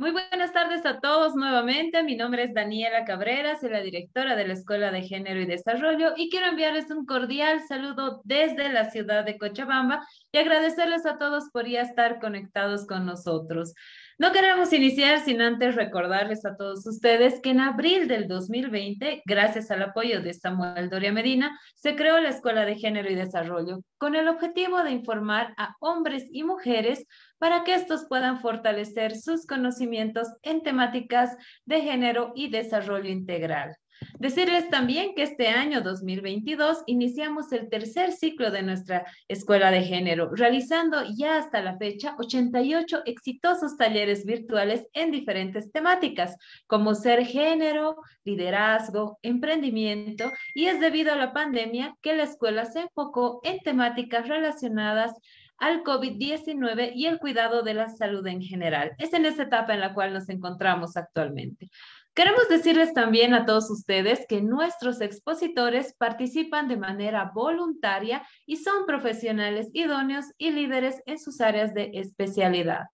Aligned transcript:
Muy 0.00 0.12
buenas 0.12 0.54
tardes 0.54 0.86
a 0.86 0.98
todos 0.98 1.34
nuevamente. 1.34 2.02
Mi 2.02 2.16
nombre 2.16 2.44
es 2.44 2.54
Daniela 2.54 3.04
Cabrera, 3.04 3.58
soy 3.60 3.68
la 3.68 3.82
directora 3.82 4.34
de 4.34 4.46
la 4.46 4.54
Escuela 4.54 4.90
de 4.90 5.02
Género 5.02 5.42
y 5.42 5.44
Desarrollo 5.44 6.14
y 6.16 6.30
quiero 6.30 6.46
enviarles 6.46 6.90
un 6.90 7.04
cordial 7.04 7.60
saludo 7.68 8.22
desde 8.24 8.72
la 8.72 8.90
ciudad 8.90 9.26
de 9.26 9.36
Cochabamba 9.36 10.00
y 10.32 10.38
agradecerles 10.38 11.04
a 11.04 11.18
todos 11.18 11.50
por 11.52 11.68
ya 11.68 11.82
estar 11.82 12.18
conectados 12.18 12.86
con 12.86 13.04
nosotros. 13.04 13.74
No 14.20 14.32
queremos 14.32 14.70
iniciar 14.74 15.24
sin 15.24 15.40
antes 15.40 15.76
recordarles 15.76 16.44
a 16.44 16.54
todos 16.54 16.86
ustedes 16.86 17.40
que 17.40 17.52
en 17.52 17.60
abril 17.60 18.06
del 18.06 18.28
2020, 18.28 19.22
gracias 19.24 19.70
al 19.70 19.82
apoyo 19.82 20.20
de 20.20 20.34
Samuel 20.34 20.90
Doria 20.90 21.10
Medina, 21.10 21.58
se 21.74 21.96
creó 21.96 22.20
la 22.20 22.28
Escuela 22.28 22.66
de 22.66 22.76
Género 22.76 23.10
y 23.10 23.14
Desarrollo 23.14 23.80
con 23.96 24.14
el 24.16 24.28
objetivo 24.28 24.82
de 24.82 24.90
informar 24.90 25.54
a 25.56 25.74
hombres 25.80 26.26
y 26.30 26.42
mujeres 26.42 27.06
para 27.38 27.64
que 27.64 27.72
estos 27.72 28.04
puedan 28.10 28.40
fortalecer 28.40 29.16
sus 29.16 29.46
conocimientos 29.46 30.28
en 30.42 30.62
temáticas 30.62 31.34
de 31.64 31.80
género 31.80 32.32
y 32.34 32.50
desarrollo 32.50 33.08
integral. 33.08 33.74
Decirles 34.18 34.68
también 34.68 35.14
que 35.14 35.22
este 35.22 35.48
año 35.48 35.80
2022 35.80 36.82
iniciamos 36.86 37.52
el 37.52 37.68
tercer 37.68 38.12
ciclo 38.12 38.50
de 38.50 38.62
nuestra 38.62 39.06
escuela 39.28 39.70
de 39.70 39.82
género, 39.82 40.30
realizando 40.34 41.02
ya 41.16 41.38
hasta 41.38 41.62
la 41.62 41.76
fecha 41.76 42.16
88 42.18 43.02
exitosos 43.06 43.76
talleres 43.76 44.24
virtuales 44.24 44.86
en 44.92 45.10
diferentes 45.10 45.72
temáticas, 45.72 46.36
como 46.66 46.94
ser 46.94 47.24
género, 47.24 47.96
liderazgo, 48.24 49.18
emprendimiento, 49.22 50.30
y 50.54 50.66
es 50.66 50.80
debido 50.80 51.12
a 51.12 51.16
la 51.16 51.32
pandemia 51.32 51.96
que 52.02 52.16
la 52.16 52.24
escuela 52.24 52.64
se 52.66 52.80
enfocó 52.80 53.40
en 53.42 53.58
temáticas 53.60 54.28
relacionadas 54.28 55.12
al 55.60 55.84
COVID-19 55.84 56.92
y 56.94 57.06
el 57.06 57.18
cuidado 57.18 57.62
de 57.62 57.74
la 57.74 57.88
salud 57.88 58.26
en 58.26 58.40
general. 58.40 58.92
Es 58.98 59.12
en 59.12 59.26
esa 59.26 59.44
etapa 59.44 59.74
en 59.74 59.80
la 59.80 59.94
cual 59.94 60.12
nos 60.12 60.28
encontramos 60.30 60.96
actualmente. 60.96 61.68
Queremos 62.14 62.48
decirles 62.48 62.92
también 62.92 63.34
a 63.34 63.46
todos 63.46 63.70
ustedes 63.70 64.26
que 64.28 64.42
nuestros 64.42 65.00
expositores 65.00 65.94
participan 65.96 66.68
de 66.68 66.76
manera 66.76 67.30
voluntaria 67.34 68.26
y 68.46 68.56
son 68.56 68.84
profesionales 68.86 69.68
idóneos 69.72 70.26
y 70.36 70.50
líderes 70.50 71.02
en 71.06 71.18
sus 71.18 71.40
áreas 71.40 71.72
de 71.72 71.90
especialidad. 71.94 72.84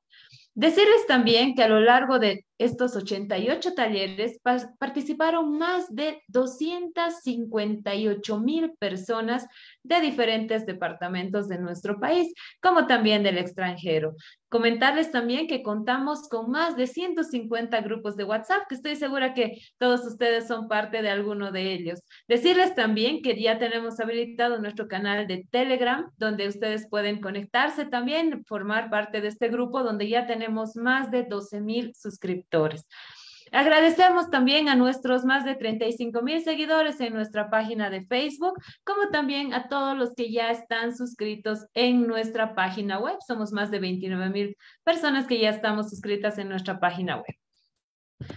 Decirles 0.55 1.07
también 1.07 1.55
que 1.55 1.63
a 1.63 1.69
lo 1.69 1.81
largo 1.81 2.19
de 2.19 2.46
estos 2.59 2.97
88 2.97 3.75
talleres 3.75 4.41
participaron 4.79 5.59
más 5.59 5.95
de 5.95 6.23
258 6.29 8.41
mil 8.41 8.73
personas 8.79 9.47
de 9.83 10.01
diferentes 10.01 10.65
departamentos 10.65 11.49
de 11.49 11.59
nuestro 11.59 12.01
país, 12.01 12.33
como 12.63 12.87
también 12.87 13.23
del 13.23 13.37
extranjero. 13.39 14.15
Comentarles 14.49 15.11
también 15.11 15.49
que 15.49 15.63
contamos 15.63 16.29
con 16.29 16.51
más 16.51 16.77
de 16.77 16.87
150 16.87 17.81
grupos 17.81 18.17
de 18.17 18.25
WhatsApp, 18.25 18.63
que 18.69 18.77
estoy 18.77 18.97
segura 18.97 19.35
que 19.35 19.59
todos 19.77 20.07
ustedes 20.07 20.47
son 20.47 20.69
parte 20.69 21.03
de 21.03 21.11
alguno 21.11 21.53
de 21.53 21.73
ellos. 21.73 22.01
Decirles 22.29 22.75
también 22.75 23.21
que 23.23 23.39
ya 23.41 23.59
tenemos 23.59 24.01
habilitado 24.01 24.59
nuestro 24.61 24.89
canal 24.89 25.27
de 25.27 25.47
Telegram, 25.51 26.11
donde 26.17 26.49
ustedes 26.49 26.89
pueden 26.89 27.21
conectarse 27.21 27.85
también, 27.85 28.45
formar 28.47 28.89
parte 28.89 29.21
de 29.21 29.29
este 29.29 29.49
grupo, 29.49 29.83
donde 29.83 30.09
ya 30.09 30.27
tenemos 30.27 30.77
más 30.77 31.11
de 31.11 31.25
12 31.25 31.61
mil 31.61 31.95
suscriptores 31.95 32.46
Agradecemos 33.53 34.29
también 34.31 34.69
a 34.69 34.75
nuestros 34.75 35.25
más 35.25 35.45
de 35.45 35.55
35 35.55 36.21
mil 36.23 36.43
seguidores 36.43 37.01
en 37.01 37.15
nuestra 37.15 37.49
página 37.49 37.91
de 37.91 38.05
Facebook, 38.05 38.55
como 38.85 39.09
también 39.11 39.55
a 39.55 39.69
todos 39.69 39.97
los 39.97 40.15
que 40.15 40.31
ya 40.33 40.51
están 40.51 40.97
suscritos 40.97 41.67
en 41.75 42.07
nuestra 42.07 42.55
página 42.55 42.99
web. 42.99 43.17
Somos 43.27 43.53
más 43.53 43.71
de 43.71 43.79
29 43.79 44.31
mil 44.31 44.57
personas 44.85 45.27
que 45.27 45.39
ya 45.39 45.51
estamos 45.51 45.91
suscritas 45.91 46.39
en 46.39 46.49
nuestra 46.49 46.81
página 46.81 47.17
web. 47.17 47.46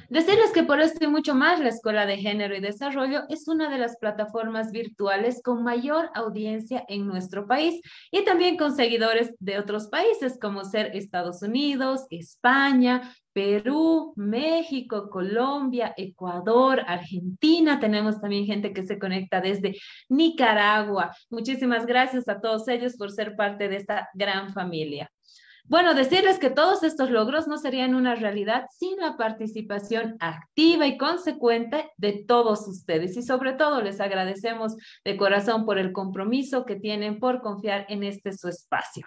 Decirles 0.10 0.52
que 0.52 0.64
por 0.64 0.82
esto 0.82 1.06
y 1.06 1.08
mucho 1.08 1.36
más, 1.36 1.60
la 1.60 1.70
Escuela 1.70 2.06
de 2.06 2.18
Género 2.18 2.56
y 2.56 2.60
Desarrollo 2.60 3.24
es 3.30 3.48
una 3.48 3.70
de 3.70 3.78
las 3.78 3.96
plataformas 3.98 4.72
virtuales 4.72 5.42
con 5.42 5.64
mayor 5.64 6.10
audiencia 6.16 6.84
en 6.90 7.08
nuestro 7.08 7.48
país 7.48 7.82
y 8.12 8.26
también 8.26 8.58
con 8.58 8.76
seguidores 8.76 9.34
de 9.40 9.58
otros 9.58 9.88
países 9.88 10.38
como 10.40 10.66
ser 10.66 10.96
Estados 10.96 11.42
Unidos, 11.44 12.08
España, 12.10 13.14
Perú, 13.32 14.14
México, 14.18 15.10
Colombia, 15.10 15.94
Ecuador, 15.96 16.84
Argentina. 16.86 17.80
Tenemos 17.80 18.20
también 18.20 18.46
gente 18.46 18.74
que 18.74 18.86
se 18.86 19.00
conecta 19.00 19.40
desde 19.40 19.78
Nicaragua. 20.10 21.16
Muchísimas 21.30 21.86
gracias 21.86 22.28
a 22.28 22.42
todos 22.42 22.68
ellos 22.68 22.98
por 22.98 23.12
ser 23.12 23.38
parte 23.38 23.70
de 23.70 23.78
esta 23.78 24.10
gran 24.14 24.52
familia. 24.54 25.10
Bueno, 25.70 25.94
decirles 25.94 26.40
que 26.40 26.50
todos 26.50 26.82
estos 26.82 27.12
logros 27.12 27.48
no 27.48 27.60
serían 27.60 27.94
una 27.94 28.16
realidad 28.16 28.66
sin 28.72 28.98
la 28.98 29.18
participación 29.18 30.16
activa 30.20 30.88
y 30.88 30.98
consecuente 30.98 31.92
de 31.96 32.26
todos 32.28 32.68
ustedes. 32.68 33.16
Y 33.16 33.22
sobre 33.22 33.54
todo 33.54 33.80
les 33.80 34.02
agradecemos 34.02 34.76
de 35.06 35.16
corazón 35.16 35.68
por 35.68 35.78
el 35.78 35.92
compromiso 35.92 36.66
que 36.66 36.76
tienen 36.76 37.20
por 37.20 37.42
confiar 37.42 37.86
en 37.88 38.04
este 38.04 38.36
su 38.36 38.48
espacio. 38.48 39.06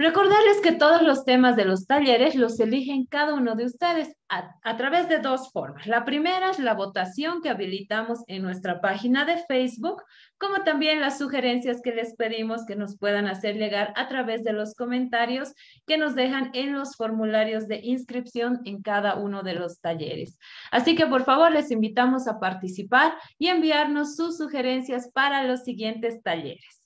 Recordarles 0.00 0.62
que 0.62 0.72
todos 0.72 1.02
los 1.02 1.26
temas 1.26 1.56
de 1.56 1.66
los 1.66 1.86
talleres 1.86 2.34
los 2.34 2.58
eligen 2.58 3.04
cada 3.04 3.34
uno 3.34 3.54
de 3.54 3.66
ustedes 3.66 4.16
a, 4.30 4.76
través 4.78 5.10
de 5.10 5.18
dos 5.18 5.52
formas. 5.52 5.86
La 5.86 6.06
primera 6.06 6.52
es 6.52 6.58
la 6.58 6.72
votación 6.72 7.42
que 7.42 7.50
habilitamos 7.50 8.20
en 8.26 8.40
nuestra 8.40 8.80
página 8.80 9.26
de 9.26 9.44
Facebook, 9.46 10.02
como 10.38 10.64
también 10.64 11.00
las 11.00 11.18
sugerencias 11.18 11.82
que 11.84 11.94
les 11.94 12.16
pedimos 12.16 12.64
que 12.64 12.76
nos 12.76 12.96
puedan 12.96 13.26
hacer 13.26 13.56
llegar 13.56 13.92
a 13.94 14.08
través 14.08 14.42
de 14.42 14.54
los 14.54 14.74
comentarios 14.74 15.52
que 15.86 15.98
nos 15.98 16.14
dejan 16.14 16.48
en 16.54 16.72
los 16.72 16.96
formularios 16.96 17.68
de 17.68 17.80
inscripción 17.82 18.62
en 18.64 18.80
cada 18.80 19.16
uno 19.16 19.42
de 19.42 19.52
los 19.52 19.82
talleres. 19.82 20.38
Así 20.70 20.96
que 20.96 21.08
por 21.08 21.24
favor 21.24 21.52
les 21.52 21.70
invitamos 21.70 22.26
a 22.26 22.40
participar 22.40 23.12
y 23.36 23.48
enviarnos 23.48 24.16
sus 24.16 24.38
sugerencias 24.38 25.10
para 25.12 25.44
los 25.44 25.62
siguientes 25.62 26.22
talleres. 26.22 26.79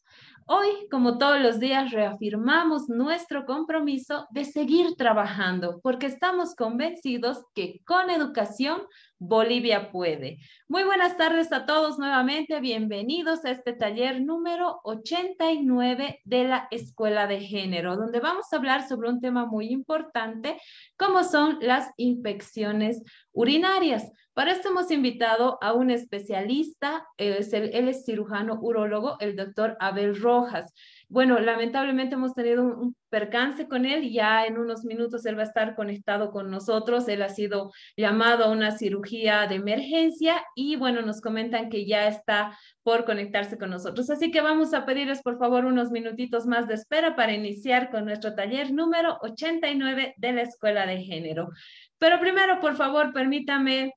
Hoy, 0.46 0.68
como 0.90 1.16
todos 1.16 1.40
los 1.40 1.58
días, 1.58 1.90
reafirmamos 1.90 2.90
nuestro 2.90 3.46
compromiso 3.46 4.26
de 4.30 4.44
seguir 4.44 4.94
trabajando 4.94 5.80
porque 5.82 6.04
estamos 6.04 6.54
convencidos 6.54 7.46
que 7.54 7.80
con 7.86 8.10
educación 8.10 8.82
Bolivia 9.18 9.90
puede. 9.90 10.36
Muy 10.68 10.84
buenas 10.84 11.16
tardes 11.16 11.50
a 11.50 11.64
todos 11.64 11.98
nuevamente. 11.98 12.60
Bienvenidos 12.60 13.42
a 13.46 13.52
este 13.52 13.72
taller 13.72 14.20
número 14.20 14.80
89 14.84 16.20
de 16.24 16.44
la 16.44 16.68
Escuela 16.70 17.26
de 17.26 17.40
Género, 17.40 17.96
donde 17.96 18.20
vamos 18.20 18.44
a 18.52 18.56
hablar 18.56 18.86
sobre 18.86 19.08
un 19.08 19.22
tema 19.22 19.46
muy 19.46 19.68
importante, 19.68 20.60
como 20.98 21.24
son 21.24 21.56
las 21.62 21.90
infecciones 21.96 23.02
urinarias. 23.32 24.12
Para 24.34 24.50
esto 24.50 24.70
hemos 24.70 24.90
invitado 24.90 25.58
a 25.62 25.72
un 25.72 25.90
especialista, 25.90 27.06
él 27.16 27.88
es 27.88 28.04
cirujano 28.04 28.58
urólogo, 28.60 29.16
el 29.20 29.36
doctor 29.36 29.76
Abel 29.78 30.20
Rojas. 30.20 30.74
Bueno, 31.08 31.38
lamentablemente 31.38 32.16
hemos 32.16 32.34
tenido 32.34 32.64
un, 32.64 32.96
percance 33.14 33.68
con 33.68 33.86
él 33.86 34.10
ya 34.10 34.44
en 34.44 34.58
unos 34.58 34.84
minutos 34.84 35.24
él 35.24 35.38
va 35.38 35.42
a 35.42 35.44
estar 35.44 35.76
conectado 35.76 36.32
con 36.32 36.50
nosotros. 36.50 37.06
Él 37.06 37.22
ha 37.22 37.28
sido 37.28 37.70
llamado 37.96 38.42
a 38.44 38.50
una 38.50 38.76
cirugía 38.76 39.46
de 39.46 39.54
emergencia 39.54 40.44
y 40.56 40.74
bueno, 40.74 41.00
nos 41.00 41.20
comentan 41.20 41.70
que 41.70 41.86
ya 41.86 42.08
está 42.08 42.58
por 42.82 43.04
conectarse 43.04 43.56
con 43.56 43.70
nosotros. 43.70 44.10
Así 44.10 44.32
que 44.32 44.40
vamos 44.40 44.74
a 44.74 44.84
pedirles 44.84 45.22
por 45.22 45.38
favor 45.38 45.64
unos 45.64 45.92
minutitos 45.92 46.44
más 46.46 46.66
de 46.66 46.74
espera 46.74 47.14
para 47.14 47.34
iniciar 47.34 47.88
con 47.92 48.04
nuestro 48.04 48.34
taller 48.34 48.72
número 48.72 49.16
89 49.22 50.14
de 50.16 50.32
la 50.32 50.42
Escuela 50.42 50.84
de 50.84 51.00
Género. 51.00 51.50
Pero 51.98 52.18
primero, 52.18 52.58
por 52.58 52.74
favor, 52.74 53.12
permítame 53.12 53.92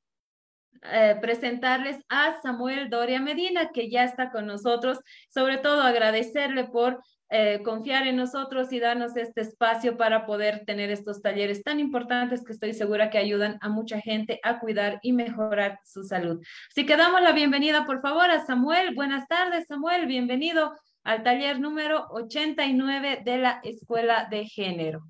eh, 0.91 1.17
presentarles 1.21 1.97
a 2.09 2.39
Samuel 2.41 2.89
Doria 2.89 3.19
Medina, 3.19 3.69
que 3.73 3.89
ya 3.89 4.03
está 4.03 4.31
con 4.31 4.47
nosotros. 4.47 4.99
Sobre 5.29 5.57
todo 5.57 5.81
agradecerle 5.81 6.65
por 6.65 7.01
eh, 7.29 7.61
confiar 7.63 8.07
en 8.07 8.15
nosotros 8.15 8.71
y 8.71 8.79
darnos 8.79 9.17
este 9.17 9.41
espacio 9.41 9.97
para 9.97 10.25
poder 10.25 10.63
tener 10.65 10.89
estos 10.91 11.21
talleres 11.21 11.61
tan 11.61 11.81
importantes 11.81 12.41
que 12.45 12.53
estoy 12.53 12.73
segura 12.73 13.09
que 13.09 13.17
ayudan 13.17 13.57
a 13.59 13.67
mucha 13.67 13.99
gente 13.99 14.39
a 14.43 14.59
cuidar 14.59 14.99
y 15.01 15.11
mejorar 15.11 15.79
su 15.83 16.03
salud. 16.03 16.41
Así 16.69 16.85
que 16.85 16.95
damos 16.95 17.21
la 17.21 17.33
bienvenida, 17.33 17.85
por 17.85 18.01
favor, 18.01 18.29
a 18.29 18.45
Samuel. 18.45 18.95
Buenas 18.95 19.27
tardes, 19.27 19.67
Samuel. 19.67 20.05
Bienvenido 20.05 20.77
al 21.03 21.23
taller 21.23 21.59
número 21.59 22.07
89 22.11 23.21
de 23.25 23.37
la 23.37 23.59
Escuela 23.63 24.27
de 24.29 24.45
Género. 24.45 25.01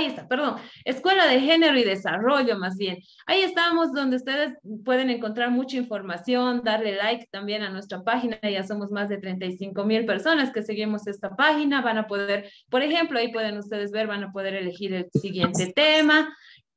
está, 0.00 0.26
perdón, 0.26 0.56
Escuela 0.84 1.26
de 1.26 1.40
Género 1.40 1.78
y 1.78 1.84
Desarrollo 1.84 2.58
más 2.58 2.76
bien. 2.76 2.98
Ahí 3.26 3.40
estamos 3.40 3.92
donde 3.92 4.16
ustedes 4.16 4.54
pueden 4.84 5.10
encontrar 5.10 5.50
mucha 5.50 5.76
información, 5.76 6.62
darle 6.64 6.96
like 6.96 7.28
también 7.30 7.62
a 7.62 7.70
nuestra 7.70 8.02
página. 8.02 8.38
Ya 8.42 8.64
somos 8.64 8.90
más 8.90 9.08
de 9.08 9.18
35 9.18 9.84
mil 9.84 10.06
personas 10.06 10.52
que 10.52 10.62
seguimos 10.62 11.06
esta 11.06 11.36
página. 11.36 11.80
Van 11.80 11.98
a 11.98 12.06
poder, 12.06 12.50
por 12.70 12.82
ejemplo, 12.82 13.18
ahí 13.18 13.32
pueden 13.32 13.58
ustedes 13.58 13.92
ver, 13.92 14.06
van 14.06 14.24
a 14.24 14.32
poder 14.32 14.54
elegir 14.54 14.94
el 14.94 15.08
siguiente 15.12 15.72
tema 15.74 16.34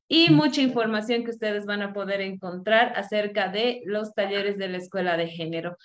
y 0.07 0.29
mucha 0.29 0.61
información 0.61 1.23
que 1.23 1.31
ustedes 1.31 1.65
van 1.65 1.81
a 1.81 1.93
poder 1.93 2.21
encontrar 2.21 2.93
acerca 2.95 3.49
de 3.49 3.81
los 3.85 4.13
talleres 4.13 4.57
de 4.57 4.69
la 4.69 4.77
Escuela 4.77 5.17
de 5.17 5.27
Género. 5.27 5.77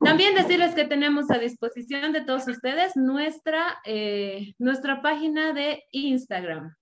También 0.00 0.34
decirles 0.34 0.74
que 0.74 0.84
tenemos 0.84 1.30
a 1.30 1.38
disposición 1.38 2.12
de 2.12 2.22
todos 2.22 2.46
ustedes 2.48 2.96
nuestra, 2.96 3.78
eh, 3.84 4.54
nuestra 4.58 5.02
página 5.02 5.52
de 5.52 5.84
Instagram. 5.92 6.74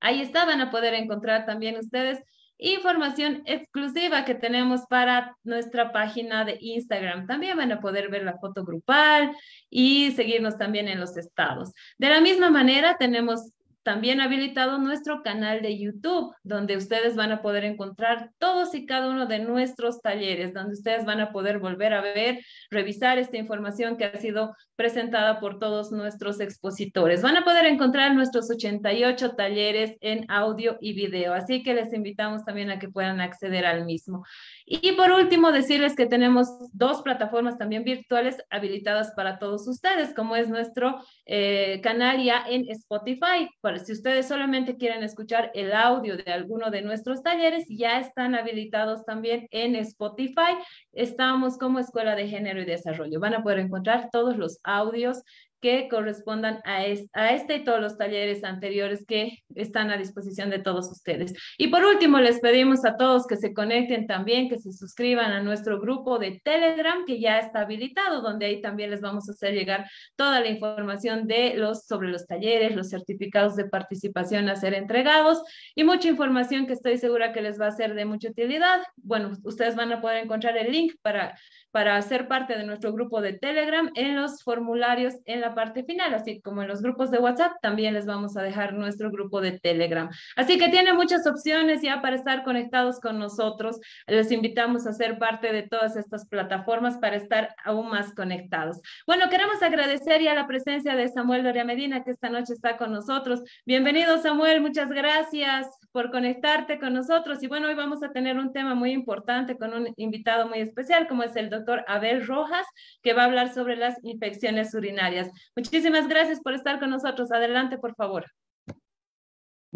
Ahí 0.00 0.22
está, 0.22 0.44
van 0.44 0.60
a 0.60 0.70
poder 0.70 0.94
encontrar 0.94 1.46
también 1.46 1.76
ustedes 1.76 2.22
información 2.58 3.42
exclusiva 3.44 4.24
que 4.24 4.34
tenemos 4.34 4.86
para 4.88 5.36
nuestra 5.44 5.92
página 5.92 6.44
de 6.44 6.56
Instagram. 6.60 7.26
También 7.26 7.56
van 7.56 7.72
a 7.72 7.80
poder 7.80 8.10
ver 8.10 8.24
la 8.24 8.38
foto 8.38 8.64
grupal 8.64 9.36
y 9.68 10.12
seguirnos 10.12 10.56
también 10.56 10.88
en 10.88 11.00
los 11.00 11.16
estados. 11.16 11.72
De 11.98 12.08
la 12.08 12.20
misma 12.20 12.50
manera, 12.50 12.96
tenemos 12.96 13.52
también 13.86 14.20
habilitado 14.20 14.78
nuestro 14.78 15.22
canal 15.22 15.62
de 15.62 15.78
YouTube, 15.78 16.34
donde 16.42 16.76
ustedes 16.76 17.14
van 17.14 17.30
a 17.30 17.40
poder 17.40 17.62
encontrar 17.62 18.32
todos 18.38 18.74
y 18.74 18.84
cada 18.84 19.08
uno 19.08 19.26
de 19.26 19.38
nuestros 19.38 20.02
talleres, 20.02 20.52
donde 20.52 20.72
ustedes 20.72 21.04
van 21.04 21.20
a 21.20 21.30
poder 21.30 21.60
volver 21.60 21.94
a 21.94 22.00
ver, 22.00 22.40
revisar 22.68 23.16
esta 23.18 23.36
información 23.36 23.96
que 23.96 24.06
ha 24.06 24.18
sido 24.18 24.56
presentada 24.74 25.38
por 25.38 25.60
todos 25.60 25.92
nuestros 25.92 26.40
expositores. 26.40 27.22
Van 27.22 27.36
a 27.36 27.44
poder 27.44 27.64
encontrar 27.66 28.12
nuestros 28.12 28.50
88 28.50 29.36
talleres 29.36 29.96
en 30.00 30.24
audio 30.28 30.78
y 30.80 30.92
video, 30.92 31.32
así 31.32 31.62
que 31.62 31.72
les 31.72 31.92
invitamos 31.92 32.44
también 32.44 32.70
a 32.70 32.80
que 32.80 32.88
puedan 32.88 33.20
acceder 33.20 33.66
al 33.66 33.84
mismo. 33.84 34.24
Y 34.64 34.92
por 34.92 35.12
último, 35.12 35.52
decirles 35.52 35.94
que 35.94 36.06
tenemos 36.06 36.48
dos 36.72 37.02
plataformas 37.02 37.56
también 37.56 37.84
virtuales 37.84 38.36
habilitadas 38.50 39.12
para 39.12 39.38
todos 39.38 39.68
ustedes, 39.68 40.12
como 40.12 40.34
es 40.34 40.48
nuestro 40.48 40.96
eh, 41.24 41.80
canal 41.84 42.20
ya 42.20 42.44
en 42.48 42.68
Spotify. 42.68 43.48
Para 43.60 43.75
si 43.78 43.92
ustedes 43.92 44.28
solamente 44.28 44.76
quieren 44.76 45.02
escuchar 45.02 45.50
el 45.54 45.72
audio 45.72 46.16
de 46.16 46.32
alguno 46.32 46.70
de 46.70 46.82
nuestros 46.82 47.22
talleres, 47.22 47.66
ya 47.68 48.00
están 48.00 48.34
habilitados 48.34 49.04
también 49.04 49.46
en 49.50 49.76
Spotify. 49.76 50.56
Estamos 50.92 51.58
como 51.58 51.78
Escuela 51.78 52.14
de 52.14 52.28
Género 52.28 52.60
y 52.60 52.64
Desarrollo. 52.64 53.20
Van 53.20 53.34
a 53.34 53.42
poder 53.42 53.58
encontrar 53.58 54.08
todos 54.10 54.36
los 54.36 54.58
audios 54.64 55.22
que 55.66 55.88
correspondan 55.88 56.60
a, 56.64 56.84
a 57.14 57.32
este 57.32 57.56
y 57.56 57.64
todos 57.64 57.80
los 57.80 57.98
talleres 57.98 58.44
anteriores 58.44 59.04
que 59.04 59.42
están 59.56 59.90
a 59.90 59.96
disposición 59.96 60.48
de 60.48 60.60
todos 60.60 60.88
ustedes. 60.92 61.34
Y 61.58 61.66
por 61.68 61.84
último, 61.84 62.20
les 62.20 62.38
pedimos 62.38 62.84
a 62.84 62.96
todos 62.96 63.26
que 63.26 63.36
se 63.36 63.52
conecten 63.52 64.06
también, 64.06 64.48
que 64.48 64.60
se 64.60 64.72
suscriban 64.72 65.32
a 65.32 65.42
nuestro 65.42 65.80
grupo 65.80 66.20
de 66.20 66.40
Telegram, 66.44 67.04
que 67.04 67.18
ya 67.18 67.40
está 67.40 67.62
habilitado, 67.62 68.22
donde 68.22 68.46
ahí 68.46 68.60
también 68.60 68.90
les 68.90 69.00
vamos 69.00 69.28
a 69.28 69.32
hacer 69.32 69.54
llegar 69.54 69.90
toda 70.14 70.38
la 70.38 70.46
información 70.46 71.26
de 71.26 71.54
los, 71.56 71.84
sobre 71.84 72.10
los 72.10 72.28
talleres, 72.28 72.76
los 72.76 72.88
certificados 72.88 73.56
de 73.56 73.64
participación 73.64 74.48
a 74.48 74.54
ser 74.54 74.72
entregados 74.72 75.42
y 75.74 75.82
mucha 75.82 76.08
información 76.08 76.68
que 76.68 76.74
estoy 76.74 76.96
segura 76.98 77.32
que 77.32 77.42
les 77.42 77.60
va 77.60 77.66
a 77.66 77.72
ser 77.72 77.94
de 77.94 78.04
mucha 78.04 78.30
utilidad. 78.30 78.82
Bueno, 78.98 79.32
ustedes 79.42 79.74
van 79.74 79.90
a 79.90 80.00
poder 80.00 80.22
encontrar 80.22 80.56
el 80.58 80.70
link 80.70 80.92
para 81.02 81.36
para 81.76 82.00
ser 82.00 82.26
parte 82.26 82.56
de 82.56 82.64
nuestro 82.64 82.90
grupo 82.94 83.20
de 83.20 83.34
Telegram 83.34 83.90
en 83.96 84.16
los 84.16 84.42
formularios 84.42 85.12
en 85.26 85.42
la 85.42 85.54
parte 85.54 85.84
final, 85.84 86.14
así 86.14 86.40
como 86.40 86.62
en 86.62 86.68
los 86.68 86.80
grupos 86.80 87.10
de 87.10 87.18
WhatsApp, 87.18 87.52
también 87.60 87.92
les 87.92 88.06
vamos 88.06 88.34
a 88.38 88.42
dejar 88.42 88.72
nuestro 88.72 89.10
grupo 89.10 89.42
de 89.42 89.60
Telegram. 89.60 90.08
Así 90.36 90.56
que 90.56 90.70
tiene 90.70 90.94
muchas 90.94 91.26
opciones 91.26 91.82
ya 91.82 92.00
para 92.00 92.16
estar 92.16 92.44
conectados 92.44 92.98
con 92.98 93.18
nosotros. 93.18 93.78
Les 94.06 94.32
invitamos 94.32 94.86
a 94.86 94.94
ser 94.94 95.18
parte 95.18 95.52
de 95.52 95.64
todas 95.64 95.96
estas 95.96 96.26
plataformas 96.26 96.96
para 96.96 97.16
estar 97.16 97.54
aún 97.62 97.90
más 97.90 98.14
conectados. 98.14 98.80
Bueno, 99.06 99.28
queremos 99.28 99.62
agradecer 99.62 100.22
ya 100.22 100.32
la 100.32 100.46
presencia 100.46 100.96
de 100.96 101.08
Samuel 101.08 101.42
Doria 101.42 101.66
Medina, 101.66 102.04
que 102.04 102.12
esta 102.12 102.30
noche 102.30 102.54
está 102.54 102.78
con 102.78 102.90
nosotros. 102.90 103.42
Bienvenido, 103.66 104.16
Samuel, 104.16 104.62
muchas 104.62 104.88
gracias 104.88 105.68
por 105.92 106.10
conectarte 106.10 106.78
con 106.78 106.94
nosotros. 106.94 107.42
Y 107.42 107.48
bueno, 107.48 107.68
hoy 107.68 107.74
vamos 107.74 108.02
a 108.02 108.12
tener 108.12 108.38
un 108.38 108.54
tema 108.54 108.74
muy 108.74 108.92
importante 108.92 109.58
con 109.58 109.74
un 109.74 109.92
invitado 109.98 110.48
muy 110.48 110.60
especial, 110.60 111.06
como 111.06 111.22
es 111.22 111.36
el 111.36 111.50
doctor 111.50 111.65
Abel 111.86 112.26
Rojas, 112.26 112.66
que 113.02 113.12
va 113.12 113.22
a 113.22 113.26
hablar 113.26 113.52
sobre 113.52 113.76
las 113.76 113.96
infecciones 114.02 114.74
urinarias. 114.74 115.30
Muchísimas 115.56 116.08
gracias 116.08 116.40
por 116.40 116.54
estar 116.54 116.78
con 116.78 116.90
nosotros. 116.90 117.32
Adelante, 117.32 117.78
por 117.78 117.94
favor. 117.94 118.24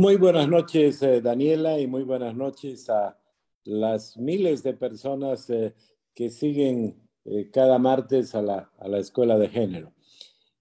Muy 0.01 0.17
buenas 0.17 0.49
noches, 0.49 1.03
eh, 1.03 1.21
Daniela, 1.21 1.79
y 1.79 1.87
muy 1.87 2.05
buenas 2.05 2.35
noches 2.35 2.89
a 2.89 3.19
las 3.65 4.17
miles 4.17 4.63
de 4.63 4.73
personas 4.73 5.51
eh, 5.51 5.75
que 6.15 6.31
siguen 6.31 7.07
eh, 7.27 7.51
cada 7.53 7.79
martes 7.79 8.35
a 8.35 8.41
la, 8.41 8.71
a 8.79 8.89
la, 8.89 8.99
Escuela 8.99 9.37
de 9.37 9.49
Género. 9.51 9.93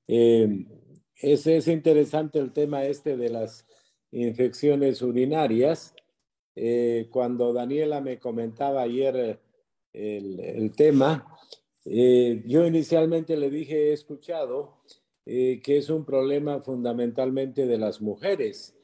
es, 0.08 1.48
es 1.48 1.68
interesante 1.70 2.40
el 2.40 2.52
tema 2.52 2.84
este 2.84 3.16
de 3.16 3.30
las 3.30 3.66
infecciones 4.12 5.02
urinarias. 5.02 5.96
Cuando 7.10 7.54
Daniela 7.54 8.02
me 8.02 8.20
comentaba 8.20 8.82
ayer 8.82 9.40
eh, 9.94 10.54
el, 10.56 10.72
tema, 10.74 11.38
eh, 11.86 12.44
yo 12.46 12.66
inicialmente 12.66 13.36
le 13.38 13.50
dije, 13.50 13.90
he 13.90 13.94
escuchado 13.94 14.78
que 15.26 15.62
es 15.64 15.92
un 15.92 16.06
problema 16.06 16.60
fundamentalmente 16.60 17.68
de 17.68 17.78
las 17.78 18.02
mujeres, 18.02 18.76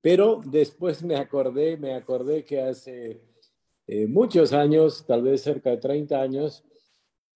pero 0.00 0.40
después 0.42 1.02
me 1.02 1.16
acordé, 1.16 1.76
me 1.76 1.92
acordé 1.92 2.46
que 2.46 2.62
hace 2.62 3.20
muchos 4.08 4.54
años, 4.54 5.04
tal 5.06 5.20
vez 5.20 5.42
cerca 5.42 5.68
de 5.68 5.76
30 5.76 6.18
años, 6.18 6.64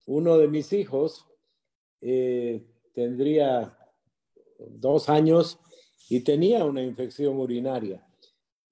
uno 0.05 0.37
de 0.37 0.47
mis 0.47 0.71
hijos 0.71 1.25
tendría 2.93 3.77
dos 4.57 5.09
años 5.09 5.59
y 6.09 6.21
tenía 6.21 6.63
una 6.63 6.81
infección 6.81 7.37
urinaria. 7.37 8.05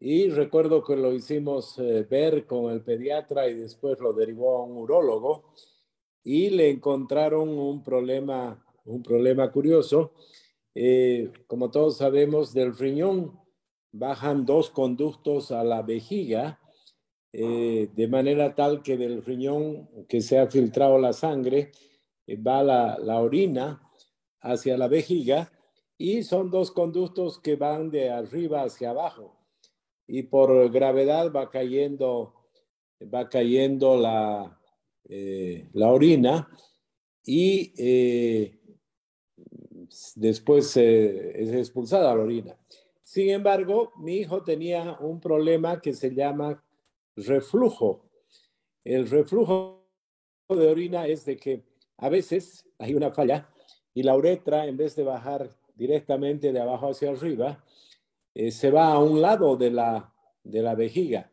Y 0.05 0.27
recuerdo 0.27 0.83
que 0.83 0.97
lo 0.97 1.13
hicimos 1.13 1.79
eh, 1.79 2.05
ver 2.09 2.45
con 2.45 2.69
el 2.73 2.81
pediatra 2.81 3.47
y 3.47 3.53
después 3.53 3.97
lo 4.01 4.11
derivó 4.11 4.57
a 4.57 4.63
un 4.65 4.75
urólogo 4.75 5.53
y 6.25 6.49
le 6.49 6.69
encontraron 6.69 7.47
un 7.47 7.81
problema, 7.81 8.61
un 8.83 9.01
problema 9.01 9.49
curioso. 9.49 10.11
Eh, 10.75 11.31
como 11.47 11.71
todos 11.71 11.99
sabemos, 11.99 12.53
del 12.53 12.75
riñón 12.75 13.39
bajan 13.93 14.45
dos 14.45 14.69
conductos 14.71 15.53
a 15.53 15.63
la 15.63 15.83
vejiga 15.83 16.59
eh, 17.31 17.89
de 17.95 18.07
manera 18.09 18.55
tal 18.55 18.83
que 18.83 18.97
del 18.97 19.23
riñón 19.23 19.87
que 20.09 20.19
se 20.19 20.37
ha 20.37 20.47
filtrado 20.47 20.99
la 20.99 21.13
sangre 21.13 21.71
eh, 22.27 22.35
va 22.35 22.61
la, 22.61 22.97
la, 22.99 23.21
orina 23.21 23.89
hacia 24.41 24.77
la 24.77 24.89
vejiga 24.89 25.49
y 25.97 26.23
son 26.23 26.51
dos 26.51 26.71
conductos 26.71 27.39
que 27.39 27.55
van 27.55 27.89
de 27.89 28.09
arriba 28.09 28.63
hacia 28.63 28.89
abajo 28.89 29.42
y 30.07 30.23
por 30.23 30.71
gravedad 30.71 31.31
va 31.31 31.49
cayendo, 31.49 32.33
va 33.13 33.29
cayendo 33.29 33.97
la, 33.97 34.59
eh, 35.05 35.69
la 35.73 35.91
orina 35.91 36.49
y 37.25 37.73
después 40.15 40.75
es 40.77 41.53
expulsada 41.53 42.15
la 42.15 42.21
orina. 42.21 42.57
Sin 43.03 43.29
embargo, 43.29 43.91
mi 43.97 44.17
hijo 44.17 44.43
tenía 44.43 44.97
un 44.99 45.19
problema 45.19 45.79
que 45.79 45.93
se 45.93 46.13
llama 46.13 46.63
reflujo. 47.15 48.09
El 48.83 49.07
reflujo 49.09 49.87
de 50.49 50.67
orina 50.67 51.05
es 51.07 51.23
de 51.25 51.37
que 51.37 51.63
a 51.97 52.09
veces 52.09 52.65
hay 52.79 52.95
una 52.95 53.11
falla 53.11 53.49
y 53.93 54.03
la 54.03 54.15
uretra, 54.15 54.65
en 54.65 54.77
vez 54.77 54.95
de 54.95 55.03
bajar 55.03 55.49
directamente 55.75 56.51
de 56.51 56.59
abajo 56.59 56.89
hacia 56.89 57.11
arriba, 57.11 57.63
eh, 58.35 58.51
se 58.51 58.71
va 58.71 58.93
a 58.93 58.99
un 58.99 59.21
lado 59.21 59.57
de 59.57 59.71
la, 59.71 60.13
de 60.43 60.61
la 60.61 60.75
vejiga. 60.75 61.31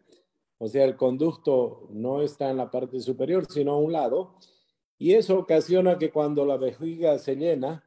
O 0.58 0.68
sea, 0.68 0.84
el 0.84 0.94
conducto 0.96 1.88
no 1.90 2.20
está 2.20 2.50
en 2.50 2.58
la 2.58 2.70
parte 2.70 3.00
superior, 3.00 3.46
sino 3.50 3.72
a 3.72 3.78
un 3.78 3.92
lado. 3.92 4.36
Y 4.98 5.14
eso 5.14 5.38
ocasiona 5.38 5.96
que 5.98 6.10
cuando 6.10 6.44
la 6.44 6.58
vejiga 6.58 7.18
se 7.18 7.36
llena, 7.36 7.82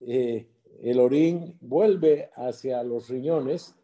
eh, 0.00 0.48
el 0.80 0.98
orín 0.98 1.58
vuelve 1.60 2.30
hacia 2.34 2.82
los 2.82 3.08
riñones 3.10 3.74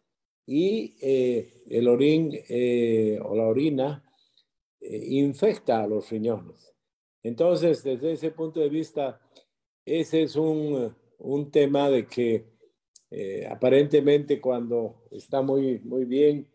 y 0.47 0.95
eh, 0.99 1.63
el 1.69 1.87
orín 1.87 2.31
eh, 2.49 3.19
o 3.23 3.35
la 3.35 3.47
orina 3.47 4.03
infecta 4.81 5.83
a 5.83 5.87
los 5.87 6.09
riñones. 6.09 6.73
Entonces, 7.21 7.83
desde 7.83 8.13
ese 8.13 8.31
punto 8.31 8.59
de 8.61 8.69
vista, 8.69 9.21
ese 9.85 10.23
es 10.23 10.35
un, 10.35 10.95
un 11.19 11.51
tema 11.51 11.89
de 11.89 12.07
que 12.07 12.56
aparentemente 13.49 14.41
cuando 14.41 15.03
está 15.11 15.41
muy, 15.41 15.79
muy 15.79 16.05
bien 16.05 16.47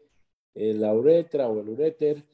la 0.54 0.92
uretra 0.94 1.48
o 1.48 1.60
el 1.60 1.68
uréter, 1.70 2.24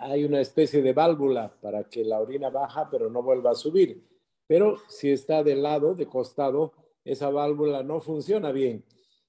hay 0.00 0.24
una 0.24 0.40
especie 0.40 0.82
de 0.82 0.92
válvula 0.92 1.54
para 1.60 1.84
que 1.84 2.04
la 2.04 2.20
orina 2.20 2.50
baja 2.50 2.88
pero 2.90 3.10
no 3.10 3.22
vuelva 3.22 3.50
a 3.50 3.54
subir. 3.54 4.02
Pero 4.46 4.78
si 4.88 5.10
está 5.10 5.42
de 5.42 5.56
lado, 5.56 5.94
de 5.94 6.06
costado, 6.06 6.72
esa 7.04 7.30
válvula 7.30 7.82
no 7.82 8.00
funciona 8.00 8.52
bien 8.52 8.84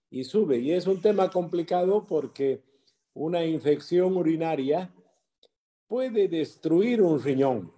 y 0.09 0.23
sube. 0.23 0.59
Y 0.59 0.71
es 0.71 0.87
un 0.87 1.01
tema 1.01 1.29
complicado 1.29 2.05
porque 2.05 2.63
una 3.13 3.45
infección 3.45 4.15
urinaria 4.15 4.93
puede 5.87 6.27
destruir 6.27 7.01
un 7.01 7.21
riñón 7.21 7.73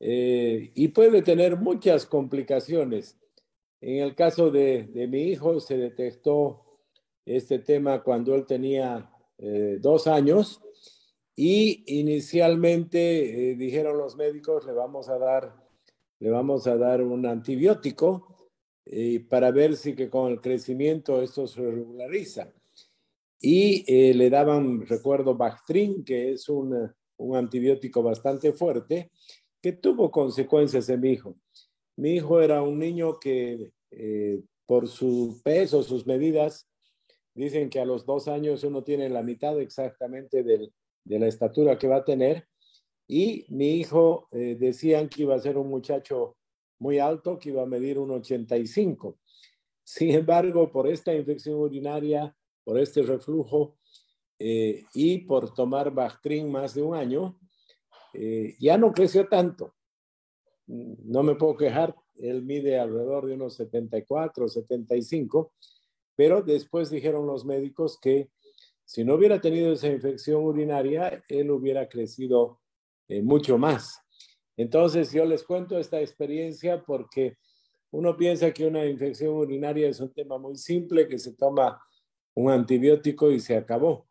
eh, 0.00 0.72
y 0.74 0.88
puede 0.88 1.22
tener 1.22 1.56
muchas 1.56 2.06
complicaciones. 2.06 3.16
En 3.88 4.02
el 4.02 4.16
caso 4.16 4.50
de, 4.50 4.88
mi 5.08 5.28
hijo 5.28 5.60
se 5.60 5.76
detectó 5.76 6.80
este 7.24 7.60
tema 7.60 8.02
cuando 8.02 8.34
él 8.34 8.44
tenía 8.44 9.08
eh, 9.38 9.78
dos 9.80 10.08
años 10.08 10.60
y 11.36 11.84
inicialmente 12.00 13.52
eh, 13.52 13.54
dijeron 13.54 13.96
los 13.96 14.16
médicos 14.16 14.66
le 14.66 14.72
vamos 14.72 15.08
a 15.08 15.18
dar 15.18 15.54
le 16.18 16.30
vamos 16.30 16.66
a 16.66 16.76
dar 16.76 17.00
un 17.00 17.26
antibiótico 17.26 18.50
y 18.84 19.20
para 19.20 19.52
ver 19.52 19.76
si 19.76 19.94
que 19.94 20.10
con 20.10 20.32
el 20.32 20.40
crecimiento 20.40 21.22
esto 21.22 21.46
se 21.46 21.60
regulariza. 21.60 22.52
Y 23.40 23.84
eh, 23.86 24.14
le 24.14 24.30
daban, 24.30 24.84
recuerdo, 24.84 25.36
Bactrin, 25.36 26.02
que 26.02 26.32
es 26.32 26.48
un, 26.48 26.92
un, 27.18 27.36
antibiótico 27.36 28.02
bastante 28.02 28.52
fuerte, 28.52 29.12
que 29.62 29.74
tuvo 29.74 30.10
consecuencias 30.10 30.88
en 30.88 31.00
mi 31.00 31.10
hijo. 31.10 31.36
Mi 31.96 32.14
hijo 32.14 32.40
era 32.40 32.62
un 32.62 32.78
niño 32.78 33.18
que 33.20 33.75
eh, 33.90 34.42
por 34.66 34.88
su 34.88 35.40
peso, 35.44 35.82
sus 35.82 36.06
medidas, 36.06 36.68
dicen 37.34 37.70
que 37.70 37.80
a 37.80 37.84
los 37.84 38.06
dos 38.06 38.28
años 38.28 38.64
uno 38.64 38.82
tiene 38.82 39.08
la 39.08 39.22
mitad 39.22 39.60
exactamente 39.60 40.42
del, 40.42 40.72
de 41.04 41.18
la 41.18 41.26
estatura 41.26 41.78
que 41.78 41.88
va 41.88 41.96
a 41.96 42.04
tener. 42.04 42.46
Y 43.08 43.46
mi 43.48 43.76
hijo 43.76 44.28
eh, 44.32 44.56
decían 44.58 45.08
que 45.08 45.22
iba 45.22 45.34
a 45.34 45.40
ser 45.40 45.56
un 45.56 45.68
muchacho 45.68 46.36
muy 46.78 46.98
alto, 46.98 47.38
que 47.38 47.50
iba 47.50 47.62
a 47.62 47.66
medir 47.66 47.98
un 47.98 48.10
85. 48.10 49.18
Sin 49.84 50.10
embargo, 50.10 50.70
por 50.72 50.88
esta 50.88 51.14
infección 51.14 51.56
urinaria, 51.56 52.34
por 52.64 52.78
este 52.78 53.02
reflujo 53.02 53.78
eh, 54.38 54.82
y 54.92 55.18
por 55.18 55.54
tomar 55.54 55.92
Bactrin 55.92 56.50
más 56.50 56.74
de 56.74 56.82
un 56.82 56.96
año, 56.96 57.38
eh, 58.12 58.56
ya 58.58 58.76
no 58.76 58.92
creció 58.92 59.28
tanto. 59.28 59.74
No 60.66 61.22
me 61.22 61.36
puedo 61.36 61.56
quejar, 61.56 61.94
él 62.18 62.42
mide 62.42 62.78
alrededor 62.78 63.26
de 63.26 63.34
unos 63.34 63.54
74, 63.54 64.48
75, 64.48 65.52
pero 66.14 66.42
después 66.42 66.90
dijeron 66.90 67.26
los 67.26 67.44
médicos 67.44 67.98
que 68.00 68.30
si 68.84 69.04
no 69.04 69.14
hubiera 69.14 69.40
tenido 69.40 69.72
esa 69.72 69.88
infección 69.88 70.44
urinaria, 70.44 71.22
él 71.28 71.50
hubiera 71.50 71.88
crecido 71.88 72.60
eh, 73.08 73.20
mucho 73.20 73.58
más. 73.58 74.00
Entonces, 74.56 75.12
yo 75.12 75.24
les 75.24 75.42
cuento 75.42 75.78
esta 75.78 76.00
experiencia 76.00 76.82
porque 76.84 77.36
uno 77.90 78.16
piensa 78.16 78.52
que 78.52 78.66
una 78.66 78.86
infección 78.86 79.34
urinaria 79.34 79.88
es 79.88 80.00
un 80.00 80.12
tema 80.12 80.38
muy 80.38 80.56
simple, 80.56 81.08
que 81.08 81.18
se 81.18 81.34
toma 81.34 81.80
un 82.34 82.50
antibiótico 82.50 83.30
y 83.30 83.40
se 83.40 83.56
acabó, 83.56 84.06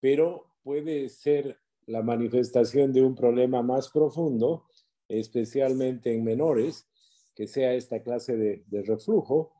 pero 0.00 0.52
puede 0.62 1.08
ser 1.08 1.58
la 1.86 2.02
manifestación 2.02 2.92
de 2.92 3.02
un 3.02 3.14
problema 3.14 3.62
más 3.62 3.90
profundo, 3.90 4.66
especialmente 5.08 6.12
en 6.12 6.22
menores, 6.22 6.86
que 7.38 7.46
sea 7.46 7.72
esta 7.74 8.02
clase 8.02 8.36
de, 8.36 8.82
reflujo, 8.82 9.52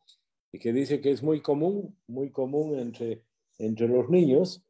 y 0.51 0.59
que 0.59 0.73
dice 0.73 1.01
que 1.01 1.13
es 1.13 1.23
muy 1.23 1.41
común, 1.41 1.97
muy 2.09 2.33
común 2.33 2.77
entre, 2.77 3.23
entre 3.57 3.87
los 3.87 4.11
niños, 4.11 4.67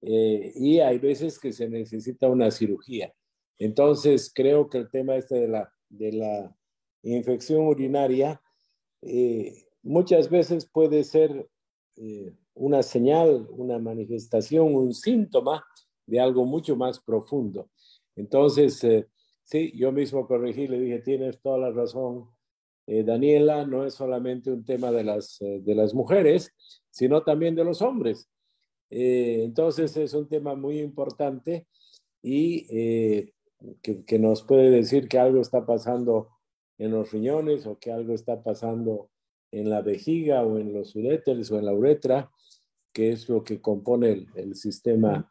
eh, 0.00 0.52
y 0.54 0.78
hay 0.78 0.98
veces 0.98 1.38
que 1.38 1.52
se 1.52 1.68
necesita 1.68 2.26
una 2.26 2.50
cirugía. 2.50 3.12
Entonces, 3.58 4.32
creo 4.34 4.70
que 4.70 4.78
el 4.78 4.90
tema 4.90 5.16
este 5.16 5.34
de 5.34 5.48
la, 5.48 5.70
de 5.90 6.12
la 6.12 6.56
infección 7.02 7.66
urinaria 7.66 8.40
eh, 9.02 9.66
muchas 9.82 10.30
veces 10.30 10.64
puede 10.64 11.04
ser 11.04 11.50
eh, 11.96 12.34
una 12.54 12.82
señal, 12.82 13.46
una 13.50 13.78
manifestación, 13.78 14.74
un 14.74 14.94
síntoma 14.94 15.62
de 16.06 16.18
algo 16.18 16.46
mucho 16.46 16.76
más 16.76 16.98
profundo. 16.98 17.68
Entonces, 18.16 18.82
eh, 18.84 19.06
sí, 19.44 19.70
yo 19.76 19.92
mismo 19.92 20.26
corregí, 20.26 20.66
le 20.66 20.80
dije, 20.80 21.00
tienes 21.00 21.42
toda 21.42 21.58
la 21.58 21.72
razón, 21.72 22.37
Daniela, 23.04 23.66
no 23.66 23.84
es 23.84 23.94
solamente 23.94 24.50
un 24.50 24.64
tema 24.64 24.90
de 24.90 25.04
las, 25.04 25.38
de 25.40 25.74
las 25.74 25.92
mujeres, 25.92 26.54
sino 26.90 27.22
también 27.22 27.54
de 27.54 27.64
los 27.64 27.82
hombres. 27.82 28.30
entonces, 28.88 29.96
es 29.96 30.14
un 30.14 30.26
tema 30.26 30.54
muy 30.54 30.80
importante 30.80 31.66
y 32.22 32.66
que, 33.82 34.18
nos 34.18 34.42
puede 34.42 34.70
decir 34.70 35.08
que 35.08 35.18
algo 35.18 35.40
está 35.40 35.66
pasando 35.66 36.28
en 36.78 36.92
los 36.92 37.10
riñones 37.10 37.66
o 37.66 37.78
que 37.78 37.90
algo 37.92 38.14
está 38.14 38.42
pasando 38.42 39.10
en 39.50 39.70
la 39.70 39.82
vejiga 39.82 40.42
o 40.44 40.58
en 40.58 40.72
los 40.72 40.94
uréteres 40.94 41.50
o 41.50 41.58
en 41.58 41.66
la 41.66 41.72
uretra, 41.72 42.30
que 42.92 43.12
es 43.12 43.28
lo 43.28 43.42
que 43.42 43.60
compone 43.60 44.26
el, 44.34 44.54
sistema 44.54 45.30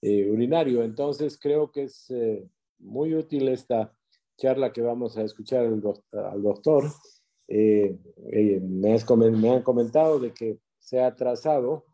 eh, 0.00 0.30
urinario. 0.30 0.82
Entonces, 0.82 1.38
creo 1.38 1.70
que 1.72 1.84
es 1.84 2.10
eh, 2.10 2.46
muy 2.78 3.14
útil 3.14 3.48
esta 3.48 3.92
charla 4.36 4.72
que 4.72 4.82
vamos 4.82 5.16
a 5.16 5.22
escuchar 5.22 5.66
al, 5.66 5.80
doctor. 6.42 6.84
Eh, 7.48 7.98
me, 8.62 9.30
me, 9.30 9.50
han 9.50 9.62
comentado 9.62 10.18
de 10.18 10.32
que 10.32 10.58
se 10.78 11.00
ha 11.00 11.08
atrasado 11.08 11.84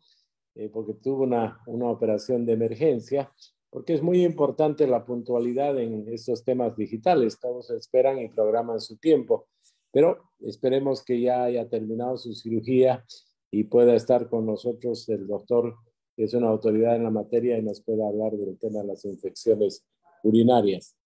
porque 0.72 0.94
tuvo 0.94 1.22
una, 1.22 1.60
una 1.66 1.86
operación 1.86 2.44
de 2.44 2.52
emergencia 2.52 3.32
porque 3.70 3.94
es 3.94 4.02
muy 4.02 4.24
importante 4.24 4.86
la 4.86 5.04
puntualidad 5.04 5.78
en 5.78 6.08
estos 6.12 6.44
temas 6.44 6.76
digitales. 6.76 7.38
Todos 7.38 7.70
esperan 7.70 8.18
y 8.18 8.28
programan 8.28 8.80
su 8.80 8.96
tiempo, 8.98 9.46
pero 9.92 10.18
esperemos 10.40 11.04
que 11.04 11.20
ya 11.20 11.44
haya 11.44 11.68
terminado 11.68 12.18
su 12.18 12.34
cirugía 12.34 13.04
y 13.50 13.64
pueda 13.64 13.94
estar 13.94 14.28
con 14.28 14.46
nosotros 14.46 15.08
el 15.08 15.26
doctor, 15.26 15.76
que 16.16 16.24
es 16.24 16.34
una 16.34 16.48
autoridad 16.48 16.96
en 16.96 17.04
la 17.04 17.10
materia 17.10 17.58
y 17.58 17.62
nos 17.62 17.80
pueda 17.80 18.08
hablar 18.08 18.32
del 18.32 18.58
tema 18.58 18.80
de 18.80 18.88
las 18.88 19.04
infecciones 19.04 19.86
urinarias. 20.24 20.96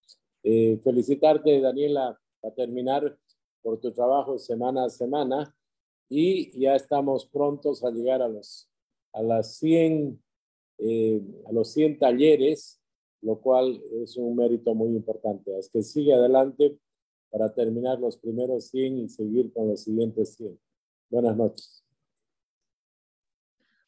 Eh, 0.45 0.79
felicitarte, 0.85 1.61
Daniela, 1.61 2.21
a 2.43 2.51
terminar 2.51 3.19
por 3.63 3.81
tu 3.81 3.93
trabajo 3.93 4.39
semana 4.39 4.85
a 4.85 4.91
semana 4.91 5.57
y 6.09 6.57
ya 6.61 6.77
estamos 6.77 7.27
prontos 7.27 7.83
a 7.83 7.91
llegar 7.91 8.23
a, 8.23 8.29
los, 8.29 8.69
a 9.13 9.23
las 9.23 9.57
100 9.57 10.23
eh, 10.79 11.23
a 11.47 11.53
los 11.53 11.73
100 11.73 11.99
talleres, 11.99 12.81
lo 13.23 13.41
cual 13.41 13.83
es 14.03 14.17
un 14.17 14.37
mérito 14.37 14.75
muy 14.75 14.91
importante. 14.91 15.57
Es 15.59 15.71
que 15.71 15.83
sigue 15.83 16.13
adelante 16.13 16.79
para 17.31 17.53
terminar 17.55 17.99
los 18.01 18.19
primeros 18.19 18.67
100 18.69 18.99
y 18.99 19.09
seguir 19.09 19.53
con 19.53 19.69
los 19.69 19.83
siguientes 19.83 20.35
100. 20.35 20.59
Buenas 21.11 21.37
noches. 21.37 21.84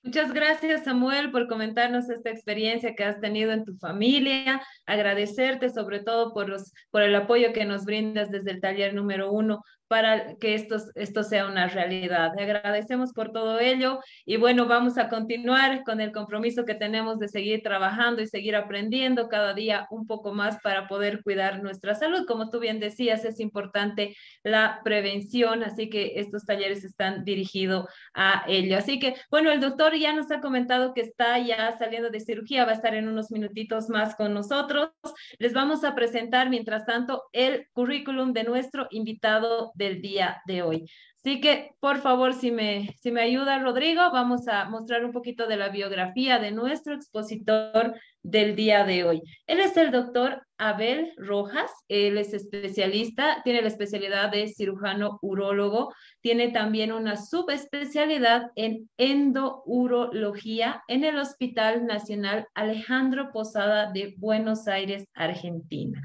Muchas 0.07 0.33
gracias, 0.33 0.85
Samuel, 0.85 1.33
por 1.33 1.49
comentarnos 1.49 2.09
esta 2.09 2.31
experiencia 2.31 2.95
que 2.95 3.03
has 3.03 3.21
tenido 3.21 3.51
en 3.51 3.65
tu 3.65 3.77
familia. 3.77 4.63
Agradecerte 4.87 5.69
sobre 5.69 5.99
todo 5.99 6.33
por, 6.33 6.49
los, 6.49 6.73
por 6.93 7.03
el 7.03 7.13
apoyo 7.17 7.53
que 7.53 7.65
nos 7.65 7.85
brindas 7.85 8.31
desde 8.31 8.53
el 8.53 8.61
taller 8.61 8.95
número 8.95 9.33
uno 9.33 9.65
para 9.89 10.35
que 10.37 10.55
esto, 10.55 10.77
esto 10.95 11.23
sea 11.23 11.47
una 11.47 11.69
realidad. 11.69 12.33
Agradecemos 12.39 13.13
por 13.13 13.33
todo 13.33 13.61
ello 13.61 14.01
y 14.25 14.37
bueno, 14.37 14.67
vamos 14.67 14.99
a 14.99 15.09
continuar 15.09 15.83
con 15.85 16.01
el 16.01 16.13
compromiso 16.13 16.65
que 16.65 16.75
tenemos 16.75 17.19
de 17.19 17.29
seguir 17.29 17.63
trabajando 17.63 18.23
y 18.23 18.27
seguir 18.27 18.57
aprendiendo 18.57 19.29
cada 19.29 19.55
día 19.55 19.87
un 19.91 20.07
poco 20.07 20.33
más 20.33 20.59
para 20.63 20.89
poder 20.89 21.23
cuidar 21.23 21.63
nuestra 21.63 21.95
salud. 21.95 22.27
Como 22.27 22.51
tú 22.51 22.59
bien 22.59 22.81
decías, 22.81 23.25
es 23.25 23.41
importante 23.41 24.17
la 24.43 24.81
prevención, 24.85 25.63
así 25.63 25.89
que 25.89 26.15
estos 26.17 26.45
talleres 26.45 26.85
están 26.85 27.25
dirigidos 27.25 27.87
a 28.15 28.45
ello. 28.49 28.77
Así 28.79 28.99
que 28.99 29.15
bueno, 29.31 29.51
el 29.53 29.61
doctor 29.61 29.95
ya 29.97 30.13
nos 30.13 30.31
ha 30.31 30.41
comentado 30.41 30.95
que 30.95 31.01
está 31.03 31.39
ya 31.39 31.77
saliendo 31.79 32.11
de 32.11 32.21
cirugía, 32.21 32.65
va 32.65 32.73
a 32.73 32.75
estar 32.75 32.95
en 32.95 33.09
unos 33.09 33.31
minutitos 33.31 33.89
más 33.89 34.15
con 34.17 34.35
nosotros. 34.35 34.91
Les 35.39 35.53
vamos 35.53 35.85
a 35.85 35.95
presentar, 35.95 36.51
mientras 36.51 36.87
tanto, 36.87 37.25
el 37.33 37.69
currículum 37.73 38.33
de 38.33 38.45
nuestro 38.45 38.89
invitado 38.91 39.73
del 39.77 40.01
día 40.01 40.43
de 40.47 40.63
hoy. 40.63 40.91
Así 41.17 41.41
que, 41.41 41.73
por 41.81 41.99
favor, 41.99 42.35
si 42.35 42.51
me, 42.51 42.95
si 43.01 43.11
me 43.11 43.21
ayuda 43.21 43.59
Rodrigo, 43.59 44.01
vamos 44.13 44.47
a 44.49 44.65
mostrar 44.67 45.05
un 45.05 45.13
poquito 45.13 45.47
de 45.47 45.57
la 45.57 45.71
biografía 45.71 46.39
de 46.39 46.53
nuestro 46.53 46.95
expositor 46.95 47.95
del 48.27 48.57
día 48.57 48.85
de 48.85 49.05
hoy. 49.05 49.23
Él 49.47 49.61
es 49.61 49.77
el 49.77 49.93
doctor 49.93 50.43
Abel 50.59 51.13
Rojas, 51.17 51.71
él 51.89 52.19
es 52.19 52.35
especialista, 52.35 53.41
tiene 53.45 53.63
la 53.63 53.69
especialidad 53.69 54.33
de 54.33 54.49
cirujano 54.49 55.19
urólogo, 55.23 55.95
tiene 56.21 56.49
también 56.49 56.93
una 56.93 57.17
subespecialidad 57.17 58.51
en 58.57 58.91
endourología 58.97 60.83
en 60.89 61.05
el 61.05 61.19
Hospital 61.19 61.87
Nacional 61.87 62.47
Alejandro 62.55 63.31
Posada 63.33 63.93
de 63.93 64.15
Buenos 64.19 64.67
Aires, 64.67 65.07
Argentina. 65.15 66.01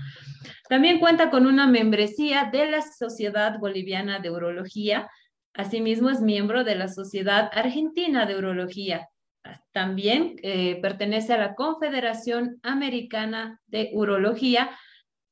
También 0.70 1.00
cuenta 1.00 1.32
con 1.32 1.48
una 1.48 1.66
membresía 1.66 2.50
de 2.52 2.70
la 2.70 2.82
Sociedad 2.84 3.58
Boliviana 3.58 4.20
de 4.20 4.30
Urología. 4.30 5.10
Asimismo, 5.54 6.12
es 6.12 6.22
miembro 6.22 6.64
de 6.64 6.76
la 6.76 6.88
Sociedad 6.88 7.50
Argentina 7.52 8.28
de 8.28 8.38
Urología. 8.38 9.08
También 9.72 10.36
eh, 10.44 10.80
pertenece 10.82 11.34
a 11.34 11.38
la 11.38 11.56
Confederación 11.56 12.60
Americana 12.64 13.60
de 13.68 13.90
Urología. 13.94 14.78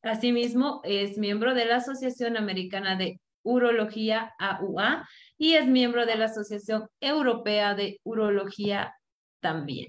Asimismo, 0.01 0.81
es 0.83 1.17
miembro 1.17 1.53
de 1.53 1.65
la 1.65 1.77
Asociación 1.77 2.37
Americana 2.37 2.95
de 2.95 3.19
Urología 3.43 4.33
AUA 4.39 5.07
y 5.37 5.53
es 5.53 5.67
miembro 5.67 6.05
de 6.05 6.15
la 6.15 6.25
Asociación 6.25 6.87
Europea 6.99 7.75
de 7.75 7.99
Urología 8.03 8.95
también. 9.41 9.87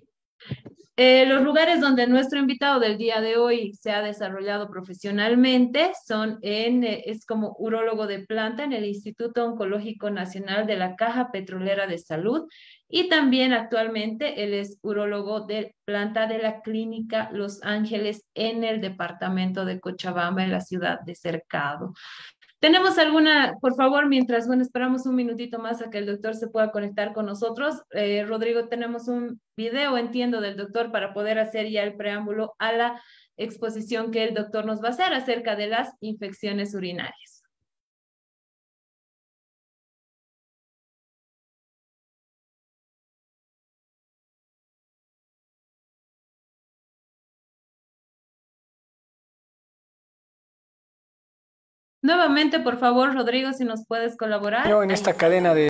Eh, 1.03 1.25
los 1.25 1.43
lugares 1.43 1.81
donde 1.81 2.07
nuestro 2.07 2.39
invitado 2.39 2.79
del 2.79 2.99
día 2.99 3.23
de 3.23 3.39
hoy 3.39 3.73
se 3.73 3.91
ha 3.91 4.03
desarrollado 4.03 4.69
profesionalmente 4.69 5.93
son 6.07 6.39
en, 6.43 6.85
eh, 6.85 7.05
es 7.07 7.25
como 7.25 7.57
urólogo 7.59 8.07
de 8.07 8.19
planta 8.19 8.65
en 8.65 8.75
el 8.75 8.85
Instituto 8.85 9.47
Oncológico 9.47 10.11
Nacional 10.11 10.67
de 10.67 10.77
la 10.77 10.97
Caja 10.97 11.31
Petrolera 11.33 11.87
de 11.87 11.97
Salud 11.97 12.49
y 12.87 13.09
también 13.09 13.55
actualmente 13.55 14.45
él 14.45 14.53
es 14.53 14.79
urólogo 14.83 15.47
de 15.47 15.75
planta 15.87 16.27
de 16.27 16.37
la 16.37 16.61
Clínica 16.61 17.31
Los 17.33 17.63
Ángeles 17.63 18.27
en 18.35 18.63
el 18.63 18.83
departamento 18.83 19.65
de 19.65 19.81
Cochabamba, 19.81 20.45
en 20.45 20.51
la 20.51 20.61
ciudad 20.61 21.01
de 21.01 21.15
Cercado. 21.15 21.95
¿Tenemos 22.61 22.99
alguna, 22.99 23.55
por 23.63 23.75
favor, 23.75 24.07
mientras, 24.07 24.47
bueno, 24.47 24.63
esperamos 24.63 25.07
un 25.07 25.15
minutito 25.15 25.59
más 25.59 25.81
a 25.81 25.89
que 25.89 25.97
el 25.97 26.05
doctor 26.05 26.35
se 26.35 26.49
pueda 26.49 26.71
conectar 26.71 27.15
con 27.15 27.25
nosotros? 27.25 27.83
Eh, 27.93 28.23
Rodrigo, 28.27 28.69
tenemos 28.69 29.09
un 29.09 29.41
video, 29.57 29.97
entiendo, 29.97 30.43
del 30.43 30.59
doctor 30.59 30.93
para 30.93 31.15
poder 31.15 31.39
hacer 31.39 31.71
ya 31.71 31.83
el 31.83 31.97
preámbulo 31.97 32.55
a 32.59 32.73
la 32.73 33.03
exposición 33.39 34.11
que 34.11 34.25
el 34.25 34.35
doctor 34.35 34.67
nos 34.67 34.83
va 34.83 34.89
a 34.89 34.91
hacer 34.91 35.15
acerca 35.15 35.57
de 35.57 35.69
las 35.69 35.95
infecciones 36.01 36.75
urinarias. 36.75 37.30
Nuevamente, 52.11 52.59
por 52.59 52.77
favor, 52.77 53.15
Rodrigo, 53.15 53.53
si 53.53 53.65
nos 53.65 53.87
puedes 53.87 54.17
colaborar. 54.17 54.69
Yo 54.69 54.83
en 54.83 54.91
esta 54.91 55.15
cadena 55.15 55.55
de... 55.55 55.69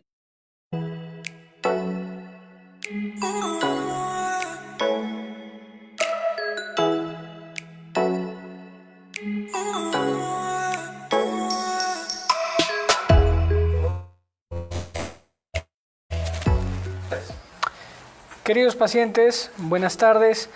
Queridos 18.44 18.76
pacientes, 18.76 19.50
buenas 19.58 19.98
tardes. 19.98 20.48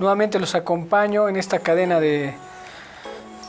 Nuevamente 0.00 0.40
los 0.40 0.56
acompaño 0.56 1.28
en 1.28 1.36
esta 1.36 1.60
cadena 1.60 2.00
de 2.00 2.34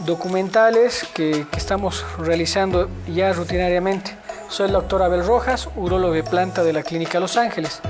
documentales 0.06 1.06
que, 1.14 1.46
estamos 1.56 2.06
realizando 2.18 2.90
ya 3.08 3.34
rutinariamente. 3.34 4.16
Soy 4.50 4.68
el 4.68 4.74
doctor 4.74 5.04
Abel 5.04 5.26
Rojas, 5.26 5.70
urólogo 5.76 6.14
de 6.14 6.24
planta 6.24 6.64
de 6.64 6.74
la 6.74 6.84
Clínica 6.84 7.20
Los 7.20 7.38
Ángeles. 7.38 7.82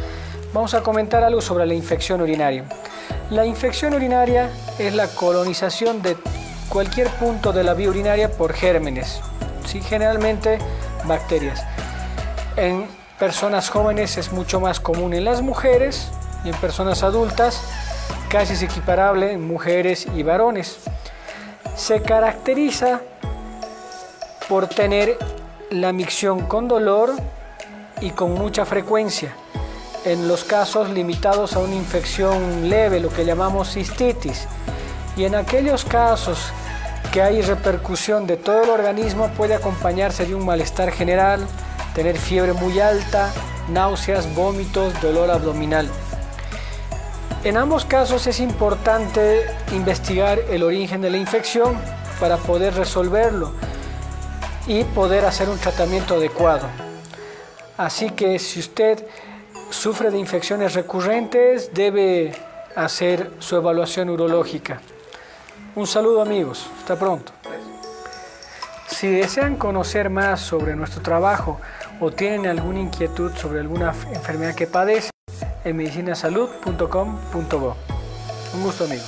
Vamos 0.54 0.74
a 0.74 0.84
comentar 0.84 1.24
algo 1.24 1.42
sobre 1.42 1.66
la 1.66 1.74
infección 1.74 2.22
urinaria. 2.22 2.66
La 3.30 3.46
infección 3.46 3.94
urinaria 3.94 4.50
es 4.78 4.94
la 4.94 5.08
colonización 5.08 6.02
de 6.02 6.18
cualquier 6.70 7.08
punto 7.10 7.54
de 7.54 7.64
la 7.64 7.74
vía 7.74 7.90
urinaria 7.90 8.32
por 8.32 8.54
gérmenes, 8.54 9.22
¿sí? 9.66 9.82
generalmente 9.82 10.60
bacterias. 11.06 11.64
En 12.58 12.86
personas 13.18 13.70
jóvenes 13.70 14.18
es 14.18 14.32
mucho 14.32 14.60
más 14.60 14.80
común 14.80 15.14
en 15.14 15.26
las 15.26 15.42
mujeres 15.42 16.10
y 16.44 16.50
en 16.50 16.56
personas 16.56 17.04
adultas 17.04 17.62
casi 18.30 18.54
es 18.54 18.62
equiparable 18.62 19.32
en 19.32 19.46
mujeres 19.48 20.08
y 20.16 20.24
varones 20.24 20.80
se 21.76 22.02
caracteriza 22.02 23.02
por 24.48 24.68
tener 24.68 25.18
la 25.70 25.94
micción 25.94 26.42
con 26.48 26.68
dolor 26.68 27.14
y 28.02 28.12
con 28.12 28.34
mucha 28.34 28.66
frecuencia. 28.66 29.34
En 30.04 30.28
los 30.28 30.44
casos 30.44 30.90
limitados 30.90 31.56
a 31.56 31.60
una 31.60 31.76
infección 31.76 32.70
leve, 32.70 33.00
lo 33.00 33.10
que 33.10 33.24
llamamos 33.24 33.74
cistitis, 33.74 34.48
y 35.16 35.26
en 35.26 35.36
aquellos 35.36 35.86
casos 35.86 36.52
que 37.12 37.22
hay 37.22 37.42
repercusión 37.42 38.26
de 38.26 38.38
todo 38.38 38.64
el 38.64 38.70
organismo 38.70 39.30
puede 39.38 39.54
acompañarse 39.54 40.26
de 40.26 40.34
un 40.34 40.46
malestar 40.46 40.92
general, 40.92 41.46
tener 41.94 42.18
fiebre 42.18 42.54
muy 42.54 42.80
alta, 42.80 43.32
náuseas, 43.70 44.34
vómitos, 44.34 45.00
dolor 45.02 45.30
abdominal. 45.30 45.90
En 47.44 47.58
ambos 47.58 47.86
casos 47.86 48.28
es 48.28 48.40
importante 48.40 49.44
investigar 49.72 50.38
el 50.52 50.62
origen 50.62 51.02
de 51.02 51.10
la 51.10 51.18
infección 51.18 51.76
para 52.20 52.38
poder 52.38 52.76
resolverlo 52.76 53.52
y 54.68 54.84
poder 54.84 55.26
hacer 55.26 55.50
un 55.50 55.58
tratamiento 55.58 56.16
adecuado. 56.16 56.68
Así 57.78 58.12
que 58.12 58.38
si 58.38 58.60
usted 58.60 59.04
sufre 59.72 60.12
de 60.12 60.20
infecciones 60.20 60.76
recurrentes, 60.76 61.74
debe 61.74 62.32
hacer 62.76 63.32
su 63.40 63.56
evaluación 63.56 64.12
urológica. 64.12 64.80
Un 65.74 65.88
saludo 65.88 66.22
amigos, 66.22 66.70
hasta 66.80 66.96
pronto. 66.96 67.32
Si 68.88 69.08
desean 69.08 69.56
conocer 69.56 70.12
más 70.12 70.42
sobre 70.42 70.76
nuestro 70.76 71.02
trabajo 71.02 71.60
o 72.00 72.12
tienen 72.12 72.46
alguna 72.46 72.82
inquietud 72.82 73.32
sobre 73.36 73.62
alguna 73.62 73.96
enfermedad 74.14 74.54
que 74.54 74.68
padecen, 74.68 75.11
en 75.64 75.78
medicinasalud.com.bo. 75.78 77.76
Un 78.54 78.64
gusto, 78.64 78.86
amigo. 78.86 79.04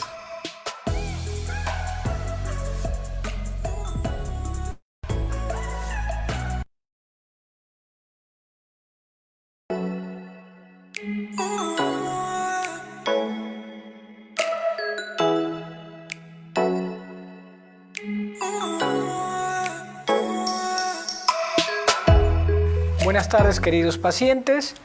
Buenas 23.04 23.30
tardes 23.30 23.60
queridos 23.60 23.98
pacientes 23.98 24.76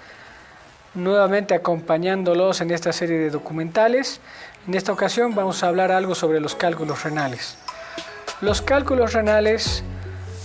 nuevamente 0.94 1.54
acompañándolos 1.54 2.60
en 2.60 2.70
esta 2.70 2.92
serie 2.92 3.18
de 3.18 3.30
documentales. 3.30 4.20
En 4.66 4.74
esta 4.74 4.92
ocasión 4.92 5.34
vamos 5.34 5.62
a 5.62 5.68
hablar 5.68 5.92
algo 5.92 6.14
sobre 6.14 6.40
los 6.40 6.54
cálculos 6.54 7.04
renales. 7.04 7.56
Los 8.40 8.62
cálculos 8.62 9.12
renales 9.12 9.82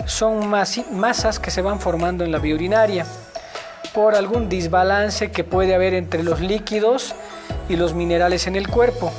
son 0.06 0.50
masas 0.50 1.40
que 1.40 1.52
se 1.52 1.62
van 1.62 1.80
formando 1.80 2.24
en 2.24 2.32
la 2.32 2.40
vía 2.40 2.56
urinaria. 2.56 3.06
por 3.94 4.16
algún 4.16 4.50
desbalance 4.50 5.30
que 5.30 5.44
puede 5.44 5.76
haber 5.76 5.94
entre 5.94 6.24
los 6.24 6.40
líquidos 6.40 7.14
y 7.70 7.76
los 7.76 7.94
minerales 7.94 8.48
en 8.48 8.56
el 8.56 8.68
cuerpo. 8.68 9.12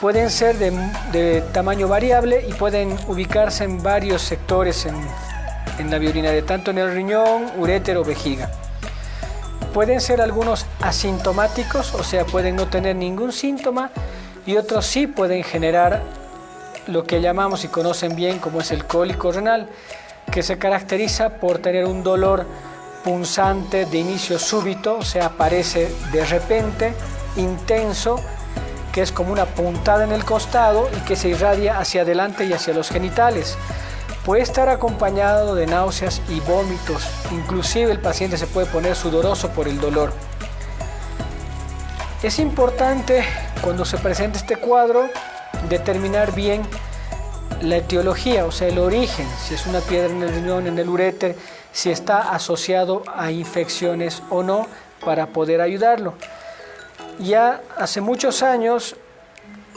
Pueden 0.00 0.30
ser 0.30 0.58
de, 0.58 1.42
tamaño 1.52 1.88
variable 1.88 2.44
y 2.48 2.52
pueden 2.52 2.96
ubicarse 3.08 3.64
en 3.64 3.82
varios 3.82 4.22
sectores 4.22 4.86
en, 4.86 4.94
en 5.80 5.90
la 5.90 5.98
biourinaria, 5.98 6.46
tanto 6.46 6.70
en 6.70 6.78
el 6.78 6.94
riñón, 6.94 7.50
urétero 7.58 8.02
o 8.02 8.04
vejiga. 8.04 8.48
Pueden 9.72 10.00
ser 10.00 10.20
algunos 10.20 10.66
asintomáticos, 10.80 11.94
o 11.94 12.04
sea, 12.04 12.24
pueden 12.24 12.56
no 12.56 12.68
tener 12.68 12.96
ningún 12.96 13.32
síntoma 13.32 13.90
y 14.44 14.56
otros 14.56 14.86
sí 14.86 15.06
pueden 15.06 15.44
generar 15.44 16.02
lo 16.86 17.04
que 17.04 17.20
llamamos 17.20 17.64
y 17.64 17.68
conocen 17.68 18.16
bien 18.16 18.38
como 18.38 18.60
es 18.60 18.70
el 18.70 18.84
cólico 18.86 19.32
renal, 19.32 19.68
que 20.30 20.42
se 20.42 20.58
caracteriza 20.58 21.38
por 21.38 21.58
tener 21.58 21.84
un 21.84 22.02
dolor 22.02 22.46
punzante 23.04 23.86
de 23.86 23.98
inicio 23.98 24.38
súbito, 24.38 24.98
o 24.98 25.02
sea, 25.02 25.26
aparece 25.26 25.92
de 26.12 26.24
repente, 26.24 26.94
intenso, 27.36 28.20
que 28.92 29.02
es 29.02 29.10
como 29.10 29.32
una 29.32 29.46
puntada 29.46 30.04
en 30.04 30.12
el 30.12 30.24
costado 30.24 30.88
y 30.96 31.00
que 31.06 31.16
se 31.16 31.28
irradia 31.28 31.78
hacia 31.78 32.02
adelante 32.02 32.44
y 32.44 32.52
hacia 32.52 32.74
los 32.74 32.90
genitales. 32.90 33.56
Puede 34.24 34.42
estar 34.42 34.68
acompañado 34.68 35.56
de 35.56 35.66
náuseas 35.66 36.22
y 36.28 36.38
vómitos, 36.40 37.02
inclusive 37.32 37.90
el 37.90 37.98
paciente 37.98 38.36
se 38.36 38.46
puede 38.46 38.68
poner 38.68 38.94
sudoroso 38.94 39.50
por 39.50 39.66
el 39.66 39.80
dolor. 39.80 40.12
Es 42.22 42.38
importante 42.38 43.24
cuando 43.62 43.84
se 43.84 43.98
presenta 43.98 44.38
este 44.38 44.54
cuadro 44.54 45.08
determinar 45.68 46.32
bien 46.36 46.62
la 47.62 47.78
etiología, 47.78 48.44
o 48.44 48.52
sea, 48.52 48.68
el 48.68 48.78
origen, 48.78 49.26
si 49.44 49.54
es 49.54 49.66
una 49.66 49.80
piedra 49.80 50.12
en 50.12 50.22
el 50.22 50.32
riñón, 50.32 50.68
en 50.68 50.78
el 50.78 50.88
uréter, 50.88 51.36
si 51.72 51.90
está 51.90 52.32
asociado 52.32 53.02
a 53.12 53.32
infecciones 53.32 54.22
o 54.30 54.44
no, 54.44 54.68
para 55.04 55.26
poder 55.26 55.60
ayudarlo. 55.60 56.14
Ya 57.18 57.60
hace 57.76 58.00
muchos 58.00 58.44
años 58.44 58.94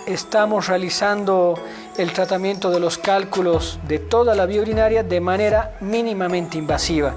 estamos 0.06 0.68
realizando 0.68 1.56
el 1.98 2.12
tratamiento 2.12 2.72
de 2.72 2.80
los 2.80 2.98
cálculos 2.98 3.80
de 3.88 4.00
toda 4.00 4.36
la 4.36 4.46
vía 4.46 4.62
urinaria 4.62 5.04
de 5.04 5.22
manera 5.22 5.78
mínimamente 5.80 6.58
invasiva. 6.58 7.14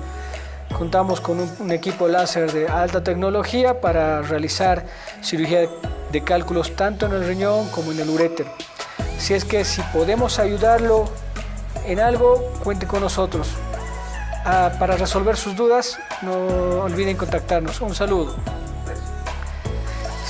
Contamos 0.76 1.20
con 1.20 1.40
un, 1.40 1.72
equipo 1.72 2.06
láser 2.08 2.52
de 2.52 2.68
alta 2.68 3.02
tecnología 3.02 3.80
para 3.80 4.22
realizar 4.22 4.84
cirugía 5.22 5.68
de 6.12 6.24
cálculos 6.24 6.76
tanto 6.76 7.06
en 7.06 7.12
el 7.12 7.26
riñón 7.26 7.68
como 7.70 7.90
en 7.92 8.00
el 8.00 8.08
uréter. 8.08 8.46
Si 9.18 9.34
es 9.34 9.44
que 9.44 9.64
si 9.64 9.82
podemos 9.92 10.38
ayudarlo 10.38 11.06
en 11.86 11.98
algo, 11.98 12.52
cuente 12.62 12.86
con 12.86 13.00
nosotros. 13.00 13.48
Ah, 14.44 14.72
para 14.78 14.96
resolver 14.96 15.36
sus 15.36 15.56
dudas, 15.56 15.98
no 16.22 16.82
olviden 16.82 17.16
contactarnos. 17.16 17.80
Un 17.80 17.94
saludo. 17.94 18.36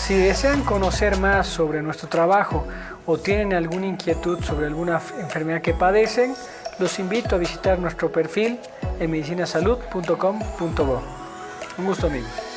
Si 0.08 0.14
desean 0.14 0.62
conocer 0.62 1.18
más 1.18 1.46
sobre 1.46 1.82
nuestro 1.82 2.08
trabajo 2.08 2.66
o 3.08 3.16
tienen 3.16 3.54
alguna 3.54 3.86
inquietud 3.86 4.44
sobre 4.44 4.66
alguna 4.66 5.00
enfermedad 5.18 5.62
que 5.62 5.72
padecen, 5.72 6.34
los 6.78 6.98
invito 6.98 7.36
a 7.36 7.38
visitar 7.38 7.78
nuestro 7.78 8.12
perfil 8.12 8.60
en 9.00 9.10
medicinasalud.com.bo. 9.10 11.02
Un 11.78 11.86
gusto 11.86 12.06
amigos. 12.06 12.47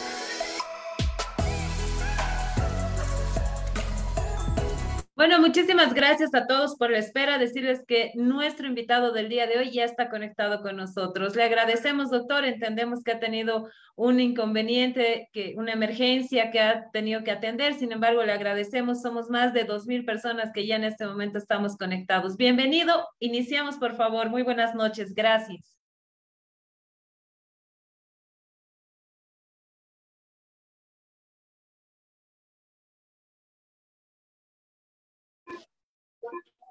Bueno, 5.21 5.39
muchísimas 5.39 5.93
gracias 5.93 6.33
a 6.33 6.47
todos 6.47 6.75
por 6.77 6.89
la 6.89 6.97
espera. 6.97 7.37
Decirles 7.37 7.83
que 7.87 8.11
nuestro 8.15 8.65
invitado 8.65 9.11
del 9.11 9.29
día 9.29 9.45
de 9.45 9.59
hoy 9.59 9.69
ya 9.69 9.83
está 9.83 10.09
conectado 10.09 10.63
con 10.63 10.77
nosotros. 10.77 11.35
Le 11.35 11.43
agradecemos, 11.43 12.09
doctor. 12.09 12.43
Entendemos 12.43 13.03
que 13.03 13.11
ha 13.11 13.19
tenido 13.19 13.69
un 13.95 14.19
inconveniente, 14.19 15.29
que, 15.31 15.53
una 15.57 15.73
emergencia 15.73 16.49
que 16.49 16.59
ha 16.59 16.89
tenido 16.89 17.23
que 17.23 17.29
atender. 17.29 17.75
Sin 17.75 17.91
embargo, 17.91 18.23
le 18.23 18.31
agradecemos. 18.31 19.03
Somos 19.03 19.29
más 19.29 19.53
de 19.53 19.67
2.000 19.67 20.07
personas 20.07 20.51
que 20.55 20.65
ya 20.65 20.77
en 20.77 20.85
este 20.85 21.05
momento 21.05 21.37
estamos 21.37 21.77
conectados. 21.77 22.35
Bienvenido. 22.35 23.07
Iniciamos, 23.19 23.75
por 23.77 23.95
favor. 23.95 24.31
Muy 24.31 24.41
buenas 24.41 24.73
noches. 24.73 25.13
Gracias. 25.13 25.80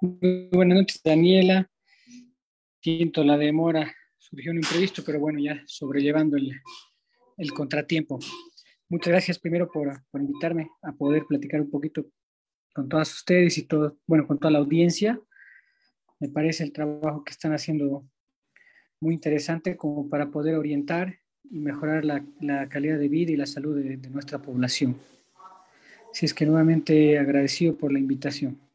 Buenas 0.00 0.78
noches, 0.78 1.02
Daniela. 1.02 1.70
Siento 2.80 3.22
la 3.22 3.36
demora, 3.36 3.94
surgió 4.18 4.50
un 4.50 4.58
imprevisto, 4.58 5.02
pero 5.04 5.20
bueno, 5.20 5.38
ya 5.38 5.62
sobrellevando 5.66 6.36
el, 6.36 6.52
el 7.36 7.52
contratiempo. 7.52 8.18
Muchas 8.88 9.12
gracias 9.12 9.38
primero 9.38 9.70
por, 9.70 10.02
por, 10.10 10.20
invitarme 10.20 10.70
a 10.82 10.92
poder 10.92 11.24
platicar 11.28 11.60
un 11.60 11.70
poquito 11.70 12.06
con 12.74 12.88
todas 12.88 13.12
ustedes 13.12 13.58
y 13.58 13.66
todo, 13.66 13.98
bueno, 14.06 14.26
con 14.26 14.38
toda 14.38 14.50
la 14.50 14.58
audiencia. 14.58 15.20
Me 16.18 16.28
parece 16.28 16.64
el 16.64 16.72
trabajo 16.72 17.22
que 17.22 17.32
están 17.32 17.52
haciendo 17.52 18.06
muy 19.00 19.14
interesante 19.14 19.76
como 19.76 20.08
para 20.08 20.30
poder 20.30 20.54
orientar 20.54 21.18
y 21.50 21.60
mejorar 21.60 22.04
la, 22.04 22.24
la 22.40 22.68
calidad 22.68 22.98
de 22.98 23.08
vida 23.08 23.32
y 23.32 23.36
la 23.36 23.46
salud 23.46 23.76
de, 23.76 23.96
de 23.96 24.10
nuestra 24.10 24.40
población. 24.40 24.96
Así 26.10 26.26
es 26.26 26.34
que 26.34 26.46
nuevamente 26.46 27.18
agradecido 27.18 27.76
por 27.76 27.92
la 27.92 27.98
invitación. 27.98 28.69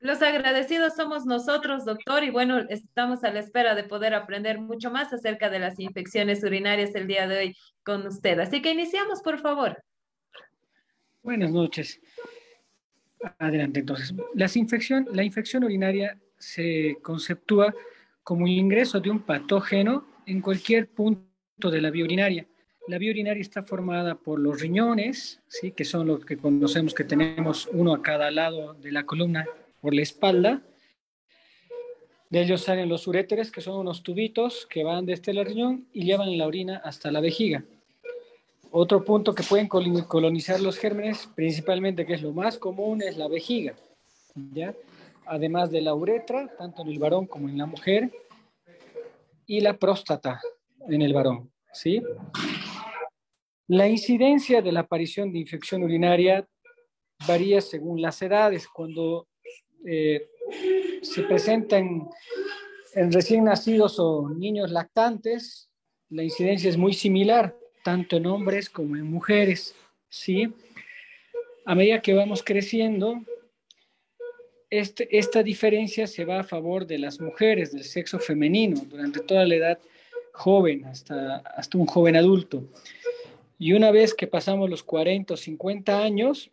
Los 0.00 0.20
agradecidos 0.22 0.94
somos 0.96 1.24
nosotros, 1.24 1.84
doctor, 1.84 2.24
y 2.24 2.30
bueno, 2.30 2.58
estamos 2.68 3.24
a 3.24 3.32
la 3.32 3.40
espera 3.40 3.74
de 3.74 3.84
poder 3.84 4.14
aprender 4.14 4.58
mucho 4.58 4.90
más 4.90 5.12
acerca 5.12 5.48
de 5.48 5.58
las 5.58 5.80
infecciones 5.80 6.44
urinarias 6.44 6.94
el 6.94 7.06
día 7.06 7.26
de 7.26 7.38
hoy 7.38 7.56
con 7.82 8.06
usted. 8.06 8.38
Así 8.38 8.60
que 8.60 8.72
iniciamos, 8.72 9.22
por 9.22 9.40
favor. 9.40 9.82
Buenas 11.22 11.50
noches. 11.50 12.00
Adelante, 13.38 13.80
entonces. 13.80 14.14
Las 14.34 14.56
infección, 14.56 15.08
la 15.12 15.24
infección 15.24 15.64
urinaria 15.64 16.18
se 16.36 16.98
conceptúa 17.02 17.74
como 18.22 18.46
el 18.46 18.52
ingreso 18.52 19.00
de 19.00 19.10
un 19.10 19.20
patógeno 19.20 20.06
en 20.26 20.42
cualquier 20.42 20.88
punto 20.88 21.70
de 21.70 21.80
la 21.80 21.90
vía 21.90 22.04
urinaria 22.04 22.46
la 22.86 22.98
vía 22.98 23.10
urinaria 23.10 23.40
está 23.40 23.62
formada 23.62 24.14
por 24.14 24.38
los 24.38 24.60
riñones, 24.60 25.40
¿sí? 25.48 25.72
que 25.72 25.84
son 25.84 26.06
los 26.06 26.24
que 26.24 26.36
conocemos 26.36 26.92
que 26.92 27.04
tenemos 27.04 27.68
uno 27.72 27.94
a 27.94 28.02
cada 28.02 28.30
lado 28.30 28.74
de 28.74 28.92
la 28.92 29.04
columna 29.06 29.46
por 29.80 29.94
la 29.94 30.02
espalda. 30.02 30.62
De 32.28 32.42
ellos 32.42 32.62
salen 32.62 32.88
los 32.88 33.06
uréteres, 33.06 33.50
que 33.50 33.60
son 33.60 33.78
unos 33.78 34.02
tubitos 34.02 34.66
que 34.66 34.84
van 34.84 35.06
desde 35.06 35.32
el 35.32 35.44
riñón 35.44 35.86
y 35.92 36.04
llevan 36.04 36.36
la 36.36 36.46
orina 36.46 36.82
hasta 36.84 37.10
la 37.10 37.20
vejiga. 37.20 37.64
Otro 38.70 39.04
punto 39.04 39.34
que 39.34 39.44
pueden 39.44 39.68
colonizar 39.68 40.60
los 40.60 40.78
gérmenes, 40.78 41.28
principalmente 41.34 42.04
que 42.04 42.14
es 42.14 42.22
lo 42.22 42.32
más 42.32 42.58
común, 42.58 43.02
es 43.02 43.16
la 43.16 43.28
vejiga. 43.28 43.74
¿ya? 44.52 44.74
Además 45.26 45.70
de 45.70 45.80
la 45.80 45.94
uretra, 45.94 46.48
tanto 46.58 46.82
en 46.82 46.88
el 46.88 46.98
varón 46.98 47.26
como 47.26 47.48
en 47.48 47.56
la 47.56 47.66
mujer, 47.66 48.10
y 49.46 49.60
la 49.60 49.78
próstata 49.78 50.40
en 50.88 51.02
el 51.02 51.14
varón. 51.14 51.50
¿sí? 51.74 52.02
La 53.68 53.88
incidencia 53.88 54.60
de 54.60 54.72
la 54.72 54.80
aparición 54.80 55.32
de 55.32 55.38
infección 55.38 55.82
urinaria 55.82 56.46
varía 57.26 57.60
según 57.60 58.02
las 58.02 58.20
edades. 58.20 58.68
Cuando 58.68 59.28
eh, 59.86 60.28
se 61.02 61.22
presentan 61.22 62.08
en 62.94 63.12
recién 63.12 63.44
nacidos 63.44 63.98
o 63.98 64.28
niños 64.28 64.70
lactantes, 64.70 65.70
la 66.10 66.22
incidencia 66.22 66.68
es 66.68 66.76
muy 66.76 66.92
similar, 66.92 67.56
tanto 67.82 68.16
en 68.16 68.26
hombres 68.26 68.68
como 68.68 68.96
en 68.96 69.10
mujeres. 69.10 69.74
¿sí? 70.10 70.52
A 71.64 71.74
medida 71.74 72.02
que 72.02 72.12
vamos 72.12 72.42
creciendo, 72.42 73.24
este, 74.68 75.08
esta 75.16 75.42
diferencia 75.42 76.06
se 76.06 76.26
va 76.26 76.40
a 76.40 76.44
favor 76.44 76.86
de 76.86 76.98
las 76.98 77.18
mujeres, 77.18 77.72
del 77.72 77.84
sexo 77.84 78.18
femenino, 78.18 78.82
durante 78.86 79.20
toda 79.20 79.46
la 79.46 79.54
edad 79.54 79.78
joven, 80.32 80.84
hasta, 80.84 81.36
hasta 81.36 81.78
un 81.78 81.86
joven 81.86 82.16
adulto. 82.16 82.64
Y 83.58 83.72
una 83.72 83.90
vez 83.90 84.14
que 84.14 84.26
pasamos 84.26 84.68
los 84.68 84.82
40 84.82 85.34
o 85.34 85.36
50 85.36 86.02
años, 86.02 86.50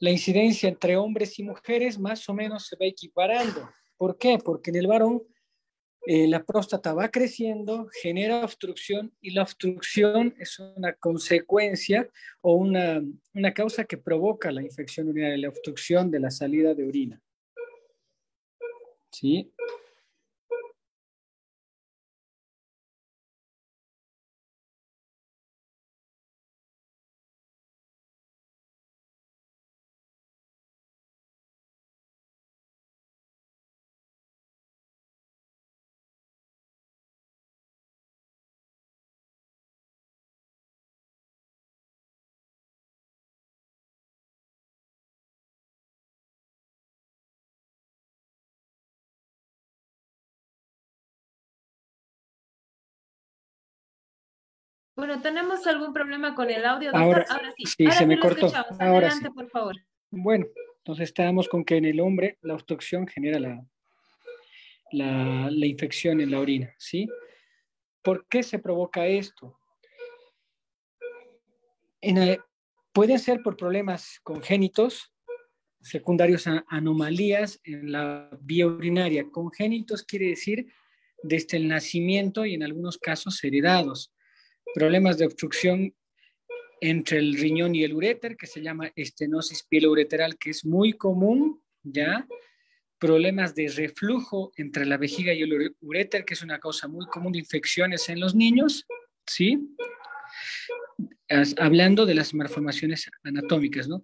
la 0.00 0.10
incidencia 0.10 0.68
entre 0.68 0.96
hombres 0.96 1.38
y 1.38 1.42
mujeres 1.42 1.98
más 1.98 2.28
o 2.28 2.34
menos 2.34 2.66
se 2.66 2.76
va 2.76 2.86
equiparando. 2.86 3.70
¿Por 3.96 4.18
qué? 4.18 4.38
Porque 4.42 4.70
en 4.70 4.76
el 4.76 4.86
varón 4.86 5.22
eh, 6.06 6.28
la 6.28 6.44
próstata 6.44 6.92
va 6.92 7.10
creciendo, 7.10 7.88
genera 8.02 8.44
obstrucción 8.44 9.14
y 9.22 9.30
la 9.30 9.42
obstrucción 9.42 10.34
es 10.38 10.58
una 10.58 10.92
consecuencia 10.94 12.10
o 12.42 12.54
una, 12.54 13.02
una 13.32 13.54
causa 13.54 13.84
que 13.84 13.96
provoca 13.96 14.52
la 14.52 14.62
infección 14.62 15.08
urinaria, 15.08 15.38
la 15.38 15.48
obstrucción 15.48 16.10
de 16.10 16.20
la 16.20 16.30
salida 16.30 16.74
de 16.74 16.86
orina. 16.86 17.22
¿Sí? 19.10 19.50
Bueno, 54.96 55.20
tenemos 55.20 55.66
algún 55.66 55.92
problema 55.92 56.34
con 56.34 56.50
el 56.50 56.64
audio, 56.64 56.92
doctor. 56.92 57.26
Ahora, 57.28 57.54
sí, 57.56 57.64
sí 57.66 57.90
se 57.90 58.06
me 58.06 58.18
cortó. 58.18 58.46
Ahora 58.78 59.08
Adelante, 59.08 59.30
por 59.30 59.48
favor. 59.50 59.74
Bueno, 60.10 60.46
entonces 60.78 61.08
estábamos 61.08 61.48
con 61.48 61.64
que 61.64 61.76
en 61.76 61.84
el 61.84 61.98
hombre 62.00 62.38
la 62.42 62.54
obstrucción 62.54 63.06
genera 63.08 63.40
la, 63.40 63.66
la, 64.92 65.48
la 65.50 65.66
infección 65.66 66.20
en 66.20 66.30
la 66.30 66.40
orina, 66.40 66.72
¿sí? 66.78 67.08
¿Por 68.02 68.26
qué 68.28 68.42
se 68.42 68.60
provoca 68.60 69.06
esto? 69.06 69.58
En, 72.00 72.38
pueden 72.92 73.18
ser 73.18 73.42
por 73.42 73.56
problemas 73.56 74.20
congénitos, 74.22 75.12
secundarios 75.80 76.46
a 76.46 76.64
anomalías 76.68 77.60
en 77.64 77.90
la 77.90 78.30
vía 78.40 78.68
urinaria. 78.68 79.26
Congénitos 79.30 80.04
quiere 80.04 80.28
decir 80.28 80.72
desde 81.22 81.56
el 81.56 81.66
nacimiento 81.66 82.46
y 82.46 82.54
en 82.54 82.62
algunos 82.62 82.98
casos 82.98 83.42
heredados. 83.42 84.13
Problemas 84.74 85.18
de 85.18 85.26
obstrucción 85.26 85.94
entre 86.80 87.18
el 87.18 87.34
riñón 87.34 87.74
y 87.74 87.84
el 87.84 87.94
uréter, 87.94 88.36
que 88.36 88.46
se 88.46 88.60
llama 88.60 88.92
estenosis 88.94 89.62
pieloureteral, 89.62 90.36
que 90.36 90.50
es 90.50 90.64
muy 90.64 90.92
común, 90.92 91.62
¿ya? 91.82 92.26
Problemas 92.98 93.54
de 93.54 93.68
reflujo 93.68 94.52
entre 94.56 94.84
la 94.84 94.96
vejiga 94.96 95.32
y 95.32 95.42
el 95.42 95.74
uréter, 95.80 96.24
que 96.24 96.34
es 96.34 96.42
una 96.42 96.58
causa 96.58 96.88
muy 96.88 97.06
común 97.06 97.32
de 97.32 97.38
infecciones 97.38 98.08
en 98.08 98.20
los 98.20 98.34
niños, 98.34 98.86
¿sí? 99.26 99.58
hablando 101.58 102.06
de 102.06 102.14
las 102.14 102.34
malformaciones 102.34 103.10
anatómicas, 103.22 103.88
¿no? 103.88 104.02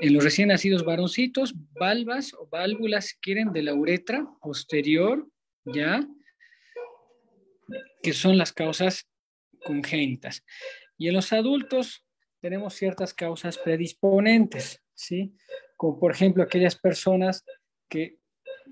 En 0.00 0.14
los 0.14 0.24
recién 0.24 0.48
nacidos 0.48 0.84
varoncitos, 0.84 1.54
valvas 1.72 2.32
o 2.34 2.48
válvulas, 2.48 3.14
quieren, 3.20 3.52
de 3.52 3.62
la 3.62 3.74
uretra 3.74 4.26
posterior, 4.40 5.28
¿ya? 5.64 6.06
Que 8.02 8.12
son 8.12 8.38
las 8.38 8.52
causas 8.52 9.09
congénitas. 9.64 10.44
Y 10.96 11.08
en 11.08 11.14
los 11.14 11.32
adultos 11.32 12.04
tenemos 12.40 12.74
ciertas 12.74 13.14
causas 13.14 13.58
predisponentes, 13.58 14.82
¿sí? 14.94 15.34
Como 15.76 15.98
por 15.98 16.12
ejemplo 16.12 16.42
aquellas 16.42 16.76
personas 16.76 17.44
que 17.88 18.18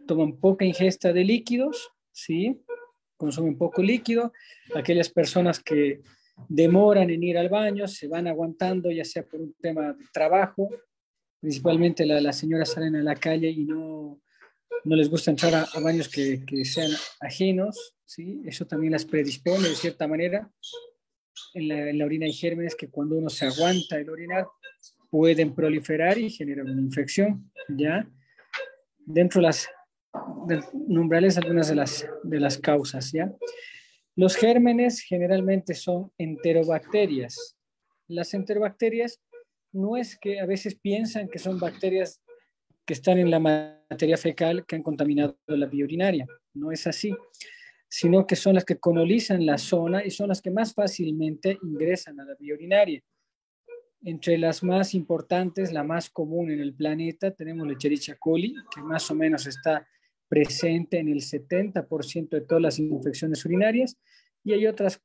toman 0.07 0.39
poca 0.39 0.65
ingesta 0.65 1.13
de 1.13 1.25
líquidos, 1.25 1.91
¿sí? 2.13 2.61
Consumen 3.17 3.59
poco 3.59 3.83
líquido, 3.83 4.33
aquellas 4.75 5.09
personas 5.09 5.61
que 5.61 6.01
demoran 6.49 7.11
en 7.11 7.23
ir 7.23 7.37
al 7.37 7.49
baño, 7.49 7.89
se 7.89 8.09
van 8.09 8.27
aguantando, 8.27 8.91
ya 8.91 9.05
sea 9.05 9.25
por 9.25 9.41
un 9.41 9.55
tema 9.55 9.93
de 9.93 10.05
trabajo, 10.13 10.69
principalmente 11.41 12.07
las 12.07 12.37
señoras 12.37 12.73
salen 12.73 12.97
a 12.97 13.03
la 13.03 13.15
calle 13.15 13.49
y 13.49 13.65
no, 13.65 14.21
no 14.85 14.97
les 14.97 15.11
gusta 15.11 15.31
entrar 15.31 15.55
a, 15.55 15.81
baños 15.81 16.09
que, 16.09 16.45
que, 16.45 16.65
sean 16.65 16.91
ajenos, 17.21 17.95
¿sí? 18.05 18.43
eso 18.45 18.67
también 18.67 18.93
las 18.93 19.05
predispone 19.05 19.69
de 19.69 19.75
cierta 19.75 20.07
manera. 20.07 20.51
En 21.55 21.99
la, 21.99 22.05
orina 22.05 22.27
hay 22.27 22.33
gérmenes 22.33 22.75
que 22.75 22.89
cuando 22.89 23.17
uno 23.17 23.29
se 23.29 23.47
aguanta 23.47 23.99
el 23.99 24.11
orinar 24.11 24.47
pueden 25.11 25.55
proliferar 25.55 26.19
y 26.19 26.31
generar 26.31 26.67
una 26.67 26.81
infección, 26.81 27.51
¿ya? 27.69 28.09
Dentro 28.99 29.41
de 29.41 29.47
las 29.49 29.69
de 30.47 30.63
algunas 31.37 31.69
de 31.69 31.75
las, 31.75 32.07
de 32.23 32.41
las 32.41 32.59
causas, 32.59 33.13
¿ya? 33.13 33.33
Los 34.17 34.37
gérmenes 34.37 35.01
generalmente 35.01 35.75
son 35.75 36.13
enterobacterias. 36.19 37.57
Las 38.09 38.35
enterobacterias 38.35 39.21
no 39.73 39.97
es 39.97 40.19
que 40.19 40.41
a 40.41 40.47
veces 40.47 40.75
piensan 40.75 41.29
que 41.29 41.39
son 41.39 41.59
bacterias 41.61 42.21
que 42.89 42.95
están 42.95 43.19
en 43.19 43.31
la 43.31 43.39
materia 43.39 44.17
fecal 44.17 44.65
que 44.65 44.75
han 44.75 44.83
contaminado 44.83 45.37
la 45.47 45.67
vía 45.67 45.85
urinaria. 45.85 46.27
No 46.55 46.73
es 46.73 46.87
así, 46.87 47.15
sino 47.87 48.27
que 48.27 48.35
son 48.35 48.55
las 48.55 48.65
que 48.65 48.79
colonizan 48.79 49.45
la 49.45 49.59
zona 49.59 50.03
y 50.07 50.11
son 50.11 50.29
las 50.31 50.41
que 50.41 50.51
más 50.51 50.73
fácilmente 50.73 51.59
ingresan 51.63 52.19
a 52.19 52.25
la 52.25 52.35
vía 52.37 52.55
urinaria. 52.55 53.03
Entre 54.01 54.39
las 54.39 54.63
más 54.63 54.95
importantes, 54.95 55.71
la 55.71 55.85
más 55.85 56.09
común 56.09 56.51
en 56.51 56.61
el 56.61 56.75
planeta, 56.75 57.31
tenemos 57.31 57.67
la 57.67 57.75
Escherichia 57.75 58.17
coli, 58.19 58.55
que 58.75 58.81
más 58.81 59.11
o 59.11 59.15
menos 59.15 59.47
está 59.47 59.87
presente 60.27 60.99
en 60.99 61.09
el 61.09 61.21
70% 61.21 62.31
de 62.31 62.41
todas 62.41 62.63
las 62.63 62.79
infecciones 62.79 63.45
urinarias 63.45 63.99
y 64.43 64.55
hay 64.55 64.67
otras 64.67 64.99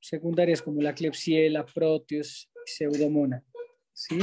secundarias 0.00 0.62
como 0.62 0.82
la 0.82 0.96
Klebsiella, 0.96 1.64
Proteus, 1.64 2.50
Pseudomonas. 2.66 3.44
¿sí? 3.92 4.18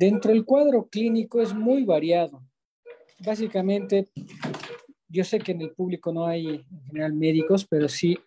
Dentro 0.00 0.32
del 0.32 0.46
cuadro 0.46 0.88
clínico 0.88 1.42
es 1.42 1.52
muy 1.52 1.84
variado. 1.84 2.42
Básicamente, 3.18 4.08
yo 5.10 5.24
sé 5.24 5.38
que 5.40 5.52
en 5.52 5.60
el 5.60 5.72
público 5.72 6.10
no 6.10 6.24
hay 6.24 6.46
en 6.46 6.82
general 6.86 7.12
médicos, 7.12 7.66
pero 7.66 7.86
sí 7.86 8.18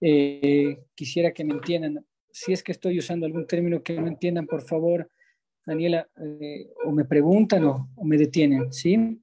eh, 0.00 0.78
quisiera 0.94 1.30
que 1.30 1.44
me 1.44 1.52
entiendan. 1.52 2.02
Si 2.30 2.54
es 2.54 2.62
que 2.62 2.72
estoy 2.72 2.98
usando 2.98 3.26
algún 3.26 3.46
término 3.46 3.82
que 3.82 4.00
no 4.00 4.06
entiendan, 4.06 4.46
por 4.46 4.62
favor, 4.62 5.06
Daniela, 5.66 6.08
eh, 6.16 6.70
o 6.86 6.92
me 6.92 7.04
preguntan 7.04 7.62
o, 7.66 7.90
me 8.02 8.16
detienen, 8.16 8.72
¿sí? 8.72 9.20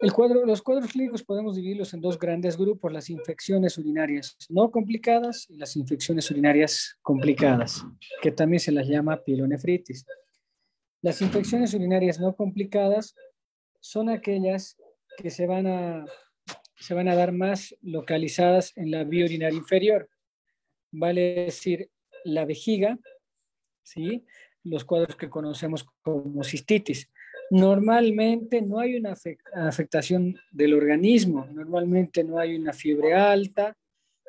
El 0.00 0.12
cuadro, 0.12 0.44
los 0.44 0.62
cuadros 0.62 0.90
clínicos 0.90 1.22
podemos 1.22 1.54
dividirlos 1.54 1.94
en 1.94 2.00
dos 2.00 2.18
grandes 2.18 2.56
grupos, 2.56 2.92
las 2.92 3.08
infecciones 3.08 3.78
urinarias 3.78 4.36
no 4.48 4.72
complicadas 4.72 5.48
y 5.48 5.58
las 5.58 5.76
infecciones 5.76 6.28
urinarias 6.28 6.98
complicadas, 7.02 7.86
que 8.20 8.32
también 8.32 8.58
se 8.58 8.72
las 8.72 8.88
llama 8.88 9.22
pielonefritis. 9.22 10.04
Las 11.02 11.22
infecciones 11.22 11.72
urinarias 11.72 12.20
no 12.20 12.36
complicadas 12.36 13.14
son 13.80 14.10
aquellas 14.10 14.76
que 15.16 15.30
se 15.30 15.46
van 15.46 15.66
a, 15.66 16.04
se 16.76 16.94
van 16.94 17.08
a 17.08 17.14
dar 17.14 17.32
más 17.32 17.74
localizadas 17.80 18.72
en 18.76 18.90
la 18.90 19.04
vía 19.04 19.24
urinaria 19.24 19.56
inferior, 19.56 20.10
vale 20.90 21.46
decir, 21.46 21.90
la 22.24 22.44
vejiga, 22.44 22.98
¿sí? 23.82 24.26
los 24.62 24.84
cuadros 24.84 25.16
que 25.16 25.30
conocemos 25.30 25.86
como 26.02 26.44
cistitis. 26.44 27.08
Normalmente 27.50 28.60
no 28.60 28.78
hay 28.78 28.96
una 28.96 29.14
afectación 29.54 30.38
del 30.50 30.74
organismo, 30.74 31.46
normalmente 31.46 32.22
no 32.22 32.38
hay 32.38 32.56
una 32.56 32.72
fiebre 32.72 33.14
alta, 33.14 33.76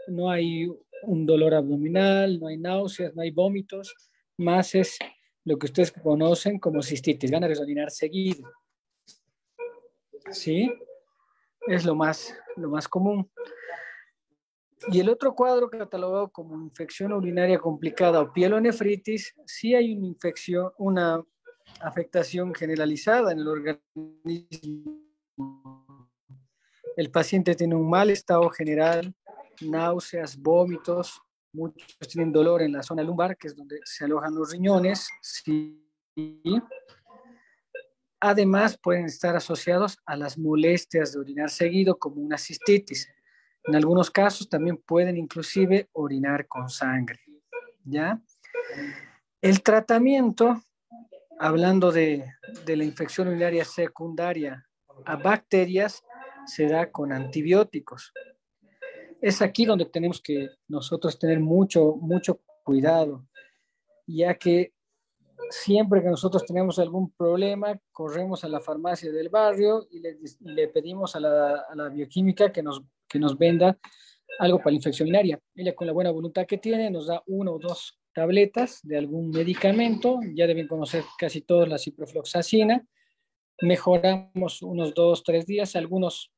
no 0.08 0.32
hay 0.32 0.68
un 1.04 1.26
dolor 1.26 1.54
abdominal, 1.54 2.40
no 2.40 2.48
hay 2.48 2.58
náuseas, 2.58 3.14
no 3.14 3.22
hay 3.22 3.32
vómitos, 3.32 3.94
más 4.38 4.74
es 4.74 4.98
lo 5.44 5.58
que 5.58 5.66
ustedes 5.66 5.92
conocen 5.92 6.60
como 6.60 6.82
cistitis, 6.82 7.32
ganas 7.32 7.58
de 7.58 7.64
orinar 7.64 7.92
seguido. 7.92 8.50
¿Sí? 10.32 10.72
Es 11.68 11.86
lo 11.86 11.96
más, 11.96 12.34
lo 12.56 12.70
más 12.70 12.88
común. 12.88 13.30
Y 14.90 15.00
el 15.00 15.10
otro 15.10 15.36
cuadro 15.36 15.70
catalogado 15.70 16.32
como 16.32 16.56
infección 16.56 17.14
urinaria 17.14 17.60
complicada 17.60 18.22
o 18.22 18.34
pielonefritis, 18.34 19.36
sí 19.46 19.76
hay 19.76 19.94
una 19.96 20.08
infección, 20.08 20.72
una 20.78 21.24
afectación 21.82 22.54
generalizada 22.54 23.32
en 23.32 23.40
el 23.40 23.48
organismo. 23.48 25.02
El 26.98 27.12
paciente 27.12 27.56
tiene 27.56 27.76
un 27.76 27.90
mal 27.90 28.10
estado 28.10 28.50
general, 28.50 29.14
náuseas, 29.62 30.36
vómitos, 30.38 31.22
muchos 31.54 32.08
tienen 32.08 32.32
dolor 32.32 32.62
en 32.62 32.74
la 32.74 32.84
zona 32.84 33.04
lumbar, 33.04 33.38
que 33.38 33.48
es 33.48 33.56
donde 33.56 33.80
se 33.84 34.06
alojan 34.06 34.36
los 34.36 34.52
riñones. 34.52 35.10
Sí. 35.22 35.82
Además, 38.20 38.78
pueden 38.78 39.06
estar 39.06 39.36
asociados 39.36 39.98
a 40.06 40.16
las 40.16 40.38
molestias 40.38 41.14
de 41.14 41.20
orinar 41.20 41.50
seguido, 41.50 41.98
como 41.98 42.22
una 42.22 42.38
cistitis. 42.38 43.10
En 43.64 43.76
algunos 43.76 44.12
casos 44.12 44.50
también 44.50 44.78
pueden 44.78 45.18
inclusive 45.18 45.90
orinar 45.94 46.48
con 46.48 46.70
sangre. 46.70 47.20
¿Ya? 47.84 48.22
El 49.42 49.64
tratamiento, 49.64 50.62
hablando 51.40 51.92
de, 51.92 52.26
de 52.66 52.76
la 52.76 52.84
infección 52.84 53.28
urinaria 53.28 53.66
secundaria 53.66 54.68
a 55.06 55.16
bacterias, 55.16 56.04
se 56.46 56.68
da 56.68 56.92
con 56.92 57.12
antibióticos. 57.12 58.14
Es 59.22 59.42
aquí 59.42 59.66
donde 59.66 59.86
tenemos 59.86 60.20
que 60.20 60.50
nosotros 60.68 61.18
tener 61.18 61.40
mucho, 61.40 61.96
mucho 61.96 62.42
cuidado, 62.64 63.28
ya 64.08 64.34
que 64.34 64.74
siempre 65.50 66.02
que 66.02 66.10
nosotros 66.10 66.46
tenemos 66.46 66.80
algún 66.80 67.12
problema, 67.12 67.80
corremos 67.92 68.44
a 68.44 68.50
la 68.50 68.60
farmacia 68.60 69.12
del 69.12 69.30
barrio 69.30 69.88
y 69.92 70.02
le, 70.42 70.68
pedimos 70.70 71.16
a 71.16 71.20
la, 71.20 71.66
a 71.70 71.76
la, 71.76 71.90
bioquímica 71.90 72.52
que 72.52 72.64
nos 72.64 72.84
que 73.12 73.20
nos 73.20 73.38
venda 73.38 73.78
algo 74.40 74.58
para 74.60 74.72
la 74.72 74.78
infección 74.78 75.08
urinaria. 75.08 75.40
Ella 75.54 75.76
con 75.76 75.86
la 75.86 75.94
buena 75.94 76.12
voluntad 76.12 76.46
que 76.46 76.58
tiene 76.58 76.90
nos 76.90 77.08
da 77.08 77.22
una 77.28 77.52
o 77.52 77.60
dos 77.60 78.00
tabletas 78.14 78.80
de 78.84 78.98
algún 78.98 79.30
medicamento, 79.30 80.20
ya 80.34 80.48
deben 80.48 80.68
conocer 80.68 81.04
casi 81.18 81.42
todos 81.42 81.68
la 81.68 81.78
ciprofloxacina, 81.78 82.86
mejoramos 83.62 84.62
unos 84.62 84.94
dos, 84.94 85.24
tres 85.24 85.46
días, 85.46 85.76
algunos 85.76 86.32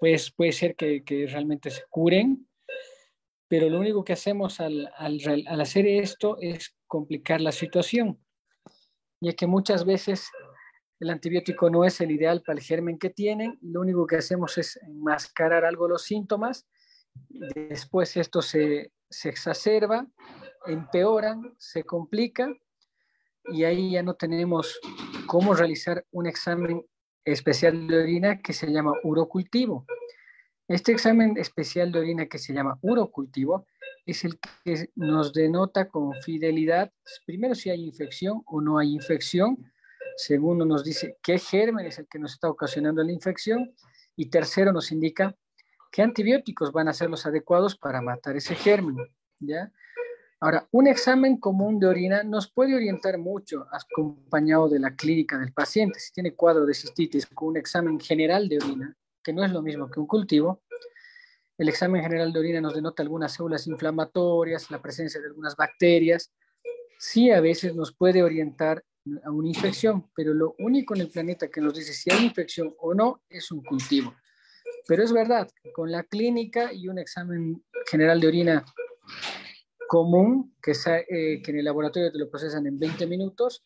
pues 0.00 0.30
puede 0.30 0.52
ser 0.52 0.74
que, 0.76 1.02
realmente 1.30 1.70
se 1.70 1.82
curen, 1.88 2.48
pero 3.48 3.68
lo 3.68 3.78
único 3.78 4.04
que 4.04 4.12
hacemos 4.12 4.60
al, 4.60 4.90
al, 4.96 5.60
hacer 5.60 5.86
esto 5.86 6.36
es 6.40 6.76
complicar 6.86 7.40
la 7.40 7.52
situación, 7.52 8.20
ya 9.20 9.32
que 9.32 9.46
muchas 9.46 9.84
veces 9.84 10.28
el 10.98 11.10
antibiótico 11.10 11.70
no 11.70 11.84
es 11.84 12.00
el 12.00 12.10
ideal 12.10 12.42
para 12.42 12.58
el 12.58 12.64
germen 12.64 12.98
que 12.98 13.10
tienen. 13.10 13.58
Lo 13.60 13.82
único 13.82 14.06
que 14.06 14.16
hacemos 14.16 14.56
es 14.56 14.76
enmascarar 14.78 15.64
algo 15.64 15.88
los 15.88 16.02
síntomas 16.02 16.66
Después 17.28 18.16
esto 18.16 18.42
se, 18.42 18.92
se 19.10 19.28
exacerba, 19.28 20.06
empeora, 20.66 21.38
se 21.58 21.84
complica 21.84 22.52
y 23.44 23.64
ahí 23.64 23.92
ya 23.92 24.02
no 24.02 24.14
tenemos 24.14 24.80
cómo 25.26 25.54
realizar 25.54 26.04
un 26.10 26.26
examen 26.26 26.84
especial 27.26 27.86
de 27.88 27.98
orina 27.98 28.40
que 28.40 28.52
se 28.52 28.70
llama 28.70 28.92
urocultivo. 29.02 29.84
Este 30.68 30.92
examen 30.92 31.36
especial 31.36 31.92
de 31.92 31.98
orina 31.98 32.26
que 32.26 32.38
se 32.38 32.54
llama 32.54 32.78
urocultivo 32.80 33.66
es 34.06 34.24
el 34.24 34.38
que 34.64 34.90
nos 34.94 35.32
denota 35.32 35.88
con 35.88 36.12
fidelidad, 36.22 36.92
primero 37.26 37.54
si 37.54 37.70
hay 37.70 37.84
infección 37.84 38.42
o 38.46 38.60
no 38.60 38.78
hay 38.78 38.94
infección, 38.94 39.72
segundo 40.16 40.64
nos 40.64 40.84
dice 40.84 41.18
qué 41.22 41.38
germen 41.38 41.86
es 41.86 41.98
el 41.98 42.06
que 42.06 42.20
nos 42.20 42.32
está 42.32 42.48
ocasionando 42.48 43.02
la 43.02 43.12
infección 43.12 43.74
y 44.14 44.26
tercero 44.26 44.72
nos 44.72 44.92
indica 44.92 45.36
qué 45.90 46.02
antibióticos 46.02 46.70
van 46.72 46.88
a 46.88 46.92
ser 46.92 47.10
los 47.10 47.26
adecuados 47.26 47.76
para 47.76 48.00
matar 48.00 48.36
ese 48.36 48.54
germen, 48.54 48.96
¿ya? 49.40 49.72
Ahora, 50.38 50.68
un 50.70 50.86
examen 50.86 51.38
común 51.38 51.80
de 51.80 51.86
orina 51.86 52.22
nos 52.22 52.52
puede 52.52 52.74
orientar 52.74 53.16
mucho 53.16 53.66
acompañado 53.72 54.68
de 54.68 54.78
la 54.78 54.94
clínica 54.94 55.38
del 55.38 55.52
paciente. 55.52 55.98
Si 55.98 56.12
tiene 56.12 56.34
cuadro 56.34 56.66
de 56.66 56.74
cistitis 56.74 57.26
con 57.26 57.48
un 57.48 57.56
examen 57.56 57.98
general 57.98 58.46
de 58.48 58.58
orina, 58.58 58.94
que 59.22 59.32
no 59.32 59.42
es 59.42 59.50
lo 59.50 59.62
mismo 59.62 59.90
que 59.90 59.98
un 59.98 60.06
cultivo, 60.06 60.62
el 61.56 61.70
examen 61.70 62.02
general 62.02 62.34
de 62.34 62.38
orina 62.38 62.60
nos 62.60 62.74
denota 62.74 63.02
algunas 63.02 63.32
células 63.32 63.66
inflamatorias, 63.66 64.70
la 64.70 64.82
presencia 64.82 65.20
de 65.22 65.28
algunas 65.28 65.56
bacterias. 65.56 66.30
Sí, 66.98 67.30
a 67.30 67.40
veces 67.40 67.74
nos 67.74 67.94
puede 67.94 68.22
orientar 68.22 68.84
a 69.24 69.30
una 69.30 69.48
infección, 69.48 70.10
pero 70.14 70.34
lo 70.34 70.54
único 70.58 70.94
en 70.94 71.00
el 71.00 71.08
planeta 71.08 71.48
que 71.48 71.62
nos 71.62 71.74
dice 71.74 71.94
si 71.94 72.12
hay 72.12 72.26
infección 72.26 72.74
o 72.78 72.92
no 72.92 73.22
es 73.30 73.50
un 73.50 73.62
cultivo. 73.62 74.14
Pero 74.86 75.02
es 75.02 75.12
verdad, 75.12 75.48
con 75.72 75.90
la 75.90 76.02
clínica 76.02 76.74
y 76.74 76.88
un 76.88 76.98
examen 76.98 77.64
general 77.90 78.20
de 78.20 78.26
orina 78.26 78.64
común, 79.88 80.54
que, 80.62 80.72
eh, 80.72 81.42
que 81.42 81.50
en 81.50 81.58
el 81.58 81.64
laboratorio 81.64 82.12
te 82.12 82.18
lo 82.18 82.30
procesan 82.30 82.66
en 82.66 82.78
20 82.78 83.06
minutos, 83.06 83.64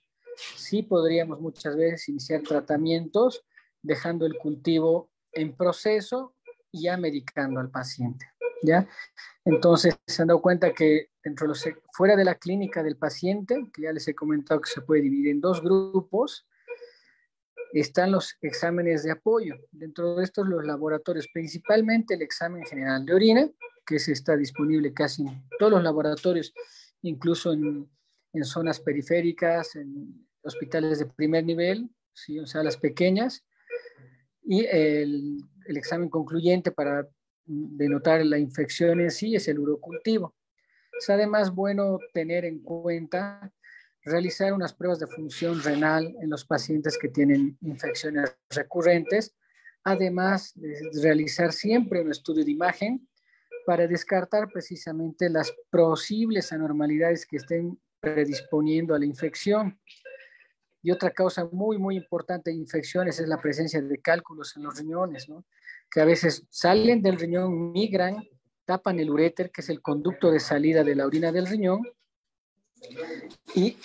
sí 0.56 0.82
podríamos 0.82 1.40
muchas 1.40 1.76
veces 1.76 2.08
iniciar 2.08 2.42
tratamientos 2.42 3.44
dejando 3.82 4.26
el 4.26 4.36
cultivo 4.36 5.10
en 5.32 5.56
proceso 5.56 6.34
y 6.70 6.82
ya 6.82 6.96
medicando 6.96 7.60
al 7.60 7.70
paciente. 7.70 8.26
¿ya? 8.62 8.88
Entonces, 9.44 9.98
se 10.06 10.22
han 10.22 10.28
dado 10.28 10.40
cuenta 10.40 10.72
que 10.72 11.10
dentro 11.22 11.46
de 11.46 11.48
los, 11.48 11.64
fuera 11.92 12.16
de 12.16 12.24
la 12.24 12.34
clínica 12.36 12.82
del 12.82 12.96
paciente, 12.96 13.66
que 13.72 13.82
ya 13.82 13.92
les 13.92 14.06
he 14.08 14.14
comentado 14.14 14.60
que 14.60 14.70
se 14.70 14.82
puede 14.82 15.02
dividir 15.02 15.28
en 15.28 15.40
dos 15.40 15.62
grupos, 15.62 16.46
están 17.72 18.10
los 18.12 18.36
exámenes 18.40 19.02
de 19.04 19.12
apoyo. 19.12 19.54
Dentro 19.70 20.16
de 20.16 20.24
estos, 20.24 20.48
los 20.48 20.64
laboratorios, 20.64 21.28
principalmente 21.32 22.14
el 22.14 22.22
examen 22.22 22.64
general 22.64 23.04
de 23.04 23.14
orina, 23.14 23.50
que 23.86 23.98
se 23.98 24.12
está 24.12 24.36
disponible 24.36 24.92
casi 24.92 25.22
en 25.22 25.44
todos 25.58 25.72
los 25.72 25.82
laboratorios, 25.82 26.52
incluso 27.02 27.52
en, 27.52 27.88
en 28.32 28.44
zonas 28.44 28.80
periféricas, 28.80 29.76
en 29.76 30.26
hospitales 30.42 30.98
de 30.98 31.06
primer 31.06 31.44
nivel, 31.44 31.88
¿sí? 32.12 32.38
o 32.38 32.46
sea, 32.46 32.62
las 32.62 32.76
pequeñas, 32.76 33.44
y 34.42 34.64
el, 34.64 35.38
el 35.66 35.76
examen 35.76 36.08
concluyente 36.08 36.72
para 36.72 37.06
denotar 37.44 38.24
la 38.24 38.38
infección 38.38 39.00
en 39.00 39.10
sí 39.10 39.34
es 39.34 39.48
el 39.48 39.58
urocultivo. 39.58 40.34
Es 40.98 41.10
además 41.10 41.54
bueno 41.54 41.98
tener 42.12 42.44
en 42.44 42.60
cuenta 42.62 43.52
realizar 44.04 44.52
unas 44.52 44.72
pruebas 44.72 44.98
de 44.98 45.06
función 45.06 45.62
renal 45.62 46.14
en 46.22 46.30
los 46.30 46.44
pacientes 46.44 46.98
que 46.98 47.08
tienen 47.08 47.58
infecciones 47.60 48.36
recurrentes, 48.50 49.34
además 49.84 50.52
de 50.54 50.78
realizar 51.02 51.52
siempre 51.52 52.00
un 52.00 52.10
estudio 52.10 52.44
de 52.44 52.50
imagen 52.50 53.08
para 53.66 53.86
descartar 53.86 54.48
precisamente 54.48 55.28
las 55.28 55.52
posibles 55.70 56.52
anormalidades 56.52 57.26
que 57.26 57.36
estén 57.36 57.78
predisponiendo 58.00 58.94
a 58.94 58.98
la 58.98 59.06
infección. 59.06 59.78
Y 60.82 60.90
otra 60.90 61.10
causa 61.10 61.44
muy, 61.52 61.76
muy 61.78 61.96
importante 61.96 62.50
de 62.50 62.56
infecciones 62.56 63.20
es 63.20 63.28
la 63.28 63.38
presencia 63.38 63.80
de 63.82 64.00
cálculos 64.00 64.56
en 64.56 64.62
los 64.62 64.78
riñones, 64.78 65.28
¿no? 65.28 65.44
que 65.90 66.00
a 66.00 66.04
veces 66.04 66.46
salen 66.48 67.02
del 67.02 67.18
riñón, 67.18 67.72
migran, 67.72 68.24
tapan 68.64 69.00
el 69.00 69.10
uréter, 69.10 69.50
que 69.50 69.60
es 69.60 69.68
el 69.68 69.82
conducto 69.82 70.30
de 70.30 70.40
salida 70.40 70.84
de 70.84 70.94
la 70.94 71.06
orina 71.06 71.32
del 71.32 71.46
riñón, 71.46 71.82
y 73.54 73.76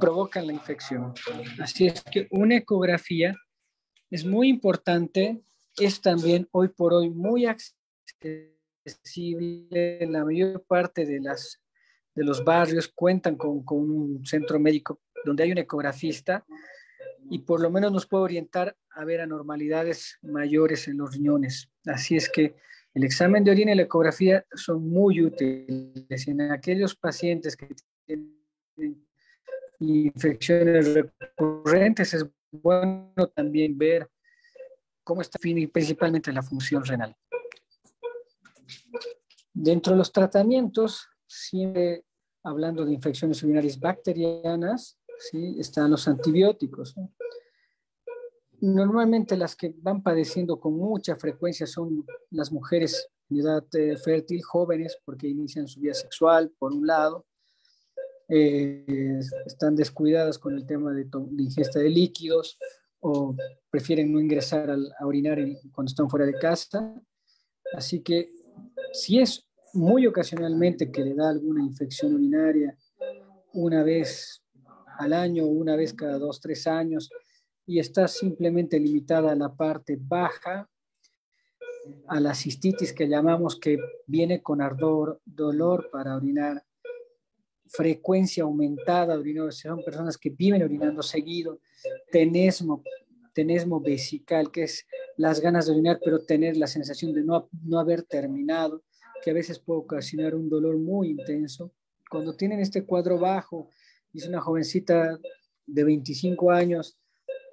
provocan 0.00 0.46
la 0.46 0.52
infección. 0.52 1.14
Así 1.60 1.86
es 1.86 2.02
que 2.02 2.26
una 2.30 2.56
ecografía 2.56 3.34
es 4.10 4.24
muy 4.24 4.48
importante, 4.48 5.40
es 5.78 6.00
también 6.00 6.48
hoy 6.50 6.68
por 6.68 6.92
hoy 6.92 7.08
muy 7.08 7.46
accesible. 7.46 8.59
La 8.84 10.24
mayor 10.24 10.64
parte 10.66 11.04
de, 11.06 11.20
los 12.14 12.44
barrios 12.44 12.88
cuentan 12.88 13.36
con 13.36 13.62
un 13.68 14.24
centro 14.24 14.58
médico 14.58 15.00
donde 15.24 15.42
hay 15.42 15.52
un 15.52 15.58
ecografista 15.58 16.44
y 17.30 17.40
por 17.40 17.60
lo 17.60 17.70
menos 17.70 17.92
nos 17.92 18.06
puede 18.06 18.24
orientar 18.24 18.76
a 18.90 19.04
ver 19.04 19.20
anormalidades 19.20 20.18
mayores 20.22 20.88
en 20.88 20.98
los 20.98 21.12
riñones. 21.12 21.70
Así 21.86 22.16
es 22.16 22.28
que 22.28 22.56
el 22.94 23.04
examen 23.04 23.44
de 23.44 23.52
orina 23.52 23.72
y 23.72 23.76
la 23.76 23.82
ecografía 23.82 24.44
son 24.52 24.88
muy 24.88 25.22
útiles 25.22 26.26
en 26.26 26.40
aquellos 26.40 26.96
pacientes 26.96 27.56
que 27.56 27.68
tienen 28.06 29.06
infecciones 29.78 30.94
recurrentes. 30.94 32.14
Es 32.14 32.26
bueno 32.50 33.28
también 33.34 33.78
ver 33.78 34.08
cómo 35.04 35.20
está 35.20 35.38
principalmente 35.38 36.32
la 36.32 36.42
función 36.42 36.84
renal. 36.84 37.16
Dentro 39.52 39.92
de 39.92 39.98
los 39.98 40.12
tratamientos, 40.12 41.06
siempre 41.26 42.04
hablando 42.42 42.84
de 42.84 42.92
infecciones 42.92 43.42
urinarias 43.42 43.78
bacterianas, 43.78 44.98
¿sí? 45.18 45.56
están 45.58 45.90
los 45.90 46.06
antibióticos. 46.08 46.94
Normalmente 48.60 49.36
las 49.36 49.56
que 49.56 49.74
van 49.78 50.02
padeciendo 50.02 50.60
con 50.60 50.74
mucha 50.76 51.16
frecuencia 51.16 51.66
son 51.66 52.06
las 52.30 52.52
mujeres 52.52 53.08
de 53.28 53.40
edad 53.40 53.64
eh, 53.74 53.96
fértil, 53.96 54.42
jóvenes, 54.42 54.98
porque 55.04 55.28
inician 55.28 55.66
su 55.66 55.80
vida 55.80 55.94
sexual, 55.94 56.52
por 56.58 56.72
un 56.72 56.86
lado, 56.86 57.26
eh, 58.28 59.18
están 59.46 59.74
descuidadas 59.74 60.38
con 60.38 60.54
el 60.54 60.66
tema 60.66 60.92
de, 60.92 61.08
ingesta 61.38 61.80
de 61.80 61.90
líquidos 61.90 62.58
o 63.00 63.34
prefieren 63.70 64.12
no 64.12 64.20
ingresar 64.20 64.70
a 64.70 65.06
orinar 65.06 65.38
cuando 65.72 65.90
están 65.90 66.08
fuera 66.10 66.26
de 66.26 66.38
casa. 66.38 67.02
Así 67.72 68.02
que 68.02 68.32
si 68.92 69.20
es 69.20 69.46
muy 69.72 70.06
ocasionalmente 70.06 70.90
que 70.90 71.02
le 71.02 71.14
da 71.14 71.30
alguna 71.30 71.62
infección 71.62 72.14
urinaria 72.14 72.76
una 73.52 73.82
vez 73.82 74.42
al 74.98 75.12
año, 75.12 75.46
una 75.46 75.76
vez 75.76 75.94
cada 75.94 76.18
dos, 76.18 76.40
tres 76.40 76.66
años, 76.66 77.10
y 77.66 77.78
está 77.78 78.08
simplemente 78.08 78.78
limitada 78.78 79.32
a 79.32 79.36
la 79.36 79.54
parte 79.54 79.96
baja, 79.98 80.68
a 82.08 82.20
la 82.20 82.34
cistitis 82.34 82.92
que 82.92 83.08
llamamos 83.08 83.58
que 83.58 83.78
viene 84.06 84.42
con 84.42 84.60
ardor, 84.60 85.20
dolor 85.24 85.88
para 85.90 86.16
orinar, 86.16 86.64
frecuencia 87.68 88.42
aumentada 88.42 89.14
de 89.14 89.20
orinado, 89.20 89.52
son 89.52 89.82
personas 89.82 90.18
que 90.18 90.30
viven 90.30 90.62
orinando 90.62 91.02
seguido, 91.02 91.60
tenesmo, 92.10 92.82
tenesmo 93.32 93.80
vesical, 93.80 94.50
que 94.50 94.64
es 94.64 94.86
las 95.16 95.40
ganas 95.40 95.66
de 95.66 95.72
orinar, 95.72 96.00
pero 96.04 96.24
tener 96.24 96.56
la 96.56 96.66
sensación 96.66 97.12
de 97.12 97.22
no, 97.22 97.48
no 97.64 97.78
haber 97.78 98.02
terminado, 98.02 98.82
que 99.22 99.30
a 99.30 99.34
veces 99.34 99.58
puede 99.58 99.80
ocasionar 99.80 100.34
un 100.34 100.48
dolor 100.48 100.76
muy 100.76 101.10
intenso. 101.10 101.72
Cuando 102.10 102.34
tienen 102.34 102.60
este 102.60 102.84
cuadro 102.84 103.18
bajo, 103.18 103.70
es 104.12 104.26
una 104.26 104.40
jovencita 104.40 105.18
de 105.66 105.84
25 105.84 106.50
años 106.50 106.98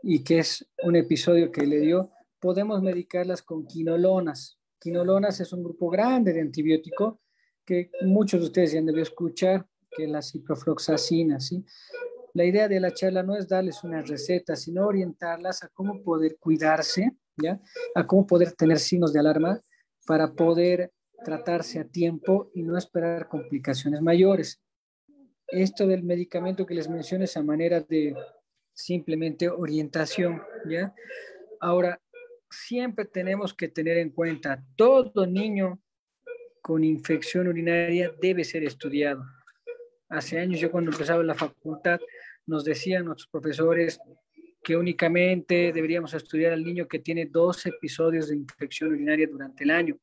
y 0.03 0.23
que 0.23 0.39
es 0.39 0.67
un 0.83 0.95
episodio 0.95 1.51
que 1.51 1.65
le 1.65 1.79
dio, 1.79 2.11
podemos 2.39 2.81
medicarlas 2.81 3.41
con 3.41 3.65
quinolonas. 3.67 4.59
Quinolonas 4.79 5.39
es 5.39 5.51
un 5.53 5.63
grupo 5.63 5.89
grande 5.89 6.33
de 6.33 6.41
antibiótico 6.41 7.21
que 7.65 7.91
muchos 8.01 8.39
de 8.39 8.45
ustedes 8.47 8.71
ya 8.71 8.79
han 8.79 8.85
debido 8.85 9.03
escuchar, 9.03 9.67
que 9.91 10.05
es 10.05 10.09
la 10.09 10.21
ciprofloxacina, 10.21 11.39
¿sí? 11.39 11.65
La 12.37 12.45
idea 12.45 12.67
de 12.67 12.79
la 12.79 12.93
charla 12.93 13.23
no 13.23 13.35
es 13.35 13.47
darles 13.47 13.83
una 13.83 14.01
receta, 14.01 14.55
sino 14.55 14.85
orientarlas 14.85 15.63
a 15.63 15.69
cómo 15.69 16.03
poder 16.03 16.37
cuidarse, 16.39 17.11
¿ya? 17.35 17.59
A 17.95 18.05
cómo 18.05 18.27
poder 18.27 18.51
tener 18.51 18.79
signos 18.79 19.11
de 19.11 19.19
alarma 19.19 19.59
para 20.05 20.31
poder 20.31 20.91
tratarse 21.25 21.79
a 21.79 21.87
tiempo 21.87 22.51
y 22.53 22.61
no 22.61 22.77
esperar 22.77 23.27
complicaciones 23.27 24.01
mayores 24.01 24.61
esto 25.47 25.87
del 25.87 26.03
medicamento 26.03 26.65
que 26.65 26.73
les 26.73 26.89
mencioné 26.89 27.25
es 27.25 27.37
a 27.37 27.43
manera 27.43 27.79
de 27.79 28.15
simplemente 28.73 29.49
orientación, 29.49 30.41
¿ya? 30.69 30.93
Ahora, 31.59 31.99
siempre 32.49 33.05
tenemos 33.05 33.53
que 33.53 33.69
tener 33.69 33.97
en 33.97 34.11
cuenta, 34.11 34.63
todo 34.75 35.25
niño 35.25 35.79
con 36.61 36.83
infección 36.83 37.47
urinaria 37.47 38.13
debe 38.21 38.43
ser 38.43 38.63
estudiado. 38.63 39.23
Hace 40.09 40.39
años 40.39 40.59
yo 40.59 40.69
cuando 40.69 40.91
empezaba 40.91 41.23
la 41.23 41.33
facultad 41.33 41.99
nos 42.47 42.63
decían 42.63 43.05
nuestros 43.05 43.27
profesores 43.27 43.99
que 44.63 44.75
únicamente 44.75 45.71
deberíamos 45.71 46.13
estudiar 46.13 46.53
al 46.53 46.63
niño 46.63 46.87
que 46.87 46.99
tiene 46.99 47.25
dos 47.25 47.65
episodios 47.65 48.29
de 48.29 48.35
infección 48.35 48.91
urinaria 48.91 49.27
durante 49.27 49.63
el 49.63 49.71
año. 49.71 49.97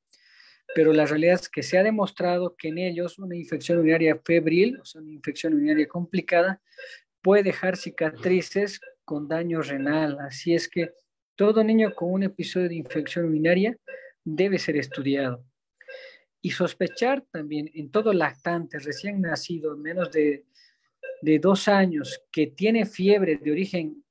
pero 0.74 0.92
la 0.92 1.04
realidad 1.04 1.34
es 1.34 1.48
que 1.48 1.62
se 1.62 1.76
ha 1.76 1.82
demostrado 1.82 2.56
que 2.56 2.68
en 2.68 2.78
ellos 2.78 3.18
una 3.18 3.36
infección 3.36 3.78
urinaria 3.78 4.18
febril, 4.24 4.78
o 4.80 4.84
sea, 4.84 5.02
una 5.02 5.12
infección 5.12 5.54
urinaria 5.54 5.86
complicada, 5.86 6.62
puede 7.22 7.42
dejar 7.42 7.76
cicatrices 7.76 8.80
con 9.04 9.28
daño 9.28 9.60
renal. 9.60 10.18
Así 10.20 10.54
es 10.54 10.68
que 10.68 10.92
todo 11.36 11.62
niño 11.62 11.94
con 11.94 12.12
un 12.12 12.22
episodio 12.22 12.68
de 12.68 12.76
infección 12.76 13.26
urinaria 13.26 13.76
debe 14.24 14.58
ser 14.58 14.76
estudiado. 14.76 15.44
Y 16.40 16.50
sospechar 16.50 17.22
también 17.30 17.70
en 17.74 17.90
todo 17.90 18.12
lactante 18.12 18.78
recién 18.78 19.20
nacido, 19.20 19.76
menos 19.76 20.10
de, 20.10 20.46
de 21.22 21.38
dos 21.38 21.68
años, 21.68 22.22
que 22.30 22.48
tiene 22.48 22.86
fiebre 22.86 23.36
de 23.36 23.50
origen 23.50 24.04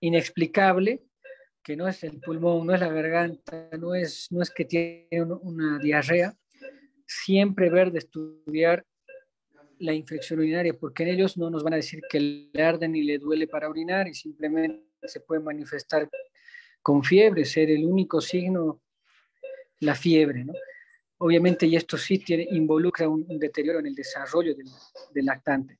inexplicable, 0.00 1.02
que 1.62 1.76
no 1.76 1.88
es 1.88 2.02
el 2.04 2.20
pulmón, 2.20 2.66
no 2.66 2.74
es 2.74 2.80
la 2.80 2.88
garganta, 2.88 3.70
no 3.78 3.94
es, 3.94 4.28
no 4.30 4.42
es 4.42 4.50
que 4.50 4.64
tiene 4.64 5.22
una 5.42 5.78
diarrea, 5.78 6.34
siempre 7.06 7.70
ver 7.70 7.90
de 7.90 7.98
estudiar 7.98 8.84
la 9.78 9.94
infección 9.94 10.40
urinaria, 10.40 10.74
porque 10.74 11.02
en 11.02 11.10
ellos 11.10 11.36
no 11.38 11.50
nos 11.50 11.64
van 11.64 11.72
a 11.74 11.76
decir 11.76 12.00
que 12.08 12.20
le 12.20 12.62
arde 12.62 12.86
ni 12.88 13.02
le 13.02 13.18
duele 13.18 13.46
para 13.46 13.68
orinar 13.68 14.08
y 14.08 14.14
simplemente 14.14 14.84
se 15.04 15.20
puede 15.20 15.40
manifestar 15.40 16.08
con 16.82 17.02
fiebre, 17.02 17.44
ser 17.44 17.70
el 17.70 17.84
único 17.84 18.20
signo 18.20 18.82
la 19.80 19.94
fiebre, 19.94 20.44
¿no? 20.44 20.52
Obviamente, 21.22 21.66
y 21.66 21.76
esto 21.76 21.98
sí 21.98 22.18
tiene, 22.18 22.46
involucra 22.50 23.06
un, 23.08 23.38
deterioro 23.38 23.78
en 23.78 23.86
el 23.86 23.94
desarrollo 23.94 24.54
del, 24.54 25.24
lactante. 25.24 25.78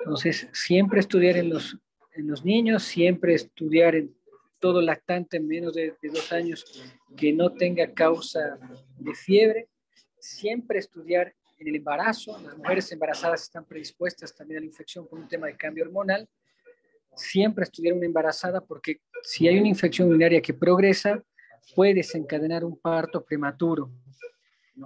Entonces, 0.00 0.48
siempre 0.52 1.00
estudiar 1.00 1.36
en 1.36 1.50
los, 1.50 1.76
en 2.14 2.28
los 2.28 2.44
niños, 2.44 2.82
siempre 2.82 3.34
estudiar 3.34 3.94
en 3.94 4.14
todo 4.58 4.80
lactante 4.82 5.40
menos 5.40 5.74
de, 5.74 5.96
dos 6.02 6.32
años 6.32 6.64
que 7.16 7.32
no 7.32 7.52
tenga 7.52 7.92
causa 7.92 8.58
de 8.98 9.14
fiebre. 9.14 9.68
Siempre 10.18 10.78
estudiar 10.78 11.34
en 11.58 11.68
el 11.68 11.76
embarazo. 11.76 12.38
Las 12.40 12.56
mujeres 12.56 12.92
embarazadas 12.92 13.42
están 13.42 13.64
predispuestas 13.64 14.34
también 14.34 14.58
a 14.58 14.60
la 14.60 14.66
infección 14.66 15.08
por 15.08 15.18
un 15.18 15.28
tema 15.28 15.46
de 15.46 15.56
cambio 15.56 15.84
hormonal. 15.84 16.28
Siempre 17.16 17.64
estudiar 17.64 17.94
una 17.94 18.06
embarazada 18.06 18.60
porque 18.60 19.00
si 19.22 19.48
hay 19.48 19.58
una 19.58 19.68
infección 19.68 20.08
urinaria 20.08 20.40
que 20.40 20.54
progresa, 20.54 21.22
puede 21.74 21.94
desencadenar 21.94 22.64
un 22.64 22.78
parto 22.78 23.24
prematuro. 23.24 23.90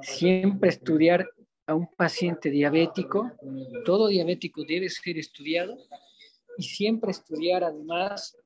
Siempre 0.02 0.70
estudiar 0.70 1.28
a 1.66 1.74
un 1.74 1.86
paciente 1.94 2.50
diabético. 2.50 3.30
Todo 3.84 4.08
diabético 4.08 4.64
debe 4.64 4.88
ser 4.88 5.18
estudiado 5.18 5.76
y 6.58 6.62
siempre 6.62 7.10
estudiar 7.10 7.64
además 7.64 8.36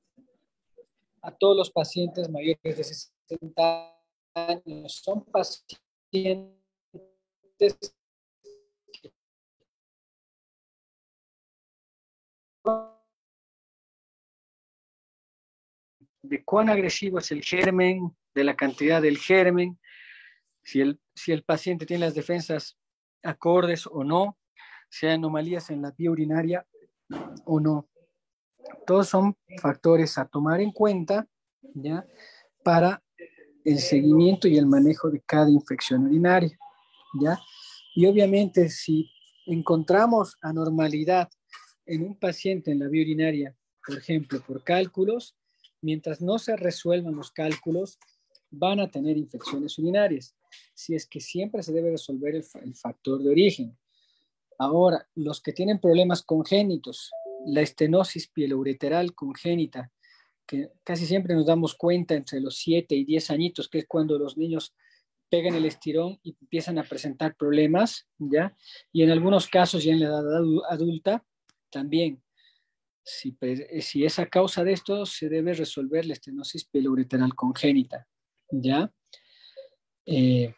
a 1.23 1.33
todos 1.33 1.57
los 1.57 1.71
pacientes 1.71 2.31
mayores 2.31 2.77
de 2.77 2.85
60 2.85 3.99
años. 4.35 4.93
Son 5.03 5.25
pacientes 5.25 6.59
de 16.23 16.45
cuán 16.45 16.69
agresivo 16.69 17.19
es 17.19 17.31
el 17.33 17.43
germen, 17.43 18.15
de 18.35 18.45
la 18.45 18.55
cantidad 18.55 19.01
del 19.03 19.19
germen, 19.19 19.79
si 20.63 20.81
el, 20.81 21.01
si 21.15 21.33
el 21.33 21.43
paciente 21.43 21.87
tiene 21.87 22.05
las 22.05 22.15
defensas 22.15 22.79
acordes 23.23 23.87
o 23.87 24.05
no, 24.05 24.39
si 24.89 25.07
hay 25.07 25.15
anomalías 25.15 25.71
en 25.71 25.83
la 25.83 25.91
vía 25.93 26.11
urinaria 26.11 26.67
o 27.45 27.61
no. 27.61 27.89
Todos 28.87 29.09
son 29.09 29.37
factores 29.61 30.19
a 30.19 30.27
tomar 30.27 30.61
en 30.61 30.73
cuenta 30.73 31.27
¿ya? 31.75 32.07
para 32.63 33.03
el 33.65 33.79
seguimiento 33.79 34.49
y 34.49 34.59
el 34.59 34.67
manejo 34.67 35.11
de 35.11 35.21
cada 35.21 35.51
infección 35.51 36.07
urinaria. 36.07 36.59
¿ya? 37.21 37.39
Y 37.95 38.07
obviamente 38.07 38.69
si 38.69 39.11
encontramos 39.47 40.37
anormalidad 40.43 41.29
en 41.87 42.05
un 42.05 42.19
paciente 42.19 42.71
en 42.71 42.81
la 42.81 42.89
vía 42.89 43.03
urinaria, 43.03 43.57
por 43.87 43.97
ejemplo, 43.97 44.41
por 44.47 44.63
cálculos, 44.63 45.35
mientras 45.81 46.21
no 46.21 46.39
se 46.39 46.57
resuelvan 46.57 47.17
los 47.17 47.31
cálculos, 47.31 47.99
van 48.51 48.81
a 48.81 48.91
tener 48.91 49.17
infecciones 49.17 49.79
urinarias. 49.79 50.35
Si 50.75 50.95
es 50.95 51.07
que 51.07 51.21
siempre 51.21 51.63
se 51.63 51.73
debe 51.73 51.91
resolver 51.91 52.35
el, 52.35 52.75
factor 52.75 53.23
de 53.23 53.31
origen. 53.31 53.79
Ahora, 54.59 55.09
los 55.15 55.41
que 55.41 55.53
tienen 55.53 55.81
problemas 55.81 56.23
congénitos, 56.23 57.11
la 57.47 57.61
estenosis 57.61 58.29
pieloureteral 58.29 59.15
congénita, 59.15 59.93
que 60.47 60.71
casi 60.83 61.07
siempre 61.07 61.35
nos 61.35 61.47
damos 61.47 61.75
cuenta 61.75 62.15
entre 62.15 62.41
los 62.41 62.57
7 62.57 62.95
y 62.95 63.05
10 63.05 63.31
añitos, 63.31 63.69
que 63.69 63.79
es 63.79 63.87
cuando 63.87 64.19
los 64.19 64.37
niños 64.37 64.75
pegan 65.29 65.55
el 65.55 65.67
estirón 65.67 66.19
y 66.23 66.37
empiezan 66.41 66.79
a 66.79 66.85
presentar 66.85 67.37
problemas, 67.37 68.07
¿ya? 68.19 68.57
Y 68.93 69.03
en 69.03 69.11
algunos 69.11 69.47
casos 69.47 69.85
ya 69.85 69.93
en 69.93 70.01
la 70.01 70.07
edad 70.07 70.25
adulta 70.71 71.25
también. 71.71 72.23
Si, 73.05 73.37
si 73.81 74.05
es 74.05 74.19
a 74.19 74.27
causa 74.27 74.65
de 74.65 74.73
esto, 74.73 75.07
se 75.07 75.29
debe 75.29 75.55
resolver 75.55 76.05
la 76.07 76.15
estenosis 76.15 76.65
pieloureteral 76.65 77.35
congénita, 77.35 78.07
¿ya? 78.51 78.93
Eh, 80.11 80.55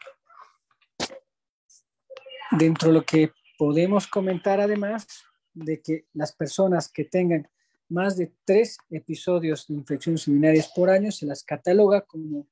dentro 2.52 2.88
de 2.88 2.94
lo 2.94 3.04
que 3.04 3.32
podemos 3.58 4.06
comentar 4.06 4.60
además, 4.60 5.08
de 5.52 5.82
que 5.82 6.06
las 6.12 6.32
personas 6.32 6.88
que 6.88 7.04
tengan 7.04 7.48
más 7.88 8.16
de 8.16 8.32
tres 8.44 8.78
episodios 8.90 9.66
de 9.66 9.74
infecciones 9.74 10.28
urinarias 10.28 10.70
por 10.74 10.88
año 10.88 11.10
se 11.10 11.26
las 11.26 11.42
cataloga 11.42 12.02
como 12.02 12.46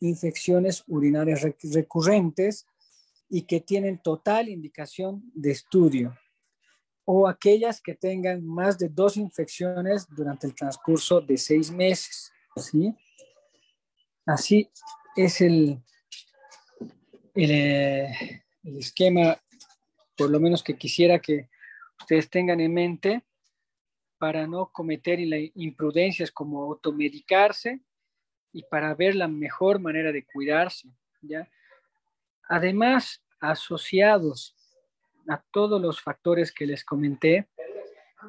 infecciones 0.00 0.82
urinarias 0.88 1.42
recurrentes 1.72 2.66
y 3.28 3.42
que 3.42 3.60
tienen 3.60 4.02
total 4.02 4.48
indicación 4.48 5.22
de 5.34 5.52
estudio 5.52 6.18
o 7.04 7.28
aquellas 7.28 7.80
que 7.80 7.94
tengan 7.94 8.44
más 8.44 8.76
de 8.76 8.88
dos 8.88 9.16
infecciones 9.16 10.08
durante 10.08 10.48
el 10.48 10.54
transcurso 10.54 11.20
de 11.20 11.36
seis 11.36 11.70
meses. 11.70 12.32
¿sí? 12.56 12.92
Así 14.26 14.68
es 15.16 15.40
el, 15.40 15.80
el, 17.34 17.50
eh, 17.50 18.44
el 18.62 18.78
esquema, 18.78 19.38
por 20.16 20.30
lo 20.30 20.40
menos 20.40 20.62
que 20.62 20.76
quisiera 20.76 21.18
que 21.18 21.48
ustedes 22.00 22.30
tengan 22.30 22.60
en 22.60 22.72
mente 22.72 23.24
para 24.18 24.46
no 24.46 24.70
cometer 24.72 25.18
imprudencias 25.54 26.30
como 26.30 26.62
automedicarse 26.62 27.80
y 28.52 28.62
para 28.62 28.94
ver 28.94 29.16
la 29.16 29.28
mejor 29.28 29.80
manera 29.80 30.12
de 30.12 30.24
cuidarse, 30.24 30.88
¿ya? 31.20 31.48
Además, 32.48 33.22
asociados 33.40 34.54
a 35.28 35.42
todos 35.50 35.80
los 35.80 36.00
factores 36.00 36.52
que 36.52 36.66
les 36.66 36.84
comenté, 36.84 37.48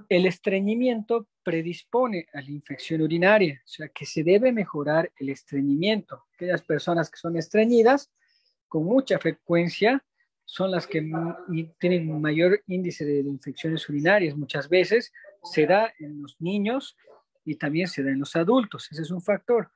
el 0.09 0.25
estreñimiento 0.25 1.27
predispone 1.43 2.27
a 2.33 2.41
la 2.41 2.49
infección 2.49 3.01
urinaria, 3.01 3.61
o 3.63 3.67
sea 3.67 3.87
que 3.89 4.05
se 4.05 4.23
debe 4.23 4.51
mejorar 4.51 5.11
el 5.17 5.29
estreñimiento. 5.29 6.25
Aquellas 6.33 6.63
personas 6.63 7.09
que 7.09 7.17
son 7.17 7.37
estreñidas 7.37 8.11
con 8.75 8.83
mucha 8.83 9.17
frecuencia 9.19 10.03
son 10.43 10.69
las 10.69 10.85
que 10.85 11.01
tienen 11.79 12.19
mayor 12.19 12.61
índice 12.67 13.05
de, 13.05 13.21
infecciones 13.21 13.87
urinarias. 13.87 14.35
Muchas 14.35 14.67
veces 14.67 15.13
se 15.43 15.65
da 15.65 15.93
en 15.97 16.21
los 16.21 16.35
niños 16.41 16.97
y 17.45 17.55
también 17.55 17.87
se 17.87 18.03
da 18.03 18.09
en 18.09 18.19
los 18.19 18.35
adultos. 18.35 18.89
Ese 18.91 19.03
es 19.03 19.11
un 19.11 19.21
factor. 19.21 19.71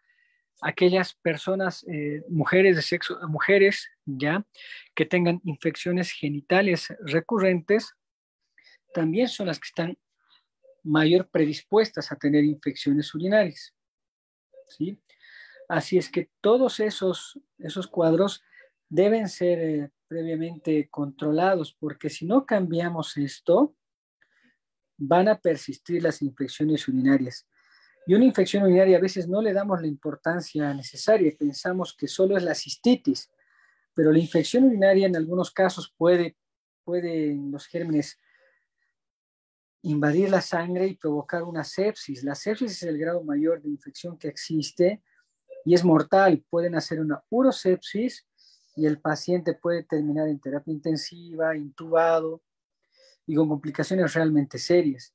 Aquellas 0.61 1.13
personas, 1.13 1.85
eh, 1.87 2.25
mujeres 2.27 2.75
de 2.75 2.81
sexo, 2.81 3.17
mujeres 3.29 3.87
ya, 4.03 4.45
que 4.93 5.05
tengan 5.05 5.39
infecciones 5.45 6.11
genitales 6.11 6.93
recurrentes, 6.99 7.95
también 8.93 9.29
son 9.29 9.47
las 9.47 9.61
que 9.61 9.67
están 9.67 9.97
mayor 10.83 11.29
predispuestas 11.29 12.11
a 12.11 12.17
tener 12.17 12.43
infecciones 12.43 13.15
urinarias. 13.15 13.73
¿sí? 14.67 15.01
Así 15.69 15.97
es 15.97 16.09
que 16.09 16.29
todos 16.41 16.81
esos, 16.81 17.39
esos 17.59 17.87
cuadros 17.87 18.43
deben 18.89 19.29
ser 19.29 19.59
eh, 19.59 19.91
previamente 20.07 20.89
controlados, 20.89 21.73
porque 21.79 22.09
si 22.09 22.25
no 22.25 22.45
cambiamos 22.45 23.15
esto, 23.17 23.75
van 24.97 25.29
a 25.29 25.39
persistir 25.39 26.03
las 26.03 26.21
infecciones 26.21 26.87
urinarias. 26.87 27.47
Y 28.05 28.15
una 28.15 28.25
infección 28.25 28.63
urinaria 28.63 28.97
a 28.97 29.01
veces 29.01 29.27
no 29.27 29.41
le 29.41 29.53
damos 29.53 29.79
la 29.81 29.87
importancia 29.87 30.73
necesaria, 30.73 31.31
pensamos 31.37 31.95
que 31.95 32.07
solo 32.07 32.35
es 32.35 32.43
la 32.43 32.55
cistitis, 32.55 33.29
pero 33.93 34.11
la 34.11 34.19
infección 34.19 34.63
urinaria 34.65 35.07
en 35.07 35.15
algunos 35.15 35.51
casos 35.51 35.93
puede, 35.95 36.35
puede 36.83 37.35
los 37.35 37.67
gérmenes 37.67 38.19
invadir 39.81 40.29
la 40.29 40.41
sangre 40.41 40.87
y 40.87 40.95
provocar 40.95 41.43
una 41.43 41.63
sepsis. 41.63 42.23
La 42.23 42.35
sepsis 42.35 42.71
es 42.71 42.83
el 42.83 42.97
grado 42.97 43.23
mayor 43.23 43.61
de 43.61 43.69
infección 43.69 44.17
que 44.17 44.27
existe 44.27 45.01
y 45.63 45.73
es 45.73 45.83
mortal. 45.83 46.43
Pueden 46.49 46.75
hacer 46.75 46.99
una 46.99 47.23
urosepsis 47.29 48.28
y 48.79 48.85
el 48.85 49.01
paciente 49.01 49.53
puede 49.53 49.83
terminar 49.83 50.29
en 50.29 50.39
terapia 50.39 50.71
intensiva, 50.71 51.53
intubado 51.57 52.41
y 53.25 53.35
con 53.35 53.49
complicaciones 53.49 54.13
realmente 54.13 54.57
serias. 54.57 55.13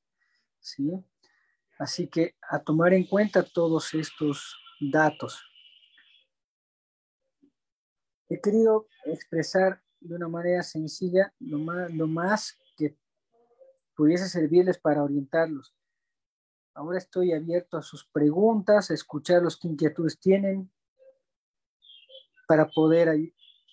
¿sí? 0.59 1.03
Así 1.79 2.07
que 2.07 2.35
a 2.47 2.59
tomar 2.59 2.93
en 2.93 3.07
cuenta 3.07 3.41
todos 3.41 3.95
estos 3.95 4.55
datos. 4.79 5.43
he 8.29 8.39
querido 8.39 8.87
expresar 9.05 9.81
de 9.99 10.15
una 10.15 10.27
manera 10.27 10.61
sencilla 10.61 11.33
lo 11.39 11.57
más, 11.57 11.91
lo 11.91 12.05
más 12.05 12.59
que 12.77 12.95
pudiese 13.95 14.29
servirles 14.29 14.77
para 14.77 15.03
orientarlos. 15.03 15.73
Ahora 16.75 16.99
estoy 16.99 17.33
abierto 17.33 17.77
a 17.77 17.81
sus 17.81 18.05
preguntas, 18.05 18.91
a 18.91 18.93
escuchar 18.93 19.41
los 19.41 19.57
que 19.57 19.69
inquietudes 19.69 20.19
tienen 20.19 20.69
para 22.47 22.67
poder 22.67 23.09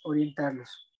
orientarlos. 0.04 0.92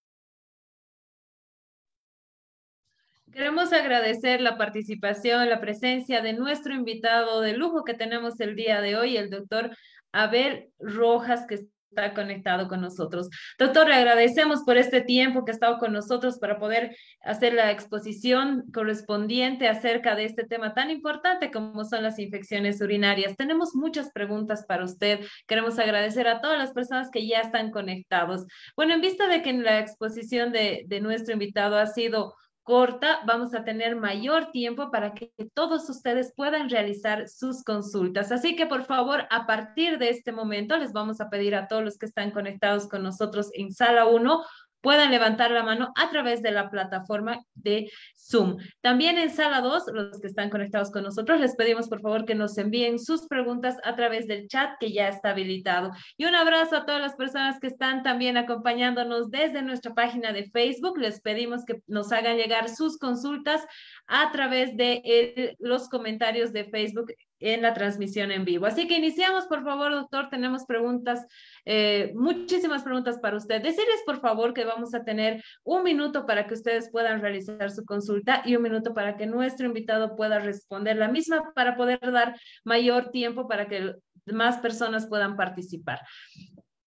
Queremos 3.33 3.73
agradecer 3.73 4.43
la 4.43 4.59
participación, 4.59 5.49
la 5.49 5.61
presencia 5.61 6.21
de 6.21 6.35
nuestro 6.35 6.75
invitado 6.75 7.41
de 7.41 7.57
lujo 7.57 7.83
que 7.83 7.95
tenemos 7.95 8.39
el 8.41 8.57
día 8.57 8.83
de 8.83 8.97
hoy, 8.97 9.17
el 9.17 9.31
doctor 9.31 9.75
Abel 10.13 10.71
Rojas, 10.79 11.47
que 11.47 11.61
está 11.93 12.15
conectado 12.15 12.69
con 12.69 12.81
nosotros. 12.81 13.29
Doctor, 13.59 13.89
le 13.89 13.95
agradecemos 13.95 14.63
por 14.65 14.79
este 14.79 15.03
tiempo 15.03 15.45
que 15.45 15.53
ha 15.53 15.55
estado 15.55 15.79
con 15.79 15.93
nosotros 15.93 16.39
para 16.39 16.59
poder 16.59 16.97
hacer 17.23 17.53
la 17.53 17.71
exposición 17.71 18.65
correspondiente 18.73 19.69
acerca 19.69 20.15
de 20.15 20.25
este 20.25 20.45
tema 20.45 20.75
tan 20.75 20.91
importante 20.91 21.51
como 21.51 21.85
son 21.85 22.03
las 22.03 22.19
infecciones 22.19 22.81
urinarias. 22.81 23.37
Tenemos 23.37 23.75
muchas 23.75 24.11
preguntas 24.11 24.65
para 24.67 24.85
usted. 24.85 25.21
Queremos 25.47 25.79
agradecer 25.79 26.27
a 26.29 26.41
todas 26.41 26.59
las 26.59 26.73
personas 26.73 27.11
que 27.11 27.27
ya 27.27 27.41
están 27.41 27.71
conectados. 27.71 28.47
Bueno, 28.75 28.95
en 28.95 29.03
vista 29.03 29.29
de 29.29 29.43
que 29.43 29.51
en 29.51 29.63
la 29.63 29.79
exposición 29.79 30.53
de, 30.53 30.85
de 30.87 31.01
nuestro 31.01 31.35
invitado 31.35 31.77
ha 31.77 31.87
sido 31.87 32.35
corta, 32.63 33.21
vamos 33.27 33.55
a 33.55 33.65
tener 33.65 33.97
mayor 33.97 34.51
tiempo 34.53 34.91
para 34.91 35.15
que 35.15 35.33
todos 35.55 35.89
ustedes 35.89 36.33
puedan 36.37 36.71
realizar 36.71 37.29
sus 37.29 37.65
consultas. 37.65 38.31
Así 38.31 38.57
que 38.57 38.67
por 38.67 38.85
favor, 38.85 39.27
a 39.31 39.47
partir 39.47 39.99
de 39.99 40.11
este 40.11 40.33
momento, 40.33 40.77
les 40.77 40.93
vamos 40.93 41.21
a 41.21 41.29
pedir 41.29 41.55
a 41.55 41.67
todos 41.67 41.83
los 41.83 41.99
que 41.99 42.07
están 42.07 42.31
conectados 42.31 42.89
con 42.89 43.03
nosotros 43.03 43.51
en 43.55 43.73
sala 43.73 44.07
1 44.07 44.45
puedan 44.83 45.11
levantar 45.11 45.51
la 45.51 45.63
mano 45.63 45.93
a 45.97 46.11
través 46.11 46.43
de 46.43 46.51
la 46.51 46.69
plataforma 46.71 47.39
de 47.55 47.91
Zoom. 48.17 48.59
También 48.83 49.17
en 49.17 49.31
sala 49.31 49.61
2, 49.61 49.85
los 49.93 50.21
que 50.21 50.27
están 50.27 50.51
conectados 50.51 50.91
con 50.91 51.05
nosotros, 51.05 51.41
les 51.41 51.57
pedimos 51.57 51.89
por 51.89 52.03
favor 52.03 52.27
que 52.27 52.35
nos 52.35 52.59
envíen 52.59 52.99
sus 52.99 53.27
preguntas 53.29 53.77
a 53.85 53.95
través 53.97 54.27
del 54.27 54.49
chat 54.49 54.73
que 54.79 54.93
ya 54.93 55.09
está 55.09 55.31
habilitado. 55.31 55.91
Y 56.17 56.27
un 56.27 56.35
abrazo 56.35 56.77
a 56.77 56.85
todas 56.85 57.01
las 57.01 57.15
personas 57.15 57.59
que 57.61 57.69
están 57.69 58.03
también 58.03 58.37
acompañándonos 58.37 59.31
desde 59.31 59.63
nuestra 59.63 59.95
página 59.95 60.33
de 60.33 60.51
Facebook. 60.51 60.99
Les 60.99 61.21
pedimos 61.21 61.65
que 61.65 61.81
nos 61.87 62.13
hagan 62.13 62.37
llegar 62.37 62.69
sus 62.69 62.99
consultas 62.99 63.65
a 64.09 64.31
través 64.33 64.77
de 64.77 65.57
los 65.59 65.89
comentarios 65.89 66.53
de 66.53 66.65
Facebook 66.65 67.13
en 67.43 67.63
la 67.63 67.75
transmisión 67.75 68.31
en 68.31 68.45
vivo. 68.45 68.67
Así 68.67 68.87
que 68.87 68.97
iniciamos, 68.97 69.47
por 69.47 69.65
favor, 69.65 69.93
doctor. 69.93 70.29
Tenemos 70.31 70.65
preguntas, 70.65 71.27
eh, 71.65 72.13
muchísimas 72.15 72.83
preguntas 72.83 73.19
para 73.19 73.37
usted. 73.37 73.63
Decirles, 73.63 74.03
por 74.07 74.21
favor, 74.21 74.55
que 74.55 74.65
vamos 74.65 74.95
a 74.95 75.05
tener 75.05 75.43
un 75.65 75.83
minuto 75.83 76.27
para 76.27 76.47
que 76.47 76.55
ustedes 76.55 76.91
puedan 76.91 77.21
realizar 77.21 77.71
su 77.71 77.85
consulta 77.85 78.43
y 78.45 78.57
un 78.57 78.63
minuto 78.63 78.95
para 78.95 79.17
que 79.17 79.27
nuestro 79.27 79.67
invitado 79.67 80.17
pueda 80.17 80.39
responder 80.39 80.97
la 80.97 81.09
misma 81.09 81.53
para 81.55 81.77
poder 81.77 82.01
dar 82.01 82.39
mayor 82.65 83.11
tiempo 83.11 83.49
para 83.49 83.69
que 83.69 83.95
más 84.27 84.59
personas 84.59 85.07
puedan 85.07 85.37
participar. 85.37 86.01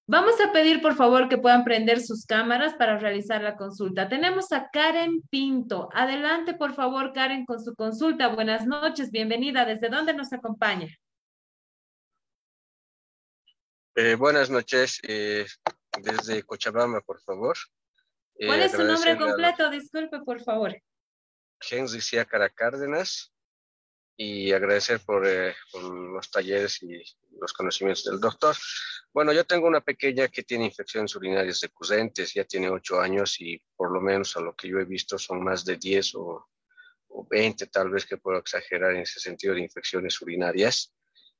Vamos 0.07 0.39
a 0.39 0.51
pedir, 0.51 0.83
por 0.83 0.95
favor, 0.95 1.29
que 1.29 1.39
puedan 1.39 1.63
prender 1.63 1.99
sus 1.99 2.27
cámaras 2.27 2.75
para 2.75 2.99
realizar 2.99 3.41
la 3.41 3.57
consulta. 3.57 4.07
Tenemos 4.07 4.51
a 4.51 4.69
Karen 4.69 5.23
Pinto. 5.31 5.89
Adelante, 5.93 6.53
por 6.53 6.75
favor, 6.75 7.11
Karen, 7.11 7.43
con 7.43 7.59
su 7.59 7.73
consulta. 7.73 8.27
Buenas 8.27 8.67
noches, 8.67 9.09
bienvenida. 9.09 9.65
¿Desde 9.65 9.89
dónde 9.89 10.13
nos 10.13 10.31
acompaña? 10.31 10.95
Eh, 13.95 14.13
buenas 14.13 14.51
noches, 14.51 14.99
eh, 15.03 15.47
desde 15.99 16.43
Cochabamba, 16.43 17.01
por 17.01 17.19
favor. 17.21 17.57
Eh, 18.35 18.45
¿Cuál 18.45 18.61
es 18.61 18.73
su 18.73 18.83
nombre 18.83 19.17
completo? 19.17 19.71
Disculpe, 19.71 20.19
por 20.19 20.39
favor. 20.43 20.75
Henry 21.67 21.99
Cárdenas 22.53 23.33
y 24.17 24.51
agradecer 24.51 24.99
por, 25.01 25.27
por 25.71 25.83
los 25.83 26.31
talleres 26.31 26.81
y 26.83 27.01
los 27.39 27.53
conocimientos 27.53 28.05
del 28.05 28.19
doctor. 28.19 28.55
Bueno, 29.13 29.33
yo 29.33 29.45
tengo 29.45 29.67
una 29.67 29.81
pequeña 29.81 30.27
que 30.27 30.43
tiene 30.43 30.65
infecciones 30.65 31.15
urinarias 31.15 31.61
recurrentes, 31.61 32.33
ya 32.33 32.43
tiene 32.43 32.69
8 32.69 32.99
años 32.99 33.39
y 33.39 33.61
por 33.75 33.91
lo 33.91 34.01
menos 34.01 34.35
a 34.37 34.41
lo 34.41 34.55
que 34.55 34.67
yo 34.69 34.79
he 34.79 34.85
visto 34.85 35.17
son 35.17 35.43
más 35.43 35.65
de 35.65 35.77
10 35.77 36.15
o, 36.15 36.49
o 37.09 37.27
20, 37.29 37.67
tal 37.67 37.89
vez 37.89 38.05
que 38.05 38.17
puedo 38.17 38.37
exagerar 38.37 38.91
en 38.91 39.01
ese 39.01 39.19
sentido 39.19 39.53
de 39.53 39.61
infecciones 39.61 40.19
urinarias 40.21 40.93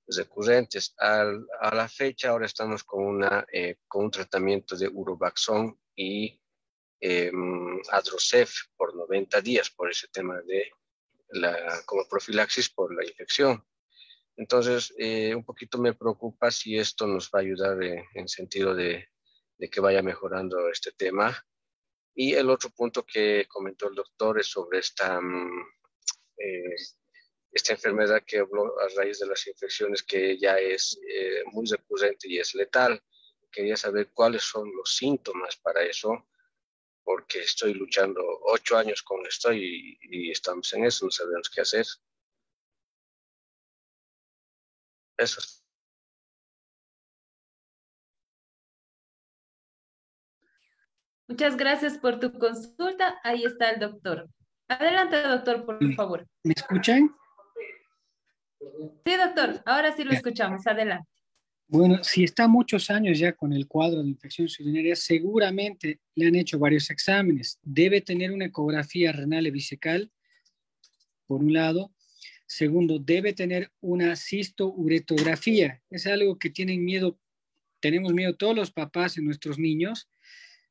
recurrentes. 0.07 0.93
Al, 0.97 1.45
a 1.59 1.73
la 1.73 1.88
fecha 1.88 2.30
ahora 2.30 2.45
estamos 2.45 2.84
con, 2.84 3.03
una, 3.03 3.45
eh, 3.51 3.78
con 3.88 4.05
un 4.05 4.11
tratamiento 4.11 4.76
de 4.76 4.88
urobaxón 4.88 5.80
y 5.95 6.39
eh, 7.01 7.32
adrocef 7.91 8.53
por 8.78 8.95
90 8.95 9.41
días 9.41 9.69
por 9.69 9.91
ese 9.91 10.07
tema 10.07 10.41
de 10.41 10.71
la, 11.30 11.82
como 11.86 12.07
profilaxis 12.07 12.69
por 12.69 12.93
la 12.95 13.05
infección. 13.05 13.63
Entonces, 14.38 14.93
eh, 14.97 15.34
un 15.34 15.45
poquito 15.45 15.78
me 15.78 15.93
preocupa 15.93 16.51
si 16.51 16.78
esto 16.78 17.07
nos 17.07 17.30
va 17.30 17.39
a 17.39 17.41
ayudar 17.41 17.78
en 17.82 18.28
sentido 18.28 18.76
de, 18.76 19.07
que 19.71 19.80
vaya 19.80 20.01
mejorando 20.01 20.69
este 20.69 20.91
tema. 20.91 21.36
Y 22.13 22.34
el 22.34 22.49
otro 22.49 22.69
punto 22.69 23.05
que 23.05 23.45
comentó 23.47 23.89
el 23.89 23.95
doctor 23.95 24.39
es 24.39 24.47
sobre 24.47 24.80
esta, 24.80 25.19
mm, 25.21 25.61
eh, 26.38 26.76
esta 27.51 27.73
enfermedad 27.73 28.23
que 28.26 28.39
habló 28.39 28.80
a 28.80 28.88
raíz 28.97 29.19
de 29.19 29.28
las 29.28 29.47
infecciones 29.47 30.03
que 30.03 30.38
ya 30.38 30.57
es 30.57 30.99
eh, 31.09 31.43
muy 31.51 31.65
recurrente 31.65 32.28
y 32.30 32.38
es 32.38 32.53
letal. 32.55 33.01
Quería 33.51 33.78
saber 33.78 34.11
cuáles 34.13 34.43
son 34.43 34.69
los 34.76 34.95
síntomas 34.95 35.55
para 35.57 35.82
eso, 35.84 36.28
porque 37.05 37.39
estoy 37.39 37.75
luchando 37.75 38.21
ocho 38.47 38.77
años 38.77 39.01
con 39.03 39.25
esto 39.25 39.53
y, 39.53 39.97
y 40.01 40.31
estamos 40.31 40.73
en 40.73 40.85
eso, 40.85 41.05
no 41.05 41.11
sabemos 41.11 41.49
qué 41.49 41.61
hacer. 41.61 41.85
Eso 45.17 45.41
Muchas 51.27 51.57
gracias 51.57 51.97
por 51.97 52.19
tu 52.19 52.31
consulta. 52.37 53.19
Ahí 53.23 53.43
está 53.45 53.71
el 53.71 53.79
doctor. 53.79 54.29
Adelante, 54.67 55.21
doctor, 55.23 55.65
por 55.65 55.95
favor. 55.95 56.27
¿Me 56.43 56.53
escuchan? 56.55 57.15
Sí, 59.05 59.17
doctor. 59.17 59.61
Ahora 59.65 59.91
sí 59.93 60.03
lo 60.03 60.11
escuchamos. 60.11 60.67
Adelante. 60.67 61.09
Bueno, 61.68 62.03
si 62.03 62.24
está 62.24 62.47
muchos 62.47 62.89
años 62.89 63.18
ya 63.18 63.34
con 63.34 63.51
el 63.51 63.68
cuadro 63.68 64.03
de 64.03 64.09
infección 64.09 64.47
urinaria, 64.59 64.95
seguramente 64.95 65.99
le 66.13 66.28
han 66.28 66.36
hecho 66.36 66.59
varios 66.59 66.89
exámenes. 66.89 67.59
Debe 67.63 68.01
tener 68.01 68.32
una 68.32 68.45
ecografía 68.45 69.11
renal 69.11 69.49
bisecal, 69.51 70.11
por 71.26 71.41
un 71.41 71.53
lado, 71.53 71.91
Segundo, 72.47 72.99
debe 72.99 73.34
tener 73.34 73.72
una 73.82 74.16
cistouretografía. 74.16 75.82
Es 75.89 76.05
algo 76.05 76.38
que 76.38 76.51
tienen 76.51 76.84
miedo, 76.84 77.20
tenemos 77.80 78.13
miedo 78.13 78.36
todos 78.36 78.55
los 78.55 78.72
papás 78.72 79.18
en 79.18 79.26
nuestros 79.26 79.57
niños. 79.57 80.07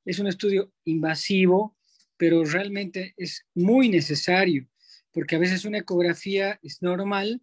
Es 0.04 0.18
un 0.18 0.28
estudio 0.28 0.72
invasivo, 0.84 1.76
pero 2.16 2.44
realmente 2.44 3.14
es 3.16 3.44
muy 3.54 3.88
necesario, 3.88 4.68
porque 5.12 5.34
a 5.34 5.40
veces 5.40 5.64
una 5.64 5.78
ecografía 5.78 6.60
es 6.62 6.80
normal 6.80 7.42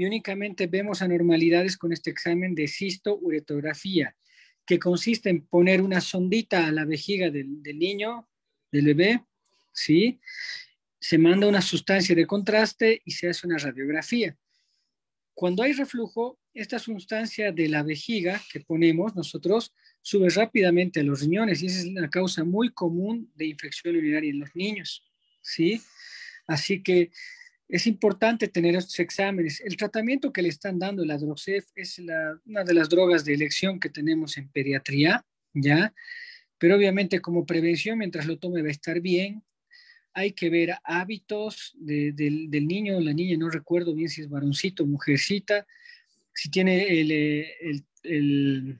y 0.00 0.06
únicamente 0.06 0.66
vemos 0.66 1.02
anormalidades 1.02 1.76
con 1.76 1.92
este 1.92 2.08
examen 2.08 2.54
de 2.54 2.66
cistouretografía, 2.66 4.16
que 4.64 4.78
consiste 4.78 5.28
en 5.28 5.46
poner 5.46 5.82
una 5.82 6.00
sondita 6.00 6.66
a 6.66 6.72
la 6.72 6.86
vejiga 6.86 7.28
del, 7.28 7.62
del 7.62 7.78
niño, 7.78 8.26
del 8.72 8.86
bebé, 8.86 9.22
¿sí? 9.74 10.18
se 10.98 11.18
manda 11.18 11.46
una 11.46 11.60
sustancia 11.60 12.14
de 12.14 12.26
contraste 12.26 13.02
y 13.04 13.10
se 13.10 13.28
hace 13.28 13.46
una 13.46 13.58
radiografía. 13.58 14.34
Cuando 15.34 15.62
hay 15.62 15.74
reflujo, 15.74 16.38
esta 16.54 16.78
sustancia 16.78 17.52
de 17.52 17.68
la 17.68 17.82
vejiga 17.82 18.40
que 18.50 18.60
ponemos 18.60 19.14
nosotros 19.14 19.74
sube 20.00 20.30
rápidamente 20.30 21.00
a 21.00 21.02
los 21.02 21.20
riñones 21.20 21.62
y 21.62 21.66
esa 21.66 21.80
es 21.80 21.84
una 21.88 22.08
causa 22.08 22.42
muy 22.42 22.70
común 22.70 23.30
de 23.34 23.48
infección 23.48 23.96
urinaria 23.96 24.30
en 24.30 24.40
los 24.40 24.56
niños, 24.56 25.04
¿sí? 25.42 25.82
Así 26.46 26.82
que 26.82 27.10
es 27.70 27.86
importante 27.86 28.48
tener 28.48 28.74
estos 28.74 28.98
exámenes. 28.98 29.60
El 29.60 29.76
tratamiento 29.76 30.32
que 30.32 30.42
le 30.42 30.48
están 30.48 30.78
dando 30.78 31.04
la 31.04 31.16
Droxef 31.16 31.66
es 31.76 32.00
una 32.44 32.64
de 32.64 32.74
las 32.74 32.88
drogas 32.88 33.24
de 33.24 33.34
elección 33.34 33.78
que 33.78 33.88
tenemos 33.88 34.36
en 34.36 34.48
pediatría, 34.48 35.24
¿ya? 35.54 35.94
Pero 36.58 36.76
obviamente 36.76 37.20
como 37.20 37.46
prevención, 37.46 37.98
mientras 37.98 38.26
lo 38.26 38.38
tome 38.38 38.62
va 38.62 38.68
a 38.68 38.72
estar 38.72 39.00
bien, 39.00 39.44
hay 40.12 40.32
que 40.32 40.50
ver 40.50 40.74
hábitos 40.82 41.72
del, 41.78 42.50
niño 42.50 42.96
o 42.96 43.00
la 43.00 43.12
niña, 43.12 43.36
no 43.38 43.48
recuerdo 43.48 43.94
bien 43.94 44.08
si 44.08 44.20
es 44.22 44.28
varoncito 44.28 44.82
o 44.82 44.86
mujercita, 44.86 45.64
si 46.34 46.50
tiene 46.50 47.00
el, 47.00 47.12
eh, 47.12 48.78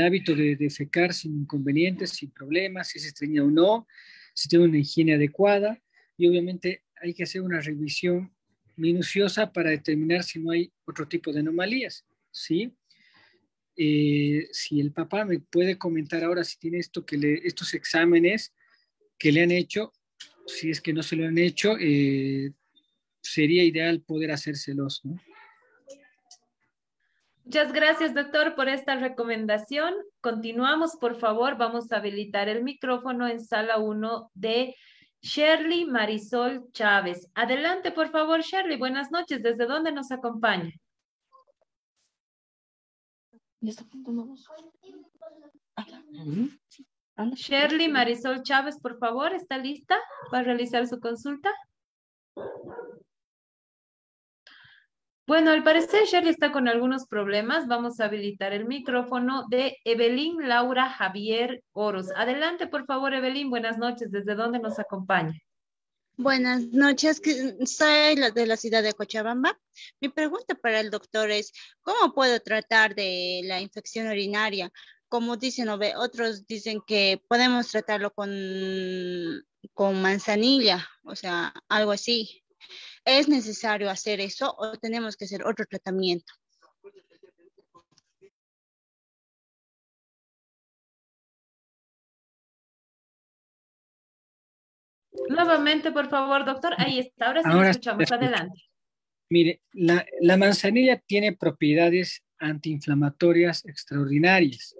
hábito 0.00 0.34
de, 0.34 0.56
de, 0.56 0.70
fecar 0.70 1.14
sin 1.14 1.42
inconvenientes, 1.42 2.10
sin 2.10 2.30
problemas, 2.32 2.88
si 2.88 2.98
es 2.98 3.06
estreña 3.06 3.44
o 3.44 3.50
no, 3.50 3.86
si 4.34 4.48
tiene 4.48 4.64
una 4.64 4.78
higiene 4.78 5.14
adecuada 5.14 5.80
y 6.16 6.26
obviamente 6.26 6.82
hay 7.00 7.14
que 7.14 7.24
hacer 7.24 7.40
una 7.40 7.60
revisión 7.60 8.32
minuciosa 8.76 9.52
para 9.52 9.70
determinar 9.70 10.22
si 10.22 10.38
no 10.38 10.52
hay 10.52 10.72
otro 10.84 11.06
tipo 11.08 11.32
de 11.32 11.40
anomalías, 11.40 12.06
¿sí? 12.30 12.72
eh, 13.78 14.48
si 14.50 14.80
el 14.80 14.92
papá 14.92 15.24
me 15.24 15.38
puede 15.38 15.78
comentar 15.78 16.24
ahora 16.24 16.42
si 16.42 16.58
tiene 16.58 16.78
esto 16.78 17.06
que 17.06 17.16
le, 17.16 17.34
estos 17.46 17.72
exámenes 17.74 18.52
que 19.16 19.30
le 19.30 19.42
han 19.42 19.52
hecho, 19.52 19.92
si 20.46 20.70
es 20.70 20.80
que 20.80 20.92
no 20.92 21.02
se 21.02 21.14
lo 21.14 21.26
han 21.26 21.38
hecho, 21.38 21.76
eh, 21.78 22.50
sería 23.20 23.62
ideal 23.62 24.02
poder 24.02 24.32
hacérselos, 24.32 25.00
¿no? 25.04 25.16
Muchas 27.44 27.72
gracias, 27.72 28.14
doctor, 28.14 28.54
por 28.56 28.68
esta 28.68 28.96
recomendación. 28.96 29.94
Continuamos, 30.20 30.96
por 31.00 31.18
favor. 31.18 31.56
Vamos 31.56 31.90
a 31.90 31.96
habilitar 31.96 32.48
el 32.50 32.62
micrófono 32.62 33.26
en 33.26 33.40
sala 33.40 33.78
1 33.78 34.30
de 34.34 34.74
Shirley 35.20 35.84
Marisol 35.84 36.70
Chávez. 36.72 37.28
Adelante, 37.34 37.92
por 37.92 38.10
favor, 38.10 38.40
Shirley. 38.40 38.76
Buenas 38.76 39.10
noches. 39.10 39.42
¿Desde 39.42 39.66
dónde 39.66 39.92
nos 39.92 40.10
acompaña? 40.10 40.72
Shirley 47.34 47.88
Marisol 47.88 48.42
Chávez, 48.42 48.78
por 48.80 48.98
favor, 48.98 49.32
¿está 49.34 49.58
lista 49.58 49.98
para 50.30 50.44
realizar 50.44 50.86
su 50.86 51.00
consulta? 51.00 51.52
Bueno, 55.28 55.50
al 55.50 55.62
parecer 55.62 56.06
Shirley 56.06 56.30
está 56.30 56.52
con 56.52 56.68
algunos 56.68 57.06
problemas. 57.06 57.68
Vamos 57.68 58.00
a 58.00 58.06
habilitar 58.06 58.54
el 58.54 58.64
micrófono 58.64 59.44
de 59.50 59.76
Evelyn 59.84 60.48
Laura 60.48 60.88
Javier 60.88 61.62
Oros. 61.72 62.06
Adelante, 62.16 62.66
por 62.66 62.86
favor, 62.86 63.12
Evelyn. 63.12 63.50
Buenas 63.50 63.76
noches. 63.76 64.10
¿Desde 64.10 64.34
dónde 64.34 64.58
nos 64.58 64.78
acompaña? 64.78 65.38
Buenas 66.16 66.68
noches, 66.68 67.20
soy 67.66 68.16
de 68.34 68.46
la 68.46 68.56
ciudad 68.56 68.82
de 68.82 68.94
Cochabamba. 68.94 69.60
Mi 70.00 70.08
pregunta 70.08 70.54
para 70.54 70.80
el 70.80 70.88
doctor 70.88 71.30
es, 71.30 71.52
¿cómo 71.82 72.14
puedo 72.14 72.40
tratar 72.40 72.94
de 72.94 73.42
la 73.44 73.60
infección 73.60 74.06
urinaria? 74.06 74.72
Como 75.10 75.36
dicen 75.36 75.68
otros 75.68 76.46
dicen 76.46 76.80
que 76.86 77.22
podemos 77.28 77.68
tratarlo 77.68 78.14
con, 78.14 78.30
con 79.74 80.00
manzanilla, 80.00 80.88
o 81.04 81.14
sea, 81.14 81.52
algo 81.68 81.92
así. 81.92 82.42
¿Es 83.10 83.26
necesario 83.26 83.88
hacer 83.88 84.20
eso 84.20 84.54
o 84.58 84.76
tenemos 84.76 85.16
que 85.16 85.24
hacer 85.24 85.42
otro 85.42 85.64
tratamiento? 85.64 86.30
Nuevamente, 95.30 95.90
por 95.90 96.10
favor, 96.10 96.44
doctor. 96.44 96.74
Ahí 96.76 96.98
está. 96.98 97.28
Ahora 97.28 97.42
sí 97.42 97.48
Ahora 97.50 97.70
escuchamos. 97.70 98.12
Adelante. 98.12 98.62
Mire, 99.30 99.62
la, 99.72 100.04
la, 100.20 100.36
manzanilla 100.36 100.98
tiene 100.98 101.34
propiedades 101.34 102.22
antiinflamatorias 102.38 103.64
extraordinarias. 103.64 104.76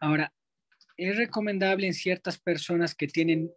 Ahora, 0.00 0.30
es 0.98 1.16
recomendable 1.16 1.86
en 1.86 1.94
ciertas 1.94 2.38
personas 2.38 2.94
que 2.94 3.06
tienen 3.06 3.50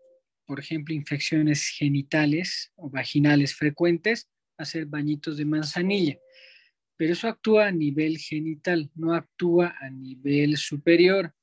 por 0.50 0.60
ejemplo, 0.60 0.96
infecciones 0.96 1.68
genitales 1.68 2.74
o 2.76 2.90
vaginales 2.90 3.54
frecuentes, 3.54 4.28
hacer 4.58 4.88
bañitos 4.88 5.38
de 5.38 5.46
manzanilla. 5.46 6.18
Pero 6.98 7.14
eso 7.14 7.28
actúa 7.28 7.68
a 7.68 7.72
nivel 7.72 8.18
genital, 8.18 8.90
no 8.96 9.14
actúa 9.14 9.76
a 9.80 9.92
nivel 9.92 10.58
superior. 10.58 11.36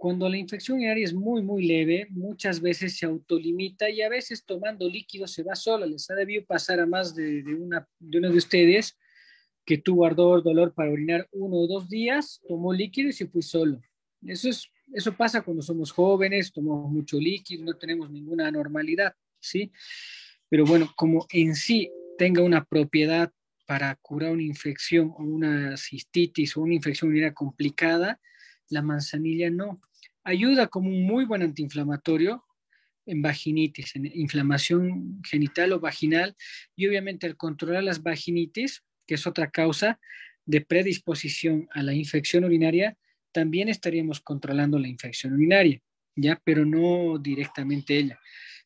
Cuando 0.00 0.28
la 0.28 0.38
infección 0.38 0.78
urinaria 0.78 1.04
es 1.04 1.14
muy, 1.14 1.40
muy 1.40 1.64
leve, 1.64 2.08
muchas 2.10 2.60
veces 2.60 2.98
se 2.98 3.06
autolimita 3.06 3.88
y 3.88 4.02
a 4.02 4.08
veces 4.08 4.44
tomando 4.44 4.88
líquido 4.88 5.28
se 5.28 5.44
va 5.44 5.54
sola. 5.54 5.86
Les 5.86 6.10
ha 6.10 6.16
debido 6.16 6.44
pasar 6.44 6.80
a 6.80 6.86
más 6.86 7.14
de, 7.14 7.44
una, 7.54 7.88
de 8.00 8.18
uno 8.18 8.28
de 8.28 8.38
ustedes 8.38 8.98
que 9.64 9.78
tuvo 9.78 10.04
ardor, 10.04 10.42
dolor 10.42 10.74
para 10.74 10.90
orinar 10.90 11.28
uno 11.30 11.58
o 11.58 11.68
dos 11.68 11.88
días, 11.88 12.42
tomó 12.48 12.72
líquido 12.72 13.10
y 13.10 13.12
se 13.12 13.28
fue 13.28 13.42
solo. 13.42 13.80
Eso 14.26 14.48
es 14.48 14.68
eso 14.92 15.16
pasa 15.16 15.42
cuando 15.42 15.62
somos 15.62 15.92
jóvenes, 15.92 16.52
tomamos 16.52 16.90
mucho 16.90 17.18
líquido, 17.18 17.64
no 17.64 17.74
tenemos 17.74 18.10
ninguna 18.10 18.48
anormalidad, 18.48 19.14
¿sí? 19.38 19.70
Pero 20.48 20.64
bueno, 20.64 20.92
como 20.96 21.26
en 21.30 21.54
sí 21.54 21.90
tenga 22.18 22.42
una 22.42 22.64
propiedad 22.64 23.32
para 23.66 23.94
curar 23.96 24.32
una 24.32 24.42
infección 24.42 25.12
o 25.16 25.22
una 25.22 25.76
cistitis 25.76 26.56
o 26.56 26.62
una 26.62 26.74
infección 26.74 27.10
urinaria 27.10 27.34
complicada, 27.34 28.20
la 28.68 28.82
manzanilla 28.82 29.50
no. 29.50 29.80
Ayuda 30.24 30.66
como 30.66 30.88
un 30.90 31.04
muy 31.04 31.24
buen 31.24 31.42
antiinflamatorio 31.42 32.44
en 33.06 33.22
vaginitis, 33.22 33.96
en 33.96 34.06
inflamación 34.06 35.22
genital 35.24 35.72
o 35.72 35.80
vaginal 35.80 36.36
y 36.76 36.86
obviamente 36.86 37.26
al 37.26 37.36
controlar 37.36 37.84
las 37.84 38.02
vaginitis, 38.02 38.82
que 39.06 39.14
es 39.14 39.26
otra 39.26 39.50
causa 39.50 40.00
de 40.46 40.60
predisposición 40.60 41.68
a 41.72 41.82
la 41.82 41.94
infección 41.94 42.44
urinaria, 42.44 42.96
también 43.32 43.68
estaríamos 43.68 44.20
controlando 44.20 44.78
la 44.78 44.88
infección 44.88 45.32
urinaria, 45.34 45.80
¿ya? 46.16 46.40
Pero 46.44 46.64
no 46.64 47.18
directamente 47.18 47.96
ella. 47.98 48.18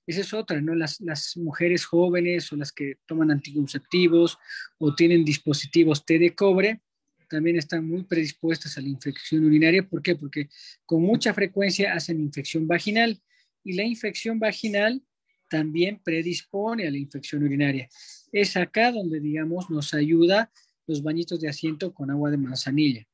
Esa 0.06 0.20
es 0.20 0.34
otra, 0.34 0.60
¿no? 0.60 0.74
Las, 0.74 1.00
las 1.00 1.36
mujeres 1.36 1.84
jóvenes 1.86 2.52
o 2.52 2.56
las 2.56 2.72
que 2.72 2.96
toman 3.06 3.30
anticonceptivos 3.30 4.38
o 4.78 4.94
tienen 4.94 5.24
dispositivos 5.24 6.04
T 6.04 6.18
de 6.18 6.34
cobre, 6.34 6.82
también 7.28 7.56
están 7.56 7.86
muy 7.86 8.04
predispuestas 8.04 8.76
a 8.76 8.80
la 8.80 8.88
infección 8.88 9.44
urinaria. 9.44 9.88
¿Por 9.88 10.02
qué? 10.02 10.14
Porque 10.14 10.48
con 10.84 11.02
mucha 11.02 11.32
frecuencia 11.34 11.94
hacen 11.94 12.20
infección 12.20 12.66
vaginal 12.66 13.20
y 13.64 13.72
la 13.72 13.82
infección 13.82 14.38
vaginal 14.38 15.02
también 15.48 16.00
predispone 16.02 16.86
a 16.86 16.90
la 16.90 16.98
infección 16.98 17.42
urinaria. 17.42 17.88
Es 18.32 18.56
acá 18.56 18.92
donde, 18.92 19.20
digamos, 19.20 19.70
nos 19.70 19.94
ayuda 19.94 20.50
los 20.86 21.02
bañitos 21.02 21.40
de 21.40 21.48
asiento 21.48 21.94
con 21.94 22.10
agua 22.10 22.30
de 22.30 22.36
manzanilla. 22.36 23.06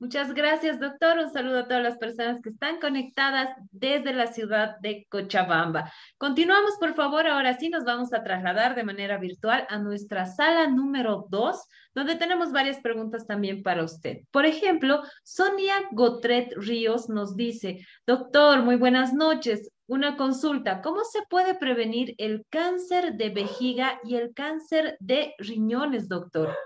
Muchas 0.00 0.32
gracias, 0.32 0.80
doctor. 0.80 1.18
Un 1.18 1.30
saludo 1.30 1.58
a 1.58 1.68
todas 1.68 1.82
las 1.82 1.98
personas 1.98 2.40
que 2.40 2.48
están 2.48 2.80
conectadas 2.80 3.50
desde 3.70 4.14
la 4.14 4.28
ciudad 4.28 4.78
de 4.80 5.06
Cochabamba. 5.10 5.92
Continuamos, 6.16 6.78
por 6.80 6.94
favor. 6.94 7.26
Ahora 7.26 7.58
sí 7.58 7.68
nos 7.68 7.84
vamos 7.84 8.14
a 8.14 8.22
trasladar 8.22 8.74
de 8.74 8.82
manera 8.82 9.18
virtual 9.18 9.66
a 9.68 9.76
nuestra 9.76 10.24
sala 10.24 10.68
número 10.68 11.26
2, 11.28 11.68
donde 11.94 12.14
tenemos 12.14 12.50
varias 12.50 12.80
preguntas 12.80 13.26
también 13.26 13.62
para 13.62 13.84
usted. 13.84 14.20
Por 14.30 14.46
ejemplo, 14.46 15.02
Sonia 15.22 15.74
Gotret 15.92 16.54
Ríos 16.56 17.10
nos 17.10 17.36
dice, 17.36 17.86
doctor, 18.06 18.62
muy 18.62 18.76
buenas 18.76 19.12
noches. 19.12 19.70
Una 19.86 20.16
consulta, 20.16 20.80
¿cómo 20.80 21.04
se 21.04 21.18
puede 21.28 21.56
prevenir 21.56 22.14
el 22.16 22.46
cáncer 22.48 23.18
de 23.18 23.28
vejiga 23.28 24.00
y 24.02 24.14
el 24.14 24.32
cáncer 24.32 24.96
de 24.98 25.34
riñones, 25.36 26.08
doctor? 26.08 26.56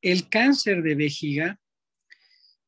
El 0.00 0.28
cáncer 0.28 0.82
de 0.82 0.94
vejiga, 0.94 1.60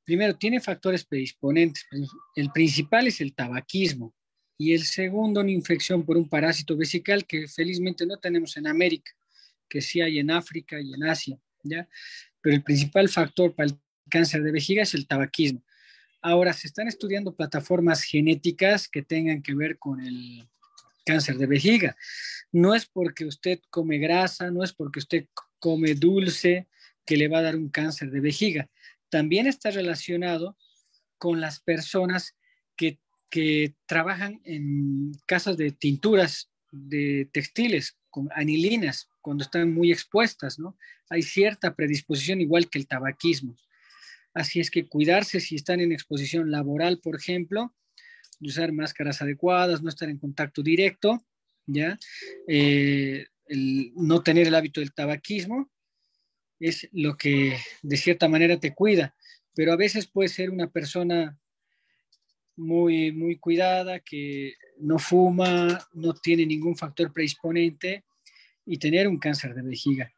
primero, 0.05 0.37
tiene 0.37 0.61
factores 0.61 1.05
predisponentes. 1.05 1.87
El 2.35 2.51
principal 2.51 3.07
es 3.07 3.21
el 3.21 3.35
tabaquismo 3.35 4.15
y 4.59 4.75
el 4.75 4.85
segundo, 4.85 5.41
una 5.41 5.51
infección 5.51 6.05
por 6.05 6.17
un 6.17 6.29
parásito 6.29 6.77
vesical 6.77 7.27
que 7.27 7.49
felizmente 7.49 8.05
no 8.05 8.19
tenemos 8.19 8.57
en 8.57 8.67
América, 8.67 9.13
que 9.69 9.81
sí 9.81 10.01
hay 10.01 10.19
en 10.19 10.31
África 10.31 10.81
y 10.81 10.93
en 10.93 11.05
Asia, 11.05 11.39
¿ya? 11.63 11.89
Pero 12.41 12.57
el 12.57 12.63
principal 12.63 13.09
factor 13.09 13.55
para 13.55 13.71
el 13.71 13.79
cáncer 14.11 14.43
de 14.43 14.53
vejiga 14.53 14.83
es 14.83 14.95
el 14.95 15.07
tabaquismo. 15.07 15.65
Ahora, 16.21 16.53
se 16.53 16.67
están 16.67 16.89
estudiando 16.89 17.35
plataformas 17.35 18.03
genéticas 18.03 18.89
que 18.89 19.03
tengan 19.03 19.43
que 19.43 19.55
ver 19.55 19.79
con 19.79 20.01
el 20.01 20.47
cáncer 21.07 21.39
de 21.39 21.47
vejiga. 21.47 21.97
No 22.53 22.75
es 22.75 22.87
porque 22.87 23.25
usted 23.25 23.61
come 23.71 23.99
grasa, 23.99 24.51
no 24.51 24.63
es 24.63 24.73
porque 24.73 24.99
usted 24.99 25.27
come 25.59 25.95
dulce, 25.95 26.69
que 27.05 27.17
le 27.17 27.29
va 27.29 27.39
a 27.39 27.43
dar 27.43 27.57
un 27.57 27.69
cáncer 27.69 28.11
de 28.11 28.21
vejiga. 28.21 28.69
También 29.09 29.47
está 29.47 29.71
relacionado 29.71 30.57
con 31.19 31.41
las 31.41 31.61
personas 31.61 32.37
que, 32.77 32.99
trabajan 33.87 34.41
en 34.43 35.13
casas 35.25 35.57
de 35.57 35.71
tinturas 35.71 36.51
de 36.73 37.29
textiles, 37.33 37.97
con 38.11 38.29
anilinas, 38.35 39.09
cuando 39.21 39.45
están 39.45 39.73
muy 39.73 39.93
expuestas, 39.93 40.59
¿no? 40.59 40.77
Hay 41.09 41.23
cierta 41.23 41.77
predisposición 41.77 42.41
igual 42.41 42.69
que 42.69 42.81
el 42.81 42.89
tabaquismo. 42.89 43.55
Así 44.35 44.59
es 44.59 44.69
que 44.69 44.89
cuidarse 44.89 45.39
si 45.39 45.55
están 45.55 45.79
en 45.79 45.93
exposición 45.93 46.51
laboral, 46.51 46.99
por 46.99 47.15
ejemplo, 47.15 47.73
usar 48.41 48.73
máscaras 48.73 49.23
adecuadas, 49.23 49.81
no 49.81 49.91
estar 49.91 50.09
en 50.09 50.19
contacto 50.19 50.61
directo, 50.61 51.25
¿ya? 51.67 52.01
Eh, 52.49 53.27
no 53.95 54.23
tener 54.25 54.49
el 54.49 54.57
hábito 54.57 54.81
del 54.81 54.93
tabaquismo 54.93 55.71
es 56.61 56.89
lo 56.93 57.17
que 57.17 57.57
de 57.83 57.97
cierta 57.97 58.29
manera 58.29 58.61
te 58.61 58.75
cuida, 58.75 59.15
pero 59.55 59.73
a 59.73 59.77
veces 59.77 60.07
puede 60.07 60.29
ser 60.29 60.51
una 60.51 60.71
persona 60.71 61.39
muy, 62.57 63.11
muy 63.11 63.37
cuidada, 63.37 64.01
que 64.01 64.55
no 64.79 64.99
fuma, 64.99 65.89
no 65.95 66.15
tiene 66.15 66.47
ningún 66.47 66.77
factor 66.77 67.13
predisponente 67.13 68.05
y 68.67 68.79
tener 68.79 69.09
un 69.09 69.19
cáncer 69.19 69.55
de 69.55 69.63
vejiga. 69.63 70.13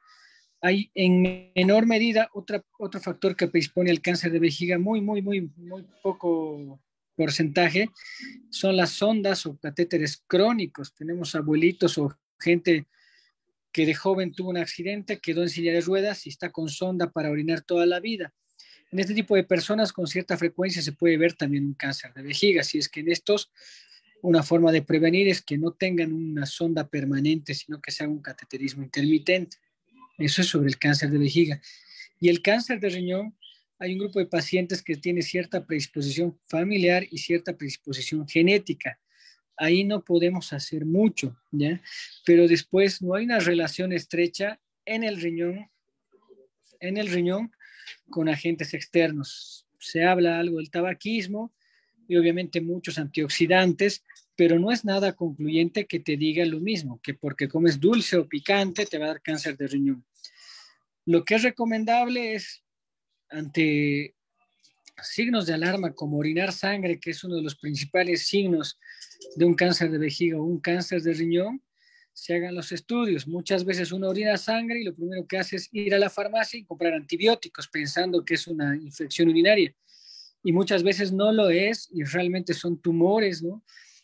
Hay 0.61 0.91
en 0.95 1.51
menor 1.55 1.87
medida 1.87 2.29
otra, 2.35 2.65
otro 2.79 3.01
factor 3.01 3.35
que 3.37 3.49
predispone 3.49 3.91
al 3.91 4.01
cáncer 4.01 4.33
de 4.33 4.39
vejiga 4.39 4.79
muy, 4.79 5.01
muy, 5.01 5.23
muy, 5.23 5.51
muy 5.57 5.85
poco 6.03 6.81
porcentaje 7.17 7.89
son 8.51 8.77
las 8.77 8.91
sondas 8.91 9.47
o 9.47 9.57
catéteres 9.59 10.23
crónicos. 10.27 10.95
Tenemos 10.95 11.35
abuelitos 11.35 11.99
o 11.99 12.17
gente 12.39 12.87
que 13.73 13.87
de 13.87 13.95
joven 13.95 14.33
tuvo 14.33 14.51
un 14.51 14.59
accidente, 14.59 15.19
quedó 15.19 15.43
en 15.43 15.49
silla 15.49 15.73
de 15.73 15.81
ruedas 15.81 16.27
y 16.27 16.29
está 16.29 16.51
con 16.51 16.69
sonda 16.69 17.11
para 17.11 17.31
orinar 17.31 17.63
toda 17.63 17.87
la 17.87 18.01
vida. 18.01 18.33
En 18.91 18.99
este 18.99 19.15
tipo 19.15 19.35
de 19.35 19.45
personas 19.45 19.93
con 19.93 20.07
cierta 20.07 20.37
frecuencia 20.37 20.83
se 20.83 20.93
puede 20.93 21.17
ver 21.17 21.33
también 21.33 21.65
un 21.65 21.75
cáncer 21.75 22.13
de 22.13 22.23
vejiga, 22.23 22.63
si 22.63 22.79
es 22.79 22.89
que 22.89 23.01
en 23.01 23.11
estos 23.11 23.51
una 24.21 24.43
forma 24.43 24.71
de 24.71 24.83
prevenir 24.83 25.29
es 25.29 25.43
que 25.43 25.59
no 25.59 25.73
tengan 25.73 26.13
una 26.13 26.47
sonda 26.47 26.87
permanente, 26.89 27.55
sino 27.55 27.81
que 27.81 27.91
sea 27.91 28.09
un 28.09 28.23
cateterismo 28.23 28.85
intermitente. 28.85 29.57
Eso 30.17 30.43
es 30.43 30.49
sobre 30.49 30.69
el 30.69 30.79
cáncer 30.79 31.11
de 31.11 31.19
vejiga. 31.19 31.61
Y 32.21 32.29
el 32.29 32.41
cáncer 32.41 32.79
de 32.79 32.89
riñón, 32.91 33.37
hay 33.81 33.95
un 33.95 33.99
grupo 33.99 34.21
de 34.21 34.27
pacientes 34.27 34.81
que 34.81 34.95
tiene 34.95 35.23
cierta 35.23 35.67
predisposición 35.67 36.39
familiar 36.45 37.05
y 37.11 37.19
cierta 37.19 37.57
predisposición 37.57 38.29
genética 38.29 39.01
ahí 39.63 39.85
no 39.85 40.03
podemos 40.03 40.53
hacer 40.53 40.85
mucho, 40.85 41.37
¿ya? 41.53 41.81
Pero 42.25 42.49
después 42.49 43.01
no 43.01 43.15
hay 43.15 43.25
una 43.27 43.39
relación 43.39 43.93
estrecha 43.93 44.59
en 44.85 45.05
el 45.05 45.21
riñón, 45.21 45.71
en 46.81 46.97
el 46.97 47.09
riñón 47.09 47.53
con 48.11 48.29
agentes 48.29 48.75
externos. 48.75 49.69
Se 49.79 50.03
habla 50.03 50.41
algo 50.41 50.59
del 50.59 50.69
tabaquismo 50.69 51.55
y 52.09 52.17
obviamente 52.17 52.61
muchos 52.61 52.99
antioxidantes, 52.99 54.03
pero 54.35 54.59
no 54.59 54.73
es 54.73 54.85
nada 54.85 55.13
concluyente 55.13 55.87
que 55.87 56.01
te 56.01 56.17
diga 56.17 56.45
lo 56.45 56.59
mismo, 56.59 57.01
que 57.01 57.15
porque 57.15 57.47
comes 57.47 57.79
dulce 57.79 58.17
o 58.17 58.29
picante 58.29 58.85
te 58.85 58.99
va 58.99 59.05
a 59.05 59.09
dar 59.09 59.23
cáncer 59.23 59.57
de 59.57 59.69
riñón. 59.69 60.05
Lo 61.07 61.25
que 61.25 61.37
es 61.37 61.45
recomendable 61.45 62.35
es 62.35 62.65
ante 63.31 64.17
signos 65.01 65.47
de 65.47 65.55
alarma 65.55 65.95
como 65.95 66.19
orinar 66.19 66.53
sangre, 66.53 66.99
que 66.99 67.11
es 67.11 67.23
uno 67.23 67.37
de 67.37 67.43
los 67.43 67.55
principales 67.55 68.27
signos 68.27 68.81
de 69.37 69.45
un 69.45 69.55
cáncer 69.55 69.91
de 69.91 69.99
vejiga 69.99 70.39
o 70.39 70.45
un 70.45 70.61
cáncer 70.61 71.03
de 71.03 71.13
riñón, 71.13 71.63
se 72.13 72.35
hagan 72.35 72.55
los 72.55 72.73
estudios. 72.73 73.27
Muchas 73.27 73.65
veces 73.65 73.93
uno 73.93 74.09
orina 74.09 74.37
sangre 74.37 74.81
y 74.81 74.85
lo 74.85 74.95
primero 74.95 75.27
que 75.27 75.39
hace 75.39 75.57
es 75.57 75.69
ir 75.73 75.95
a 75.95 75.99
la 75.99 76.11
farmacia 76.11 76.59
y 76.59 76.65
comprar 76.65 76.93
antibióticos 76.95 77.69
pensando 77.69 78.25
que 78.25 78.35
es 78.35 78.47
una 78.47 78.77
infección 78.77 79.29
urinaria. 79.29 79.75
Y 80.45 80.53
muchas 80.53 80.83
veces 80.83 81.13
no 81.13 81.33
lo 81.33 81.49
es 81.49 81.89
y 81.93 82.05
realmente 82.05 82.53
son 82.53 82.79
tumores, 82.79 83.43
¿no? 83.43 83.63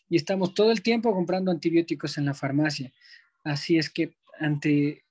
Y 0.09 0.15
estamos 0.15 0.53
todo 0.53 0.71
el 0.71 0.81
tiempo 0.81 1.13
comprando 1.13 1.51
antibióticos 1.51 2.17
en 2.17 2.25
la 2.25 2.33
farmacia. 2.33 2.91
Así 3.43 3.77
es 3.77 3.89
que 3.89 4.15
ante 4.39 5.03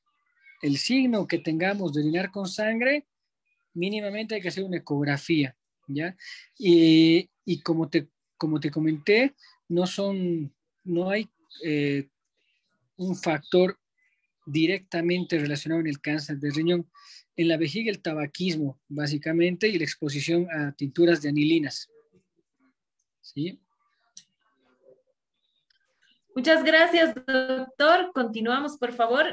el 0.62 0.76
signo 0.78 1.28
que 1.28 1.38
tengamos 1.38 1.92
de 1.92 2.00
orinar 2.00 2.30
con 2.30 2.48
sangre, 2.48 3.06
mínimamente 3.74 4.34
hay 4.34 4.40
que 4.40 4.48
hacer 4.48 4.64
una 4.64 4.78
ecografía, 4.78 5.56
¿ya? 5.86 6.16
Y, 6.59 7.30
y 7.44 7.61
como, 7.61 7.88
te, 7.88 8.09
como 8.36 8.59
te 8.59 8.70
comenté, 8.70 9.34
no 9.69 9.87
son, 9.87 10.53
no 10.85 11.11
hay 11.11 11.29
eh, 11.62 12.09
un 12.97 13.16
factor 13.16 13.79
directamente 14.47 15.39
relacionado 15.39 15.81
en 15.81 15.89
el 15.89 16.01
cáncer 16.01 16.39
de 16.39 16.51
riñón. 16.51 16.91
En 17.37 17.49
la 17.49 17.57
vejiga 17.57 17.91
el 17.91 18.03
tabaquismo, 18.03 18.81
básicamente, 18.89 19.69
y 19.69 19.79
la 19.79 19.85
exposición 19.85 20.49
a 20.51 20.73
tinturas 20.73 21.23
de 21.23 21.29
anilinas. 21.29 21.89
¿Sí? 23.21 23.61
Muchas 26.35 26.64
gracias, 26.64 27.14
doctor. 27.14 28.12
Continuamos, 28.14 28.79
por 28.79 28.93
favor. 28.93 29.27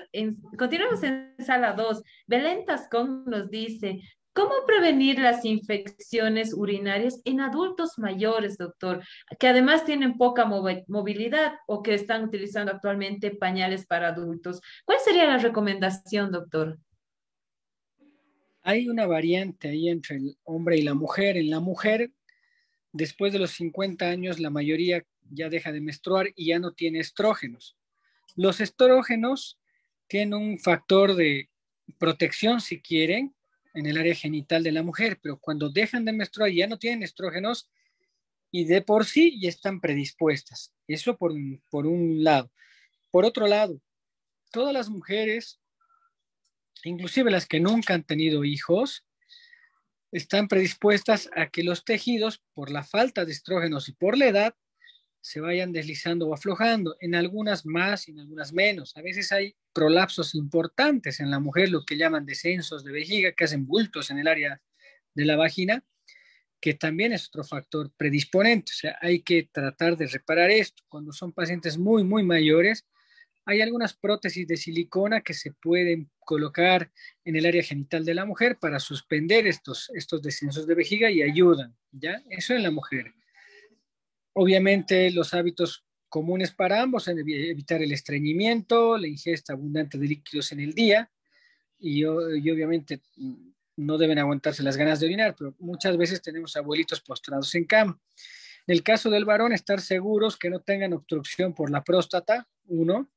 Continuamos 0.57 1.03
en 1.03 1.35
sala 1.39 1.73
2. 1.73 2.03
Belén 2.25 2.65
Tascón 2.65 3.25
nos 3.25 3.49
dice, 3.49 4.01
¿Cómo 4.35 4.53
prevenir 4.67 5.17
las 5.19 5.45
infecciones 5.45 6.53
urinarias 6.53 7.21
en 7.23 7.39
adultos 7.39 7.97
mayores, 7.97 8.57
doctor, 8.57 9.01
que 9.39 9.47
además 9.47 9.85
tienen 9.85 10.17
poca 10.17 10.43
movilidad 10.43 11.53
o 11.67 11.81
que 11.81 11.93
están 11.93 12.25
utilizando 12.25 12.73
actualmente 12.73 13.31
pañales 13.31 13.85
para 13.85 14.09
adultos? 14.09 14.59
¿Cuál 14.83 14.97
sería 14.99 15.25
la 15.25 15.37
recomendación, 15.37 16.33
doctor? 16.33 16.77
Hay 18.61 18.89
una 18.89 19.07
variante 19.07 19.69
ahí 19.69 19.87
entre 19.87 20.17
el 20.17 20.37
hombre 20.43 20.79
y 20.79 20.81
la 20.81 20.95
mujer. 20.95 21.37
En 21.37 21.49
la 21.49 21.61
mujer, 21.61 22.11
después 22.91 23.31
de 23.31 23.39
los 23.39 23.51
50 23.51 24.09
años, 24.09 24.41
la 24.41 24.49
mayoría 24.49 25.05
ya 25.31 25.47
deja 25.47 25.71
de 25.71 25.79
menstruar 25.79 26.27
y 26.35 26.47
ya 26.47 26.59
no 26.59 26.73
tiene 26.73 26.99
estrógenos. 26.99 27.77
Los 28.35 28.59
estrógenos 28.59 29.57
tienen 30.07 30.33
un 30.33 30.59
factor 30.59 31.15
de 31.15 31.49
protección, 31.97 32.59
si 32.59 32.81
quieren, 32.81 33.34
en 33.75 33.85
el 33.85 33.97
área 33.97 34.15
genital 34.15 34.63
de 34.63 34.71
la 34.71 34.83
mujer, 34.83 35.19
pero 35.21 35.37
cuando 35.37 35.69
dejan 35.69 36.05
de 36.05 36.13
menstruar 36.13 36.51
ya 36.51 36.67
no 36.67 36.79
tienen 36.79 37.03
estrógenos 37.03 37.69
y 38.51 38.65
de 38.65 38.81
por 38.81 39.05
sí 39.05 39.39
ya 39.39 39.49
están 39.49 39.81
predispuestas. 39.81 40.73
Eso 40.87 41.17
por, 41.17 41.33
por 41.69 41.85
un 41.85 42.23
lado. 42.23 42.51
Por 43.11 43.25
otro 43.25 43.47
lado, 43.47 43.81
todas 44.51 44.73
las 44.73 44.89
mujeres, 44.89 45.59
inclusive 46.83 47.31
las 47.31 47.45
que 47.47 47.59
nunca 47.59 47.93
han 47.93 48.03
tenido 48.03 48.45
hijos, 48.45 49.05
están 50.11 50.47
predispuestas 50.47 51.29
a 51.35 51.47
que 51.47 51.63
los 51.63 51.83
tejidos, 51.83 52.41
por 52.53 52.71
la 52.71 52.83
falta 52.83 53.25
de 53.25 53.33
estrógenos 53.33 53.89
y 53.89 53.93
por 53.93 54.17
la 54.17 54.27
edad, 54.27 54.55
se 55.25 55.39
vayan 55.39 55.71
deslizando 55.71 56.27
o 56.27 56.35
aflojando, 56.35 56.97
en 56.99 57.15
algunas 57.15 57.65
más 57.65 58.07
y 58.07 58.11
en 58.11 58.19
algunas 58.19 58.53
menos. 58.53 58.95
A 58.95 59.01
veces 59.01 59.31
hay 59.31 59.55
prolapsos 59.73 60.35
importantes 60.35 61.19
en 61.19 61.31
la 61.31 61.39
mujer, 61.39 61.69
lo 61.69 61.83
que 61.83 61.97
llaman 61.97 62.27
descensos 62.27 62.83
de 62.83 62.91
vejiga, 62.91 63.31
que 63.31 63.45
hacen 63.45 63.65
bultos 63.65 64.11
en 64.11 64.19
el 64.19 64.27
área 64.27 64.61
de 65.15 65.25
la 65.25 65.35
vagina, 65.35 65.83
que 66.61 66.75
también 66.75 67.11
es 67.11 67.27
otro 67.27 67.43
factor 67.43 67.91
predisponente. 67.97 68.71
O 68.71 68.75
sea, 68.75 68.99
hay 69.01 69.23
que 69.23 69.49
tratar 69.51 69.97
de 69.97 70.05
reparar 70.05 70.51
esto. 70.51 70.83
Cuando 70.87 71.11
son 71.11 71.33
pacientes 71.33 71.75
muy, 71.75 72.03
muy 72.03 72.21
mayores, 72.21 72.85
hay 73.45 73.61
algunas 73.61 73.95
prótesis 73.95 74.45
de 74.45 74.57
silicona 74.57 75.21
que 75.21 75.33
se 75.33 75.53
pueden 75.53 76.11
colocar 76.19 76.91
en 77.23 77.35
el 77.35 77.47
área 77.47 77.63
genital 77.63 78.05
de 78.05 78.13
la 78.13 78.25
mujer 78.25 78.59
para 78.61 78.79
suspender 78.79 79.47
estos, 79.47 79.89
estos 79.95 80.21
descensos 80.21 80.67
de 80.67 80.75
vejiga 80.75 81.09
y 81.09 81.23
ayudan, 81.23 81.75
¿ya? 81.91 82.21
Eso 82.29 82.53
en 82.53 82.61
la 82.61 82.69
mujer. 82.69 83.11
Obviamente 84.37 85.11
los 85.11 85.33
hábitos 85.33 85.85
comunes 86.09 86.51
para 86.51 86.81
ambos 86.81 87.07
evitar 87.07 87.81
el 87.81 87.93
estreñimiento, 87.93 88.97
la 88.97 89.07
ingesta 89.07 89.53
abundante 89.53 89.97
de 89.97 90.07
líquidos 90.07 90.51
en 90.51 90.59
el 90.59 90.73
día 90.73 91.09
y, 91.79 92.03
obviamente 92.03 93.01
mm, 93.15 93.33
no 93.77 93.97
deben 93.97 94.19
aguantarse 94.19 94.61
las 94.61 94.75
ganas 94.75 94.99
de 94.99 95.05
orinar, 95.05 95.35
pero 95.37 95.55
muchas 95.59 95.95
veces 95.97 96.21
tenemos 96.21 96.55
abuelitos 96.57 96.99
postrados 96.99 97.53
en 97.55 97.63
cama. 97.63 97.97
En 98.67 98.73
el 98.73 98.83
caso 98.83 99.09
del 99.09 99.23
varón, 99.23 99.53
estar 99.53 99.79
seguros 99.79 100.37
que 100.37 100.49
no 100.49 100.59
tengan 100.59 100.91
obstrucción 100.93 101.53
por 101.53 101.69
la 101.69 101.83
próstata, 101.83 102.47
uno. 102.65 103.09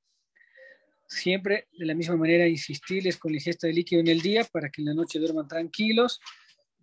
Siempre 1.09 1.66
de 1.73 1.87
la 1.87 1.95
misma 1.95 2.16
manera 2.16 2.47
insistirles 2.47 3.16
con 3.16 3.33
la 3.33 3.39
ingesta 3.39 3.66
de 3.66 3.73
líquido 3.73 4.01
en 4.01 4.09
el 4.09 4.21
día 4.21 4.45
para 4.45 4.71
que 4.71 4.83
en 4.83 4.87
la 4.87 4.95
noche 4.95 5.19
duerman 5.19 5.49
tranquilos 5.49 6.21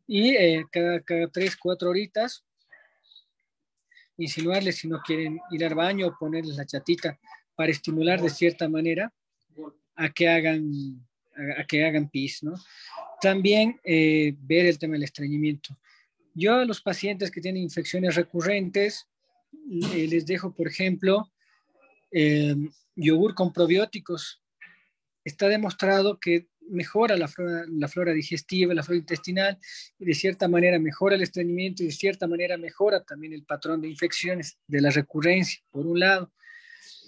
y 0.08 0.36
eh, 0.36 0.66
cada, 0.72 1.00
cada 1.02 1.28
tres, 1.30 1.56
cuatro 1.56 1.90
horitas 1.90 2.44
insinuarles 4.18 4.78
si 4.78 4.88
no 4.88 5.02
quieren 5.02 5.40
ir 5.52 5.66
al 5.66 5.76
baño 5.76 6.08
o 6.08 6.18
ponerles 6.18 6.58
la 6.58 6.66
chatita 6.66 7.20
para 7.56 7.72
estimular 7.72 8.22
de 8.22 8.30
cierta 8.30 8.68
manera 8.70 9.14
a 9.96 10.10
que 10.10 10.28
hagan, 10.28 10.72
a, 11.58 11.66
que 11.66 11.86
hagan 11.86 12.10
pis, 12.10 12.44
¿no? 12.44 12.54
También 13.22 13.80
eh, 13.84 14.36
ver 14.40 14.66
el 14.66 14.78
tema 14.78 14.94
del 14.94 15.04
estreñimiento. 15.04 15.78
Yo 16.34 16.56
a 16.56 16.66
los 16.66 16.82
pacientes 16.82 17.32
que 17.32 17.42
tienen 17.42 17.64
infecciones 17.64 18.16
recurrentes 18.16 19.08
eh, 19.94 20.08
les 20.10 20.26
dejo, 20.26 20.54
por 20.54 20.68
ejemplo, 20.68 21.32
eh, 22.12 22.56
yogur 22.96 23.34
con 23.34 23.54
probióticos. 23.54 24.42
Está 25.24 25.48
demostrado 25.48 26.20
que 26.20 26.48
mejora 26.70 27.18
la 27.18 27.28
flora, 27.28 28.14
digestiva, 28.14 28.74
la 28.74 28.84
flora 28.84 29.00
intestinal, 29.00 29.58
y 30.00 30.06
de 30.06 30.14
cierta 30.14 30.48
manera 30.48 30.80
mejora 30.80 31.16
el 31.16 31.22
estreñimiento 31.22 31.84
y 31.84 31.88
de 31.88 31.92
cierta 31.92 32.28
manera 32.28 32.58
mejora 32.58 33.04
también 33.04 33.34
el 33.34 33.44
patrón 33.44 33.82
de 33.82 33.90
infecciones, 33.90 34.58
de 34.68 34.82
la 34.82 34.90
recurrencia, 34.90 35.62
por 35.72 35.86
un 35.86 36.00
lado. 36.00 36.32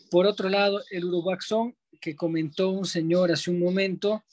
Por 0.10 0.26
otro 0.26 0.50
lado, 0.50 0.82
el 0.92 1.06
urobaxón, 1.06 1.76
que 2.00 2.16
comentó 2.16 2.70
un 2.70 2.86
señor 2.86 3.32
hace 3.32 3.50
un 3.50 3.60
momento, 3.60 4.24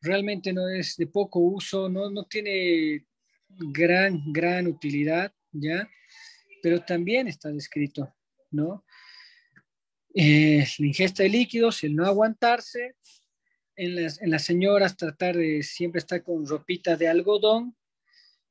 realmente 0.00 0.52
no 0.52 0.68
es 0.68 0.96
de 0.96 1.06
poco 1.06 1.40
uso, 1.40 1.88
no, 1.88 2.10
no 2.10 2.24
tiene 2.24 3.06
gran, 3.48 4.32
gran 4.32 4.66
utilidad, 4.66 5.32
¿ya? 5.52 5.88
Pero 6.62 6.84
también 6.84 7.28
está 7.28 7.50
descrito, 7.50 8.14
¿no? 8.50 8.84
Eh, 10.14 10.64
la 10.78 10.86
ingesta 10.86 11.22
de 11.22 11.28
líquidos, 11.28 11.82
el 11.82 11.96
no 11.96 12.06
aguantarse, 12.06 12.94
en 13.76 13.96
las, 13.96 14.20
en 14.20 14.30
las 14.30 14.44
señoras 14.44 14.96
tratar 14.96 15.36
de 15.36 15.62
siempre 15.62 15.98
estar 15.98 16.22
con 16.22 16.46
ropita 16.46 16.96
de 16.96 17.08
algodón 17.08 17.76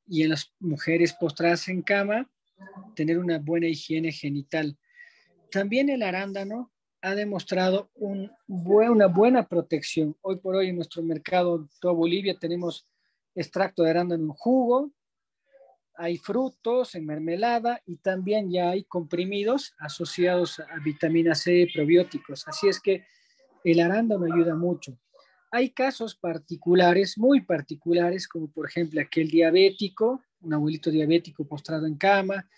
y 0.06 0.22
en 0.22 0.30
las 0.30 0.52
mujeres 0.60 1.12
postradas 1.14 1.68
en 1.68 1.82
cama 1.82 2.30
tener 2.94 3.18
una 3.18 3.38
buena 3.38 3.66
higiene 3.66 4.12
genital. 4.12 4.78
También 5.50 5.88
el 5.88 6.02
arándano 6.02 6.72
ha 7.00 7.14
demostrado 7.14 7.90
un 7.94 8.30
una 8.46 9.06
buena 9.06 9.48
protección. 9.48 10.16
Hoy 10.22 10.36
por 10.36 10.56
hoy 10.56 10.68
en 10.68 10.76
nuestro 10.76 11.02
mercado, 11.02 11.68
toda 11.80 11.94
Bolivia, 11.94 12.36
tenemos 12.38 12.86
extracto 13.34 13.82
de 13.82 13.90
arándano 13.90 14.24
en 14.24 14.30
jugo 14.30 14.92
hay 15.96 16.18
frutos 16.18 16.94
en 16.94 17.06
mermelada 17.06 17.80
y 17.86 17.96
también 17.96 18.50
ya 18.50 18.70
hay 18.70 18.84
comprimidos 18.84 19.74
asociados 19.78 20.60
a 20.60 20.78
vitamina 20.84 21.34
C, 21.34 21.68
probióticos. 21.72 22.46
Así 22.48 22.68
es 22.68 22.80
que 22.80 23.04
el 23.62 23.80
arándano 23.80 24.24
ayuda 24.24 24.54
mucho. 24.54 24.98
Hay 25.54 25.70
casos 25.70 26.16
particulares, 26.16 27.16
muy 27.16 27.42
particulares, 27.42 28.26
como 28.26 28.50
por 28.50 28.66
ejemplo 28.68 29.00
aquel 29.00 29.28
diabético, 29.28 30.20
un 30.40 30.52
abuelito 30.52 30.90
diabético 30.90 31.46
postrado 31.46 31.86
en 31.86 31.94
cama, 31.94 32.48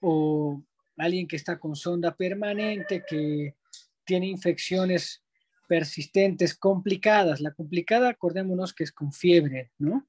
o 0.00 0.62
alguien 0.96 1.26
que 1.26 1.34
está 1.34 1.58
con 1.58 1.74
sonda 1.74 2.14
permanente, 2.14 3.02
que 3.04 3.56
tiene 4.04 4.28
infecciones 4.28 5.24
persistentes, 5.66 6.54
complicadas. 6.54 7.40
La 7.40 7.50
complicada, 7.50 8.10
acordémonos 8.10 8.72
que 8.72 8.84
es 8.84 8.92
con 8.92 9.12
fiebre, 9.12 9.72
¿no? 9.78 10.06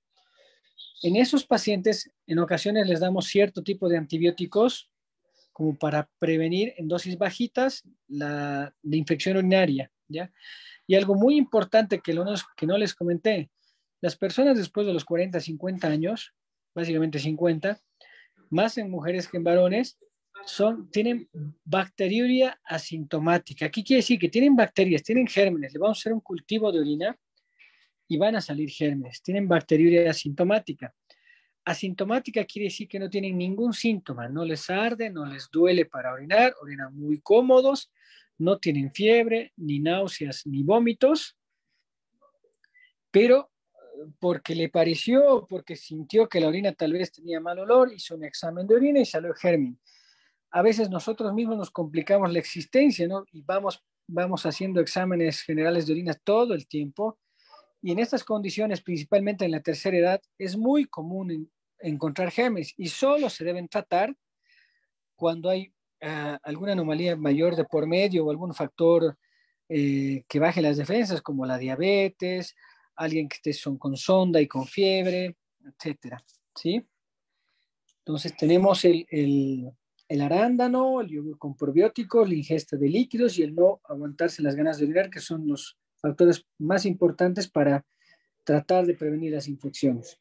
En 1.02 1.16
esos 1.16 1.44
pacientes, 1.44 2.12
en 2.28 2.38
ocasiones 2.38 2.88
les 2.88 3.00
damos 3.00 3.26
cierto 3.26 3.64
tipo 3.64 3.90
de 3.90 3.98
antibióticos 3.98 4.92
como 5.54 5.76
para 5.76 6.08
prevenir 6.20 6.76
en 6.78 6.88
dosis 6.88 7.18
bajitas 7.18 7.84
la, 8.08 8.76
infección 8.84 9.38
urinaria, 9.38 9.92
¿ya? 10.08 10.32
Y 10.88 10.96
algo 10.96 11.16
muy 11.16 11.36
importante 11.36 12.00
que, 12.00 12.14
no 12.14 12.78
les 12.78 12.96
comenté, 12.96 13.52
las 14.02 14.16
personas 14.16 14.58
después 14.58 14.88
de 14.88 14.94
los 14.94 15.04
40, 15.04 15.40
50 15.40 15.88
años, 15.88 16.34
básicamente 16.74 17.20
50, 17.20 17.80
más 18.50 18.78
en 18.78 18.90
mujeres 18.90 19.28
que 19.28 19.38
en 19.38 19.44
varones, 19.44 20.00
tienen 20.92 21.30
bacteriuria 21.66 22.60
asintomática. 22.64 23.70
¿Qué 23.70 23.84
quiere 23.84 24.00
decir? 24.00 24.18
Que 24.18 24.30
tienen 24.30 24.56
bacterias, 24.56 25.04
tienen 25.04 25.28
gérmenes. 25.28 25.74
Le 25.74 25.80
vamos 25.80 25.98
a 25.98 26.00
hacer 26.00 26.14
un 26.14 26.22
cultivo 26.22 26.72
de 26.72 26.80
orina 26.80 27.18
y 28.08 28.18
van 28.18 28.36
a 28.38 28.42
salir 28.42 28.70
gérmenes. 28.70 29.22
Tienen 29.22 29.48
bacteriuria 29.48 30.10
asintomática. 30.10 30.94
Asintomática 31.66 32.46
quiere 32.46 32.68
decir 32.68 32.88
que 32.88 32.98
no 32.98 33.10
tienen 33.10 33.38
ningún 33.38 33.74
síntoma, 33.74 34.30
no 34.30 34.46
les 34.46 34.70
arde, 34.70 35.10
no 35.10 35.26
les 35.26 35.50
duele 35.52 35.86
para 35.86 36.14
orinar, 36.14 36.54
orinan 36.62 36.96
muy 36.96 37.20
cómodos, 37.20 37.92
no 38.38 38.60
tienen 38.60 38.92
fiebre, 38.92 39.54
ni 39.58 39.80
náuseas, 39.80 40.46
ni 40.46 40.64
vómitos, 40.64 41.38
pero 43.12 43.52
porque 44.20 44.56
le 44.56 44.70
pareció, 44.70 45.46
porque 45.50 45.76
sintió 45.76 46.30
que 46.30 46.40
la 46.40 46.48
orina 46.48 46.74
tal 46.74 46.94
vez 46.94 47.12
tenía 47.12 47.40
mal 47.40 47.60
olor, 47.60 47.92
hizo 47.94 48.16
un 48.16 48.24
examen 48.24 48.68
de 48.68 48.76
orina 48.76 49.00
y 49.00 49.06
salió 49.06 49.34
germen. 49.34 49.80
A 50.52 50.62
veces 50.62 50.90
nosotros 50.90 51.34
mismos 51.34 51.58
nos 51.58 51.72
complicamos 51.72 52.32
la 52.32 52.40
existencia, 52.40 53.08
¿no? 53.08 53.26
Y 53.32 53.42
vamos, 53.42 53.84
vamos 54.08 54.46
haciendo 54.46 54.80
exámenes 54.80 55.42
generales 55.42 55.88
de 55.88 55.94
orina 55.94 56.14
todo 56.14 56.54
el 56.54 56.68
tiempo 56.68 57.18
y 57.82 57.92
en 57.92 58.00
estas 58.00 58.24
condiciones, 58.24 58.82
principalmente 58.82 59.46
en 59.46 59.52
la 59.52 59.62
tercera 59.62 59.98
edad, 59.98 60.22
es 60.38 60.58
muy 60.58 60.86
común 60.86 61.52
encontrar 61.80 62.32
gérmenes 62.32 62.74
y 62.78 62.88
solo 62.88 63.30
se 63.30 63.46
deben 63.46 63.68
tratar 63.68 64.16
cuando 65.16 65.50
hay 65.50 65.74
ah, 66.02 66.40
alguna 66.44 66.74
anomalía 66.74 67.16
mayor 67.16 67.56
de 67.56 67.66
por 67.66 67.88
medio 67.88 68.26
o 68.26 68.32
algún 68.32 68.54
factor 68.54 69.18
eh, 69.70 70.24
que 70.28 70.40
baje 70.40 70.62
las 70.62 70.78
defensas, 70.78 71.22
como 71.22 71.46
la 71.46 71.58
diabetes, 71.58 72.56
alguien 72.96 73.28
que 73.28 73.36
esté 73.36 73.54
son 73.54 73.78
con 73.78 73.96
sonda 73.98 74.42
y 74.42 74.48
con 74.48 74.66
fiebre, 74.66 75.38
etcétera, 75.64 76.24
¿sí? 76.56 76.88
Entonces 78.00 78.36
tenemos 78.38 78.86
el, 78.86 79.06
el, 79.10 79.70
el 80.08 80.22
arándano, 80.22 81.02
el 81.02 81.10
yogur 81.10 81.38
con 81.38 81.56
probióticos, 81.56 82.28
la 82.28 82.36
ingesta 82.36 82.78
de 82.78 82.88
líquidos 82.88 83.38
y 83.38 83.44
el 83.44 83.54
no 83.54 83.82
aguantarse 83.84 84.42
las 84.42 84.56
ganas 84.56 84.78
de 84.78 84.86
orinar, 84.86 85.10
que 85.10 85.20
son 85.20 85.48
los 85.48 85.78
factores 86.02 86.46
más 86.58 86.86
importantes 86.86 87.50
para 87.50 87.86
tratar 88.44 88.86
de 88.86 88.94
prevenir 88.94 89.34
las 89.34 89.48
infecciones. 89.48 90.20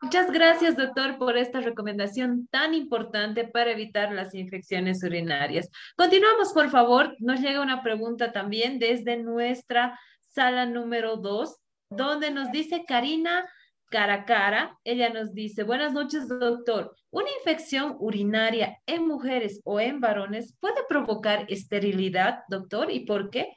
Muchas 0.00 0.30
gracias, 0.30 0.76
doctor, 0.76 1.18
por 1.18 1.36
esta 1.36 1.60
recomendación 1.60 2.46
tan 2.52 2.72
importante 2.72 3.44
para 3.44 3.72
evitar 3.72 4.12
las 4.12 4.32
infecciones 4.32 5.02
urinarias. 5.02 5.68
Continuamos, 5.96 6.52
por 6.52 6.70
favor. 6.70 7.16
Nos 7.18 7.40
llega 7.40 7.60
una 7.60 7.82
pregunta 7.82 8.30
también 8.30 8.78
desde 8.78 9.16
nuestra 9.16 9.98
sala 10.20 10.66
número 10.66 11.16
dos, 11.16 11.58
donde 11.90 12.30
nos 12.30 12.52
dice 12.52 12.84
Karina 12.86 13.44
Caracara. 13.90 14.78
Ella 14.84 15.08
nos 15.08 15.34
dice, 15.34 15.64
buenas 15.64 15.92
noches, 15.92 16.28
doctor. 16.28 16.94
¿Una 17.10 17.30
infección 17.38 17.96
urinaria 17.98 18.78
en 18.86 19.04
mujeres 19.04 19.60
o 19.64 19.80
en 19.80 19.98
varones 20.00 20.56
puede 20.60 20.84
provocar 20.88 21.46
esterilidad, 21.48 22.44
doctor? 22.48 22.92
¿Y 22.92 23.00
por 23.00 23.30
qué? 23.30 23.52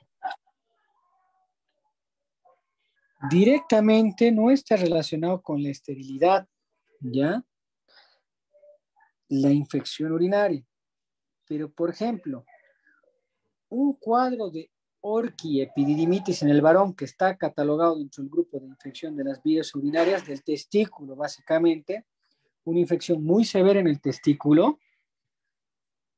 Directamente 3.29 4.31
no 4.31 4.51
está 4.51 4.75
relacionado 4.75 5.41
con 5.41 5.61
la 5.61 5.69
esterilidad, 5.69 6.47
¿ya? 6.99 7.43
La 9.29 9.51
infección 9.51 10.11
urinaria. 10.11 10.65
Pero, 11.47 11.71
por 11.71 11.89
ejemplo, 11.89 12.45
un 13.69 13.93
cuadro 13.93 14.49
de 14.49 14.71
orquiepididimitis 15.01 16.43
en 16.43 16.49
el 16.49 16.61
varón 16.61 16.93
que 16.93 17.05
está 17.05 17.35
catalogado 17.37 17.97
dentro 17.97 18.23
del 18.23 18.31
grupo 18.31 18.59
de 18.59 18.67
infección 18.67 19.15
de 19.15 19.23
las 19.23 19.41
vías 19.41 19.73
urinarias 19.75 20.25
del 20.25 20.43
testículo, 20.43 21.15
básicamente, 21.15 22.05
una 22.63 22.79
infección 22.79 23.23
muy 23.23 23.43
severa 23.43 23.79
en 23.79 23.87
el 23.87 23.99
testículo, 23.99 24.79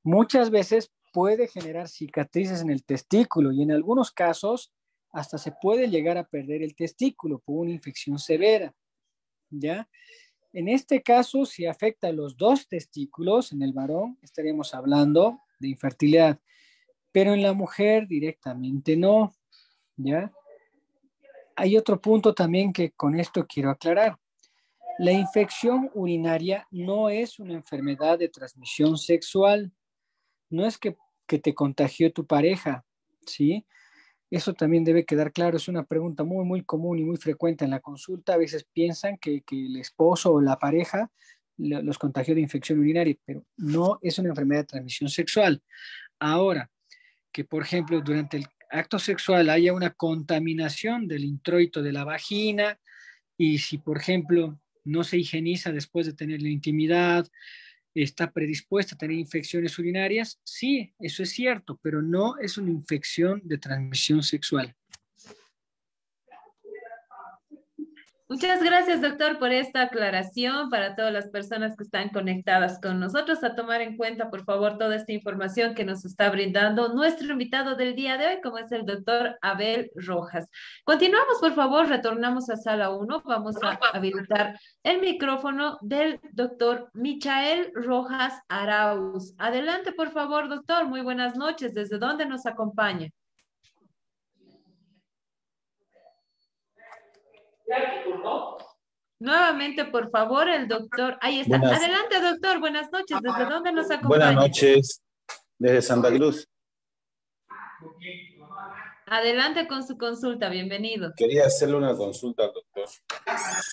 muchas 0.04 0.50
veces 0.50 0.92
puede 1.14 1.48
generar 1.48 1.88
cicatrices 1.88 2.62
en 2.62 2.72
el 2.72 2.84
testículo 2.84 3.52
y 3.52 3.62
en 3.62 3.72
algunos 3.72 4.12
casos 4.12 4.74
hasta 5.14 5.38
se 5.38 5.52
puede 5.52 5.90
llegar 5.90 6.18
a 6.18 6.28
perder 6.28 6.64
el 6.64 6.76
testículo 6.76 7.40
por 7.40 7.60
una 7.60 7.72
infección 7.72 8.18
severa, 8.18 8.74
¿ya? 9.50 9.88
En 10.52 10.68
este 10.68 11.02
caso, 11.02 11.46
si 11.46 11.68
afecta 11.68 12.08
a 12.08 12.12
los 12.12 12.36
dos 12.36 12.68
testículos 12.68 13.54
en 13.54 13.62
el 13.62 13.74
varón, 13.74 14.18
estaríamos 14.22 14.74
hablando 14.74 15.40
de 15.60 15.70
infertilidad, 15.70 16.40
pero 17.12 17.34
en 17.34 17.44
la 17.44 17.54
mujer 17.54 18.08
directamente 18.08 18.98
no, 18.98 19.32
¿ya? 19.96 20.34
Hay 21.56 21.78
otro 21.78 22.02
punto 22.02 22.34
también 22.34 22.74
que 22.74 22.92
con 22.92 23.20
esto 23.20 23.46
quiero 23.48 23.70
aclarar. 23.70 24.18
La 24.98 25.12
infección 25.12 25.92
urinaria 25.94 26.68
no 26.72 27.10
es 27.10 27.38
una 27.38 27.54
enfermedad 27.54 28.18
de 28.18 28.30
transmisión 28.30 28.98
sexual, 28.98 29.72
no 30.50 30.66
es 30.66 30.80
que, 30.80 30.98
que 31.28 31.38
te 31.38 31.54
contagió 31.54 32.12
tu 32.12 32.26
pareja, 32.26 32.84
¿sí? 33.28 33.66
Eso 34.34 34.56
también 34.56 34.84
debe 34.84 35.06
quedar 35.06 35.32
claro, 35.32 35.58
es 35.58 35.68
una 35.68 35.84
pregunta 35.84 36.24
muy, 36.24 36.44
muy 36.44 36.64
común 36.64 36.98
y 36.98 37.04
muy 37.04 37.18
frecuente 37.18 37.66
en 37.66 37.70
la 37.70 37.82
consulta. 37.82 38.34
A 38.34 38.38
veces 38.38 38.64
piensan 38.74 39.20
que, 39.20 39.44
el 39.52 39.76
esposo 39.76 40.34
o 40.34 40.42
la 40.42 40.58
pareja 40.58 41.12
los 41.56 42.00
contagió 42.00 42.34
de 42.34 42.42
infección 42.42 42.80
urinaria, 42.80 43.16
pero 43.26 43.46
no 43.58 44.00
es 44.02 44.18
una 44.18 44.30
enfermedad 44.30 44.62
de 44.62 44.68
transmisión 44.68 45.12
sexual. 45.12 45.62
Ahora, 46.18 46.72
que 47.32 47.44
por 47.44 47.62
ejemplo 47.62 48.02
durante 48.02 48.38
el 48.38 48.48
acto 48.72 48.98
sexual 48.98 49.52
haya 49.52 49.72
una 49.72 49.92
contaminación 49.92 51.08
del 51.08 51.26
introito 51.26 51.84
de 51.84 51.92
la 51.92 52.04
vagina 52.04 52.80
y 53.38 53.60
si 53.60 53.78
por 53.78 54.00
ejemplo 54.00 54.60
no 54.84 55.04
se 55.04 55.20
higieniza 55.20 55.72
después 55.72 56.08
de 56.08 56.14
tener 56.14 56.42
la 56.42 56.50
intimidad, 56.50 57.28
está 57.96 58.32
predispuesta 58.32 58.96
a 58.96 58.98
tener 58.98 59.18
infecciones 59.18 59.78
urinarias, 59.78 60.40
sí, 60.44 60.94
eso 61.00 61.24
es 61.24 61.32
cierto, 61.32 61.80
pero 61.82 62.02
no 62.02 62.38
es 62.40 62.58
una 62.58 62.72
infección 62.72 63.42
de 63.44 63.58
transmisión 63.58 64.24
sexual. 64.24 64.76
Muchas 68.34 68.64
gracias, 68.64 69.00
doctor, 69.00 69.38
por 69.38 69.52
esta 69.52 69.84
aclaración 69.84 70.72
para 70.72 70.96
todas 70.96 71.14
las 71.14 71.28
personas 71.28 71.78
que 71.78 71.84
están 71.84 72.10
conectadas 72.10 72.82
con 72.82 73.00
nosotros. 73.00 73.44
A 73.44 73.54
tomar 73.54 73.82
en 73.82 73.96
cuenta, 73.96 74.32
por 74.32 74.44
favor, 74.44 74.80
toda 74.80 74.96
esta 74.96 75.12
información 75.12 75.76
que 75.76 75.86
nos 75.86 76.04
está 76.04 76.32
brindando 76.32 76.96
nuestro 76.96 77.32
invitado 77.32 77.76
del 77.76 77.94
día 77.94 78.18
de 78.18 78.26
hoy, 78.26 78.42
como 78.42 78.58
es 78.58 78.72
el 78.72 78.88
doctor 78.88 79.38
Abel 79.44 79.92
Rojas. 79.94 80.48
Continuamos, 80.84 81.38
por 81.40 81.54
favor, 81.54 81.88
retornamos 81.88 82.50
a 82.50 82.56
sala 82.56 82.90
1. 82.90 83.22
Vamos 83.24 83.56
a 83.62 83.78
habilitar 83.94 84.60
el 84.82 85.00
micrófono 85.00 85.78
del 85.82 86.20
doctor 86.32 86.90
Michael 86.96 87.72
Rojas 87.76 88.34
Arauz. 88.48 89.36
Adelante, 89.38 89.92
por 89.92 90.10
favor, 90.10 90.50
doctor. 90.50 90.88
Muy 90.88 91.02
buenas 91.02 91.36
noches. 91.36 91.76
¿Desde 91.76 92.00
dónde 92.00 92.26
nos 92.26 92.48
acompaña? 92.48 93.10
Nuevamente, 99.20 99.86
por 99.86 100.10
favor, 100.10 100.50
el 100.50 100.68
doctor. 100.68 101.18
Ahí 101.22 101.40
está. 101.40 101.58
Adelante, 101.58 102.20
doctor. 102.20 102.60
Buenas 102.60 102.92
noches. 102.92 103.18
¿Desde 103.22 103.46
dónde 103.46 103.72
nos 103.72 103.86
acompaña? 103.86 104.08
Buenas 104.08 104.36
noches. 104.36 105.02
Desde 105.58 105.82
Santa 105.82 106.10
Cruz. 106.10 106.48
Adelante 109.06 109.68
con 109.68 109.86
su 109.86 109.98
consulta. 109.98 110.50
Bienvenido. 110.50 111.14
Quería 111.16 111.46
hacerle 111.46 111.76
una 111.76 111.96
consulta 111.96 112.44
al 112.44 112.54
doctor. 112.54 112.90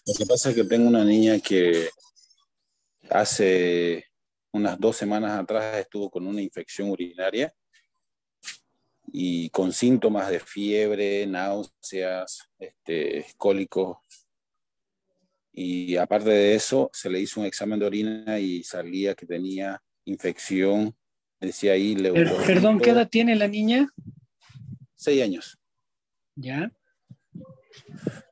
Lo 0.07 0.14
que 0.16 0.26
pasa 0.26 0.51
es 0.51 0.55
que 0.55 0.64
tengo 0.64 0.88
una 0.88 1.05
niña 1.05 1.41
que 1.41 1.88
hace 3.11 4.07
unas 4.53 4.78
dos 4.78 4.97
semanas 4.97 5.38
atrás 5.38 5.78
estuvo 5.78 6.11
con 6.11 6.26
una 6.26 6.41
infección 6.41 6.91
urinaria 6.91 7.53
y 9.12 9.50
con 9.50 9.72
síntomas 9.72 10.30
de 10.30 10.40
fiebre, 10.40 11.26
náuseas, 11.26 12.48
este, 12.58 13.26
cólicos. 13.36 13.98
Y 15.52 15.96
aparte 15.96 16.30
de 16.30 16.54
eso, 16.54 16.90
se 16.92 17.11
le 17.11 17.20
hizo 17.20 17.40
un 17.40 17.46
examen 17.46 17.78
de 17.78 17.86
orina 17.86 18.38
y 18.38 18.62
salía 18.62 19.14
que 19.14 19.26
tenía 19.26 19.82
infección, 20.04 20.94
decía 21.40 21.72
ahí 21.72 21.96
Perdón, 21.96 22.78
¿qué 22.78 22.90
edad 22.90 23.08
tiene 23.08 23.34
la 23.34 23.48
niña? 23.48 23.88
Seis 24.94 25.22
años. 25.22 25.58
¿Ya? 26.36 26.72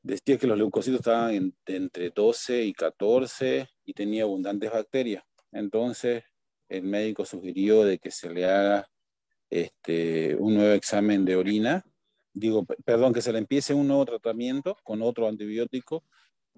Decía 0.03 0.39
que 0.39 0.47
los 0.47 0.57
leucocitos 0.57 1.01
estaban 1.01 1.53
entre 1.66 2.11
12 2.11 2.64
y 2.64 2.72
14 2.72 3.68
y 3.85 3.93
tenía 3.93 4.22
abundantes 4.22 4.70
bacterias. 4.70 5.24
Entonces, 5.51 6.22
el 6.68 6.85
médico 6.85 7.24
sugirió 7.24 7.85
de 7.85 7.99
que 7.99 8.11
se 8.11 8.31
le 8.31 8.45
haga 8.45 8.89
este, 9.51 10.36
un 10.36 10.55
nuevo 10.55 10.72
examen 10.72 11.24
de 11.24 11.36
orina. 11.36 11.84
Digo, 12.32 12.64
perdón, 12.84 13.12
que 13.12 13.22
se 13.22 13.32
le 13.32 13.38
empiece 13.38 13.74
un 13.74 13.88
nuevo 13.88 14.05
tratamiento 14.05 14.76
con 14.84 15.03
otro 15.03 15.26
antibiótico, 15.26 16.05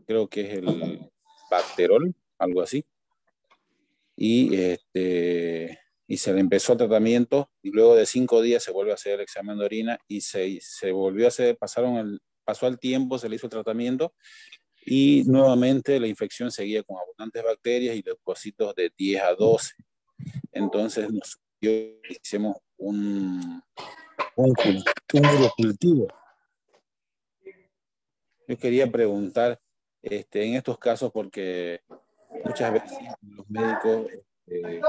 creo 0.06 0.28
que 0.28 0.42
es 0.42 0.58
el 0.58 1.10
Bacterol, 1.50 2.14
algo 2.38 2.62
así. 2.62 2.84
Y, 4.16 4.54
este, 4.54 5.78
y 6.06 6.16
se 6.16 6.32
le 6.34 6.40
empezó 6.40 6.72
el 6.72 6.78
tratamiento 6.78 7.50
y 7.62 7.70
luego 7.70 7.94
de 7.94 8.04
cinco 8.04 8.42
días 8.42 8.62
se 8.62 8.72
vuelve 8.72 8.90
a 8.90 8.94
hacer 8.94 9.14
el 9.14 9.20
examen 9.20 9.58
de 9.58 9.64
orina 9.64 9.98
y 10.08 10.20
se, 10.20 10.58
se 10.60 10.92
volvió 10.92 11.26
a 11.26 11.28
hacer, 11.28 11.56
pasaron 11.56 11.96
el, 11.96 12.20
pasó 12.44 12.66
el 12.66 12.78
tiempo, 12.78 13.18
se 13.18 13.28
le 13.28 13.36
hizo 13.36 13.46
el 13.46 13.52
tratamiento 13.52 14.12
y 14.84 15.22
nuevamente 15.26 16.00
la 16.00 16.08
infección 16.08 16.50
seguía 16.50 16.82
con 16.82 16.98
abundantes 16.98 17.44
bacterias 17.44 17.96
y 17.96 18.02
leucocitos 18.02 18.74
de 18.74 18.92
10 18.96 19.22
a 19.22 19.34
12. 19.34 19.74
Entonces 20.52 21.10
nos 21.10 21.40
hicimos 21.60 22.56
un, 22.80 23.62
un, 24.36 24.54
cultivo. 25.56 26.08
Yo 28.48 28.58
quería 28.58 28.90
preguntar 28.90 29.60
este, 30.02 30.44
en 30.44 30.54
estos 30.54 30.78
casos 30.78 31.12
porque 31.12 31.82
muchas 32.44 32.72
veces 32.72 32.98
los 33.22 33.48
médicos 33.48 34.06
este, 34.10 34.80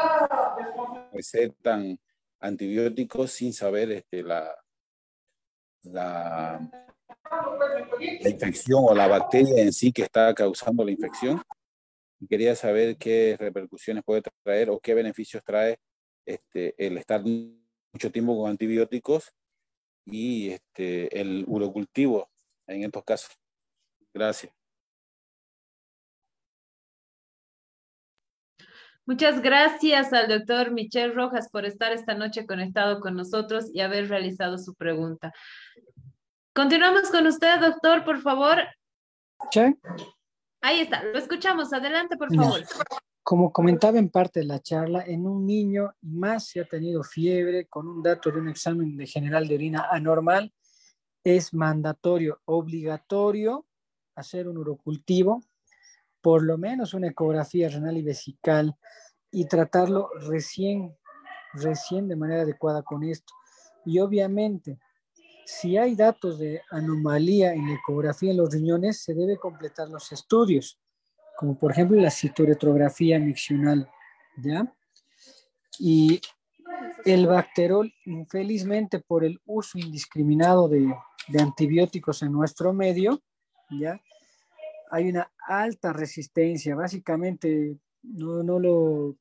recetan 1.13 1.99
antibióticos 2.39 3.31
sin 3.31 3.53
saber 3.53 3.91
este, 3.91 4.23
la, 4.23 4.55
la, 5.83 6.59
la 8.21 8.29
infección 8.29 8.83
o 8.83 8.95
la 8.95 9.07
bacteria 9.07 9.61
en 9.61 9.73
sí 9.73 9.91
que 9.91 10.03
está 10.03 10.33
causando 10.33 10.83
la 10.83 10.91
infección. 10.91 11.41
Quería 12.29 12.55
saber 12.55 12.97
qué 12.97 13.35
repercusiones 13.37 14.03
puede 14.03 14.21
traer 14.43 14.69
o 14.69 14.79
qué 14.79 14.93
beneficios 14.93 15.43
trae 15.43 15.77
este, 16.25 16.73
el 16.77 16.97
estar 16.97 17.21
mucho 17.91 18.11
tiempo 18.11 18.37
con 18.37 18.49
antibióticos 18.49 19.33
y 20.05 20.49
este, 20.49 21.19
el 21.19 21.45
urocultivo 21.47 22.29
en 22.67 22.83
estos 22.83 23.03
casos. 23.03 23.37
Gracias. 24.13 24.53
Muchas 29.05 29.41
gracias 29.41 30.13
al 30.13 30.27
doctor 30.27 30.71
Michel 30.71 31.15
Rojas 31.15 31.49
por 31.49 31.65
estar 31.65 31.91
esta 31.91 32.13
noche 32.13 32.45
conectado 32.45 32.99
con 32.99 33.15
nosotros 33.15 33.65
y 33.73 33.81
haber 33.81 34.07
realizado 34.07 34.57
su 34.57 34.75
pregunta. 34.75 35.33
Continuamos 36.53 37.09
con 37.09 37.25
usted, 37.27 37.59
doctor, 37.59 38.05
por 38.05 38.21
favor. 38.21 38.59
¿Sí? 39.51 39.61
Ahí 40.61 40.81
está, 40.81 41.03
lo 41.03 41.17
escuchamos. 41.17 41.73
Adelante, 41.73 42.15
por 42.15 42.33
favor. 42.33 42.61
Como 43.23 43.53
comentaba 43.53 43.99
en 43.99 44.09
parte 44.09 44.39
de 44.39 44.47
la 44.47 44.59
charla, 44.59 45.03
en 45.05 45.27
un 45.27 45.45
niño 45.45 45.93
y 46.01 46.09
más 46.09 46.47
si 46.47 46.59
ha 46.59 46.65
tenido 46.65 47.03
fiebre 47.03 47.67
con 47.67 47.87
un 47.87 48.01
dato 48.01 48.31
de 48.31 48.39
un 48.39 48.49
examen 48.49 48.97
de 48.97 49.05
general 49.05 49.47
de 49.47 49.55
orina 49.55 49.87
anormal, 49.91 50.51
es 51.23 51.53
mandatorio, 51.53 52.41
obligatorio 52.45 53.67
hacer 54.15 54.47
un 54.47 54.57
urocultivo, 54.57 55.41
por 56.19 56.43
lo 56.43 56.57
menos 56.57 56.93
una 56.93 57.07
ecografía 57.07 57.69
renal 57.69 57.97
y 57.97 58.01
vesical 58.01 58.75
y 59.31 59.45
tratarlo 59.45 60.09
recién, 60.27 60.97
recién 61.53 62.07
de 62.07 62.15
manera 62.15 62.41
adecuada 62.41 62.81
con 62.81 63.03
esto. 63.03 63.33
Y 63.85 63.99
obviamente, 63.99 64.79
si 65.45 65.77
hay 65.77 65.95
datos 65.95 66.39
de 66.39 66.61
anomalía 66.71 67.53
en 67.53 67.69
ecografía 67.69 68.31
en 68.31 68.37
los 68.37 68.51
riñones, 68.51 69.03
se 69.03 69.13
debe 69.13 69.37
completar 69.37 69.89
los 69.89 70.11
estudios, 70.11 70.79
como 71.37 71.57
por 71.57 71.71
ejemplo 71.71 71.99
la 71.99 72.11
citoretrografía 72.11 73.19
miccional, 73.19 73.89
¿ya? 74.37 74.73
Y 75.79 76.21
el 77.05 77.27
bacterol, 77.27 77.93
infelizmente 78.05 78.99
por 78.99 79.23
el 79.23 79.39
uso 79.45 79.79
indiscriminado 79.79 80.67
de, 80.67 80.93
de 81.27 81.41
antibióticos 81.41 82.21
en 82.21 82.31
nuestro 82.31 82.73
medio, 82.73 83.21
¿ya? 83.69 83.99
Hay 84.91 85.09
una 85.09 85.31
alta 85.47 85.93
resistencia, 85.93 86.75
básicamente 86.75 87.77
no, 88.03 88.43
no, 88.43 88.59
lo, 88.59 89.15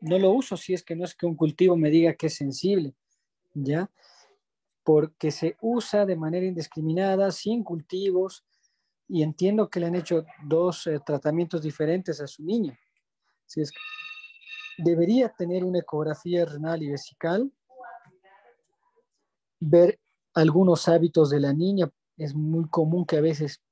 no 0.00 0.18
lo 0.18 0.30
uso 0.30 0.56
si 0.56 0.74
es 0.74 0.82
que 0.82 0.94
no 0.94 1.04
es 1.04 1.14
que 1.14 1.26
un 1.26 1.34
cultivo 1.34 1.76
me 1.76 1.90
diga 1.90 2.14
que 2.14 2.26
es 2.26 2.34
sensible, 2.34 2.94
¿ya? 3.54 3.90
porque 4.84 5.30
se 5.30 5.56
usa 5.62 6.04
de 6.04 6.14
manera 6.14 6.46
indiscriminada, 6.46 7.32
sin 7.32 7.64
cultivos, 7.64 8.44
y 9.08 9.22
entiendo 9.22 9.68
que 9.68 9.80
le 9.80 9.86
han 9.86 9.94
hecho 9.94 10.24
dos 10.44 10.86
eh, 10.86 11.00
tratamientos 11.04 11.62
diferentes 11.62 12.20
a 12.20 12.26
su 12.26 12.42
niña. 12.44 12.78
Si 13.46 13.60
es 13.60 13.72
debería 14.78 15.28
tener 15.28 15.62
una 15.64 15.78
ecografía 15.78 16.44
renal 16.44 16.82
y 16.82 16.90
vesical, 16.90 17.52
ver 19.60 20.00
algunos 20.34 20.88
hábitos 20.88 21.30
de 21.30 21.40
la 21.40 21.52
niña. 21.52 21.90
Es 22.16 22.34
muy 22.34 22.68
común 22.68 23.06
que 23.06 23.18
a 23.18 23.20
veces 23.20 23.62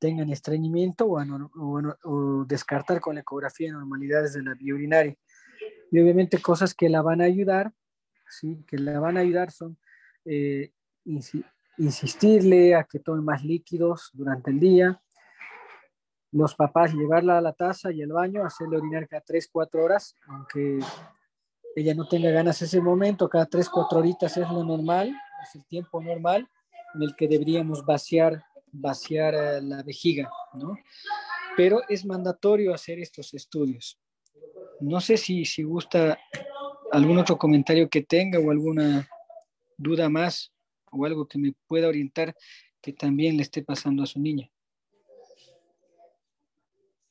tengan 0.00 0.30
estreñimiento 0.30 1.06
o, 1.08 2.44
descartar 2.46 3.00
con 3.00 3.14
la 3.14 3.20
ecografía 3.20 3.72
normalidades 3.72 4.32
de 4.32 4.42
la 4.42 4.54
vía 4.54 4.74
urinaria. 4.74 5.16
Y 5.90 6.00
obviamente 6.00 6.40
cosas 6.40 6.74
que 6.74 6.88
la 6.88 7.02
van 7.02 7.20
a 7.20 7.24
ayudar 7.24 7.72
¿sí? 8.28 8.64
que 8.66 8.78
le 8.78 8.98
van 8.98 9.16
a 9.16 9.20
ayudar 9.20 9.50
son 9.50 9.78
eh, 10.24 10.72
insistirle 11.78 12.74
a 12.74 12.84
que 12.84 12.98
tome 12.98 13.22
más 13.22 13.44
líquidos 13.44 14.10
durante 14.12 14.50
el 14.50 14.60
día, 14.60 15.00
los 16.32 16.54
papás 16.54 16.92
llevarla 16.92 17.38
a 17.38 17.40
la 17.40 17.52
taza 17.52 17.90
y 17.90 18.02
al 18.02 18.12
baño, 18.12 18.44
hacerle 18.44 18.76
orinar 18.76 19.08
cada 19.08 19.22
3, 19.22 19.48
4 19.50 19.82
horas, 19.82 20.14
aunque 20.26 20.78
ella 21.74 21.94
no 21.94 22.06
tenga 22.06 22.30
ganas 22.30 22.60
ese 22.60 22.80
momento, 22.80 23.28
cada 23.28 23.46
3, 23.46 23.68
4 23.68 23.98
horitas 23.98 24.36
es 24.36 24.50
lo 24.50 24.64
normal, 24.64 25.14
es 25.42 25.54
el 25.54 25.64
tiempo 25.66 26.02
normal 26.02 26.48
en 26.94 27.02
el 27.02 27.14
que 27.16 27.28
deberíamos 27.28 27.84
vaciar, 27.84 28.42
vaciar 28.72 29.34
eh, 29.34 29.62
la 29.62 29.82
vejiga, 29.82 30.30
¿no? 30.54 30.76
Pero 31.56 31.80
es 31.88 32.04
mandatorio 32.04 32.74
hacer 32.74 32.98
estos 32.98 33.34
estudios. 33.34 33.98
No 34.80 35.00
sé 35.00 35.16
si, 35.16 35.44
si 35.44 35.62
gusta 35.62 36.18
algún 36.92 37.18
otro 37.18 37.36
comentario 37.36 37.88
que 37.88 38.02
tenga 38.02 38.38
o 38.38 38.50
alguna 38.50 39.08
duda 39.76 40.08
más 40.08 40.52
o 40.92 41.04
algo 41.04 41.26
que 41.26 41.38
me 41.38 41.52
pueda 41.66 41.88
orientar 41.88 42.36
que 42.80 42.92
también 42.92 43.36
le 43.36 43.42
esté 43.42 43.62
pasando 43.62 44.02
a 44.02 44.06
su 44.06 44.20
niña. 44.20 44.50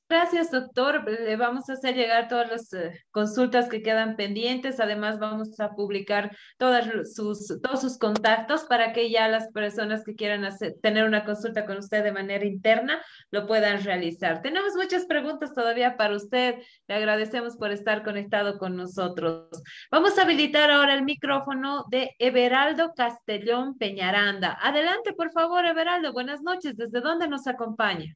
Gracias, 0.09 0.51
doctor. 0.51 1.03
Le 1.05 1.35
vamos 1.35 1.69
a 1.69 1.73
hacer 1.73 1.93
llegar 1.93 2.29
todas 2.29 2.49
las 2.49 2.71
eh, 2.71 3.03
consultas 3.11 3.67
que 3.67 3.81
quedan 3.81 4.15
pendientes. 4.15 4.79
Además, 4.79 5.19
vamos 5.19 5.59
a 5.59 5.71
publicar 5.71 6.33
todas 6.57 7.13
sus, 7.13 7.59
todos 7.61 7.81
sus 7.81 7.97
contactos 7.97 8.63
para 8.63 8.93
que 8.93 9.09
ya 9.09 9.27
las 9.27 9.51
personas 9.51 10.05
que 10.05 10.15
quieran 10.15 10.47
tener 10.81 11.03
una 11.03 11.25
consulta 11.25 11.65
con 11.65 11.77
usted 11.79 12.05
de 12.05 12.13
manera 12.13 12.45
interna 12.45 13.01
lo 13.31 13.45
puedan 13.47 13.83
realizar. 13.83 14.41
Tenemos 14.41 14.75
muchas 14.75 15.05
preguntas 15.07 15.53
todavía 15.53 15.97
para 15.97 16.15
usted. 16.15 16.55
Le 16.87 16.95
agradecemos 16.95 17.57
por 17.57 17.71
estar 17.71 18.03
conectado 18.03 18.59
con 18.59 18.77
nosotros. 18.77 19.49
Vamos 19.91 20.17
a 20.17 20.21
habilitar 20.21 20.71
ahora 20.71 20.93
el 20.93 21.03
micrófono 21.03 21.83
de 21.89 22.15
Everaldo 22.17 22.93
Castellón 22.95 23.77
Peñaranda. 23.77 24.57
Adelante, 24.61 25.11
por 25.11 25.31
favor, 25.33 25.65
Everaldo. 25.65 26.13
Buenas 26.13 26.41
noches. 26.41 26.77
¿Desde 26.77 27.01
dónde 27.01 27.27
nos 27.27 27.45
acompaña? 27.45 28.15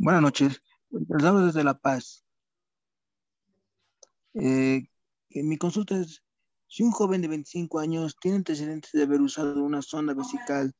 Buenas 0.00 0.22
noches. 0.22 0.62
Hablamos 1.10 1.46
desde 1.46 1.64
La 1.64 1.76
Paz. 1.76 2.24
Eh, 4.34 4.86
mi 5.30 5.58
consulta 5.58 5.98
es, 5.98 6.22
si 6.68 6.84
un 6.84 6.92
joven 6.92 7.20
de 7.20 7.26
25 7.26 7.80
años 7.80 8.16
tiene 8.20 8.36
antecedentes 8.36 8.92
de 8.92 9.02
haber 9.02 9.20
usado 9.20 9.60
una 9.60 9.82
sonda 9.82 10.14
vesical 10.14 10.72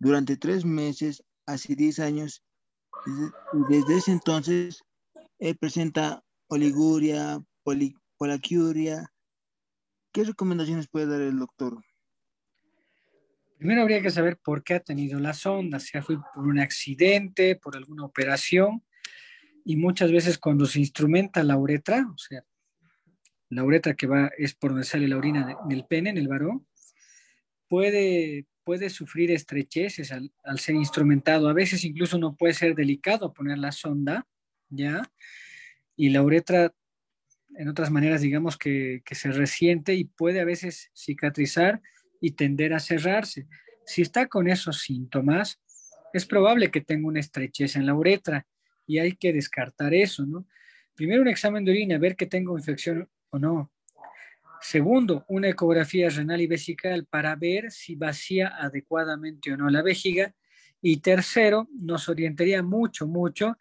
durante 0.00 0.36
tres 0.36 0.64
meses, 0.64 1.22
hace 1.46 1.76
10 1.76 2.00
años, 2.00 2.42
y 3.06 3.72
desde 3.72 3.98
ese 3.98 4.10
entonces 4.10 4.82
él 5.38 5.56
presenta 5.58 6.24
oliguria, 6.48 7.40
polacuria, 8.18 9.14
¿qué 10.10 10.24
recomendaciones 10.24 10.88
puede 10.88 11.06
dar 11.06 11.20
el 11.20 11.38
doctor? 11.38 11.84
Primero 13.58 13.82
habría 13.82 14.02
que 14.02 14.10
saber 14.10 14.36
por 14.36 14.62
qué 14.62 14.74
ha 14.74 14.80
tenido 14.80 15.18
la 15.18 15.32
sonda, 15.32 15.80
si 15.80 15.98
fue 16.00 16.16
por 16.34 16.46
un 16.46 16.58
accidente, 16.58 17.56
por 17.56 17.76
alguna 17.76 18.04
operación, 18.04 18.82
y 19.64 19.76
muchas 19.76 20.12
veces 20.12 20.38
cuando 20.38 20.66
se 20.66 20.78
instrumenta 20.78 21.42
la 21.42 21.56
uretra, 21.56 22.06
o 22.12 22.18
sea, 22.18 22.44
la 23.48 23.64
uretra 23.64 23.94
que 23.94 24.06
va 24.06 24.30
es 24.36 24.54
por 24.54 24.70
donde 24.70 24.84
sale 24.84 25.08
la 25.08 25.16
orina 25.16 25.56
del 25.68 25.84
pene 25.86 26.10
en 26.10 26.18
el 26.18 26.28
varón, 26.28 26.66
puede 27.68 28.46
puede 28.66 28.90
sufrir 28.90 29.30
estrecheces 29.30 30.10
al, 30.10 30.58
ser 30.58 30.74
instrumentado. 30.74 31.48
A 31.48 31.52
veces 31.52 31.84
incluso 31.84 32.18
no 32.18 32.34
puede 32.34 32.52
ser 32.52 32.74
delicado 32.74 33.32
poner 33.32 33.58
la 33.58 33.70
sonda, 33.70 34.26
¿ya? 34.70 35.02
Y 35.94 36.08
la 36.08 36.20
uretra, 36.20 36.74
en 37.54 37.68
otras 37.68 37.92
maneras, 37.92 38.22
digamos 38.22 38.58
que 38.58 39.04
se 39.08 39.30
resiente 39.30 39.94
y 39.94 40.06
puede 40.06 40.40
a 40.40 40.44
veces 40.44 40.90
cicatrizar 40.96 41.80
y 42.20 42.32
tender 42.32 42.74
a 42.74 42.80
cerrarse. 42.80 43.46
Si 43.84 44.02
está 44.02 44.26
con 44.26 44.48
esos 44.48 44.80
síntomas, 44.80 45.60
es 46.12 46.26
probable 46.26 46.70
que 46.70 46.80
tenga 46.80 47.08
una 47.08 47.20
estrechez 47.20 47.76
en 47.76 47.86
la 47.86 47.94
uretra 47.94 48.46
y 48.86 48.98
hay 48.98 49.12
que 49.12 49.32
descartar 49.32 49.94
eso, 49.94 50.24
¿no? 50.24 50.46
Primero 50.94 51.22
un 51.22 51.28
examen 51.28 51.64
de 51.64 51.72
orina, 51.72 51.98
ver 51.98 52.16
que 52.16 52.26
tengo 52.26 52.56
infección 52.56 53.08
o 53.30 53.38
no. 53.38 53.70
Segundo, 54.60 55.24
una 55.28 55.48
ecografía 55.48 56.08
renal 56.08 56.40
y 56.40 56.46
vesical 56.46 57.06
para 57.06 57.36
ver 57.36 57.70
si 57.70 57.94
vacía 57.94 58.54
adecuadamente 58.58 59.52
o 59.52 59.56
no 59.56 59.68
la 59.68 59.82
vejiga. 59.82 60.34
Y 60.80 60.98
tercero, 60.98 61.68
nos 61.72 62.08
orientaría 62.08 62.62
mucho, 62.62 63.06
mucho 63.06 63.58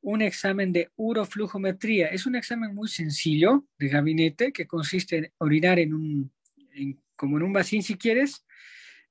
un 0.00 0.22
examen 0.22 0.72
de 0.72 0.90
uroflujometría. 0.96 2.08
Es 2.08 2.26
un 2.26 2.36
examen 2.36 2.74
muy 2.74 2.88
sencillo 2.88 3.66
de 3.78 3.88
gabinete 3.88 4.52
que 4.52 4.66
consiste 4.66 5.16
en 5.16 5.32
orinar 5.38 5.78
en 5.78 5.94
un, 5.94 6.32
como 7.16 7.38
en 7.38 7.44
un 7.44 7.52
vacín 7.52 7.82
si 7.82 7.96
quieres, 7.96 8.44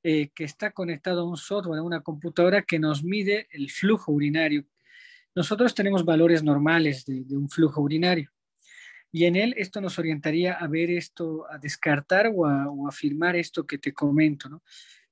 eh, 0.03 0.29
que 0.35 0.43
está 0.43 0.71
conectado 0.71 1.21
a 1.21 1.29
un 1.29 1.37
software, 1.37 1.79
a 1.79 1.83
una 1.83 2.01
computadora 2.01 2.61
que 2.61 2.79
nos 2.79 3.03
mide 3.03 3.47
el 3.51 3.71
flujo 3.71 4.11
urinario. 4.11 4.65
Nosotros 5.33 5.75
tenemos 5.75 6.05
valores 6.05 6.43
normales 6.43 7.05
de 7.05 7.35
un 7.35 7.49
flujo 7.49 7.81
urinario. 7.81 8.31
Y 9.15 9.23
en 9.23 9.37
él 9.37 9.53
esto 9.55 9.79
nos 9.79 9.97
orientaría 9.97 10.55
a 10.55 10.67
ver 10.67 10.91
esto, 10.91 11.49
a 11.49 11.57
descartar 11.57 12.29
o 12.35 12.45
a, 12.45 12.67
afirmar 12.85 13.37
esto 13.37 13.65
que 13.65 13.77
te 13.77 13.93
comento. 13.93 14.61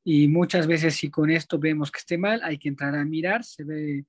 Y 0.04 0.28
muchas 0.28 0.68
veces 0.68 0.96
si 0.96 1.10
con 1.10 1.32
esto 1.32 1.58
vemos 1.58 1.90
que 1.90 2.00
esté 2.00 2.18
mal, 2.18 2.42
hay 2.44 2.58
que 2.58 2.68
entrar 2.68 2.96
a 2.96 3.06
mirar, 3.06 3.46
se 3.46 3.64
ve 3.64 4.04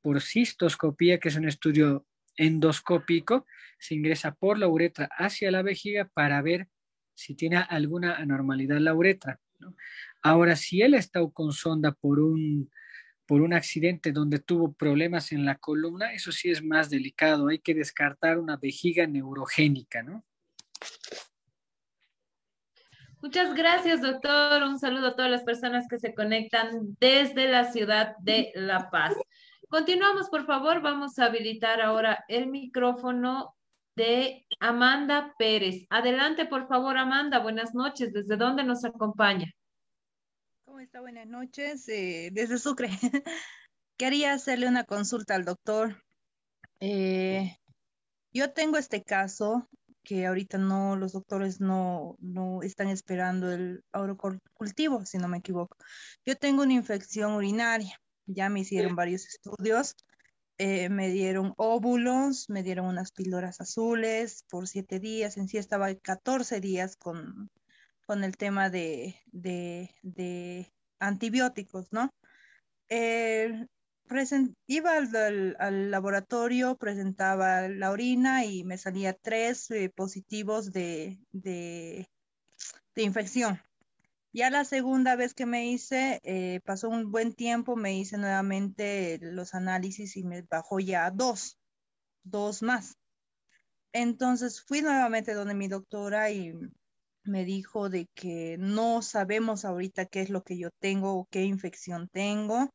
por 0.00 0.22
cistoscopía, 0.22 1.18
que 1.18 1.28
es 1.30 1.34
un 1.34 1.48
estudio 1.48 2.06
endoscópico, 2.36 3.46
se 3.80 3.96
ingresa 3.96 4.32
por 4.32 4.60
la 4.60 4.68
uretra 4.68 5.08
hacia 5.18 5.50
la 5.50 5.62
vejiga 5.62 6.08
para 6.14 6.40
ver 6.40 6.68
si 7.16 7.34
tiene 7.34 7.56
alguna 7.56 8.14
anormalidad 8.14 8.78
la 8.78 8.94
uretra. 8.94 9.40
Ahora, 10.22 10.54
si 10.54 10.82
él 10.82 10.94
está 10.94 11.20
con 11.32 11.52
sonda 11.52 11.92
por 11.92 12.20
un 12.20 12.70
por 13.26 13.42
un 13.42 13.52
accidente 13.52 14.12
donde 14.12 14.38
tuvo 14.38 14.72
problemas 14.72 15.32
en 15.32 15.44
la 15.44 15.56
columna, 15.56 16.12
eso 16.12 16.30
sí 16.30 16.48
es 16.48 16.62
más 16.62 16.90
delicado. 16.90 17.48
Hay 17.48 17.58
que 17.58 17.74
descartar 17.74 18.38
una 18.38 18.56
vejiga 18.56 19.06
neurogénica, 19.06 20.02
¿no? 20.04 20.24
Muchas 23.20 23.54
gracias, 23.54 24.00
doctor. 24.00 24.62
Un 24.62 24.78
saludo 24.78 25.08
a 25.08 25.16
todas 25.16 25.30
las 25.30 25.42
personas 25.42 25.86
que 25.88 25.98
se 25.98 26.14
conectan 26.14 26.96
desde 27.00 27.48
la 27.48 27.64
ciudad 27.72 28.14
de 28.20 28.52
La 28.54 28.90
Paz. 28.90 29.16
Continuamos, 29.68 30.28
por 30.30 30.46
favor. 30.46 30.80
Vamos 30.80 31.18
a 31.18 31.24
habilitar 31.24 31.80
ahora 31.80 32.24
el 32.28 32.46
micrófono 32.46 33.55
de 33.96 34.46
Amanda 34.60 35.34
Pérez. 35.38 35.86
Adelante, 35.90 36.46
por 36.46 36.68
favor, 36.68 36.96
Amanda. 36.98 37.38
Buenas 37.40 37.74
noches. 37.74 38.12
¿Desde 38.12 38.36
dónde 38.36 38.62
nos 38.62 38.84
acompaña? 38.84 39.50
¿Cómo 40.66 40.80
está? 40.80 41.00
Buenas 41.00 41.26
noches. 41.26 41.88
Eh, 41.88 42.28
desde 42.32 42.58
Sucre. 42.58 42.90
Quería 43.98 44.34
hacerle 44.34 44.68
una 44.68 44.84
consulta 44.84 45.34
al 45.34 45.46
doctor. 45.46 46.02
Eh, 46.80 47.56
yo 48.32 48.52
tengo 48.52 48.76
este 48.76 49.02
caso 49.02 49.66
que 50.04 50.26
ahorita 50.26 50.58
no, 50.58 50.94
los 50.94 51.12
doctores 51.12 51.60
no, 51.60 52.16
no 52.20 52.62
están 52.62 52.88
esperando 52.88 53.50
el 53.50 53.82
cultivo, 54.52 55.04
si 55.06 55.16
no 55.16 55.26
me 55.26 55.38
equivoco. 55.38 55.76
Yo 56.26 56.36
tengo 56.36 56.62
una 56.62 56.74
infección 56.74 57.32
urinaria. 57.32 57.98
Ya 58.26 58.50
me 58.50 58.60
hicieron 58.60 58.94
varios 58.94 59.26
estudios. 59.26 59.94
Eh, 60.58 60.88
me 60.88 61.10
dieron 61.10 61.52
óvulos, 61.58 62.48
me 62.48 62.62
dieron 62.62 62.86
unas 62.86 63.12
píldoras 63.12 63.60
azules 63.60 64.44
por 64.48 64.66
siete 64.68 64.98
días. 65.00 65.36
En 65.36 65.48
sí 65.48 65.58
estaba 65.58 65.94
14 65.94 66.60
días 66.60 66.96
con, 66.96 67.50
con 68.06 68.24
el 68.24 68.36
tema 68.36 68.70
de, 68.70 69.16
antibióticos, 70.98 71.92
¿no? 71.92 72.10
iba 74.66 74.96
al, 74.96 75.90
laboratorio, 75.90 76.76
presentaba 76.76 77.68
la 77.68 77.90
orina 77.90 78.44
y 78.44 78.64
me 78.64 78.78
salía 78.78 79.12
tres 79.12 79.70
eh, 79.70 79.90
positivos 79.94 80.72
de, 80.72 81.18
de, 81.32 82.08
infección. 82.94 83.60
Ya 84.36 84.50
la 84.50 84.66
segunda 84.66 85.16
vez 85.16 85.32
que 85.32 85.46
me 85.46 85.64
hice, 85.64 86.20
eh, 86.22 86.60
pasó 86.66 86.90
un 86.90 87.10
buen 87.10 87.32
tiempo, 87.32 87.74
me 87.74 87.96
hice 87.96 88.18
nuevamente 88.18 89.18
los 89.22 89.54
análisis 89.54 90.14
y 90.18 90.24
me 90.24 90.42
bajó 90.42 90.78
ya 90.78 91.10
dos, 91.10 91.58
dos 92.22 92.60
más. 92.60 92.98
Entonces 93.94 94.60
fui 94.60 94.82
nuevamente 94.82 95.32
donde 95.32 95.54
mi 95.54 95.68
doctora 95.68 96.30
y 96.32 96.52
me 97.24 97.46
dijo 97.46 97.88
de 97.88 98.08
que 98.14 98.58
no 98.58 99.00
sabemos 99.00 99.64
ahorita 99.64 100.04
qué 100.04 100.20
es 100.20 100.28
lo 100.28 100.42
que 100.44 100.58
yo 100.58 100.68
tengo 100.80 101.14
o 101.14 101.26
qué 101.30 101.44
infección 101.44 102.10
tengo. 102.12 102.68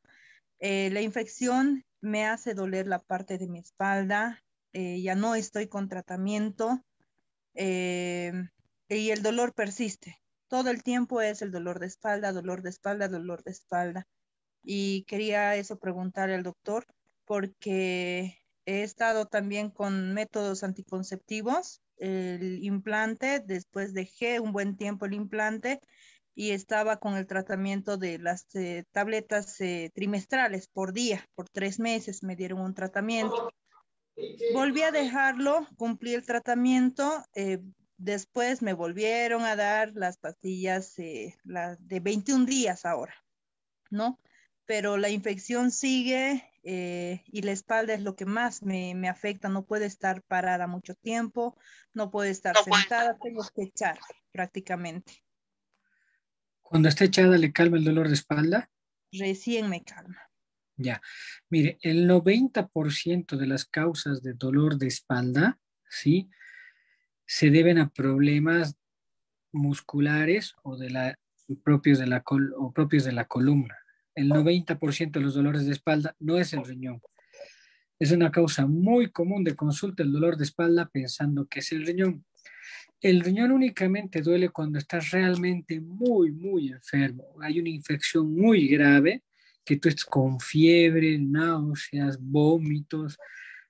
Eh, 0.57 0.89
la 0.89 1.01
infección 1.01 1.83
me 2.01 2.25
hace 2.25 2.55
doler 2.55 2.87
la 2.87 2.97
parte 2.97 3.37
de 3.37 3.47
mi 3.47 3.59
espalda, 3.59 4.43
eh, 4.73 4.99
ya 5.03 5.13
no 5.13 5.35
estoy 5.35 5.67
con 5.67 5.89
tratamiento 5.89 6.81
eh, 7.53 8.33
y 8.89 9.11
el 9.11 9.21
dolor 9.21 9.53
persiste. 9.53 10.21
Todo 10.51 10.69
el 10.69 10.83
tiempo 10.83 11.21
es 11.21 11.41
el 11.41 11.49
dolor 11.49 11.79
de 11.79 11.85
espalda, 11.85 12.33
dolor 12.33 12.61
de 12.61 12.71
espalda, 12.71 13.07
dolor 13.07 13.41
de 13.41 13.51
espalda. 13.51 14.05
Y 14.61 15.05
quería 15.05 15.55
eso 15.55 15.79
preguntarle 15.79 16.35
al 16.35 16.43
doctor 16.43 16.85
porque 17.23 18.37
he 18.65 18.83
estado 18.83 19.27
también 19.27 19.69
con 19.69 20.13
métodos 20.13 20.65
anticonceptivos 20.65 21.81
el 21.95 22.61
implante, 22.65 23.39
después 23.39 23.93
dejé 23.93 24.41
un 24.41 24.51
buen 24.51 24.75
tiempo 24.75 25.05
el 25.05 25.13
implante 25.13 25.79
y 26.35 26.51
estaba 26.51 26.97
con 26.97 27.15
el 27.15 27.27
tratamiento 27.27 27.95
de 27.95 28.19
las 28.19 28.53
eh, 28.55 28.83
tabletas 28.91 29.61
eh, 29.61 29.89
trimestrales 29.93 30.67
por 30.67 30.91
día, 30.91 31.25
por 31.33 31.47
tres 31.47 31.79
meses 31.79 32.23
me 32.23 32.35
dieron 32.35 32.59
un 32.59 32.73
tratamiento. 32.73 33.53
Volví 34.53 34.81
a 34.81 34.91
dejarlo, 34.91 35.65
cumplí 35.77 36.13
el 36.13 36.25
tratamiento, 36.25 37.23
eh, 37.35 37.59
después 38.01 38.61
me 38.61 38.73
volvieron 38.73 39.43
a 39.43 39.55
dar 39.55 39.93
las 39.93 40.17
pastillas 40.17 40.95
las 41.43 41.87
de 41.87 41.99
21 41.99 42.45
días 42.45 42.85
ahora, 42.85 43.15
¿no? 43.89 44.19
Pero 44.65 44.97
la 44.97 45.09
infección 45.09 45.71
sigue, 45.71 46.43
eh, 46.63 47.23
y 47.27 47.41
la 47.41 47.51
espalda 47.51 47.93
es 47.93 48.01
lo 48.01 48.15
que 48.15 48.25
más 48.25 48.63
me, 48.63 49.07
afecta. 49.07 49.49
No 49.49 49.65
puede 49.65 49.85
estar 49.85 50.21
parada 50.23 50.67
mucho 50.67 50.95
tiempo, 50.95 51.57
no 51.93 52.11
puede 52.11 52.29
estar 52.29 52.55
sentada, 52.57 53.17
tengo 53.21 53.43
que 53.55 53.63
echar 53.63 53.99
prácticamente. 54.31 55.23
Cuando 56.61 56.89
está 56.89 57.05
echada, 57.05 57.37
¿le 57.37 57.51
calma 57.51 57.77
el 57.77 57.83
dolor 57.83 58.07
de 58.07 58.13
espalda? 58.13 58.69
Recién 59.11 59.69
me 59.69 59.83
calma. 59.83 60.21
Ya, 60.77 61.01
mire, 61.49 61.77
el 61.81 62.07
90% 62.07 63.37
de 63.37 63.45
las 63.45 63.65
causas 63.65 64.23
de 64.23 64.33
dolor 64.33 64.77
de 64.77 64.87
espalda, 64.87 65.59
¿sí? 65.89 66.29
Se 67.33 67.49
deben 67.49 67.77
a 67.77 67.89
problemas 67.89 68.75
musculares 69.53 70.55
o 70.63 70.75
de 70.75 70.89
la, 70.89 71.19
propios, 71.63 71.99
de 71.99 72.07
la, 72.07 72.23
o 72.57 72.73
propios 72.73 73.05
de 73.05 73.13
la 73.13 73.25
columna 73.25 73.81
el 74.15 74.29
90% 74.29 75.11
de 75.11 75.19
los 75.21 75.33
dolores 75.33 75.65
de 75.65 75.71
espalda 75.71 76.15
no 76.19 76.37
es 76.37 76.53
el 76.53 76.65
riñón. 76.65 77.01
Es 77.99 78.11
una 78.11 78.31
causa 78.31 78.65
muy 78.65 79.11
común 79.11 79.43
de 79.43 79.55
consulta 79.55 80.03
el 80.03 80.11
dolor 80.11 80.37
de 80.37 80.43
espalda 80.43 80.89
pensando 80.91 81.47
que 81.47 81.59
es 81.59 81.71
el 81.71 81.85
riñón. 81.85 82.25
El 82.99 83.21
riñón 83.21 83.51
únicamente 83.51 84.21
duele 84.21 84.49
cuando 84.49 84.77
estás 84.79 85.11
realmente 85.11 85.79
muy, 85.79 86.31
muy 86.31 86.69
enfermo. 86.69 87.35
Hay 87.41 87.59
una 87.59 87.69
infección 87.69 88.33
muy 88.33 88.67
grave 88.67 89.23
que 89.63 89.77
tú 89.77 89.89
estás 89.89 90.05
con 90.05 90.39
fiebre, 90.39 91.17
náuseas, 91.19 92.19
vómitos, 92.19 93.17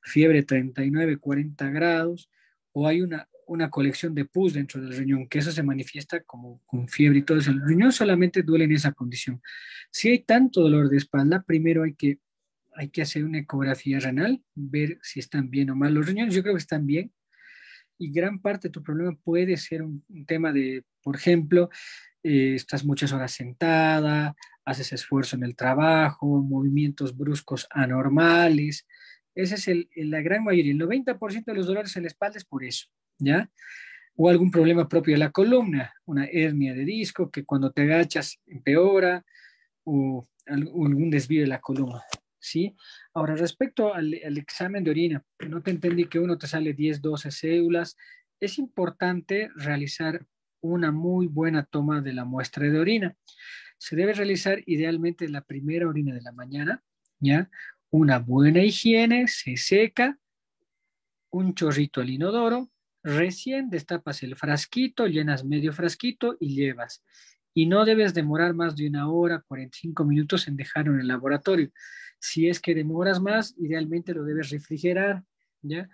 fiebre 0.01 0.43
39, 0.43 1.17
40 1.17 1.69
grados, 1.69 2.29
o 2.71 2.87
hay 2.87 3.01
una 3.01 3.27
una 3.51 3.69
colección 3.69 4.15
de 4.15 4.23
pus 4.23 4.53
dentro 4.53 4.81
del 4.81 4.95
riñón, 4.95 5.27
que 5.27 5.39
eso 5.39 5.51
se 5.51 5.61
manifiesta 5.61 6.23
como 6.23 6.61
con 6.65 6.87
fiebre 6.87 7.19
y 7.19 7.23
todo 7.23 7.37
eso. 7.37 7.51
El 7.51 7.61
riñón 7.61 7.91
solamente 7.91 8.43
duele 8.43 8.63
en 8.63 8.71
esa 8.71 8.93
condición. 8.93 9.41
Si 9.91 10.07
hay 10.07 10.19
tanto 10.19 10.61
dolor 10.61 10.87
de 10.87 10.95
espalda, 10.95 11.43
primero 11.45 11.83
hay 11.83 11.93
que, 11.93 12.19
hay 12.73 12.87
que 12.89 13.01
hacer 13.01 13.25
una 13.25 13.39
ecografía 13.39 13.99
renal, 13.99 14.41
ver 14.55 14.99
si 15.01 15.19
están 15.19 15.49
bien 15.49 15.69
o 15.69 15.75
mal 15.75 15.93
los 15.93 16.05
riñones. 16.05 16.33
Yo 16.33 16.43
creo 16.43 16.55
que 16.55 16.61
están 16.61 16.85
bien. 16.85 17.11
Y 17.97 18.13
gran 18.13 18.39
parte 18.39 18.69
de 18.69 18.71
tu 18.71 18.81
problema 18.81 19.17
puede 19.21 19.57
ser 19.57 19.83
un, 19.83 20.01
tema 20.25 20.53
de, 20.53 20.85
por 21.03 21.17
ejemplo, 21.17 21.69
eh, 22.23 22.53
estás 22.55 22.85
muchas 22.85 23.11
horas 23.11 23.33
sentada, 23.33 24.33
haces 24.63 24.93
esfuerzo 24.93 25.35
en 25.35 25.43
el 25.43 25.57
trabajo, 25.57 26.41
movimientos 26.41 27.17
bruscos 27.17 27.67
anormales. 27.69 28.87
Esa 29.35 29.55
es 29.55 29.67
el, 29.67 29.89
la 29.93 30.21
gran 30.21 30.45
mayoría. 30.45 30.71
El 30.71 30.79
90% 30.79 31.43
de 31.43 31.53
los 31.53 31.67
dolores 31.67 31.93
en 31.97 32.03
la 32.03 32.07
espalda 32.07 32.37
es 32.37 32.45
por 32.45 32.63
eso. 32.63 32.87
¿Ya? 33.21 33.49
o 34.15 34.29
algún 34.29 34.51
problema 34.51 34.87
propio 34.87 35.13
de 35.15 35.19
la 35.19 35.31
columna, 35.31 35.93
una 36.05 36.25
hernia 36.25 36.73
de 36.73 36.85
disco 36.85 37.31
que 37.31 37.45
cuando 37.45 37.71
te 37.71 37.83
agachas 37.83 38.39
empeora 38.45 39.25
o 39.83 40.27
algún 40.45 41.09
desvío 41.09 41.41
de 41.41 41.47
la 41.47 41.59
columna. 41.59 42.03
¿sí? 42.37 42.75
Ahora, 43.13 43.35
respecto 43.35 43.93
al, 43.93 44.15
al, 44.23 44.37
examen 44.37 44.83
de 44.83 44.91
orina, 44.91 45.25
no 45.49 45.61
te 45.61 45.71
entendí 45.71 46.05
que 46.05 46.19
uno 46.19 46.37
te 46.37 46.47
sale 46.47 46.73
10, 46.73 47.01
12 47.01 47.31
células. 47.31 47.97
Es 48.39 48.59
importante 48.59 49.49
realizar 49.55 50.25
una 50.61 50.91
muy 50.91 51.27
buena 51.27 51.63
toma 51.65 52.01
de 52.01 52.13
la 52.13 52.25
muestra 52.25 52.69
de 52.69 52.79
orina. 52.79 53.15
Se 53.77 53.95
debe 53.95 54.13
realizar 54.13 54.61
idealmente 54.67 55.27
la 55.29 55.41
primera 55.41 55.87
orina 55.87 56.13
de 56.13 56.21
la 56.21 56.31
mañana, 56.31 56.83
¿ya? 57.19 57.49
Una 57.89 58.19
buena 58.19 58.63
higiene, 58.63 59.27
se 59.27 59.57
seca, 59.57 60.19
un 61.31 61.55
chorrito 61.55 62.01
al 62.01 62.09
inodoro, 62.09 62.69
recién 63.03 63.69
destapas 63.69 64.23
el 64.23 64.35
frasquito, 64.35 65.07
llenas 65.07 65.43
medio 65.43 65.73
frasquito 65.73 66.37
y 66.39 66.55
llevas. 66.55 67.03
Y 67.53 67.65
no 67.65 67.83
debes 67.85 68.13
demorar 68.13 68.53
más 68.53 68.75
de 68.75 68.87
una 68.87 69.09
hora, 69.09 69.43
45 69.47 70.05
minutos 70.05 70.47
en 70.47 70.55
dejarlo 70.55 70.93
en 70.93 71.01
el 71.01 71.07
laboratorio. 71.07 71.71
Si 72.19 72.47
es 72.47 72.59
que 72.59 72.75
demoras 72.75 73.19
más, 73.19 73.55
idealmente 73.57 74.13
lo 74.13 74.23
debes 74.23 74.49
refrigerar, 74.51 75.23
¿ya? 75.61 75.89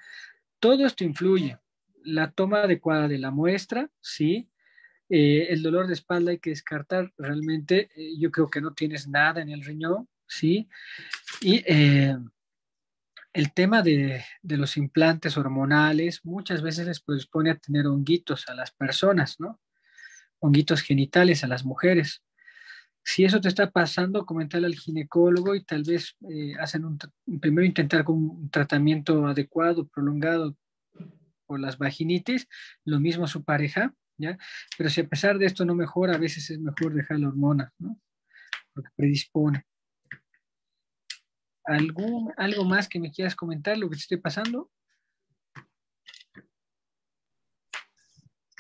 Todo 0.60 0.86
esto 0.86 1.04
influye. 1.04 1.58
La 2.04 2.32
toma 2.32 2.64
adecuada 2.64 3.08
de 3.08 3.18
la 3.18 3.32
muestra, 3.32 3.90
¿sí? 4.02 4.50
Eh, 5.10 5.48
el 5.50 5.64
dolor 5.64 5.88
de 5.88 5.94
espalda 5.94 6.32
hay 6.32 6.40
que 6.40 6.50
descartar 6.50 7.14
realmente. 7.18 7.90
Eh, 7.96 8.18
yo 8.20 8.32
creo 8.32 8.50
que 8.50 8.62
no 8.62 8.74
tienes 8.74 9.08
nada 9.08 9.42
en 9.42 9.50
el 9.50 9.64
riñón, 9.64 10.08
¿sí? 10.28 10.68
Y 11.42 11.64
eh, 11.66 12.18
el 13.38 13.54
tema 13.54 13.84
de, 13.84 14.24
los 14.42 14.78
implantes 14.78 15.38
hormonales 15.38 16.26
muchas 16.26 16.64
veces 16.64 16.88
les 16.88 17.00
predispone 17.02 17.52
a 17.52 17.58
tener 17.58 17.86
honguitos 17.86 18.50
a 18.50 18.56
las 18.56 18.72
personas, 18.72 19.40
¿no? 19.40 19.60
Honguitos 20.40 20.82
genitales 20.82 21.44
a 21.44 21.48
las 21.48 21.64
mujeres. 21.64 22.24
Si 23.04 23.26
eso 23.26 23.40
te 23.40 23.48
está 23.48 23.70
pasando, 23.70 24.26
comentarle 24.26 24.66
al 24.66 24.76
ginecólogo 24.76 25.54
y 25.54 25.64
tal 25.64 25.84
vez 25.84 26.18
hacen 26.60 26.84
un, 26.84 26.98
primero 27.40 27.64
intentar 27.64 28.04
con 28.04 28.16
un 28.16 28.50
tratamiento 28.50 29.28
adecuado, 29.28 29.88
prolongado 29.88 30.58
por 31.46 31.60
las 31.60 31.78
vaginitis, 31.78 32.48
lo 32.86 33.00
mismo 33.00 33.26
a 33.26 33.28
su 33.28 33.44
pareja, 33.44 33.94
pero 34.78 34.90
si 34.90 35.02
a 35.02 35.08
pesar 35.08 35.38
de 35.38 35.46
esto 35.46 35.64
no 35.64 35.76
mejora, 35.76 36.16
a 36.16 36.20
veces 36.20 36.50
es 36.50 36.60
mejor 36.60 36.96
dejar 36.96 37.20
la 37.20 37.28
hormona. 37.28 37.72
Porque 38.74 38.90
predispone. 38.96 39.64
¿Algún, 41.68 42.34
¿Algo 42.38 42.64
más 42.64 42.88
que 42.88 42.98
me 42.98 43.12
quieras 43.12 43.36
comentar, 43.36 43.78
lo 43.78 43.90
que 43.90 43.98
te 43.98 44.02
esté 44.02 44.18
pasando? 44.18 44.72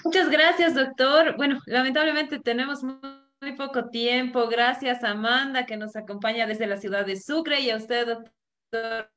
Muchas 0.03 0.29
gracias, 0.29 0.75
doctor. 0.75 1.38
Bueno, 1.38 1.59
lamentablemente 1.65 2.39
tenemos 2.39 2.84
muy 2.84 3.53
poco 3.57 3.89
tiempo. 3.89 4.47
Gracias, 4.49 5.05
Amanda, 5.05 5.65
que 5.65 5.77
nos 5.77 5.95
acompaña 5.95 6.45
desde 6.45 6.67
la 6.67 6.77
ciudad 6.77 7.05
de 7.05 7.15
Sucre, 7.15 7.61
y 7.61 7.71
a 7.71 7.77
usted, 7.77 8.07
doctor, 8.07 9.09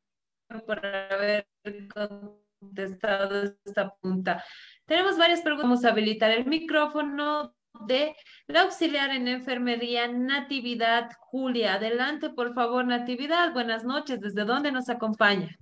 por 0.66 0.86
haber 0.86 1.48
contestado 2.60 3.56
esta 3.64 3.92
punta. 3.96 4.44
Tenemos 4.86 5.18
varias 5.18 5.40
preguntas. 5.40 5.68
Vamos 5.68 5.84
a 5.84 5.90
habilitar 5.90 6.30
el 6.30 6.46
micrófono 6.46 7.56
de 7.86 8.14
la 8.46 8.62
auxiliar 8.62 9.10
en 9.10 9.28
enfermería 9.28 10.08
Natividad 10.08 11.10
Julia. 11.18 11.74
Adelante, 11.74 12.30
por 12.30 12.54
favor, 12.54 12.84
Natividad. 12.84 13.52
Buenas 13.52 13.84
noches. 13.84 14.20
¿Desde 14.20 14.44
dónde 14.44 14.72
nos 14.72 14.88
acompaña? 14.88 15.56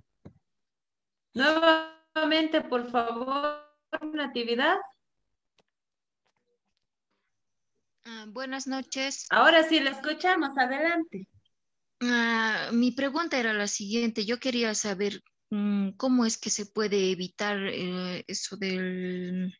Nuevamente, 1.33 2.61
por 2.61 2.89
favor, 2.89 3.65
Natividad. 4.13 4.77
Ah, 8.05 8.25
buenas 8.27 8.67
noches. 8.67 9.27
Ahora 9.29 9.63
sí, 9.63 9.79
la 9.79 9.91
escuchamos. 9.91 10.57
Adelante. 10.57 11.27
Ah, 12.01 12.69
mi 12.71 12.91
pregunta 12.91 13.37
era 13.37 13.53
la 13.53 13.67
siguiente. 13.67 14.25
Yo 14.25 14.39
quería 14.39 14.73
saber 14.73 15.21
Mm, 15.51 15.91
¿Cómo 15.97 16.25
es 16.25 16.37
que 16.37 16.49
se 16.49 16.65
puede 16.67 17.11
evitar 17.11 17.57
eh, 17.59 18.23
eso 18.27 18.55
de 18.57 19.51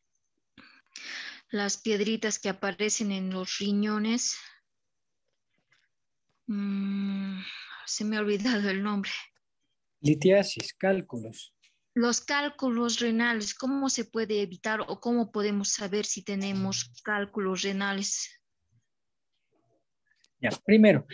las 1.51 1.77
piedritas 1.77 2.39
que 2.39 2.49
aparecen 2.49 3.11
en 3.11 3.31
los 3.31 3.57
riñones? 3.57 4.37
Mm, 6.47 7.39
se 7.85 8.05
me 8.05 8.17
ha 8.17 8.19
olvidado 8.21 8.69
el 8.69 8.83
nombre. 8.83 9.11
Litiasis, 10.01 10.73
cálculos. 10.73 11.53
Los 11.93 12.21
cálculos 12.21 12.99
renales, 12.99 13.53
¿cómo 13.53 13.89
se 13.89 14.05
puede 14.05 14.41
evitar 14.41 14.81
o 14.81 14.99
cómo 14.99 15.31
podemos 15.31 15.69
saber 15.69 16.05
si 16.05 16.23
tenemos 16.23 16.91
cálculos 17.03 17.63
renales? 17.63 18.29
Ya, 20.39 20.51
primero, 20.65 21.05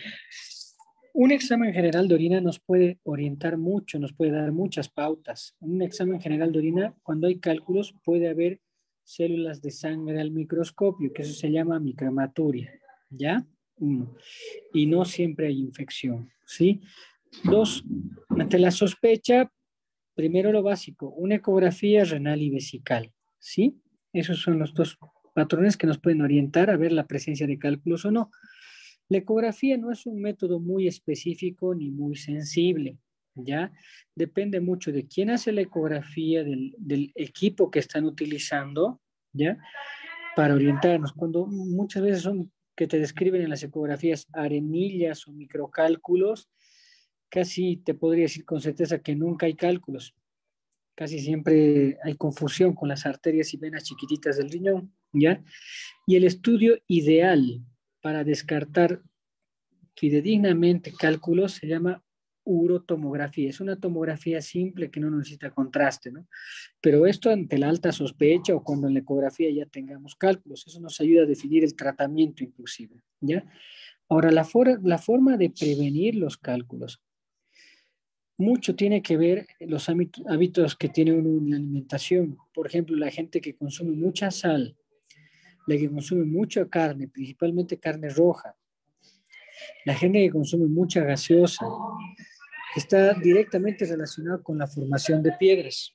un 1.12 1.32
examen 1.32 1.72
general 1.72 2.06
de 2.06 2.14
orina 2.14 2.40
nos 2.40 2.60
puede 2.60 3.00
orientar 3.02 3.56
mucho, 3.56 3.98
nos 3.98 4.12
puede 4.12 4.32
dar 4.32 4.52
muchas 4.52 4.88
pautas. 4.88 5.56
Un 5.60 5.82
examen 5.82 6.20
general 6.20 6.52
de 6.52 6.58
orina, 6.58 6.94
cuando 7.02 7.26
hay 7.26 7.40
cálculos, 7.40 7.94
puede 8.04 8.28
haber 8.28 8.60
células 9.06 9.62
de 9.62 9.70
sangre 9.70 10.20
al 10.20 10.32
microscopio, 10.32 11.12
que 11.12 11.22
eso 11.22 11.32
se 11.32 11.50
llama 11.50 11.78
micromaturia, 11.78 12.72
¿ya? 13.08 13.46
Uno. 13.78 14.16
Y 14.74 14.86
no 14.86 15.04
siempre 15.04 15.46
hay 15.46 15.60
infección, 15.60 16.30
¿sí? 16.44 16.80
Dos, 17.44 17.84
ante 18.30 18.58
la 18.58 18.72
sospecha, 18.72 19.50
primero 20.14 20.50
lo 20.50 20.62
básico, 20.62 21.10
una 21.10 21.36
ecografía 21.36 22.04
renal 22.04 22.42
y 22.42 22.50
vesical, 22.50 23.12
¿sí? 23.38 23.80
Esos 24.12 24.40
son 24.40 24.58
los 24.58 24.74
dos 24.74 24.98
patrones 25.34 25.76
que 25.76 25.86
nos 25.86 25.98
pueden 25.98 26.22
orientar 26.22 26.70
a 26.70 26.76
ver 26.76 26.90
la 26.90 27.06
presencia 27.06 27.46
de 27.46 27.58
cálculos 27.58 28.04
o 28.06 28.10
no. 28.10 28.30
La 29.08 29.18
ecografía 29.18 29.76
no 29.76 29.92
es 29.92 30.04
un 30.06 30.20
método 30.20 30.58
muy 30.58 30.88
específico 30.88 31.76
ni 31.76 31.90
muy 31.92 32.16
sensible, 32.16 32.98
¿ya? 33.36 33.72
Depende 34.14 34.60
mucho 34.60 34.92
de 34.92 35.06
quién 35.06 35.30
hace 35.30 35.52
la 35.52 35.60
ecografía, 35.60 36.42
del, 36.42 37.12
equipo 37.14 37.70
que 37.70 37.78
están 37.78 38.04
utilizando, 38.04 39.00
¿ya? 39.32 39.58
Para 40.34 40.54
orientarnos. 40.54 41.12
Cuando 41.12 41.46
muchas 41.46 42.02
veces 42.02 42.22
son 42.22 42.50
que 42.76 42.86
te 42.86 42.98
describen 42.98 43.42
en 43.42 43.50
las 43.50 43.62
ecografías 43.62 44.26
arenillas 44.32 45.26
o 45.26 45.32
microcálculos, 45.32 46.50
casi 47.28 47.78
te 47.78 47.94
podría 47.94 48.24
decir 48.24 48.44
con 48.44 48.60
certeza 48.60 48.98
que 48.98 49.14
nunca 49.14 49.46
hay 49.46 49.54
cálculos. 49.54 50.14
Casi 50.94 51.18
siempre 51.20 51.98
hay 52.02 52.14
confusión 52.16 52.74
con 52.74 52.88
las 52.88 53.06
arterias 53.06 53.52
y 53.52 53.58
venas 53.58 53.84
chiquititas 53.84 54.36
del 54.36 54.50
riñón, 54.50 54.94
¿ya? 55.12 55.42
Y 56.06 56.16
el 56.16 56.24
estudio 56.24 56.78
ideal 56.86 57.62
para 58.00 58.24
descartar 58.24 59.02
fidedignamente 59.96 60.92
cálculos 60.92 61.52
se 61.52 61.66
llama 61.66 62.02
urotomografía. 62.46 63.50
Es 63.50 63.60
una 63.60 63.76
tomografía 63.76 64.40
simple 64.40 64.90
que 64.90 65.00
no 65.00 65.10
necesita 65.10 65.50
contraste, 65.50 66.12
¿no? 66.12 66.26
Pero 66.80 67.06
esto 67.06 67.30
ante 67.30 67.58
la 67.58 67.68
alta 67.68 67.92
sospecha 67.92 68.54
o 68.54 68.62
cuando 68.62 68.86
en 68.86 68.94
la 68.94 69.00
ecografía 69.00 69.50
ya 69.50 69.66
tengamos 69.66 70.14
cálculos, 70.14 70.64
eso 70.66 70.80
nos 70.80 71.00
ayuda 71.00 71.24
a 71.24 71.26
definir 71.26 71.64
el 71.64 71.74
tratamiento 71.74 72.44
inclusive, 72.44 73.02
¿ya? 73.20 73.44
Ahora, 74.08 74.30
la, 74.30 74.46
la 74.84 74.98
forma 74.98 75.36
de 75.36 75.50
prevenir 75.50 76.14
los 76.14 76.36
cálculos. 76.36 77.02
Mucho 78.38 78.76
tiene 78.76 79.02
que 79.02 79.16
ver 79.16 79.46
los 79.60 79.88
hábitos 79.88 80.76
que 80.76 80.88
tiene 80.88 81.12
uno 81.12 81.38
en 81.38 81.50
la 81.50 81.56
alimentación. 81.56 82.36
Por 82.54 82.66
ejemplo, 82.66 82.94
la 82.94 83.10
gente 83.10 83.40
que 83.40 83.56
consume 83.56 83.92
mucha 83.92 84.30
sal, 84.30 84.76
la 85.66 85.76
que 85.76 85.90
consume 85.90 86.24
mucha 86.24 86.68
carne, 86.68 87.08
principalmente 87.08 87.78
carne 87.78 88.10
roja, 88.10 88.54
la 89.84 89.94
gente 89.94 90.20
que 90.20 90.30
consume 90.30 90.66
mucha 90.66 91.02
gaseosa, 91.02 91.66
está 92.80 93.14
directamente 93.14 93.84
relacionado 93.84 94.42
con 94.42 94.58
la 94.58 94.66
formación 94.66 95.22
de 95.22 95.32
piedras, 95.32 95.94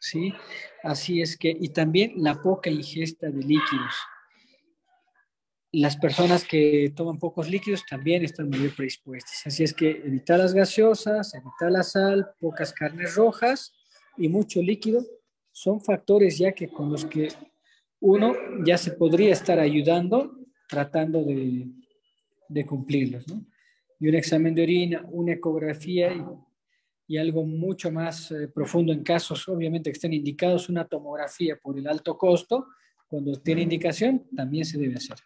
¿sí? 0.00 0.32
Así 0.82 1.20
es 1.20 1.36
que, 1.36 1.56
y 1.58 1.68
también 1.68 2.14
la 2.16 2.40
poca 2.40 2.70
ingesta 2.70 3.28
de 3.30 3.42
líquidos. 3.42 3.94
Las 5.72 5.96
personas 5.96 6.44
que 6.44 6.92
toman 6.94 7.18
pocos 7.18 7.50
líquidos 7.50 7.84
también 7.84 8.24
están 8.24 8.48
muy 8.48 8.68
predispuestas. 8.68 9.42
Así 9.46 9.64
es 9.64 9.74
que 9.74 9.90
evitar 9.90 10.38
las 10.38 10.54
gaseosas, 10.54 11.34
evitar 11.34 11.72
la 11.72 11.82
sal, 11.82 12.30
pocas 12.38 12.72
carnes 12.72 13.16
rojas 13.16 13.72
y 14.16 14.28
mucho 14.28 14.62
líquido 14.62 15.04
son 15.50 15.80
factores 15.80 16.38
ya 16.38 16.52
que 16.52 16.68
con 16.68 16.90
los 16.90 17.04
que 17.04 17.28
uno 18.00 18.34
ya 18.64 18.78
se 18.78 18.92
podría 18.92 19.32
estar 19.32 19.58
ayudando 19.58 20.38
tratando 20.68 21.24
de, 21.24 21.68
de 22.48 22.66
cumplirlos, 22.66 23.26
¿no? 23.28 23.44
Y 24.00 24.08
un 24.08 24.14
examen 24.14 24.54
de 24.54 24.62
orina, 24.62 25.04
una 25.10 25.32
ecografía 25.32 26.12
y, 27.06 27.16
algo 27.16 27.44
mucho 27.44 27.90
más 27.90 28.30
eh, 28.30 28.48
profundo 28.48 28.92
en 28.92 29.02
casos, 29.02 29.48
obviamente, 29.48 29.90
que 29.90 29.94
estén 29.94 30.12
indicados, 30.12 30.68
una 30.68 30.86
tomografía 30.86 31.56
por 31.56 31.78
el 31.78 31.86
alto 31.86 32.16
costo, 32.16 32.66
cuando 33.06 33.32
tiene 33.40 33.62
indicación, 33.62 34.26
también 34.34 34.64
se 34.64 34.78
debe 34.78 34.96
hacer. 34.96 35.18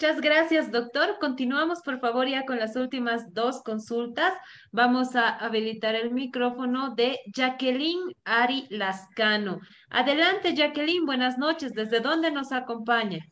Muchas 0.00 0.20
gracias, 0.20 0.70
doctor. 0.70 1.16
Continuamos, 1.20 1.82
por 1.82 1.98
favor, 1.98 2.28
ya 2.28 2.46
con 2.46 2.60
las 2.60 2.76
últimas 2.76 3.34
dos 3.34 3.64
consultas. 3.64 4.32
Vamos 4.70 5.16
a 5.16 5.28
habilitar 5.28 5.96
el 5.96 6.12
micrófono 6.12 6.94
de 6.94 7.18
Jacqueline 7.34 8.14
Ari 8.24 8.68
Lascano. 8.70 9.58
Adelante, 9.90 10.54
Jacqueline. 10.54 11.04
Buenas 11.04 11.36
noches. 11.36 11.72
¿Desde 11.72 11.98
dónde 11.98 12.30
nos 12.30 12.52
acompaña? 12.52 13.26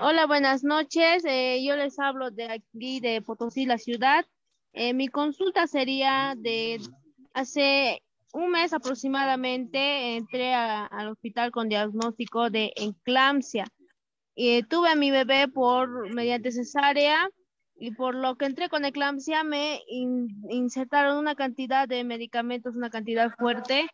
Hola, 0.00 0.26
buenas 0.26 0.62
noches. 0.62 1.24
Eh, 1.24 1.60
yo 1.64 1.74
les 1.74 1.98
hablo 1.98 2.30
de 2.30 2.44
aquí, 2.44 3.00
de 3.00 3.20
Potosí, 3.20 3.66
la 3.66 3.78
ciudad. 3.78 4.24
Eh, 4.72 4.94
mi 4.94 5.08
consulta 5.08 5.66
sería 5.66 6.34
de 6.36 6.80
hace 7.34 8.00
un 8.32 8.52
mes 8.52 8.72
aproximadamente 8.72 10.14
entré 10.14 10.54
al 10.54 11.08
hospital 11.08 11.50
con 11.50 11.68
diagnóstico 11.68 12.48
de 12.48 12.72
enclampsia. 12.76 13.66
Y 14.36 14.62
tuve 14.62 14.90
a 14.90 14.94
mi 14.94 15.10
bebé 15.10 15.48
por 15.48 16.14
mediante 16.14 16.52
cesárea 16.52 17.28
y 17.74 17.90
por 17.90 18.14
lo 18.14 18.36
que 18.36 18.44
entré 18.46 18.68
con 18.68 18.84
eclampsia 18.84 19.42
me 19.42 19.80
insertaron 20.48 21.16
una 21.16 21.34
cantidad 21.34 21.88
de 21.88 22.04
medicamentos, 22.04 22.76
una 22.76 22.90
cantidad 22.90 23.32
fuerte. 23.36 23.88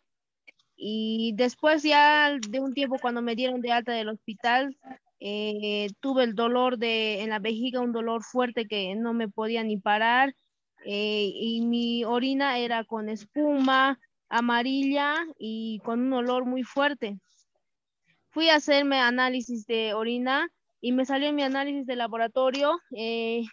Y 0.75 1.33
después 1.35 1.81
ya 1.81 2.37
de 2.47 2.59
un 2.59 2.73
tiempo 2.75 2.99
cuando 3.01 3.23
me 3.23 3.35
dieron 3.35 3.61
de 3.61 3.71
alta 3.71 3.93
del 3.93 4.09
hospital, 4.09 4.77
eh, 5.19 5.87
tuve 5.99 6.23
el 6.23 6.35
dolor 6.35 6.77
de, 6.77 7.21
en 7.21 7.29
la 7.29 7.39
vejiga, 7.39 7.81
un 7.81 7.91
dolor 7.91 8.23
fuerte 8.23 8.67
que 8.67 8.95
no 8.95 9.13
me 9.13 9.29
podía 9.29 9.63
ni 9.63 9.77
parar. 9.77 10.35
Eh, 10.85 11.31
y 11.33 11.61
mi 11.61 12.03
orina 12.03 12.59
era 12.59 12.83
con 12.83 13.09
espuma, 13.09 13.99
amarilla 14.29 15.15
y 15.39 15.79
con 15.83 16.01
un 16.01 16.13
olor 16.13 16.45
muy 16.45 16.63
fuerte. 16.63 17.17
Fui 18.29 18.49
a 18.49 18.55
hacerme 18.55 18.99
análisis 18.99 19.65
de 19.65 19.93
orina 19.93 20.49
y 20.81 20.91
me 20.91 21.05
salió 21.05 21.29
en 21.29 21.35
mi 21.35 21.43
análisis 21.43 21.85
de 21.87 21.95
laboratorio 21.95 22.77
eh, 22.95 23.43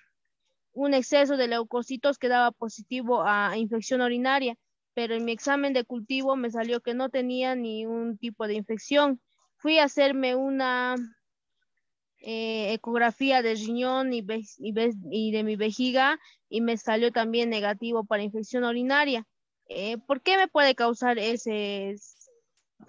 un 0.73 0.93
exceso 0.93 1.37
de 1.37 1.49
leucocitos 1.49 2.19
que 2.19 2.29
daba 2.29 2.51
positivo 2.51 3.23
a 3.25 3.57
infección 3.57 4.01
urinaria, 4.01 4.57
pero 4.95 5.15
en 5.15 5.25
mi 5.25 5.33
examen 5.33 5.73
de 5.73 5.85
cultivo 5.85 6.37
me 6.37 6.51
salió 6.51 6.81
que 6.81 6.95
no 6.95 7.09
tenía 7.09 7.55
ni 7.55 7.87
un 7.87 8.19
tipo 8.19 8.47
de 8.47 8.55
infección. 8.55 9.21
Fui 9.57 9.79
a 9.79 9.85
hacerme 9.85 10.35
una 10.35 10.97
eh, 12.25 12.73
ecografía 12.73 13.43
de 13.43 13.55
riñón 13.55 14.13
y, 14.13 14.23
de 14.23 15.43
mi 15.43 15.57
vejiga 15.57 16.21
y 16.49 16.61
me 16.61 16.77
salió 16.77 17.11
también 17.11 17.51
negativo 17.51 18.05
para 18.05 18.23
infección 18.23 18.63
urinaria. 18.63 19.27
Eh, 19.69 19.99
¿Por 20.07 20.21
qué 20.21 20.37
me 20.37 20.47
puede 20.47 20.77
causar 20.77 21.19
ese 21.19 21.97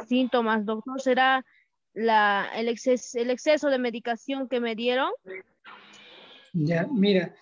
síntomas, 0.08 0.66
doctor? 0.66 1.02
¿Será 1.02 1.44
el, 1.96 2.68
exceso, 2.68 3.18
el 3.20 3.32
exceso 3.32 3.70
de 3.70 3.80
medicación 3.80 4.48
que 4.48 4.60
me 4.60 4.76
dieron? 4.76 5.10
Ya, 6.54 6.88
mira, 6.92 7.34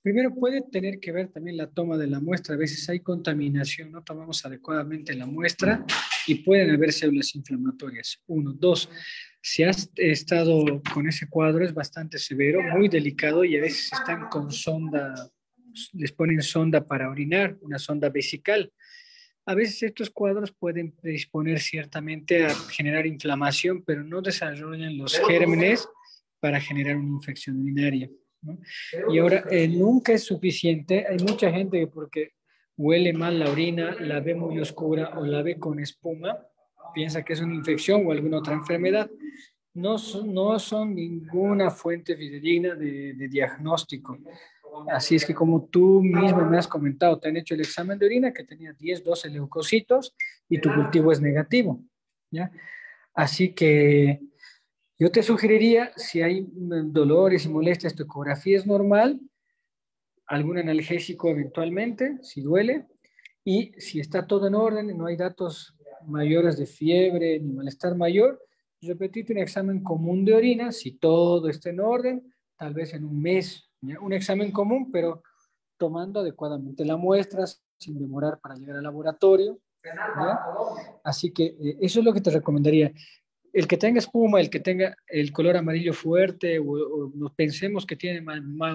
primero 0.00 0.32
puede 0.32 0.62
tener 0.62 1.00
que 1.00 1.10
ver 1.10 1.32
también 1.32 1.56
la 1.56 1.66
toma 1.66 1.96
de 1.96 2.06
la 2.06 2.20
muestra. 2.20 2.54
A 2.54 2.58
veces 2.58 2.88
hay 2.88 3.00
contaminación, 3.00 3.90
no 3.90 4.04
tomamos 4.04 4.44
adecuadamente 4.46 5.12
la 5.14 5.26
muestra 5.26 5.84
y 6.28 6.36
pueden 6.36 6.70
haber 6.70 6.92
células 6.92 7.34
inflamatorias. 7.34 8.22
Uno. 8.28 8.52
Dos, 8.52 8.88
si 9.42 9.64
has 9.64 9.90
estado 9.96 10.80
con 10.94 11.08
ese 11.08 11.28
cuadro 11.28 11.64
es 11.64 11.74
bastante 11.74 12.16
severo, 12.18 12.62
muy 12.62 12.88
delicado 12.88 13.44
y 13.44 13.56
a 13.56 13.60
veces 13.60 13.92
están 13.92 14.28
con 14.28 14.52
sonda, 14.52 15.30
les 15.94 16.12
ponen 16.12 16.40
sonda 16.42 16.86
para 16.86 17.10
orinar, 17.10 17.58
una 17.60 17.80
sonda 17.80 18.08
vesical. 18.08 18.72
A 19.44 19.56
veces 19.56 19.82
estos 19.82 20.10
cuadros 20.10 20.52
pueden 20.52 20.92
predisponer 20.92 21.58
ciertamente 21.58 22.46
a 22.46 22.50
generar 22.54 23.04
inflamación, 23.04 23.82
pero 23.82 24.04
no 24.04 24.22
desarrollan 24.22 24.96
los 24.96 25.18
gérmenes 25.26 25.88
para 26.38 26.60
generar 26.60 26.96
una 26.96 27.16
infección 27.16 27.60
urinaria. 27.60 28.08
Y 29.10 29.18
ahora, 29.18 29.44
eh, 29.50 29.66
nunca 29.66 30.12
es 30.12 30.22
suficiente. 30.22 31.04
Hay 31.08 31.18
mucha 31.18 31.50
gente 31.50 31.80
que 31.80 31.86
porque 31.88 32.34
huele 32.76 33.12
mal 33.12 33.40
la 33.40 33.50
orina, 33.50 33.96
la 33.98 34.20
ve 34.20 34.36
muy 34.36 34.60
oscura 34.60 35.18
o 35.18 35.26
la 35.26 35.42
ve 35.42 35.58
con 35.58 35.80
espuma, 35.80 36.38
piensa 36.94 37.22
que 37.24 37.32
es 37.32 37.40
una 37.40 37.54
infección 37.54 38.06
o 38.06 38.12
alguna 38.12 38.38
otra 38.38 38.54
enfermedad. 38.54 39.10
No 39.74 39.98
son, 39.98 40.32
no 40.34 40.58
son 40.58 40.94
ninguna 40.94 41.70
fuente 41.70 42.16
fidedigna 42.16 42.74
de, 42.74 43.14
de 43.14 43.28
diagnóstico. 43.28 44.18
Así 44.88 45.16
es 45.16 45.24
que 45.24 45.34
como 45.34 45.64
tú 45.64 46.02
mismo 46.02 46.44
me 46.44 46.58
has 46.58 46.66
comentado, 46.66 47.18
te 47.18 47.28
han 47.28 47.36
hecho 47.36 47.54
el 47.54 47.60
examen 47.60 47.98
de 47.98 48.06
orina 48.06 48.32
que 48.32 48.44
tenía 48.44 48.72
10, 48.72 49.04
12 49.04 49.30
leucocitos 49.30 50.14
y 50.48 50.60
tu 50.60 50.72
cultivo 50.72 51.12
es 51.12 51.20
negativo, 51.20 51.82
¿ya? 52.30 52.50
Así 53.14 53.52
que 53.52 54.20
yo 54.98 55.10
te 55.10 55.22
sugeriría, 55.22 55.92
si 55.96 56.22
hay 56.22 56.46
dolores 56.48 57.44
y 57.44 57.48
molestias, 57.48 57.94
tu 57.94 58.04
ecografía 58.04 58.56
es 58.56 58.66
normal, 58.66 59.20
algún 60.26 60.58
analgésico 60.58 61.28
eventualmente, 61.28 62.18
si 62.22 62.40
duele, 62.40 62.86
y 63.44 63.72
si 63.78 64.00
está 64.00 64.26
todo 64.26 64.46
en 64.46 64.54
orden 64.54 64.96
no 64.96 65.06
hay 65.06 65.16
datos 65.16 65.74
mayores 66.06 66.56
de 66.56 66.66
fiebre 66.66 67.38
ni 67.40 67.52
malestar 67.52 67.96
mayor, 67.96 68.40
repetite 68.80 69.32
un 69.32 69.38
examen 69.38 69.82
común 69.82 70.24
de 70.24 70.34
orina, 70.34 70.72
si 70.72 70.92
todo 70.92 71.48
está 71.48 71.70
en 71.70 71.80
orden, 71.80 72.34
tal 72.56 72.74
vez 72.74 72.94
en 72.94 73.04
un 73.04 73.20
mes 73.20 73.72
un 74.00 74.12
examen 74.12 74.50
común, 74.50 74.90
pero 74.92 75.22
tomando 75.76 76.20
adecuadamente 76.20 76.84
la 76.84 76.96
muestra, 76.96 77.44
sin 77.78 77.98
demorar 77.98 78.38
para 78.40 78.54
llegar 78.54 78.76
al 78.76 78.84
laboratorio. 78.84 79.58
Así 81.02 81.32
que 81.32 81.46
eh, 81.46 81.78
eso 81.80 81.98
es 81.98 82.04
lo 82.04 82.12
que 82.12 82.20
te 82.20 82.30
recomendaría. 82.30 82.92
El 83.52 83.66
que 83.66 83.76
tenga 83.76 83.98
espuma, 83.98 84.40
el 84.40 84.48
que 84.48 84.60
tenga 84.60 84.96
el 85.08 85.32
color 85.32 85.56
amarillo 85.56 85.92
fuerte 85.92 86.58
o, 86.58 87.12
pensemos 87.36 87.84
que 87.84 87.96
tiene 87.96 88.22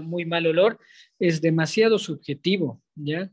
muy 0.02 0.26
mal 0.26 0.46
olor, 0.46 0.78
es 1.18 1.42
demasiado 1.42 1.98
subjetivo. 1.98 2.82
¿ya? 2.96 3.32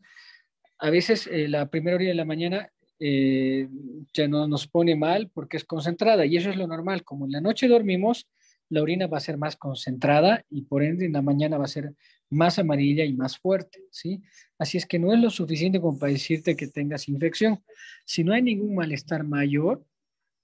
A 0.79 0.91
veces 0.91 1.27
eh, 1.27 1.49
la 1.49 1.69
primera 1.69 1.97
hora 1.97 2.07
de 2.07 2.15
la 2.15 2.25
mañana 2.25 2.71
eh, 3.07 3.69
ya 4.15 4.27
no 4.29 4.49
nos 4.49 4.67
pone 4.67 4.97
mal 4.97 5.31
porque 5.35 5.59
es 5.59 5.65
concentrada 5.65 6.25
y 6.25 6.39
eso 6.39 6.49
es 6.49 6.57
lo 6.57 6.67
normal. 6.67 7.05
Como 7.05 7.27
en 7.27 7.33
la 7.33 7.43
noche 7.43 7.69
dormimos, 7.69 8.27
la 8.71 8.81
orina 8.81 9.07
va 9.09 9.19
a 9.19 9.21
ser 9.21 9.37
más 9.37 9.57
concentrada 9.57 10.43
y 10.49 10.63
por 10.63 10.83
ende 10.83 11.05
en 11.05 11.13
la 11.13 11.21
mañana 11.21 11.59
va 11.59 11.65
a 11.65 11.69
ser 11.69 11.93
más 12.31 12.59
amarilla 12.59 13.05
y 13.05 13.13
más 13.13 13.37
fuerte, 13.37 13.81
¿sí? 13.91 14.23
Así 14.59 14.79
es 14.79 14.87
que 14.87 14.99
no 14.99 15.13
es 15.13 15.21
lo 15.21 15.29
suficiente 15.29 15.83
como 15.83 15.99
para 15.99 16.13
decirte 16.13 16.57
que 16.57 16.69
tengas 16.69 17.07
infección. 17.07 17.63
Si 18.07 18.25
no 18.25 18.33
hay 18.33 18.41
ningún 18.41 18.75
malestar 18.75 19.23
mayor, 19.23 19.85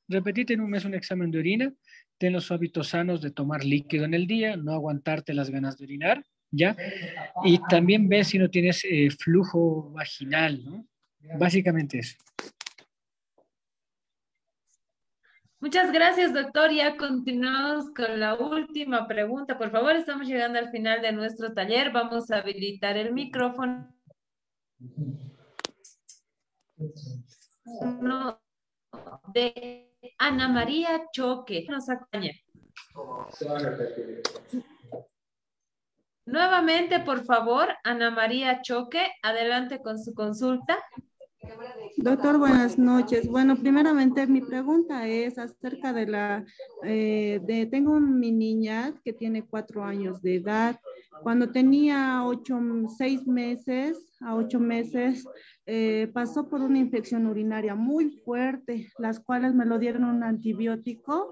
repetite 0.07 0.53
en 0.53 0.61
un 0.61 0.69
mes 0.69 0.85
un 0.85 0.95
examen 0.95 1.31
de 1.31 1.39
orina, 1.39 1.73
ten 2.19 2.35
los 2.35 2.51
hábitos 2.51 2.89
sanos 2.89 3.23
de 3.23 3.31
tomar 3.31 3.65
líquido 3.65 4.05
en 4.05 4.13
el 4.13 4.27
día, 4.27 4.59
no 4.59 4.75
aguantarte 4.75 5.33
las 5.33 5.49
ganas 5.49 5.79
de 5.79 5.85
orinar, 5.85 6.23
¿ya? 6.51 6.77
Y 7.43 7.59
también 7.71 8.07
ve 8.07 8.23
si 8.23 8.39
no 8.39 8.51
tienes 8.51 8.85
eh, 8.85 9.09
flujo 9.11 9.91
vaginal. 9.93 10.85
Básicamente 11.39 11.99
eso. 11.99 12.17
Muchas 15.61 15.93
gracias, 15.93 16.33
doctor. 16.33 16.73
Ya 16.73 16.97
continuamos 16.97 17.91
con 17.95 18.19
la 18.19 18.35
última 18.35 19.07
pregunta. 19.07 19.59
Por 19.59 19.71
favor, 19.71 19.95
estamos 19.95 20.27
llegando 20.27 20.59
al 20.59 20.71
final 20.71 21.03
de 21.03 21.13
nuestro 21.13 21.53
taller. 21.53 21.93
Vamos 21.93 22.31
a 22.31 22.39
habilitar 22.39 22.97
el 22.97 23.13
micrófono. 23.13 23.95
de 29.35 29.93
Ana 30.19 30.49
María 30.49 31.03
Choque. 31.13 31.67
Nos 31.69 31.91
acompaña. 31.91 32.33
Nuevamente, 36.25 37.01
por 37.01 37.25
favor, 37.25 37.69
Ana 37.85 38.11
María 38.11 38.63
Choque, 38.63 39.07
adelante 39.23 39.83
con 39.83 39.99
su 39.99 40.15
consulta. 40.15 40.79
Doctor, 41.97 42.39
buenas 42.39 42.79
noches. 42.79 43.29
Bueno, 43.29 43.57
primeramente 43.57 44.27
mi 44.27 44.41
pregunta 44.41 45.07
es 45.07 45.39
acerca 45.39 45.93
de 45.93 46.07
la, 46.07 46.45
eh, 46.85 47.41
de, 47.43 47.67
tengo 47.67 47.99
mi 48.01 48.31
niña 48.31 48.95
que 49.05 49.13
tiene 49.13 49.45
cuatro 49.47 49.85
años 49.85 50.23
de 50.23 50.37
edad. 50.37 50.81
Cuando 51.23 51.51
tenía 51.51 52.25
ocho, 52.25 52.59
seis 52.97 53.27
meses 53.27 54.10
a 54.21 54.35
ocho 54.35 54.61
meses, 54.61 55.25
eh, 55.67 56.11
pasó 56.13 56.49
por 56.49 56.61
una 56.61 56.79
infección 56.79 57.27
urinaria 57.27 57.75
muy 57.75 58.11
fuerte, 58.25 58.89
las 58.99 59.21
cuales 59.21 59.55
me 59.55 59.65
lo 59.65 59.79
dieron 59.79 60.05
un 60.05 60.23
antibiótico 60.23 61.31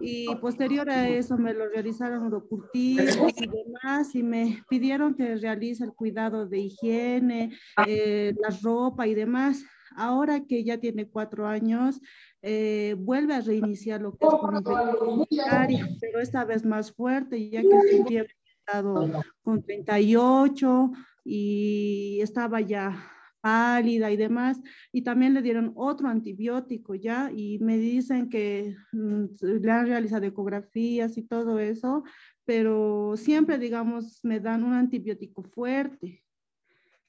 y 0.00 0.26
posterior 0.36 0.90
a 0.90 1.08
eso 1.08 1.38
me 1.38 1.54
lo 1.54 1.68
realizaron 1.68 2.30
cultivos 2.48 3.32
y 3.36 3.46
demás 3.46 4.14
y 4.14 4.22
me 4.22 4.62
pidieron 4.68 5.14
que 5.14 5.36
realice 5.36 5.84
el 5.84 5.92
cuidado 5.92 6.46
de 6.46 6.58
higiene, 6.58 7.52
eh, 7.86 8.34
la 8.40 8.56
ropa 8.62 9.06
y 9.06 9.14
demás. 9.14 9.64
Ahora 9.96 10.44
que 10.44 10.64
ya 10.64 10.78
tiene 10.78 11.08
cuatro 11.08 11.46
años, 11.46 12.00
eh, 12.42 12.96
vuelve 12.98 13.34
a 13.34 13.40
reiniciar 13.40 14.02
lo 14.02 14.12
que 14.12 14.26
es 14.26 14.34
con 14.34 14.56
infección 14.56 15.20
urinaria, 15.20 15.88
pero 16.00 16.20
esta 16.20 16.44
vez 16.44 16.64
más 16.64 16.92
fuerte, 16.92 17.48
ya 17.48 17.62
que 17.62 17.68
se 17.68 18.26
estado 18.66 19.22
con 19.42 19.62
38 19.62 20.92
y 21.26 22.20
estaba 22.22 22.60
ya 22.60 23.12
pálida 23.40 24.10
y 24.10 24.16
demás, 24.16 24.60
y 24.92 25.02
también 25.02 25.34
le 25.34 25.42
dieron 25.42 25.72
otro 25.76 26.08
antibiótico, 26.08 26.94
¿ya? 26.94 27.30
Y 27.34 27.58
me 27.60 27.76
dicen 27.78 28.28
que 28.28 28.76
mm, 28.92 29.24
le 29.40 29.70
han 29.70 29.86
realizado 29.86 30.24
ecografías 30.24 31.16
y 31.16 31.22
todo 31.22 31.58
eso, 31.58 32.02
pero 32.44 33.16
siempre, 33.16 33.58
digamos, 33.58 34.20
me 34.24 34.40
dan 34.40 34.64
un 34.64 34.72
antibiótico 34.72 35.42
fuerte. 35.42 36.24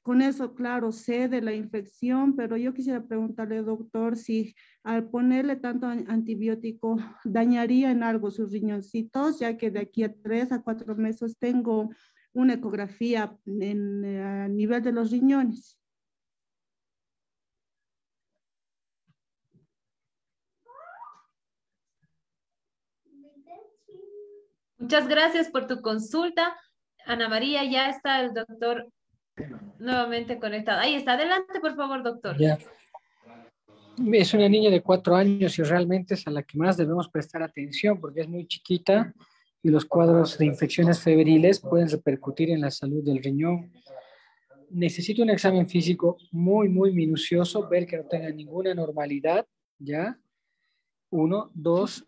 Con 0.04 0.22
eso, 0.22 0.54
claro, 0.54 0.92
sé 0.92 1.28
de 1.28 1.42
la 1.42 1.54
infección, 1.54 2.36
pero 2.36 2.56
yo 2.56 2.74
quisiera 2.74 3.06
preguntarle, 3.06 3.62
doctor, 3.62 4.16
si 4.16 4.56
al 4.84 5.10
ponerle 5.10 5.58
tanto 5.58 5.88
antibiótico 5.88 6.98
dañaría 7.26 7.92
en 7.92 8.04
algo 8.04 8.32
sus 8.32 8.52
riñoncitos, 8.52 9.40
ya 9.40 9.58
que 9.58 9.70
de 9.70 9.80
aquí 9.80 10.04
a 10.04 10.14
tres 10.14 10.52
a 10.52 10.62
cuatro 10.62 10.96
meses 10.96 11.38
tengo 11.38 11.90
una 12.38 12.54
ecografía 12.54 13.36
en, 13.48 14.06
eh, 14.06 14.22
a 14.22 14.48
nivel 14.48 14.84
de 14.84 14.92
los 14.92 15.10
riñones. 15.10 15.76
Muchas 24.78 25.08
gracias 25.08 25.50
por 25.50 25.66
tu 25.66 25.82
consulta. 25.82 26.56
Ana 27.08 27.28
María, 27.28 27.64
ya 27.64 27.90
está 27.90 28.22
el 28.22 28.36
doctor 28.36 28.88
nuevamente 29.80 30.38
conectado. 30.38 30.80
Ahí 30.80 30.94
está, 30.94 31.14
adelante 31.14 31.60
por 31.60 31.76
favor, 31.76 32.04
doctor. 32.04 32.38
Es 34.14 34.34
una 34.36 34.48
niña 34.48 34.70
de 34.70 34.84
cuatro 34.84 35.16
años 35.16 35.58
y 35.58 35.64
realmente 35.64 36.14
es 36.14 36.28
a 36.28 36.30
la 36.30 36.44
que 36.44 36.60
más 36.60 36.78
debemos 36.78 37.10
prestar 37.10 37.42
atención 37.42 38.00
porque 38.00 38.22
es 38.22 38.28
muy 38.28 38.46
chiquita 38.46 39.12
y 39.68 39.70
los 39.70 39.84
cuadros 39.84 40.38
de 40.38 40.46
infecciones 40.46 41.02
febriles 41.02 41.60
pueden 41.60 41.90
repercutir 41.90 42.52
en 42.52 42.62
la 42.62 42.72
salud 42.72 43.04
del 43.04 43.22
riñón. 43.22 43.70
Necesito 44.70 45.22
un 45.22 45.30
examen 45.30 45.68
físico 45.68 46.18
muy, 46.32 46.70
muy 46.70 46.94
minucioso, 46.94 47.68
ver 47.68 47.86
que 47.86 47.98
no 47.98 48.06
tenga 48.06 48.30
ninguna 48.30 48.74
normalidad, 48.74 49.46
¿ya? 49.78 50.18
Uno. 51.10 51.52
Dos, 51.54 52.06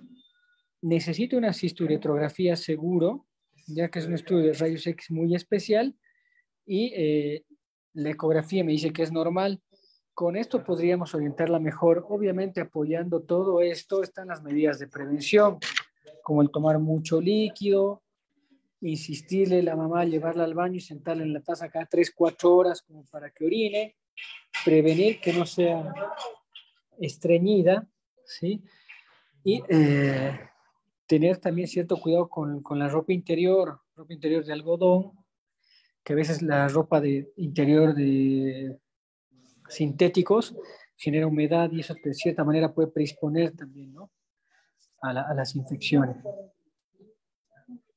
necesito 0.81 1.35
una 1.35 1.51
cisturetrografía 1.51 2.55
seguro, 2.55 3.25
ya 3.67 3.89
que 3.89 3.99
es 3.99 4.05
un 4.05 4.13
estudio 4.13 4.45
de 4.45 4.53
rayos 4.53 4.87
X 4.87 5.11
muy 5.11 5.35
especial 5.35 5.93
y 6.65 6.93
eh, 6.95 7.43
la 7.91 8.11
ecografía 8.11 8.63
me 8.63 8.71
dice 8.71 8.93
que 8.93 9.03
es 9.03 9.11
normal. 9.11 9.61
Con 10.13 10.37
esto 10.37 10.63
podríamos 10.63 11.13
orientarla 11.13 11.59
mejor. 11.59 12.05
Obviamente 12.07 12.61
apoyando 12.61 13.21
todo 13.21 13.59
esto 13.59 14.01
están 14.01 14.29
las 14.29 14.43
medidas 14.43 14.79
de 14.79 14.87
prevención, 14.87 15.59
como 16.29 16.43
el 16.43 16.51
tomar 16.51 16.77
mucho 16.77 17.19
líquido, 17.19 18.03
insistirle 18.81 19.61
a 19.61 19.63
la 19.63 19.75
mamá, 19.75 20.05
llevarla 20.05 20.43
al 20.43 20.53
baño 20.53 20.75
y 20.75 20.79
sentarla 20.79 21.23
en 21.23 21.33
la 21.33 21.41
taza 21.41 21.71
cada 21.71 21.87
3, 21.87 22.13
4 22.15 22.55
horas 22.55 22.83
como 22.83 23.03
para 23.05 23.31
que 23.31 23.45
orine, 23.45 23.95
prevenir 24.63 25.19
que 25.19 25.33
no 25.33 25.47
sea 25.47 25.91
estreñida, 26.99 27.89
¿sí? 28.23 28.61
Y 29.43 29.63
eh, 29.69 30.39
tener 31.07 31.37
también 31.37 31.67
cierto 31.67 31.97
cuidado 31.97 32.29
con, 32.29 32.61
con, 32.61 32.77
la 32.77 32.89
ropa 32.89 33.11
interior, 33.11 33.81
ropa 33.95 34.13
interior 34.13 34.45
de 34.45 34.53
algodón, 34.53 35.13
que 36.03 36.13
a 36.13 36.15
veces 36.15 36.43
la 36.43 36.67
ropa 36.67 37.01
de 37.01 37.33
interior 37.37 37.95
de 37.95 38.77
sintéticos 39.67 40.55
genera 40.95 41.25
humedad 41.25 41.71
y 41.71 41.79
eso 41.79 41.95
de 42.03 42.13
cierta 42.13 42.43
manera 42.43 42.71
puede 42.71 42.89
predisponer 42.89 43.55
también 43.55 43.91
¿no? 43.93 44.11
A, 45.01 45.33
las 45.33 45.55
infecciones. 45.55 46.17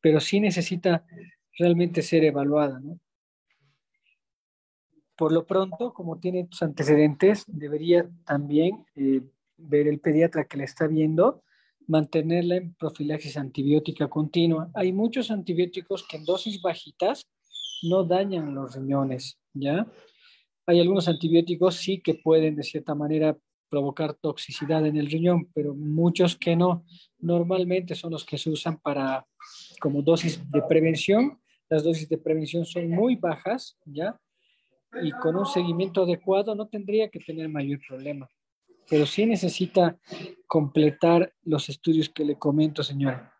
Pero 0.01 0.21
sí 0.21 0.41
necesita 0.41 1.05
realmente 1.59 2.03
ser 2.03 2.25
evaluada. 2.25 2.81
¿no? 2.81 2.99
Por 5.17 5.33
lo 5.33 5.47
pronto, 5.47 5.93
como 5.93 6.19
tiene 6.19 6.45
tus 6.45 6.63
antecedentes, 6.63 7.45
debería 7.47 8.09
también 8.25 8.85
eh, 8.97 9.23
ver 9.57 9.87
el 9.87 10.01
pediatra 10.01 10.45
que 10.45 10.57
le 10.57 10.65
está 10.65 10.87
viendo, 10.87 11.43
mantenerla 11.87 12.57
en 12.57 12.75
profilaxis 12.75 13.37
antibiótica 13.37 14.09
continua. 14.09 14.71
Hay 14.75 14.93
muchos 14.93 15.31
antibióticos 15.31 16.07
que 16.09 16.17
en 16.17 16.25
dosis 16.25 16.61
bajitas 16.61 17.29
no 17.83 18.05
dañan 18.05 18.55
los 18.55 18.75
riñones, 18.75 19.39
¿ya? 19.53 19.87
Hay 20.67 20.81
algunos 20.81 21.09
antibióticos 21.09 21.77
sí 21.77 22.01
que 22.01 22.15
pueden 22.15 22.55
de 22.55 22.63
cierta 22.63 22.95
manera 22.95 23.37
provocar 23.73 24.13
toxicidad 24.13 24.85
en 24.85 24.99
el 24.99 25.11
riñón, 25.11 25.49
pero 25.55 25.75
muchos 25.75 26.37
que 26.37 26.55
no. 26.55 26.85
Normalmente 27.19 27.95
son 27.95 28.11
los 28.13 28.23
que 28.23 28.37
se 28.37 28.51
usan 28.51 28.79
para 28.79 29.27
como 29.81 30.03
dosis 30.03 30.39
de 30.51 30.61
prevención. 30.69 31.41
Las 31.71 31.83
dosis 31.83 32.07
de 32.07 32.19
prevención 32.19 32.67
son 32.67 32.91
muy 32.91 33.17
bajas, 33.17 33.79
¿ya? 33.87 34.21
Y 35.03 35.11
con 35.13 35.37
un 35.37 35.47
seguimiento 35.47 36.03
adecuado 36.03 36.55
no 36.55 36.69
tendría 36.69 37.09
que 37.09 37.21
tener 37.21 37.49
mayor 37.49 37.81
problema. 37.89 38.29
Pero 38.91 39.07
sí 39.07 39.25
necesita 39.25 39.99
completar 40.47 41.33
los 41.43 41.71
estudios 41.71 42.11
que 42.11 42.27
le 42.27 42.37
comento, 42.37 42.83
señora. 42.83 43.33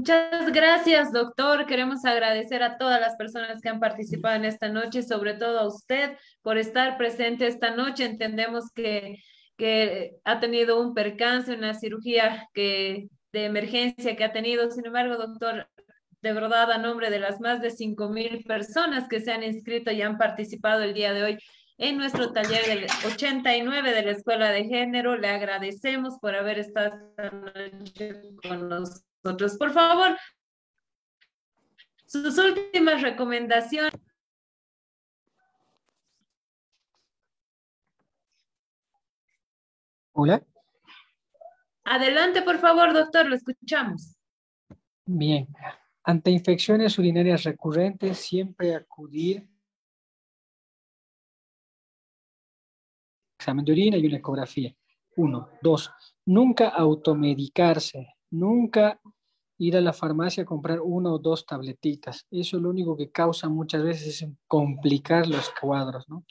Muchas 0.00 0.50
gracias, 0.50 1.12
doctor. 1.12 1.66
Queremos 1.66 2.06
agradecer 2.06 2.62
a 2.62 2.78
todas 2.78 2.98
las 2.98 3.16
personas 3.16 3.60
que 3.60 3.68
han 3.68 3.80
participado 3.80 4.34
en 4.34 4.46
esta 4.46 4.70
noche, 4.70 5.02
sobre 5.02 5.34
todo 5.34 5.58
a 5.58 5.68
usted 5.68 6.16
por 6.40 6.56
estar 6.56 6.96
presente 6.96 7.46
esta 7.46 7.76
noche. 7.76 8.06
Entendemos 8.06 8.70
que, 8.74 9.18
que 9.58 10.12
ha 10.24 10.40
tenido 10.40 10.80
un 10.80 10.94
percance, 10.94 11.52
una 11.52 11.74
cirugía 11.74 12.48
que, 12.54 13.08
de 13.34 13.44
emergencia 13.44 14.16
que 14.16 14.24
ha 14.24 14.32
tenido. 14.32 14.70
Sin 14.70 14.86
embargo, 14.86 15.18
doctor, 15.18 15.68
de 16.22 16.32
verdad, 16.32 16.72
a 16.72 16.78
nombre 16.78 17.10
de 17.10 17.20
las 17.20 17.38
más 17.38 17.60
de 17.60 17.70
5 17.70 18.08
mil 18.08 18.42
personas 18.44 19.06
que 19.06 19.20
se 19.20 19.32
han 19.32 19.42
inscrito 19.42 19.90
y 19.90 20.00
han 20.00 20.16
participado 20.16 20.82
el 20.82 20.94
día 20.94 21.12
de 21.12 21.24
hoy 21.24 21.38
en 21.80 21.96
nuestro 21.96 22.32
taller 22.32 22.64
del 22.66 22.86
89 23.04 23.92
de 23.92 24.02
la 24.02 24.10
Escuela 24.12 24.50
de 24.50 24.64
Género, 24.64 25.16
le 25.16 25.28
agradecemos 25.28 26.18
por 26.20 26.36
haber 26.36 26.60
estado 26.60 27.10
esta 27.16 27.30
noche 27.30 28.20
con 28.42 28.68
nosotros 28.68 29.04
nosotros. 29.22 29.56
Por 29.56 29.72
favor, 29.72 30.16
sus 32.06 32.38
últimas 32.38 33.02
recomendaciones. 33.02 33.92
Hola. 40.12 40.44
Adelante, 41.84 42.42
por 42.42 42.58
favor, 42.58 42.92
doctor, 42.92 43.26
lo 43.26 43.36
escuchamos. 43.36 44.16
Bien. 45.06 45.48
Ante 46.02 46.30
infecciones 46.30 46.98
urinarias 46.98 47.44
recurrentes, 47.44 48.18
siempre 48.18 48.74
acudir 48.74 49.48
examen 53.40 53.64
de 53.64 53.72
orina 53.72 53.96
y 53.96 54.06
una 54.06 54.18
ecografía. 54.18 54.74
Uno. 55.16 55.48
Dos. 55.62 55.90
Nunca 56.26 56.68
automedicarse. 56.68 58.14
Nunca 58.30 59.00
ir 59.58 59.76
a 59.76 59.80
la 59.80 59.92
farmacia 59.92 60.42
a 60.42 60.46
comprar 60.46 60.80
una 60.80 61.12
o 61.12 61.18
dos 61.18 61.46
tabletitas. 61.46 62.26
Eso 62.30 62.58
lo 62.58 62.70
único 62.70 62.96
que 62.96 63.10
causa 63.10 63.48
muchas 63.48 63.82
veces 63.82 64.22
es 64.22 64.28
complicar 64.46 65.26
los 65.26 65.50
cuadros, 65.60 66.08
¿no? 66.08 66.24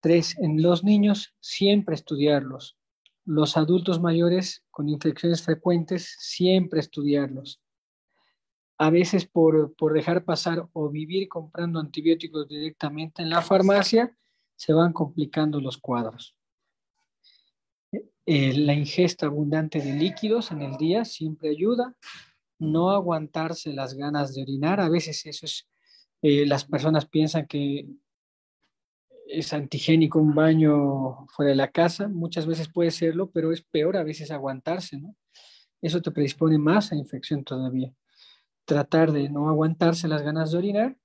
Tres, 0.00 0.36
en 0.38 0.60
los 0.60 0.82
niños 0.82 1.34
siempre 1.40 1.94
estudiarlos. 1.94 2.76
Los 3.24 3.56
adultos 3.56 4.00
mayores 4.00 4.64
con 4.70 4.88
infecciones 4.88 5.42
frecuentes 5.42 6.16
siempre 6.18 6.80
estudiarlos. 6.80 7.60
A 8.78 8.90
veces 8.90 9.26
por, 9.26 9.74
por 9.76 9.92
dejar 9.92 10.24
pasar 10.24 10.68
o 10.72 10.90
vivir 10.90 11.28
comprando 11.28 11.78
antibióticos 11.78 12.48
directamente 12.48 13.22
en 13.22 13.30
la 13.30 13.42
farmacia, 13.42 14.16
se 14.56 14.72
van 14.72 14.92
complicando 14.92 15.60
los 15.60 15.78
cuadros. 15.78 16.36
Eh, 18.24 18.56
la 18.56 18.74
ingesta 18.74 19.26
abundante 19.26 19.80
de 19.80 19.94
líquidos 19.94 20.52
en 20.52 20.62
el 20.62 20.76
día 20.76 21.04
siempre 21.04 21.50
ayuda. 21.50 21.96
No 22.58 22.90
aguantarse 22.90 23.72
las 23.72 23.94
ganas 23.94 24.34
de 24.34 24.42
orinar. 24.42 24.80
A 24.80 24.88
veces 24.88 25.26
eso 25.26 25.46
es, 25.46 25.68
eh, 26.22 26.46
las 26.46 26.64
personas 26.64 27.06
piensan 27.06 27.46
que 27.46 27.88
es 29.26 29.52
antigénico 29.52 30.20
un 30.20 30.34
baño 30.34 31.26
fuera 31.28 31.50
de 31.50 31.56
la 31.56 31.70
casa. 31.70 32.08
Muchas 32.08 32.46
veces 32.46 32.68
puede 32.68 32.90
serlo, 32.90 33.30
pero 33.30 33.52
es 33.52 33.62
peor 33.62 33.96
a 33.96 34.04
veces 34.04 34.30
aguantarse. 34.30 35.00
Eso 35.80 36.00
te 36.00 36.12
predispone 36.12 36.58
más 36.58 36.92
a 36.92 36.96
infección 36.96 37.42
todavía. 37.42 37.92
Tratar 38.64 39.10
de 39.10 39.28
no 39.28 39.48
aguantarse 39.48 40.06
las 40.06 40.22
ganas 40.22 40.52
de 40.52 40.58
orinar. 40.58 40.96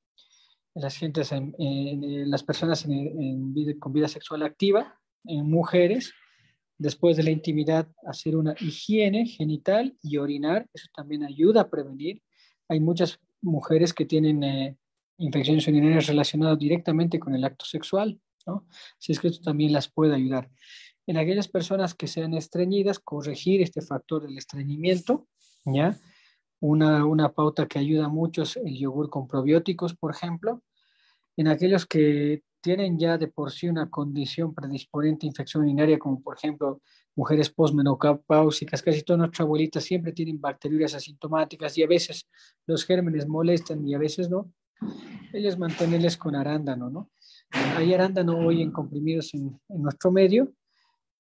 Las, 0.80 0.98
gentes 0.98 1.32
las 1.58 2.44
personas 2.44 2.86
con 3.80 3.94
vida 3.94 4.08
sexual 4.08 4.44
activa, 4.44 5.00
en 5.26 5.50
mujeres, 5.50 6.14
Después 6.78 7.18
de 7.18 7.24
la 7.24 7.32
intimidad, 7.32 7.88
hacer 8.06 8.36
una 8.36 8.54
higiene 8.60 9.26
genital 9.26 9.98
y 10.04 10.18
orinar, 10.18 10.70
eso 10.74 10.88
también 10.96 11.24
ayuda 11.24 11.62
a 11.62 11.70
prevenir. 11.70 12.22
Hay 12.70 12.80
muchas 12.80 13.20
mujeres 13.42 13.94
que 13.94 14.06
tienen 14.06 14.44
eh, 14.44 14.78
infecciones 15.18 15.68
urinarias 15.68 16.06
relacionadas 16.06 16.60
directamente 16.60 17.20
con 17.20 17.34
el 17.34 17.44
acto 17.44 17.66
sexual, 17.66 18.20
¿no? 18.46 18.68
Si 19.00 19.12
es 19.12 19.20
que 19.20 19.30
esto 19.30 19.42
también 19.42 19.74
las 19.74 19.88
puede 19.88 20.14
ayudar. 20.14 20.52
En 21.08 21.18
aquellas 21.18 21.48
personas 21.48 21.96
que 21.96 22.06
sean 22.06 22.36
estreñidas, 22.36 23.00
corregir 23.00 23.62
este 23.62 23.82
factor 23.82 24.22
del 24.22 24.38
estreñimiento, 24.38 25.28
¿ya? 25.66 25.98
Una, 26.60 27.06
una 27.06 27.32
pauta 27.34 27.68
que 27.68 27.80
ayuda 27.80 28.08
mucho 28.08 28.44
es 28.44 28.58
el 28.58 28.76
yogur 28.78 29.10
con 29.10 29.28
probióticos, 29.28 29.96
por 29.96 30.12
ejemplo. 30.12 30.62
en 31.38 31.48
aquellos 31.48 31.86
que 31.86 32.42
tienen 32.62 32.98
ya 32.98 33.18
de 33.18 33.28
por 33.28 33.52
sí 33.52 33.70
una 33.70 33.90
condición 33.90 34.54
predisponente 34.54 35.26
a 35.26 35.30
infección 35.30 35.64
urinaria, 35.64 36.00
como 36.00 36.22
por 36.22 36.36
ejemplo 36.36 36.82
mujeres 37.16 37.50
postmenopáusicas, 37.50 38.82
casi 38.82 39.04
todas 39.04 39.20
nuestras 39.20 39.46
abuelitas 39.46 39.84
siempre 39.84 40.12
tienen 40.12 40.42
bacterias 40.42 40.94
asintomáticas 40.94 41.78
y 41.78 41.84
a 41.84 41.88
veces 41.88 42.28
los 42.66 42.86
gérmenes 42.86 43.28
molestan 43.28 43.88
y 43.88 43.94
a 43.94 43.98
veces 43.98 44.30
no. 44.30 44.52
Ellos 45.34 45.58
mantenerles 45.58 46.18
con 46.18 46.36
arándano, 46.36 46.90
¿no? 46.90 47.10
Hay 47.78 47.94
arándano 47.94 48.38
hoy 48.38 48.62
en 48.62 48.72
comprimidos 48.72 49.34
en 49.34 49.60
nuestro 49.70 50.12
medio, 50.12 50.52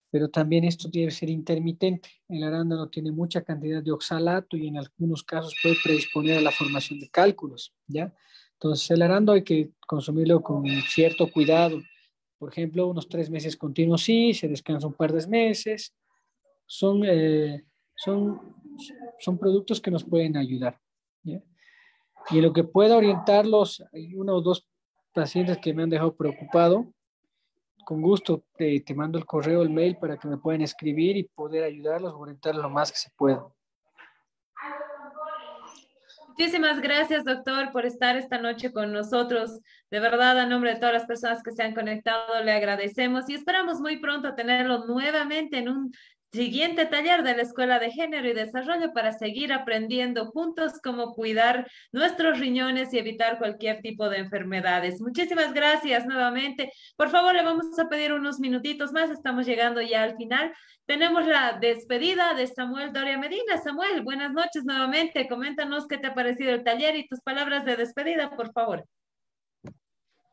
pero 0.09 0.29
también 0.29 0.63
esto 0.63 0.89
debe 0.91 1.11
ser 1.11 1.29
intermitente. 1.29 2.09
El 2.29 2.43
arándano 2.43 2.89
tiene 2.89 3.11
mucha 3.11 3.43
cantidad 3.43 3.83
de 3.83 3.91
oxalato 3.91 4.55
y 4.57 4.67
en 4.67 4.77
algunos 4.77 5.23
casos 5.23 5.55
puede 5.61 5.75
predisponer 5.83 6.37
a 6.37 6.41
la 6.41 6.51
formación 6.51 6.99
de 6.99 7.09
cálculos, 7.09 7.73
¿ya? 7.87 8.13
Entonces, 8.53 8.89
el 8.91 9.01
arándano 9.01 9.35
hay 9.35 9.43
que 9.43 9.71
consumirlo 9.85 10.41
con 10.41 10.65
cierto 10.81 11.29
cuidado. 11.31 11.79
Por 12.39 12.51
ejemplo, 12.51 12.87
unos 12.87 13.07
tres 13.07 13.29
meses 13.29 13.55
continuos 13.55 14.03
sí, 14.03 14.33
se 14.33 14.47
descansa 14.47 14.87
un 14.87 14.93
par 14.93 15.11
de 15.11 15.27
meses. 15.27 15.93
Son, 16.65 17.03
eh, 17.05 17.65
son, 17.95 18.55
son 19.19 19.37
productos 19.37 19.79
que 19.79 19.91
nos 19.91 20.03
pueden 20.03 20.37
ayudar. 20.37 20.79
Y 22.29 22.37
en 22.37 22.41
lo 22.41 22.51
que 22.51 22.63
pueda 22.63 22.97
orientarlos, 22.97 23.83
hay 23.93 24.13
uno 24.15 24.35
o 24.35 24.41
dos 24.41 24.67
pacientes 25.13 25.57
que 25.59 25.73
me 25.73 25.83
han 25.83 25.89
dejado 25.89 26.15
preocupado. 26.15 26.93
Con 27.87 28.01
gusto 28.01 28.43
te, 28.57 28.83
mando 28.93 29.17
el 29.17 29.25
correo, 29.25 29.61
el 29.61 29.69
mail 29.69 29.95
para 29.95 30.17
que 30.17 30.27
me 30.27 30.35
puedan 30.35 30.61
escribir 30.61 31.15
y 31.15 31.23
poder 31.23 31.63
ayudarlos, 31.63 32.13
orientarlos 32.13 32.61
lo 32.61 32.69
más 32.69 32.91
que 32.91 32.97
se 32.97 33.09
pueda. 33.11 33.47
Muchísimas 36.27 36.81
gracias, 36.81 37.23
doctor, 37.23 37.71
por 37.71 37.85
estar 37.85 38.17
esta 38.17 38.39
noche 38.39 38.73
con 38.73 38.91
nosotros. 38.91 39.61
De 39.89 40.01
verdad, 40.01 40.37
a 40.37 40.45
nombre 40.45 40.73
de 40.73 40.81
todas 40.81 40.95
las 40.95 41.05
personas 41.05 41.41
que 41.41 41.53
se 41.53 41.63
han 41.63 41.73
conectado, 41.73 42.43
le 42.43 42.51
agradecemos 42.51 43.29
y 43.29 43.35
esperamos 43.35 43.79
muy 43.79 44.01
pronto 44.01 44.35
tenerlo 44.35 44.85
nuevamente 44.85 45.59
en 45.59 45.69
un 45.69 45.93
siguiente 46.31 46.85
taller 46.85 47.23
de 47.23 47.35
la 47.35 47.43
Escuela 47.43 47.79
de 47.79 47.91
Género 47.91 48.27
y 48.27 48.33
Desarrollo 48.33 48.93
para 48.93 49.13
seguir 49.13 49.53
aprendiendo 49.53 50.27
juntos 50.27 50.73
cómo 50.83 51.13
cuidar 51.13 51.69
nuestros 51.91 52.39
riñones 52.39 52.93
y 52.93 52.99
evitar 52.99 53.37
cualquier 53.37 53.81
tipo 53.81 54.09
de 54.09 54.17
enfermedades. 54.17 55.01
Muchísimas 55.01 55.53
gracias 55.53 56.05
nuevamente. 56.05 56.71
Por 56.95 57.09
favor, 57.09 57.33
le 57.33 57.43
vamos 57.43 57.77
a 57.79 57.89
pedir 57.89 58.13
unos 58.13 58.39
minutitos 58.39 58.91
más. 58.91 59.09
Estamos 59.09 59.45
llegando 59.45 59.81
ya 59.81 60.03
al 60.03 60.15
final. 60.17 60.53
Tenemos 60.85 61.25
la 61.25 61.57
despedida 61.59 62.33
de 62.33 62.47
Samuel 62.47 62.93
Doria 62.93 63.17
Medina. 63.17 63.57
Samuel, 63.61 64.03
buenas 64.03 64.31
noches 64.31 64.63
nuevamente. 64.63 65.27
Coméntanos 65.27 65.87
qué 65.87 65.97
te 65.97 66.07
ha 66.07 66.13
parecido 66.13 66.51
el 66.51 66.63
taller 66.63 66.95
y 66.95 67.07
tus 67.07 67.21
palabras 67.21 67.65
de 67.65 67.75
despedida, 67.75 68.35
por 68.35 68.51
favor. 68.51 68.85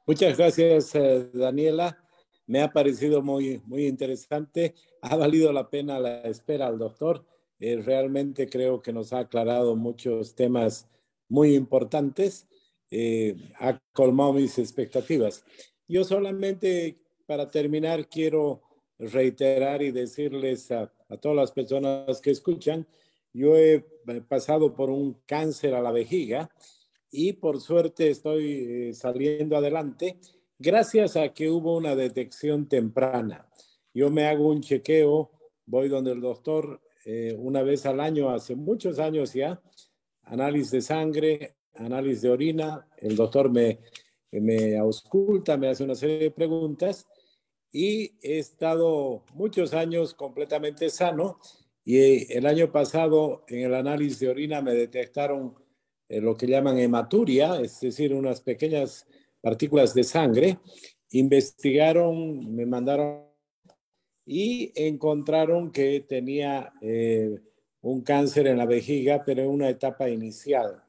Muchas 0.06 0.36
gracias, 0.36 0.94
eh, 0.94 1.30
Daniela. 1.32 2.03
Me 2.46 2.60
ha 2.62 2.72
parecido 2.72 3.22
muy, 3.22 3.60
muy 3.66 3.86
interesante. 3.86 4.74
Ha 5.00 5.16
valido 5.16 5.52
la 5.52 5.70
pena 5.70 5.98
la 5.98 6.22
espera 6.22 6.66
al 6.66 6.78
doctor. 6.78 7.24
Eh, 7.58 7.80
realmente 7.82 8.48
creo 8.48 8.82
que 8.82 8.92
nos 8.92 9.12
ha 9.12 9.20
aclarado 9.20 9.76
muchos 9.76 10.34
temas 10.34 10.88
muy 11.28 11.54
importantes. 11.54 12.46
Eh, 12.90 13.36
ha 13.58 13.80
colmado 13.92 14.34
mis 14.34 14.58
expectativas. 14.58 15.44
Yo 15.88 16.04
solamente, 16.04 16.98
para 17.26 17.50
terminar, 17.50 18.08
quiero 18.08 18.62
reiterar 18.98 19.82
y 19.82 19.90
decirles 19.90 20.70
a, 20.70 20.92
a 21.08 21.16
todas 21.16 21.36
las 21.36 21.52
personas 21.52 22.20
que 22.20 22.30
escuchan, 22.30 22.86
yo 23.32 23.56
he 23.56 23.84
pasado 24.28 24.74
por 24.74 24.90
un 24.90 25.14
cáncer 25.26 25.74
a 25.74 25.82
la 25.82 25.90
vejiga 25.90 26.50
y 27.10 27.32
por 27.32 27.60
suerte 27.60 28.10
estoy 28.10 28.88
eh, 28.88 28.94
saliendo 28.94 29.56
adelante 29.56 30.18
gracias 30.58 31.16
a 31.16 31.32
que 31.32 31.50
hubo 31.50 31.76
una 31.76 31.94
detección 31.96 32.68
temprana. 32.68 33.48
Yo 33.92 34.10
me 34.10 34.26
hago 34.26 34.48
un 34.48 34.60
chequeo, 34.60 35.30
voy 35.66 35.88
donde 35.88 36.12
el 36.12 36.20
doctor 36.20 36.80
eh, 37.04 37.36
una 37.38 37.62
vez 37.62 37.84
al 37.86 38.00
año, 38.00 38.30
hace 38.30 38.56
muchos 38.56 38.98
años 38.98 39.34
ya, 39.34 39.60
análisis 40.22 40.70
de 40.70 40.80
sangre, 40.80 41.56
análisis 41.74 42.22
de 42.22 42.30
orina, 42.30 42.88
el 42.96 43.14
doctor 43.16 43.50
me, 43.50 43.80
me 44.30 44.78
ausculta, 44.78 45.56
me 45.56 45.68
hace 45.68 45.84
una 45.84 45.94
serie 45.94 46.18
de 46.18 46.30
preguntas 46.30 47.06
y 47.70 48.12
he 48.22 48.38
estado 48.38 49.24
muchos 49.34 49.74
años 49.74 50.14
completamente 50.14 50.88
sano 50.90 51.38
y 51.84 51.98
eh, 51.98 52.26
el 52.30 52.46
año 52.46 52.72
pasado 52.72 53.44
en 53.48 53.66
el 53.66 53.74
análisis 53.74 54.20
de 54.20 54.28
orina 54.28 54.62
me 54.62 54.72
detectaron 54.72 55.54
eh, 56.08 56.20
lo 56.20 56.36
que 56.36 56.46
llaman 56.46 56.78
hematuria, 56.78 57.60
es 57.60 57.80
decir, 57.80 58.14
unas 58.14 58.40
pequeñas 58.40 59.06
partículas 59.44 59.92
de 59.92 60.04
sangre, 60.04 60.58
investigaron, 61.10 62.56
me 62.56 62.64
mandaron 62.64 63.26
y 64.24 64.72
encontraron 64.74 65.70
que 65.70 66.00
tenía 66.08 66.72
eh, 66.80 67.38
un 67.82 68.00
cáncer 68.00 68.46
en 68.46 68.56
la 68.56 68.64
vejiga, 68.64 69.22
pero 69.22 69.42
en 69.42 69.50
una 69.50 69.68
etapa 69.68 70.08
inicial. 70.08 70.82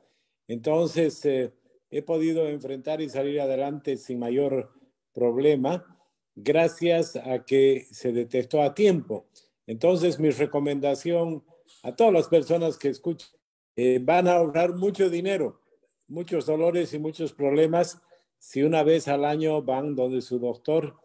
Entonces, 0.47 1.25
eh, 1.25 1.51
he 1.89 2.01
podido 2.01 2.47
enfrentar 2.47 3.01
y 3.01 3.09
salir 3.09 3.41
adelante 3.41 3.97
sin 3.97 4.19
mayor 4.19 4.71
problema 5.13 5.85
gracias 6.33 7.17
a 7.17 7.43
que 7.43 7.87
se 7.91 8.13
detectó 8.13 8.61
a 8.61 8.73
tiempo. 8.73 9.25
Entonces, 9.67 10.17
mi 10.17 10.29
recomendación 10.29 11.43
a 11.83 11.93
todas 11.93 12.13
las 12.13 12.29
personas 12.29 12.77
que 12.77 12.87
escuchan, 12.87 13.29
eh, 13.75 13.99
van 14.01 14.29
a 14.29 14.35
ahorrar 14.35 14.75
mucho 14.75 15.09
dinero, 15.09 15.59
muchos 16.07 16.45
dolores 16.45 16.93
y 16.93 16.99
muchos 16.99 17.33
problemas 17.33 18.01
si 18.45 18.61
una 18.61 18.83
vez 18.83 19.07
al 19.07 19.25
año 19.25 19.63
van 19.63 19.95
donde 19.95 20.21
su 20.21 20.37
doctor, 20.37 20.95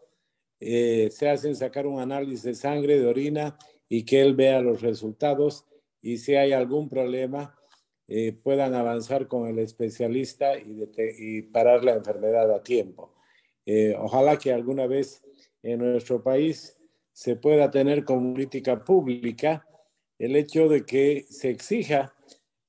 eh, 0.59 1.09
se 1.11 1.27
hacen 1.27 1.55
sacar 1.55 1.87
un 1.87 1.99
análisis 1.99 2.43
de 2.43 2.53
sangre, 2.53 2.99
de 2.99 3.07
orina 3.07 3.57
y 3.89 4.05
que 4.05 4.21
él 4.21 4.35
vea 4.35 4.61
los 4.61 4.81
resultados 4.81 5.65
y 6.01 6.19
si 6.19 6.35
hay 6.35 6.51
algún 6.51 6.87
problema, 6.87 7.57
eh, 8.07 8.33
puedan 8.43 8.75
avanzar 8.75 9.27
con 9.27 9.47
el 9.47 9.57
especialista 9.57 10.53
y, 10.55 11.41
parar 11.41 11.83
la 11.83 11.95
enfermedad 11.95 12.53
a 12.53 12.61
tiempo. 12.61 13.15
Eh, 13.65 13.95
ojalá 13.97 14.37
que 14.37 14.53
alguna 14.53 14.85
vez 14.85 15.23
en 15.63 15.79
nuestro 15.79 16.21
país 16.21 16.77
se 17.11 17.37
pueda 17.37 17.71
tener 17.71 18.05
como 18.05 18.33
política 18.33 18.83
pública 18.83 19.67
el 20.19 20.35
hecho 20.35 20.69
de 20.69 20.85
que 20.85 21.25
se 21.27 21.49
exija 21.49 22.13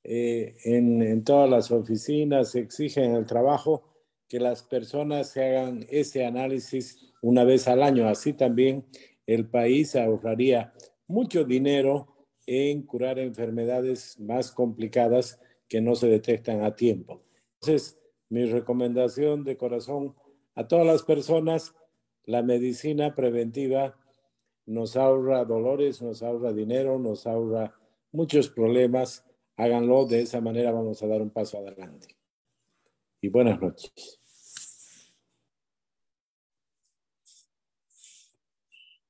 en, 0.03 1.03
en, 1.03 1.25
todas 1.25 1.51
las 1.51 1.71
oficinas, 1.71 2.53
se 2.53 2.61
exija 2.61 3.03
en 3.03 3.15
el 3.15 3.27
trabajo 3.27 3.92
que 4.33 4.41
las 4.41 4.63
personas 4.63 5.29
se 5.29 5.45
hagan 5.45 5.85
ese 5.91 6.25
análisis 6.25 7.13
una 7.21 7.45
vez 7.45 7.69
al 7.69 7.83
año. 7.83 8.09
Así 8.09 8.33
también 8.33 8.87
el 9.27 9.47
país 9.47 9.95
ahorraría 9.95 10.73
mucho 11.07 11.45
dinero 11.45 12.27
en 12.47 12.81
curar 12.81 13.19
enfermedades 13.19 14.19
más 14.19 14.51
complicadas 14.51 15.39
que 15.69 15.83
no 15.83 15.97
se 15.97 16.07
detectan 16.07 16.65
a 16.65 16.75
tiempo. 16.75 17.23
Entonces, 17.61 17.99
mi 18.31 18.47
recomendación 18.47 19.45
de 19.45 19.59
corazón 19.59 20.15
a 20.55 20.67
todas 20.67 20.87
las 20.87 21.03
personas, 21.03 21.75
la 22.25 22.43
medicina 22.43 23.15
preventiva 23.15 23.99
nos 24.65 24.97
ahorra 24.97 25.45
dolores, 25.45 26.01
nos 26.01 26.23
ahorra 26.23 26.55
dinero, 26.55 26.99
nos 26.99 27.27
ahorra 27.27 27.75
muchos 28.13 28.49
problemas. 28.49 29.27
Háganlo, 29.59 30.07
de 30.07 30.23
esa 30.23 30.41
manera 30.41 30.73
vamos 30.73 31.03
a 31.03 31.07
dar 31.07 31.21
un 31.21 31.29
paso 31.29 31.59
adelante. 31.59 32.17
Y 33.21 33.29
buenas 33.29 33.61
noches. 33.61 34.22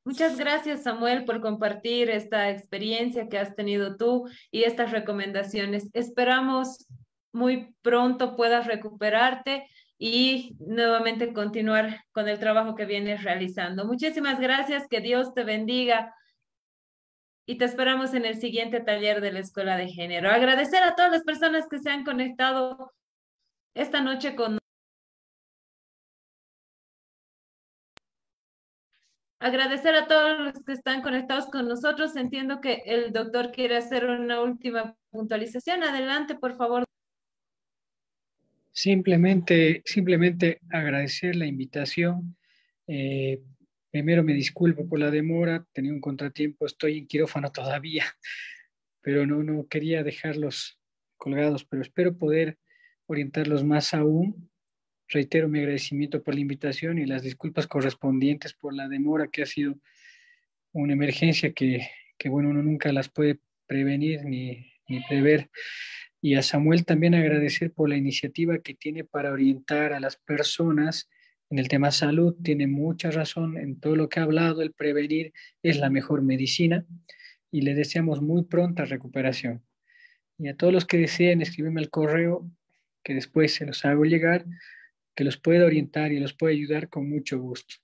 Muchas 0.05 0.37
gracias, 0.37 0.83
Samuel, 0.83 1.25
por 1.25 1.41
compartir 1.41 2.11
esta 2.11 2.51
experiencia 2.51 3.29
que 3.29 3.39
has 3.39 3.55
tenido 3.55 3.97
tú 3.97 4.29
y 4.51 4.65
estas 4.65 4.91
recomendaciones. 4.91 5.89
Esperamos 5.93 6.87
muy 7.33 7.75
pronto 7.83 8.37
puedas 8.37 8.67
recuperarte 8.67 9.67
y 9.99 10.57
nuevamente 10.59 11.33
continuar 11.33 12.05
con 12.13 12.29
el 12.29 12.39
trabajo 12.39 12.75
que 12.75 12.85
vienes 12.85 13.23
realizando. 13.23 13.85
Muchísimas 13.85 14.41
gracias, 14.41 14.89
que 14.89 15.01
Dios 15.01 15.33
te 15.33 15.45
bendiga 15.45 16.15
y 17.47 17.57
te 17.57 17.65
esperamos 17.65 18.15
en 18.15 18.25
el 18.25 18.41
siguiente 18.41 18.81
taller 18.81 19.21
de 19.21 19.33
la 19.33 19.41
Escuela 19.41 19.77
de 19.77 19.89
Género. 19.89 20.31
Agradecer 20.31 20.83
a 20.83 20.95
todas 20.95 21.11
las 21.11 21.23
personas 21.23 21.67
que 21.69 21.79
se 21.79 21.91
han 21.91 22.05
conectado 22.05 22.93
esta 23.75 24.01
noche 24.01 24.35
con 24.35 24.59
Agradecer 29.43 29.97
a 29.97 30.07
todos 30.07 30.39
los 30.39 30.65
que 30.65 30.71
están 30.71 31.03
conectados 31.03 31.47
con 31.47 31.67
nosotros. 31.67 32.15
Entiendo 32.15 32.61
que 32.61 32.83
el 32.87 33.13
doctor 33.13 33.51
quiere 33.51 33.77
hacer 33.77 34.05
una 34.07 34.41
última 34.41 34.97
puntualización. 35.11 35.83
Adelante, 35.83 36.37
por 36.37 36.57
favor. 36.57 36.85
Simplemente, 38.71 39.83
simplemente 39.85 40.61
agradecer 40.71 41.35
la 41.35 41.47
invitación. 41.47 42.37
Eh, 42.87 43.43
primero 43.91 44.23
me 44.23 44.33
disculpo 44.33 44.89
por 44.89 45.01
la 45.01 45.11
demora, 45.11 45.67
tenía 45.73 45.91
un 45.91 46.01
contratiempo, 46.01 46.65
estoy 46.65 46.99
en 46.99 47.09
quirófano 47.09 47.51
todavía, 47.51 48.05
pero 49.01 49.27
no, 49.27 49.43
no 49.43 49.67
quería 49.67 50.05
dejarlos 50.05 50.79
colgados, 51.17 51.65
pero 51.65 51.83
espero 51.83 52.17
poder 52.17 52.59
orientarlos 53.07 53.65
más 53.65 53.93
aún 53.93 54.52
reitero 55.13 55.49
mi 55.49 55.61
agradecimiento 55.61 56.23
por 56.23 56.35
la 56.35 56.41
invitación 56.41 56.99
y 56.99 57.07
las 57.07 57.23
disculpas 57.23 57.67
correspondientes 57.67 58.55
por 58.55 58.75
la 58.75 58.89
demora 58.89 59.29
que 59.29 59.43
ha 59.43 59.47
sido 59.47 59.75
una 60.73 60.95
emergencia 60.95 61.53
que, 61.53 61.87
que 62.19 62.29
bueno, 62.29 62.51
uno 62.51 62.63
nunca 62.63 62.93
las 62.93 63.09
puede 63.09 63.39
prevenir 63.67 64.25
ni, 64.25 64.73
ni 64.89 65.01
prever. 65.09 65.51
Y 66.21 66.35
a 66.35 66.43
Samuel 66.43 66.85
también 66.85 67.15
agradecer 67.15 67.73
por 67.73 67.89
la 67.89 67.97
iniciativa 67.97 68.59
que 68.59 68.75
tiene 68.75 69.05
para 69.05 69.33
orientar 69.33 69.93
a 69.93 70.01
las 70.01 70.17
personas 70.17 71.09
en 71.51 71.59
el 71.59 71.69
tema 71.69 71.91
salud. 71.91 72.35
Tiene 72.43 72.67
mucha 72.67 73.11
razón 73.11 73.59
en 73.59 73.81
todo 73.81 73.97
lo 73.97 74.09
que 74.09 74.21
ha 74.21 74.23
hablado. 74.23 74.63
El 74.63 74.73
prevenir 74.73 75.33
es 75.63 75.79
la 75.79 75.91
mejor 75.91 76.23
medicina 76.23 76.87
y 77.51 77.63
le 77.63 77.75
deseamos 77.75 78.23
muy 78.23 78.45
pronta 78.45 78.85
recuperación. 78.85 79.63
Y 80.39 80.49
a 80.49 80.57
todos 80.57 80.73
los 80.73 80.87
que 80.87 80.99
deseen 80.99 81.43
escribirme 81.43 81.81
al 81.81 81.91
correo, 81.91 82.51
que 83.05 83.15
después 83.15 83.55
se 83.55 83.67
los 83.67 83.85
hago 83.85 84.05
llegar, 84.05 84.47
que 85.15 85.25
los 85.25 85.37
pueda 85.37 85.67
orientar 85.67 86.13
y 86.13 86.21
los 86.21 86.35
pueda 86.35 86.53
ayudar 86.53 86.89
con 86.89 87.09
mucho 87.09 87.39
gusto. 87.39 87.77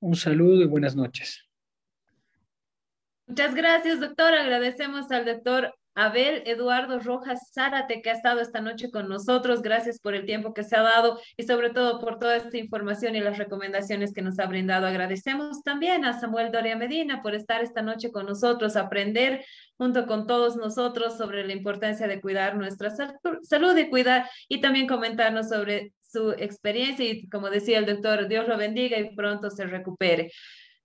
Un 0.00 0.16
saludo 0.16 0.62
y 0.62 0.66
buenas 0.66 0.96
noches. 0.96 1.48
Muchas 3.26 3.54
gracias, 3.54 4.00
doctor. 4.00 4.34
Agradecemos 4.34 5.10
al 5.10 5.24
doctor 5.24 5.74
Abel 5.94 6.42
Eduardo 6.46 6.98
Rojas 6.98 7.52
Zárate, 7.54 8.02
que 8.02 8.10
ha 8.10 8.14
estado 8.14 8.40
esta 8.40 8.60
noche 8.60 8.90
con 8.90 9.08
nosotros. 9.08 9.62
Gracias 9.62 10.00
por 10.00 10.14
el 10.14 10.26
tiempo 10.26 10.52
que 10.52 10.64
se 10.64 10.76
ha 10.76 10.82
dado 10.82 11.20
y 11.36 11.44
sobre 11.44 11.70
todo 11.70 12.00
por 12.00 12.18
toda 12.18 12.36
esta 12.36 12.58
información 12.58 13.14
y 13.14 13.20
las 13.20 13.38
recomendaciones 13.38 14.12
que 14.12 14.22
nos 14.22 14.38
ha 14.40 14.46
brindado. 14.46 14.86
Agradecemos 14.86 15.62
también 15.62 16.04
a 16.04 16.18
Samuel 16.18 16.50
Doria 16.50 16.76
Medina 16.76 17.22
por 17.22 17.34
estar 17.34 17.62
esta 17.62 17.80
noche 17.80 18.10
con 18.10 18.26
nosotros, 18.26 18.76
aprender 18.76 19.44
junto 19.78 20.06
con 20.06 20.26
todos 20.26 20.56
nosotros 20.56 21.16
sobre 21.16 21.46
la 21.46 21.52
importancia 21.52 22.08
de 22.08 22.20
cuidar 22.20 22.56
nuestra 22.56 22.92
salud 23.42 23.76
y 23.76 23.88
cuidar 23.88 24.28
y 24.48 24.60
también 24.60 24.86
comentarnos 24.86 25.48
sobre 25.48 25.92
su 26.14 26.30
experiencia 26.32 27.04
y 27.04 27.28
como 27.28 27.50
decía 27.50 27.78
el 27.78 27.86
doctor, 27.86 28.28
Dios 28.28 28.48
lo 28.48 28.56
bendiga 28.56 28.98
y 28.98 29.14
pronto 29.14 29.50
se 29.50 29.66
recupere. 29.66 30.30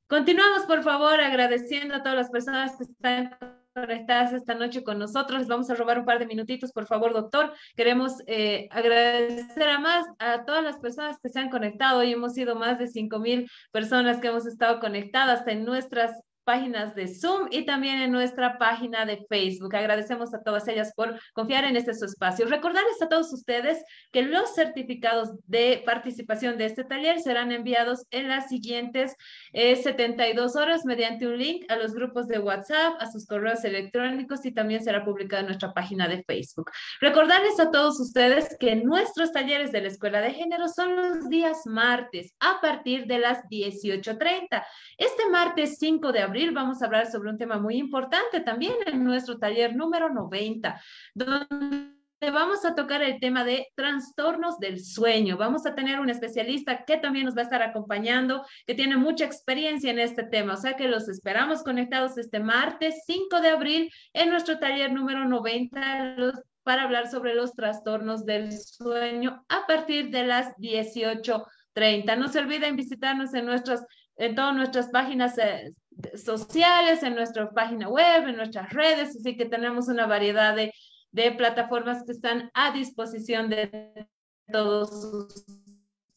Continuamos, 0.07 0.63
por 0.63 0.81
favor, 0.83 1.21
agradeciendo 1.21 1.93
a 1.95 2.01
todas 2.01 2.17
las 2.17 2.31
personas 2.31 2.75
que 2.77 2.85
están 2.85 3.37
conectadas 3.75 4.33
esta 4.33 4.55
noche 4.55 4.83
con 4.83 4.97
nosotros. 4.97 5.39
Les 5.39 5.47
vamos 5.47 5.69
a 5.69 5.75
robar 5.75 5.99
un 5.99 6.05
par 6.05 6.17
de 6.17 6.25
minutitos, 6.25 6.71
por 6.71 6.87
favor, 6.87 7.13
doctor. 7.13 7.53
Queremos 7.75 8.13
eh, 8.25 8.67
agradecer 8.71 9.69
a 9.69 9.79
más 9.79 10.07
a 10.17 10.45
todas 10.45 10.63
las 10.63 10.79
personas 10.79 11.17
que 11.21 11.29
se 11.29 11.39
han 11.39 11.51
conectado. 11.51 11.99
Hoy 11.99 12.11
hemos 12.11 12.33
sido 12.33 12.55
más 12.55 12.79
de 12.79 12.87
5 12.87 13.19
mil 13.19 13.47
personas 13.71 14.19
que 14.19 14.29
hemos 14.29 14.47
estado 14.47 14.79
conectadas 14.79 15.45
en 15.47 15.63
nuestras 15.63 16.11
páginas 16.49 16.95
de 16.95 17.07
Zoom 17.07 17.47
y 17.51 17.63
también 17.63 18.01
en 18.01 18.11
nuestra 18.11 18.57
página 18.57 19.05
de 19.05 19.23
Facebook. 19.29 19.75
Agradecemos 19.75 20.33
a 20.33 20.41
todas 20.41 20.67
ellas 20.67 20.91
por 20.95 21.19
confiar 21.33 21.63
en 21.63 21.75
este 21.75 21.91
espacio. 21.91 22.47
Recordarles 22.47 22.99
a 23.03 23.07
todos 23.07 23.31
ustedes 23.31 23.77
que 24.11 24.23
los 24.23 24.55
certificados 24.55 25.29
de 25.45 25.83
participación 25.85 26.57
de 26.57 26.65
este 26.65 26.85
taller 26.85 27.19
serán 27.19 27.51
enviados 27.51 28.07
en 28.09 28.29
las 28.29 28.49
siguientes 28.49 29.15
72 29.53 30.55
eh, 30.55 30.59
horas 30.59 30.85
mediante 30.85 31.27
un 31.27 31.37
link 31.37 31.65
a 31.69 31.75
los 31.75 31.93
grupos 31.93 32.27
de 32.27 32.39
WhatsApp, 32.39 32.95
a 32.99 33.11
sus 33.11 33.25
correos 33.25 33.63
electrónicos 33.63 34.45
y 34.45 34.51
también 34.51 34.83
será 34.83 35.03
publicado 35.03 35.41
en 35.41 35.47
nuestra 35.47 35.73
página 35.73 36.07
de 36.07 36.23
Facebook. 36.23 36.71
Recordarles 37.01 37.59
a 37.59 37.71
todos 37.71 37.99
ustedes 37.99 38.55
que 38.59 38.75
nuestros 38.75 39.31
talleres 39.31 39.71
de 39.71 39.81
la 39.81 39.87
Escuela 39.87 40.21
de 40.21 40.33
Género 40.33 40.67
son 40.67 40.95
los 40.95 41.29
días 41.29 41.65
martes 41.65 42.33
a 42.39 42.59
partir 42.61 43.05
de 43.05 43.19
las 43.19 43.43
18.30. 43.45 44.63
Este 44.97 45.29
martes 45.29 45.77
5 45.79 46.11
de 46.11 46.21
abril 46.21 46.51
vamos 46.51 46.81
a 46.81 46.85
hablar 46.85 47.11
sobre 47.11 47.29
un 47.29 47.37
tema 47.37 47.59
muy 47.59 47.77
importante 47.77 48.41
también 48.41 48.75
en 48.85 49.03
nuestro 49.03 49.37
taller 49.37 49.75
número 49.75 50.09
90, 50.09 50.81
donde 51.13 51.98
vamos 52.21 52.65
a 52.65 52.75
tocar 52.75 53.01
el 53.01 53.19
tema 53.19 53.43
de 53.43 53.67
trastornos 53.75 54.59
del 54.59 54.83
sueño. 54.83 55.37
Vamos 55.37 55.65
a 55.65 55.75
tener 55.75 55.99
un 55.99 56.09
especialista 56.09 56.83
que 56.83 56.97
también 56.97 57.25
nos 57.25 57.35
va 57.35 57.41
a 57.41 57.43
estar 57.45 57.61
acompañando, 57.61 58.45
que 58.67 58.75
tiene 58.75 58.97
mucha 58.97 59.25
experiencia 59.25 59.91
en 59.91 59.99
este 59.99 60.23
tema. 60.23 60.53
O 60.53 60.57
sea 60.57 60.75
que 60.75 60.87
los 60.87 61.07
esperamos 61.07 61.63
conectados 61.63 62.17
este 62.17 62.39
martes 62.39 63.03
5 63.05 63.41
de 63.41 63.49
abril 63.49 63.91
en 64.13 64.29
nuestro 64.29 64.59
taller 64.59 64.91
número 64.91 65.25
90 65.25 66.33
para 66.63 66.83
hablar 66.83 67.09
sobre 67.09 67.33
los 67.33 67.53
trastornos 67.53 68.25
del 68.25 68.51
sueño 68.51 69.45
a 69.47 69.65
partir 69.65 70.09
de 70.09 70.25
las 70.25 70.55
18.30. 70.57 72.17
No 72.17 72.27
se 72.27 72.39
olviden 72.39 72.75
visitarnos 72.75 73.33
en 73.33 73.45
nuestros 73.45 73.81
en 74.19 74.35
todas 74.35 74.53
nuestras 74.53 74.89
páginas 74.89 75.37
eh, 75.37 75.73
sociales, 76.15 77.03
en 77.03 77.15
nuestra 77.15 77.49
página 77.51 77.87
web, 77.87 78.27
en 78.27 78.35
nuestras 78.35 78.69
redes, 78.71 79.15
así 79.17 79.37
que 79.37 79.45
tenemos 79.45 79.87
una 79.87 80.05
variedad 80.07 80.55
de, 80.55 80.73
de 81.11 81.31
plataformas 81.31 82.03
que 82.05 82.11
están 82.11 82.51
a 82.53 82.71
disposición 82.71 83.49
de 83.49 84.07
todos 84.51 84.91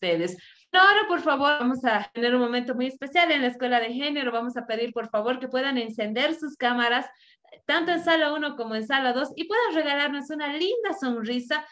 ustedes. 0.01 0.37
Ahora, 0.73 1.07
por 1.07 1.21
favor, 1.21 1.59
vamos 1.61 1.85
a 1.85 2.11
tener 2.15 2.35
un 2.35 2.41
momento 2.41 2.75
muy 2.75 2.87
especial 2.87 3.31
en 3.31 3.43
la 3.43 3.49
Escuela 3.49 3.79
de 3.79 3.93
Género. 3.93 4.33
Vamos 4.33 4.57
a 4.57 4.67
pedir, 4.67 4.93
por 4.93 5.11
favor, 5.11 5.39
que 5.39 5.49
puedan 5.49 5.77
encender 5.77 6.35
sus 6.35 6.57
cámaras, 6.57 7.07
tanto 7.67 7.93
en 7.93 8.03
sala 8.03 8.33
1 8.33 8.57
como 8.57 8.75
en 8.75 8.87
sala 8.87 9.13
2, 9.13 9.33
y 9.37 9.45
puedan 9.45 9.75
regalarnos 9.75 10.31
una 10.31 10.49
linda 10.49 10.95
sonrisa 10.99 11.67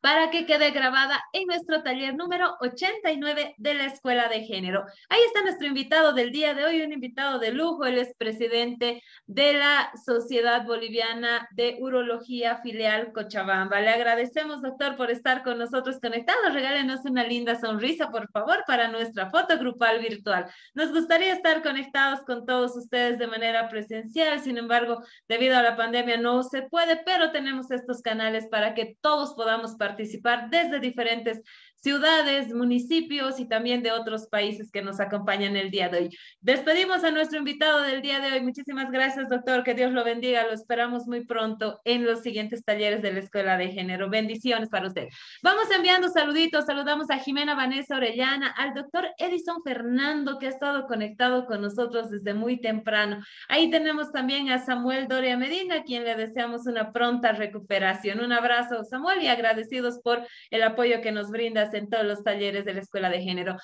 para 0.00 0.30
que 0.30 0.46
quede 0.46 0.70
grabada 0.70 1.20
en 1.32 1.46
nuestro 1.46 1.82
taller 1.82 2.14
número 2.14 2.56
89 2.60 3.54
de 3.58 3.74
la 3.74 3.86
Escuela 3.86 4.28
de 4.28 4.44
Género. 4.44 4.84
Ahí 5.08 5.20
está 5.26 5.42
nuestro 5.42 5.66
invitado 5.66 6.12
del 6.12 6.30
día 6.30 6.54
de 6.54 6.64
hoy, 6.64 6.82
un 6.82 6.92
invitado 6.92 7.38
de 7.38 7.52
lujo, 7.52 7.84
él 7.84 7.98
es 7.98 8.14
presidente 8.16 9.02
de 9.26 9.54
la 9.54 9.90
Sociedad 10.04 10.64
Boliviana 10.64 11.48
de 11.52 11.78
Urología 11.80 12.60
Filial 12.62 13.12
Cochabamba. 13.12 13.80
Le 13.80 13.90
agradecemos, 13.90 14.62
doctor, 14.62 14.96
por 14.96 15.10
estar 15.10 15.42
con 15.42 15.58
nosotros 15.58 15.98
conectados. 16.00 16.54
Regálenos 16.54 17.04
una 17.04 17.24
linda 17.24 17.58
sonrisa, 17.58 18.10
por 18.10 18.30
favor, 18.30 18.62
para 18.66 18.88
nuestra 18.88 19.30
foto 19.30 19.58
grupal 19.58 19.98
virtual. 19.98 20.46
Nos 20.74 20.92
gustaría 20.92 21.32
estar 21.32 21.62
conectados 21.62 22.20
con 22.22 22.46
todos 22.46 22.76
ustedes 22.76 23.18
de 23.18 23.26
manera 23.26 23.68
presencial, 23.68 24.40
sin 24.40 24.58
embargo, 24.58 25.02
debido 25.28 25.56
a 25.56 25.62
la 25.62 25.76
pandemia 25.76 26.18
no 26.18 26.42
se 26.42 26.62
puede, 26.62 27.02
pero 27.04 27.32
tenemos 27.32 27.70
estos 27.70 28.00
canales 28.00 28.46
para 28.48 28.74
que 28.74 28.96
todos 29.00 29.34
podamos 29.34 29.72
participar 29.72 29.87
participar 29.88 30.50
desde 30.50 30.80
diferentes 30.80 31.40
ciudades, 31.80 32.52
municipios 32.52 33.38
y 33.38 33.46
también 33.46 33.82
de 33.82 33.92
otros 33.92 34.26
países 34.26 34.70
que 34.70 34.82
nos 34.82 35.00
acompañan 35.00 35.56
el 35.56 35.70
día 35.70 35.88
de 35.88 35.98
hoy. 35.98 36.18
Despedimos 36.40 37.04
a 37.04 37.10
nuestro 37.10 37.38
invitado 37.38 37.82
del 37.82 38.02
día 38.02 38.20
de 38.20 38.32
hoy. 38.32 38.40
Muchísimas 38.40 38.90
gracias, 38.90 39.28
doctor. 39.28 39.62
Que 39.62 39.74
Dios 39.74 39.92
lo 39.92 40.04
bendiga. 40.04 40.46
Lo 40.46 40.52
esperamos 40.52 41.06
muy 41.06 41.24
pronto 41.24 41.80
en 41.84 42.04
los 42.04 42.22
siguientes 42.22 42.64
talleres 42.64 43.02
de 43.02 43.12
la 43.12 43.20
Escuela 43.20 43.56
de 43.56 43.68
Género. 43.68 44.10
Bendiciones 44.10 44.68
para 44.68 44.88
usted. 44.88 45.08
Vamos 45.42 45.64
enviando 45.74 46.08
saluditos. 46.08 46.66
Saludamos 46.66 47.10
a 47.10 47.18
Jimena 47.18 47.54
Vanessa 47.54 47.96
Orellana, 47.96 48.48
al 48.56 48.74
doctor 48.74 49.08
Edison 49.18 49.62
Fernando, 49.62 50.38
que 50.38 50.46
ha 50.46 50.50
estado 50.50 50.86
conectado 50.86 51.46
con 51.46 51.62
nosotros 51.62 52.10
desde 52.10 52.34
muy 52.34 52.60
temprano. 52.60 53.20
Ahí 53.48 53.70
tenemos 53.70 54.10
también 54.10 54.50
a 54.50 54.58
Samuel 54.58 55.06
Doria 55.06 55.36
Medina, 55.36 55.76
a 55.76 55.82
quien 55.84 56.04
le 56.04 56.16
deseamos 56.16 56.66
una 56.66 56.92
pronta 56.92 57.32
recuperación. 57.32 58.20
Un 58.20 58.32
abrazo, 58.32 58.82
Samuel, 58.84 59.22
y 59.22 59.28
agradecidos 59.28 60.00
por 60.02 60.26
el 60.50 60.62
apoyo 60.62 61.00
que 61.00 61.12
nos 61.12 61.30
brinda 61.30 61.67
en 61.74 61.88
todos 61.88 62.04
los 62.04 62.22
talleres 62.22 62.64
de 62.64 62.74
la 62.74 62.80
Escuela 62.80 63.10
de 63.10 63.22
Género. 63.22 63.56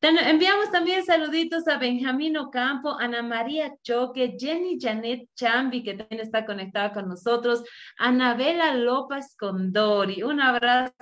enviamos 0.00 0.70
también 0.70 1.04
saluditos 1.04 1.68
a 1.68 1.78
Benjamín 1.78 2.36
Ocampo, 2.36 2.96
Ana 2.98 3.22
María 3.22 3.74
Choque, 3.82 4.36
Jenny 4.38 4.78
Janet 4.80 5.28
Chambi, 5.34 5.82
que 5.82 5.94
también 5.94 6.22
está 6.22 6.44
conectada 6.46 6.92
con 6.92 7.08
nosotros, 7.08 7.62
Anabela 7.98 8.74
López 8.74 9.36
Condori. 9.38 10.22
Un 10.22 10.40
abrazo 10.40 10.94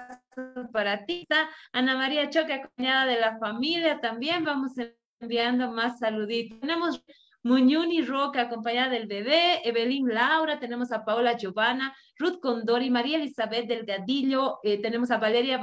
para 0.73 1.05
ti. 1.05 1.27
Ana 1.73 1.97
María 1.97 2.31
Choque, 2.31 2.55
acompañada 2.55 3.07
de 3.07 3.21
la 3.21 3.39
familia, 3.39 4.01
también 4.01 4.45
vamos 4.45 4.73
enviando 5.21 5.71
más 5.71 5.99
saluditos. 5.99 6.61
Tenemos 6.61 7.03
Muñuni 7.45 8.03
Roca, 8.03 8.43
acompañada 8.43 8.91
del 8.91 9.07
bebé, 9.07 9.67
Evelyn 9.67 10.09
Laura, 10.09 10.59
tenemos 10.59 10.91
a 10.91 11.05
Paola 11.05 11.37
Giovanna, 11.37 11.95
Ruth 12.19 12.41
Condori, 12.41 12.91
María 12.91 13.17
Elizabeth 13.17 13.67
Delgadillo, 13.67 14.59
eh, 14.65 14.83
tenemos 14.83 15.11
a 15.11 15.19
Valeria 15.19 15.59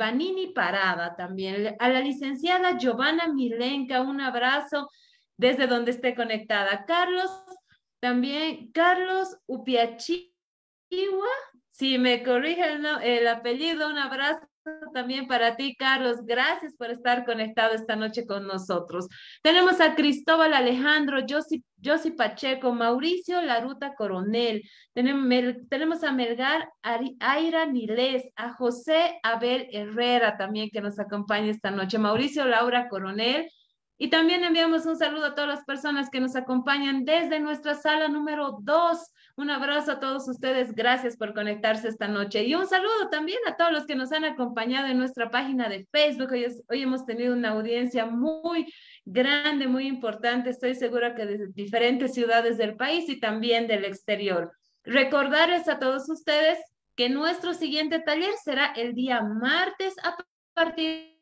Vanini 0.00 0.46
Parada 0.54 1.14
también. 1.14 1.76
A 1.78 1.88
la 1.90 2.00
licenciada 2.00 2.78
Giovanna 2.78 3.28
Milenka, 3.28 4.00
un 4.00 4.22
abrazo 4.22 4.88
desde 5.36 5.66
donde 5.66 5.90
esté 5.90 6.14
conectada. 6.14 6.86
Carlos, 6.86 7.30
también 8.00 8.72
Carlos 8.72 9.36
Upiachiwa, 9.46 10.32
si 11.70 11.98
me 11.98 12.22
corrige 12.22 12.64
el 13.02 13.28
apellido, 13.28 13.90
un 13.90 13.98
abrazo 13.98 14.40
también 14.94 15.28
para 15.28 15.56
ti, 15.56 15.76
Carlos. 15.76 16.24
Gracias 16.24 16.74
por 16.76 16.90
estar 16.90 17.26
conectado 17.26 17.74
esta 17.74 17.94
noche 17.94 18.26
con 18.26 18.46
nosotros. 18.46 19.06
Tenemos 19.42 19.82
a 19.82 19.94
Cristóbal 19.94 20.54
Alejandro, 20.54 21.20
Josi, 21.82 22.12
Pacheco, 22.12 22.72
Mauricio 22.72 23.40
Laruta 23.42 23.94
Coronel. 23.94 24.62
Tenemos, 24.92 26.04
a 26.04 26.12
Melgar 26.12 26.70
Aira 27.20 27.66
Niles, 27.66 28.24
a 28.36 28.52
José 28.52 29.18
Abel 29.22 29.68
Herrera 29.72 30.36
también 30.36 30.70
que 30.70 30.80
nos 30.80 30.98
acompaña 30.98 31.50
esta 31.50 31.70
noche. 31.70 31.98
Mauricio 31.98 32.44
Laura 32.44 32.88
Coronel. 32.88 33.50
Y 34.02 34.08
también 34.08 34.42
enviamos 34.44 34.86
un 34.86 34.96
saludo 34.96 35.26
a 35.26 35.34
todas 35.34 35.50
las 35.50 35.64
personas 35.66 36.08
que 36.08 36.20
nos 36.20 36.34
acompañan 36.34 37.04
desde 37.04 37.38
nuestra 37.38 37.74
sala 37.74 38.08
número 38.08 38.56
2 38.62 38.98
Un 39.36 39.50
abrazo 39.50 39.92
a 39.92 40.00
todos 40.00 40.26
ustedes. 40.26 40.74
Gracias 40.74 41.18
por 41.18 41.34
conectarse 41.34 41.88
esta 41.88 42.08
noche. 42.08 42.44
Y 42.44 42.54
un 42.54 42.66
saludo 42.66 43.10
también 43.10 43.38
a 43.46 43.56
todos 43.56 43.72
los 43.72 43.84
que 43.84 43.96
nos 43.96 44.10
han 44.12 44.24
acompañado 44.24 44.86
en 44.88 44.98
nuestra 44.98 45.30
página 45.30 45.68
de 45.68 45.86
Facebook. 45.92 46.30
Hoy, 46.32 46.46
hoy 46.70 46.82
hemos 46.82 47.04
tenido 47.04 47.34
una 47.34 47.50
audiencia 47.50 48.06
muy 48.06 48.72
grande, 49.04 49.66
muy 49.66 49.86
importante. 49.86 50.50
Estoy 50.50 50.74
segura 50.74 51.14
que 51.14 51.26
de 51.26 51.46
diferentes 51.48 52.14
ciudades 52.14 52.58
del 52.58 52.76
país 52.76 53.08
y 53.08 53.20
también 53.20 53.66
del 53.66 53.84
exterior. 53.84 54.52
Recordarles 54.84 55.68
a 55.68 55.78
todos 55.78 56.08
ustedes 56.08 56.58
que 56.96 57.08
nuestro 57.08 57.54
siguiente 57.54 58.00
taller 58.00 58.32
será 58.42 58.72
el 58.76 58.94
día 58.94 59.22
martes 59.22 59.94
a 60.02 60.16
partir 60.54 61.20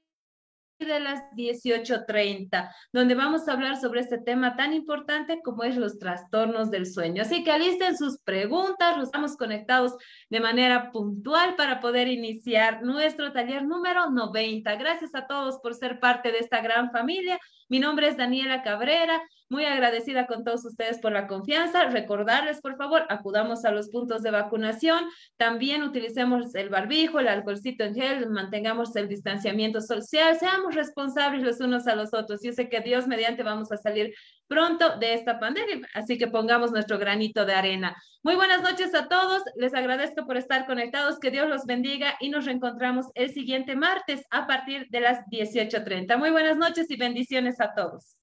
de 0.78 1.00
las 1.00 1.22
18.30, 1.32 2.72
donde 2.92 3.14
vamos 3.14 3.48
a 3.48 3.52
hablar 3.52 3.76
sobre 3.76 4.00
este 4.00 4.18
tema 4.18 4.54
tan 4.54 4.72
importante 4.72 5.40
como 5.42 5.64
es 5.64 5.76
los 5.76 5.98
trastornos 5.98 6.70
del 6.70 6.86
sueño. 6.86 7.22
Así 7.22 7.42
que 7.42 7.50
alisten 7.50 7.96
sus 7.96 8.20
preguntas, 8.22 8.96
los 8.96 9.06
estamos 9.06 9.36
conectados 9.36 9.96
de 10.30 10.40
manera 10.40 10.92
puntual 10.92 11.56
para 11.56 11.80
poder 11.80 12.08
iniciar 12.08 12.82
nuestro 12.82 13.32
taller 13.32 13.64
número 13.64 14.10
90. 14.10 14.76
Gracias 14.76 15.14
a 15.14 15.26
todos 15.26 15.58
por 15.60 15.74
ser 15.74 15.98
parte 15.98 16.30
de 16.30 16.38
esta 16.38 16.60
gran 16.60 16.92
familia. 16.92 17.40
Mi 17.68 17.78
nombre 17.80 18.08
es 18.08 18.16
Daniela 18.16 18.62
Cabrera, 18.62 19.20
muy 19.48 19.64
agradecida 19.64 20.26
con 20.26 20.44
todos 20.44 20.64
ustedes 20.64 20.98
por 20.98 21.12
la 21.12 21.26
confianza. 21.26 21.84
Recordarles, 21.84 22.60
por 22.60 22.76
favor, 22.76 23.04
acudamos 23.08 23.64
a 23.64 23.70
los 23.70 23.88
puntos 23.88 24.22
de 24.22 24.30
vacunación. 24.30 25.04
También 25.36 25.82
utilicemos 25.82 26.54
el 26.54 26.68
barbijo, 26.68 27.20
el 27.20 27.28
alcoholcito 27.28 27.84
en 27.84 27.94
gel, 27.94 28.28
mantengamos 28.30 28.94
el 28.96 29.08
distanciamiento 29.08 29.80
social, 29.80 30.38
seamos 30.38 30.74
responsables 30.74 31.42
los 31.42 31.60
unos 31.60 31.86
a 31.86 31.94
los 31.94 32.12
otros. 32.12 32.40
Yo 32.42 32.52
sé 32.52 32.68
que 32.68 32.80
Dios 32.80 33.06
mediante 33.06 33.42
vamos 33.42 33.72
a 33.72 33.76
salir 33.76 34.12
pronto 34.46 34.98
de 34.98 35.14
esta 35.14 35.38
pandemia, 35.38 35.86
así 35.94 36.18
que 36.18 36.26
pongamos 36.26 36.72
nuestro 36.72 36.98
granito 36.98 37.44
de 37.44 37.54
arena. 37.54 37.96
Muy 38.22 38.34
buenas 38.34 38.62
noches 38.62 38.94
a 38.94 39.08
todos, 39.08 39.42
les 39.56 39.74
agradezco 39.74 40.26
por 40.26 40.36
estar 40.36 40.66
conectados, 40.66 41.18
que 41.18 41.30
Dios 41.30 41.48
los 41.48 41.64
bendiga 41.66 42.14
y 42.20 42.30
nos 42.30 42.46
reencontramos 42.46 43.06
el 43.14 43.32
siguiente 43.32 43.76
martes 43.76 44.22
a 44.30 44.46
partir 44.46 44.86
de 44.90 45.00
las 45.00 45.18
18.30. 45.26 46.16
Muy 46.16 46.30
buenas 46.30 46.56
noches 46.56 46.90
y 46.90 46.96
bendiciones 46.96 47.60
a 47.60 47.74
todos. 47.74 48.16